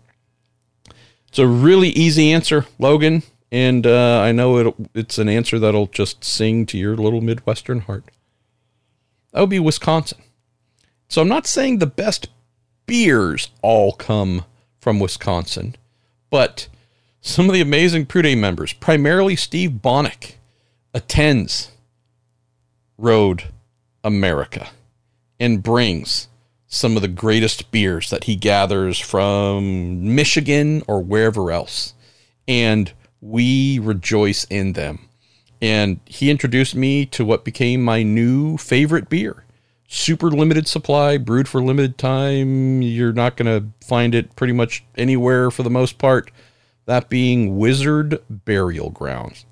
It's 1.28 1.40
a 1.40 1.48
really 1.48 1.90
easy 1.90 2.32
answer, 2.32 2.66
Logan, 2.80 3.24
and 3.52 3.86
uh, 3.86 4.20
I 4.20 4.32
know 4.32 4.58
it, 4.58 4.76
it's 4.96 5.18
an 5.18 5.30
answer 5.30 5.60
that'll 5.60 5.88
just 5.88 6.24
sing 6.24 6.66
to 6.68 6.78
your 6.78 6.98
little 6.98 7.22
Midwestern 7.22 7.82
heart. 7.82 8.06
That 9.32 9.42
would 9.42 9.50
be 9.50 9.60
Wisconsin. 9.60 10.20
So 11.10 11.22
I'm 11.22 11.28
not 11.28 11.48
saying 11.48 11.80
the 11.80 11.88
best 11.88 12.30
beers 12.86 13.50
all 13.64 13.94
come 13.94 14.46
from 14.80 15.00
Wisconsin, 15.00 15.76
but 16.30 16.68
some 17.20 17.50
of 17.50 17.54
the 17.54 17.62
amazing 17.62 18.06
PrueDay 18.06 18.38
members, 18.38 18.74
primarily 18.74 19.36
Steve 19.36 19.82
Bonick, 19.84 20.36
attends 20.94 21.72
Road 22.98 23.46
America 24.04 24.70
and 25.40 25.64
brings 25.64 26.28
some 26.68 26.96
of 26.96 27.02
the 27.02 27.08
greatest 27.08 27.72
beers 27.72 28.12
that 28.12 28.26
he 28.26 28.36
gathers 28.36 29.00
from 29.00 30.16
Michigan 30.16 30.84
or 30.88 31.02
wherever 31.02 31.52
else. 31.52 31.96
And 32.48 32.92
we 33.20 33.80
rejoice 33.80 34.44
in 34.46 34.74
them. 34.74 35.08
And 35.60 36.00
he 36.06 36.30
introduced 36.30 36.76
me 36.76 37.06
to 37.08 37.26
what 37.26 37.44
became 37.44 37.84
my 37.84 38.04
new 38.04 38.58
favorite 38.58 39.10
beer. 39.10 39.44
Super 39.92 40.30
limited 40.30 40.68
supply, 40.68 41.18
brewed 41.18 41.48
for 41.48 41.62
limited 41.64 41.98
time. 41.98 42.82
You're 42.82 43.12
not 43.12 43.36
going 43.36 43.48
to 43.48 43.86
find 43.86 44.14
it 44.14 44.36
pretty 44.36 44.54
much 44.54 44.84
anywhere 44.96 45.50
for 45.50 45.64
the 45.64 45.70
most 45.70 45.98
part. 45.98 46.32
That 46.86 47.10
being 47.10 47.58
Wizard 47.58 48.22
Burial 48.30 48.92
Grounds. 48.92 49.46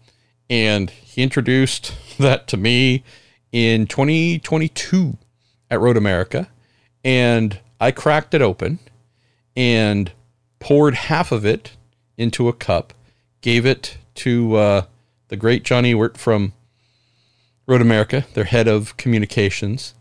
And 0.50 0.90
he 0.92 1.24
introduced 1.24 1.94
that 2.20 2.48
to 2.50 2.58
me 2.58 3.04
in 3.52 3.88
2022 3.88 5.18
at 5.70 5.80
Road 5.80 5.98
America 5.98 6.50
and 7.08 7.60
I 7.80 7.92
cracked 7.92 8.34
it 8.34 8.42
open 8.42 8.80
and 9.56 10.12
poured 10.60 10.94
half 10.94 11.32
of 11.32 11.46
it 11.46 11.78
into 12.18 12.50
a 12.50 12.54
cup, 12.54 12.94
gave 13.40 13.66
it 13.66 13.98
to 14.16 14.56
uh, 14.56 14.82
the 15.30 15.38
great 15.38 15.64
Johnny 15.64 15.94
Ewert 15.94 16.18
from 16.18 16.52
Road 17.66 17.82
America, 17.82 18.26
their 18.34 18.44
head 18.44 18.68
of 18.68 18.98
communications, 18.98 19.94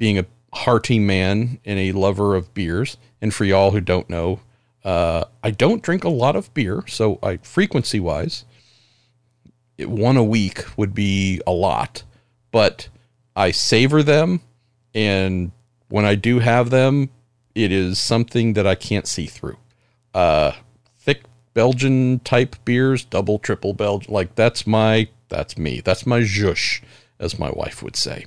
being 0.00 0.18
a 0.18 0.24
hearty 0.54 0.98
man 0.98 1.60
and 1.66 1.78
a 1.78 1.92
lover 1.92 2.34
of 2.34 2.54
beers. 2.54 2.96
And 3.20 3.34
for 3.34 3.44
y'all 3.44 3.70
who 3.70 3.82
don't 3.82 4.08
know, 4.08 4.40
uh, 4.82 5.24
I 5.44 5.50
don't 5.50 5.82
drink 5.82 6.04
a 6.04 6.08
lot 6.08 6.36
of 6.36 6.52
beer, 6.54 6.84
so 6.88 7.18
I 7.22 7.36
frequency 7.36 8.00
wise, 8.00 8.46
one 9.78 10.16
a 10.16 10.24
week 10.24 10.64
would 10.78 10.94
be 10.94 11.42
a 11.46 11.52
lot, 11.52 12.02
but 12.50 12.88
I 13.36 13.50
savor 13.50 14.02
them 14.02 14.40
and 14.94 15.52
when 15.90 16.06
I 16.06 16.14
do 16.14 16.38
have 16.38 16.70
them, 16.70 17.10
it 17.54 17.70
is 17.70 17.98
something 17.98 18.54
that 18.54 18.66
I 18.66 18.74
can't 18.74 19.06
see 19.06 19.26
through. 19.26 19.58
Uh, 20.14 20.52
thick 20.98 21.24
Belgian 21.52 22.20
type 22.20 22.56
beers, 22.64 23.04
double, 23.04 23.38
triple 23.38 23.74
Belgian, 23.74 24.14
like 24.14 24.34
that's 24.34 24.66
my, 24.66 25.08
that's 25.28 25.58
me. 25.58 25.82
That's 25.84 26.06
my 26.06 26.20
zhush, 26.20 26.80
as 27.18 27.38
my 27.38 27.50
wife 27.50 27.82
would 27.82 27.96
say. 27.96 28.26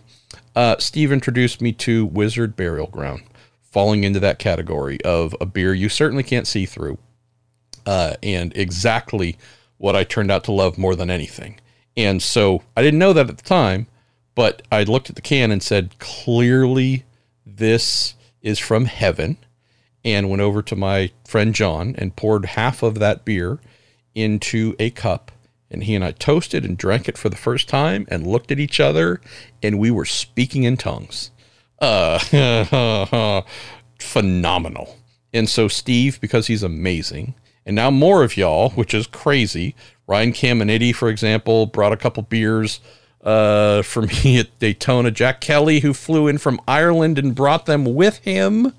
Uh, 0.56 0.78
Steve 0.78 1.12
introduced 1.12 1.62
me 1.62 1.72
to 1.74 2.06
Wizard 2.06 2.56
Burial 2.56 2.88
Ground, 2.88 3.24
falling 3.62 4.04
into 4.04 4.20
that 4.20 4.40
category 4.40 5.02
of 5.02 5.36
a 5.42 5.46
beer 5.46 5.74
you 5.74 5.90
certainly 5.90 6.24
can't 6.24 6.48
see 6.48 6.66
through. 6.66 6.98
Uh, 7.86 8.14
and 8.22 8.56
exactly 8.56 9.38
what 9.78 9.96
I 9.96 10.04
turned 10.04 10.32
out 10.32 10.44
to 10.46 10.52
love 10.52 10.78
more 10.78 10.96
than 10.96 11.10
anything. 11.10 11.60
And 11.98 12.22
so 12.22 12.64
I 12.78 12.82
didn't 12.82 13.00
know 13.00 13.14
that 13.14 13.30
at 13.30 13.38
the 13.38 13.44
time, 13.44 13.88
but 14.36 14.62
I 14.72 14.84
looked 14.84 15.10
at 15.10 15.16
the 15.16 15.22
can 15.22 15.52
and 15.52 15.62
said, 15.62 16.00
clearly 16.00 17.04
this 17.46 18.16
is 18.42 18.60
from 18.60 18.86
heaven, 18.86 19.38
and 20.06 20.30
went 20.30 20.42
over 20.42 20.62
to 20.62 20.76
my 20.76 21.12
friend 21.26 21.54
John 21.54 21.96
and 21.98 22.16
poured 22.16 22.46
half 22.46 22.84
of 22.84 23.00
that 23.00 23.26
beer 23.26 23.60
into 24.16 24.76
a 24.80 24.90
cup. 24.92 25.32
And 25.74 25.84
he 25.84 25.96
and 25.96 26.06
I 26.06 26.12
toasted 26.12 26.64
and 26.64 26.78
drank 26.78 27.10
it 27.10 27.18
for 27.18 27.30
the 27.30 27.36
first 27.36 27.68
time 27.68 28.06
and 28.10 28.28
looked 28.28 28.52
at 28.52 28.60
each 28.60 28.80
other, 28.80 29.20
and 29.62 29.80
we 29.80 29.92
were 29.92 30.06
speaking 30.06 30.64
in 30.64 30.78
tongues. 30.78 31.32
Uh, 31.80 33.42
phenomenal. 34.00 35.00
And 35.34 35.50
so, 35.50 35.68
Steve, 35.68 36.22
because 36.22 36.48
he's 36.48 36.64
amazing, 36.64 37.34
and 37.66 37.76
now 37.76 37.90
more 37.90 38.24
of 38.24 38.38
y'all, 38.38 38.70
which 38.72 38.94
is 38.94 39.08
crazy. 39.08 39.76
Ryan 40.06 40.32
Caminiti, 40.32 40.94
for 40.94 41.10
example, 41.10 41.66
brought 41.66 41.94
a 41.94 41.98
couple 41.98 42.24
beers 42.24 42.80
uh, 43.24 43.82
for 43.82 44.04
me 44.04 44.38
at 44.40 44.60
Daytona. 44.60 45.12
Jack 45.12 45.42
Kelly, 45.42 45.80
who 45.80 45.94
flew 45.94 46.28
in 46.28 46.38
from 46.38 46.62
Ireland 46.68 47.18
and 47.18 47.34
brought 47.34 47.66
them 47.66 47.86
with 47.86 48.18
him, 48.20 48.74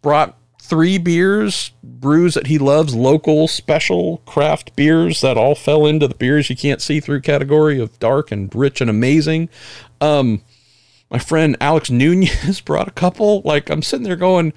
brought 0.00 0.36
three 0.62 0.96
beers, 0.96 1.72
brews 1.82 2.34
that 2.34 2.46
he 2.46 2.56
loves, 2.56 2.94
local 2.94 3.48
special 3.48 4.18
craft 4.18 4.74
beers 4.76 5.20
that 5.20 5.36
all 5.36 5.56
fell 5.56 5.84
into 5.84 6.06
the 6.06 6.14
beers 6.14 6.48
you 6.48 6.56
can't 6.56 6.80
see 6.80 7.00
through 7.00 7.20
category 7.20 7.80
of 7.80 7.98
dark 7.98 8.30
and 8.30 8.54
rich 8.54 8.80
and 8.80 8.88
amazing. 8.88 9.48
Um, 10.00 10.40
my 11.10 11.18
friend 11.18 11.56
Alex 11.60 11.90
Nunez 11.90 12.60
brought 12.64 12.86
a 12.86 12.92
couple. 12.92 13.42
Like 13.44 13.70
I'm 13.70 13.82
sitting 13.82 14.04
there 14.04 14.16
going, 14.16 14.52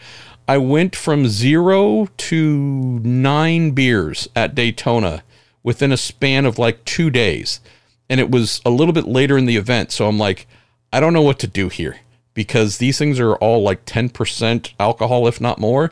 I 0.47 0.59
went 0.59 0.95
from 0.95 1.27
zero 1.27 2.07
to 2.17 2.99
nine 3.03 3.71
beers 3.71 4.29
at 4.35 4.53
Daytona 4.53 5.23
within 5.63 5.91
a 5.91 5.97
span 5.97 6.45
of 6.45 6.59
like 6.59 6.85
two 6.85 7.09
days 7.09 7.59
and 8.07 8.19
it 8.19 8.29
was 8.29 8.61
a 8.63 8.69
little 8.69 8.93
bit 8.93 9.07
later 9.07 9.39
in 9.39 9.47
the 9.47 9.57
event. 9.57 9.91
So 9.91 10.07
I'm 10.07 10.19
like, 10.19 10.45
I 10.93 10.99
don't 10.99 11.13
know 11.13 11.23
what 11.23 11.39
to 11.39 11.47
do 11.47 11.69
here 11.69 11.97
because 12.35 12.77
these 12.77 12.99
things 12.99 13.19
are 13.19 13.33
all 13.37 13.63
like 13.63 13.85
10% 13.85 14.73
alcohol, 14.79 15.27
if 15.27 15.41
not 15.41 15.57
more. 15.57 15.91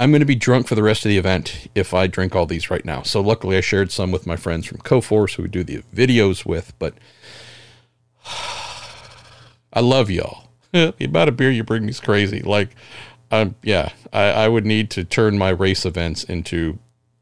I'm 0.00 0.10
going 0.10 0.20
to 0.20 0.26
be 0.26 0.34
drunk 0.34 0.66
for 0.66 0.74
the 0.74 0.82
rest 0.82 1.04
of 1.04 1.10
the 1.10 1.18
event 1.18 1.68
if 1.74 1.92
I 1.92 2.06
drink 2.06 2.34
all 2.34 2.46
these 2.46 2.70
right 2.70 2.84
now. 2.84 3.02
So 3.02 3.20
luckily, 3.20 3.58
I 3.58 3.60
shared 3.60 3.92
some 3.92 4.10
with 4.10 4.26
my 4.26 4.34
friends 4.34 4.66
from 4.66 4.78
Coforce 4.78 5.34
who 5.34 5.42
we 5.44 5.48
do 5.50 5.62
the 5.62 5.82
videos 5.94 6.46
with. 6.46 6.72
But 6.78 6.94
I 9.72 9.80
love 9.80 10.10
y'all. 10.10 10.48
the 10.72 10.94
amount 11.04 11.28
of 11.28 11.36
beer 11.36 11.50
you 11.50 11.62
bring 11.62 11.84
me 11.84 11.90
is 11.90 12.00
crazy. 12.00 12.40
Like, 12.40 12.70
um, 13.30 13.54
yeah, 13.62 13.90
I, 14.12 14.24
I 14.30 14.48
would 14.48 14.64
need 14.64 14.90
to 14.92 15.04
turn 15.04 15.36
my 15.36 15.50
race 15.50 15.84
events 15.84 16.24
into 16.24 16.78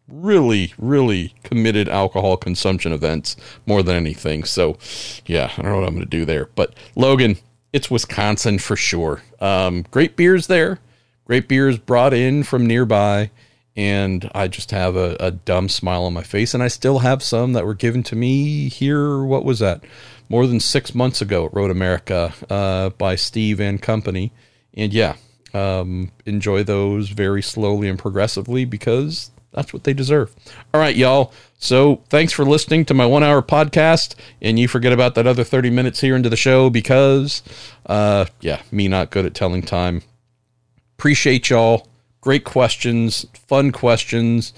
really, 0.06 0.73
really 0.78 1.35
committed 1.43 1.89
alcohol 1.89 2.36
consumption 2.36 2.93
events 2.93 3.36
more 3.66 3.82
than 3.82 3.97
anything. 3.97 4.44
So, 4.44 4.78
yeah, 5.27 5.51
I 5.59 5.62
don't 5.62 5.73
know 5.73 5.81
what 5.81 5.89
I'm 5.89 5.94
going 5.94 6.06
to 6.06 6.10
do 6.10 6.24
there. 6.24 6.47
But 6.55 6.74
Logan, 6.94 7.39
it's 7.73 7.90
Wisconsin 7.90 8.59
for 8.59 8.77
sure. 8.77 9.23
Um, 9.40 9.85
great 9.90 10.16
beers 10.16 10.47
there, 10.47 10.78
great 11.24 11.49
beers 11.49 11.78
brought 11.78 12.15
in 12.15 12.43
from 12.43 12.66
nearby. 12.66 13.31
And 13.77 14.28
I 14.35 14.49
just 14.49 14.73
have 14.73 14.97
a, 14.97 15.16
a 15.20 15.31
dumb 15.31 15.69
smile 15.69 16.03
on 16.03 16.12
my 16.12 16.24
face. 16.24 16.53
And 16.53 16.65
I 16.65 16.69
still 16.69 16.99
have 16.99 17.23
some 17.23 17.53
that 17.53 17.65
were 17.65 17.74
given 17.74 18.03
to 18.05 18.16
me 18.16 18.69
here. 18.69 19.23
What 19.23 19.45
was 19.45 19.61
that? 19.61 19.85
More 20.28 20.49
than 20.49 20.59
six 20.59 20.97
months 20.97 21.23
ago 21.23 21.47
at 21.47 21.55
Road 21.55 21.70
America 21.70 22.35
uh, 22.51 22.90
by 22.90 23.15
Steve 23.15 23.61
and 23.61 23.81
company. 23.81 24.32
And 24.74 24.93
yeah, 24.93 25.15
um, 25.55 26.11
enjoy 26.27 26.65
those 26.65 27.11
very 27.11 27.40
slowly 27.40 27.89
and 27.89 27.99
progressively 27.99 28.65
because 28.65 29.31
that's 29.52 29.72
what 29.72 29.84
they 29.84 29.94
deserve. 29.94 30.34
All 30.72 30.80
right, 30.80 30.94
y'all. 30.94 31.32
So 31.58 32.02
thanks 32.08 32.32
for 32.32 32.44
listening 32.44 32.84
to 32.86 32.94
my 32.94 33.06
one 33.06 33.22
hour 33.22 33.42
podcast. 33.42 34.14
And 34.40 34.58
you 34.58 34.68
forget 34.68 34.92
about 34.92 35.14
that 35.16 35.26
other 35.26 35.44
30 35.44 35.70
minutes 35.70 36.00
here 36.00 36.14
into 36.14 36.28
the 36.28 36.36
show 36.36 36.70
because, 36.70 37.42
uh, 37.86 38.26
yeah, 38.40 38.62
me 38.70 38.88
not 38.88 39.10
good 39.10 39.26
at 39.26 39.34
telling 39.34 39.62
time. 39.62 40.02
Appreciate 40.98 41.50
y'all. 41.50 41.88
Great 42.20 42.44
questions, 42.44 43.26
fun 43.32 43.72
questions. 43.72 44.52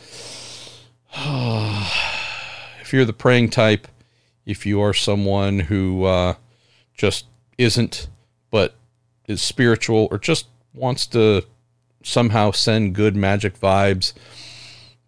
if 1.14 2.92
you're 2.92 3.04
the 3.04 3.12
praying 3.12 3.50
type, 3.50 3.86
if 4.46 4.66
you 4.66 4.80
are 4.80 4.94
someone 4.94 5.60
who 5.60 6.04
uh, 6.04 6.34
just 6.94 7.26
isn't, 7.58 8.08
but 8.50 8.74
is 9.28 9.40
spiritual 9.40 10.08
or 10.10 10.18
just 10.18 10.48
wants 10.74 11.06
to 11.06 11.44
somehow 12.02 12.50
send 12.50 12.94
good 12.94 13.14
magic 13.14 13.58
vibes, 13.58 14.12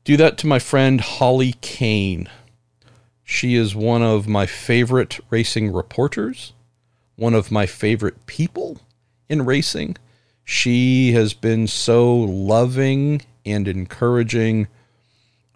do 0.05 0.16
that 0.16 0.39
to 0.39 0.47
my 0.47 0.59
friend 0.59 1.01
Holly 1.01 1.55
Cain. 1.61 2.29
She 3.23 3.55
is 3.55 3.74
one 3.74 4.03
of 4.03 4.27
my 4.27 4.47
favorite 4.47 5.20
racing 5.31 5.73
reporters, 5.73 6.53
one 7.16 7.35
of 7.35 7.51
my 7.53 7.66
favorite 7.66 8.27
people 8.27 8.81
in 9.29 9.45
racing. 9.45 9.97
She 10.45 11.12
has 11.12 11.35
been 11.35 11.66
so 11.66 12.15
loving 12.15 13.23
and 13.47 13.69
encouraging 13.69 14.66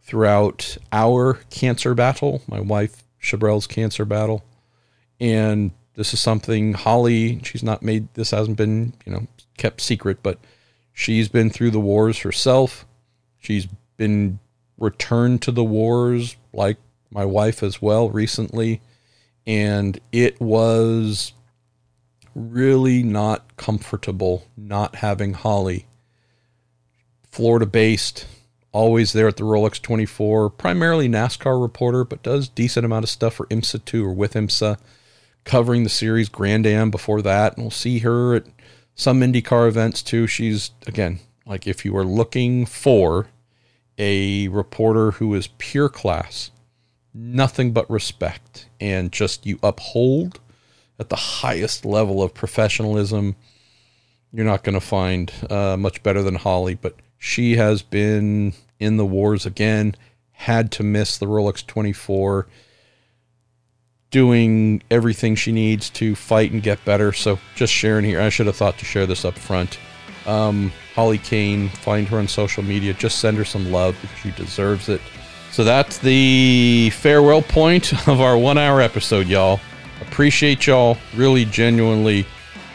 throughout 0.01 0.79
our 0.93 1.35
cancer 1.51 1.95
battle, 1.95 2.43
my 2.47 2.61
wife 2.61 3.03
Chabrel's 3.21 3.67
cancer 3.67 4.05
battle. 4.05 4.45
And 5.19 5.73
this 5.95 6.15
is 6.15 6.21
something 6.21 6.75
Holly, 6.75 7.41
she's 7.43 7.65
not 7.65 7.83
made, 7.83 8.07
this 8.15 8.31
hasn't 8.31 8.57
been, 8.57 8.93
you 9.05 9.13
know, 9.13 9.27
kept 9.57 9.81
secret, 9.81 10.23
but 10.23 10.39
she's 10.93 11.29
been 11.29 11.51
through 11.51 11.73
the 11.73 11.81
wars 11.81 12.19
herself. 12.19 12.87
She's 13.39 13.67
been 13.97 14.39
returned 14.79 15.43
to 15.43 15.51
the 15.51 15.65
wars 15.65 16.37
like 16.53 16.77
my 17.11 17.25
wife 17.25 17.63
as 17.63 17.81
well 17.81 18.11
recently. 18.11 18.81
And 19.47 20.01
it 20.13 20.41
was 20.41 21.33
really 22.35 23.03
not 23.03 23.57
comfortable 23.57 24.47
not 24.57 24.97
having 24.97 25.33
Holly. 25.33 25.87
Florida 27.31 27.67
based, 27.67 28.27
always 28.73 29.13
there 29.13 29.29
at 29.29 29.37
the 29.37 29.45
Rolex 29.45 29.81
24, 29.81 30.51
primarily 30.51 31.09
NASCAR 31.09 31.61
reporter, 31.61 32.05
but 32.05 32.23
does 32.23 32.49
decent 32.49 32.85
amount 32.85 33.05
of 33.05 33.11
stuff 33.11 33.35
for 33.35 33.47
IMSA 33.47 33.85
too, 33.85 34.05
or 34.05 34.13
with 34.13 34.35
IMSA, 34.35 34.79
covering 35.45 35.83
the 35.85 35.89
series 35.89 36.29
Grand 36.29 36.67
Am 36.67 36.91
before 36.91 37.23
that. 37.23 37.55
And 37.55 37.65
we'll 37.65 37.71
see 37.71 38.01
her 38.01 38.35
at 38.35 38.47
some 38.95 39.21
IndyCar 39.21 39.69
events 39.69 40.03
too. 40.03 40.27
She's, 40.27 40.73
again, 40.87 41.21
like 41.47 41.67
if 41.67 41.85
you 41.85 41.97
are 41.97 42.05
looking 42.05 42.67
for 42.67 43.29
a 43.99 44.49
reporter 44.49 45.13
who 45.13 45.35
is 45.35 45.49
pure 45.59 45.89
class, 45.89 46.51
nothing 47.15 47.73
but 47.73 47.89
respect, 47.91 48.69
and 48.81 49.13
just 49.13 49.47
you 49.47 49.59
uphold 49.63 50.41
at 50.99 51.09
the 51.09 51.17
highest 51.17 51.85
level 51.85 52.23
of 52.23 52.35
professionalism, 52.35 53.37
you're 54.33 54.47
not 54.47 54.65
going 54.65 54.75
to 54.75 54.81
find 54.81 55.33
uh, 55.51 55.77
much 55.77 56.03
better 56.03 56.23
than 56.23 56.37
Holly. 56.37 56.75
But 56.75 56.97
she 57.19 57.57
has 57.57 57.83
been 57.83 58.55
in 58.79 58.97
the 58.97 59.07
wars 59.07 59.47
again, 59.47 59.95
had 60.33 60.71
to 60.73 60.83
miss 60.83 61.19
the 61.19 61.27
Rolex 61.27 61.67
24, 61.67 62.47
doing 64.11 64.83
everything 64.91 65.35
she 65.35 65.53
needs 65.53 65.91
to 65.91 66.15
fight 66.15 66.53
and 66.53 66.63
get 66.63 66.85
better. 66.85 67.13
So 67.13 67.39
just 67.55 67.73
sharing 67.73 68.05
here. 68.05 68.21
I 68.21 68.29
should 68.29 68.47
have 68.47 68.57
thought 68.57 68.79
to 68.79 68.85
share 68.85 69.07
this 69.07 69.25
up 69.25 69.39
front. 69.39 69.79
Um, 70.27 70.73
Holly 70.95 71.19
Cain, 71.19 71.69
find 71.69 72.09
her 72.09 72.19
on 72.19 72.27
social 72.27 72.63
media. 72.63 72.93
Just 72.95 73.19
send 73.19 73.37
her 73.37 73.45
some 73.45 73.71
love 73.71 73.97
she 74.23 74.31
deserves 74.33 74.89
it. 74.89 75.01
So 75.53 75.65
that's 75.65 75.99
the 75.99 76.91
farewell 76.91 77.43
point 77.43 77.93
of 78.09 78.21
our 78.21 78.37
one 78.37 78.59
hour 78.59 78.81
episode, 78.81 79.27
y'all. 79.27 79.61
Appreciate 80.01 80.67
y'all. 80.67 80.99
Really, 81.15 81.45
genuinely 81.45 82.27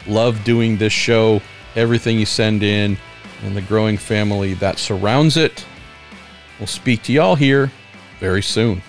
love 0.08 0.44
doing 0.44 0.78
this 0.78 0.94
show. 0.94 1.42
Everything 1.76 2.20
you 2.20 2.26
send 2.26 2.64
in 2.64 2.98
and 3.44 3.56
the 3.56 3.62
growing 3.62 3.98
family 3.98 4.54
that 4.56 4.80
surrounds 4.80 5.38
it. 5.38 5.66
We'll 6.60 6.68
speak 6.68 7.04
to 7.04 7.14
y'all 7.14 7.36
here 7.36 7.72
very 8.20 8.44
soon. 8.44 8.82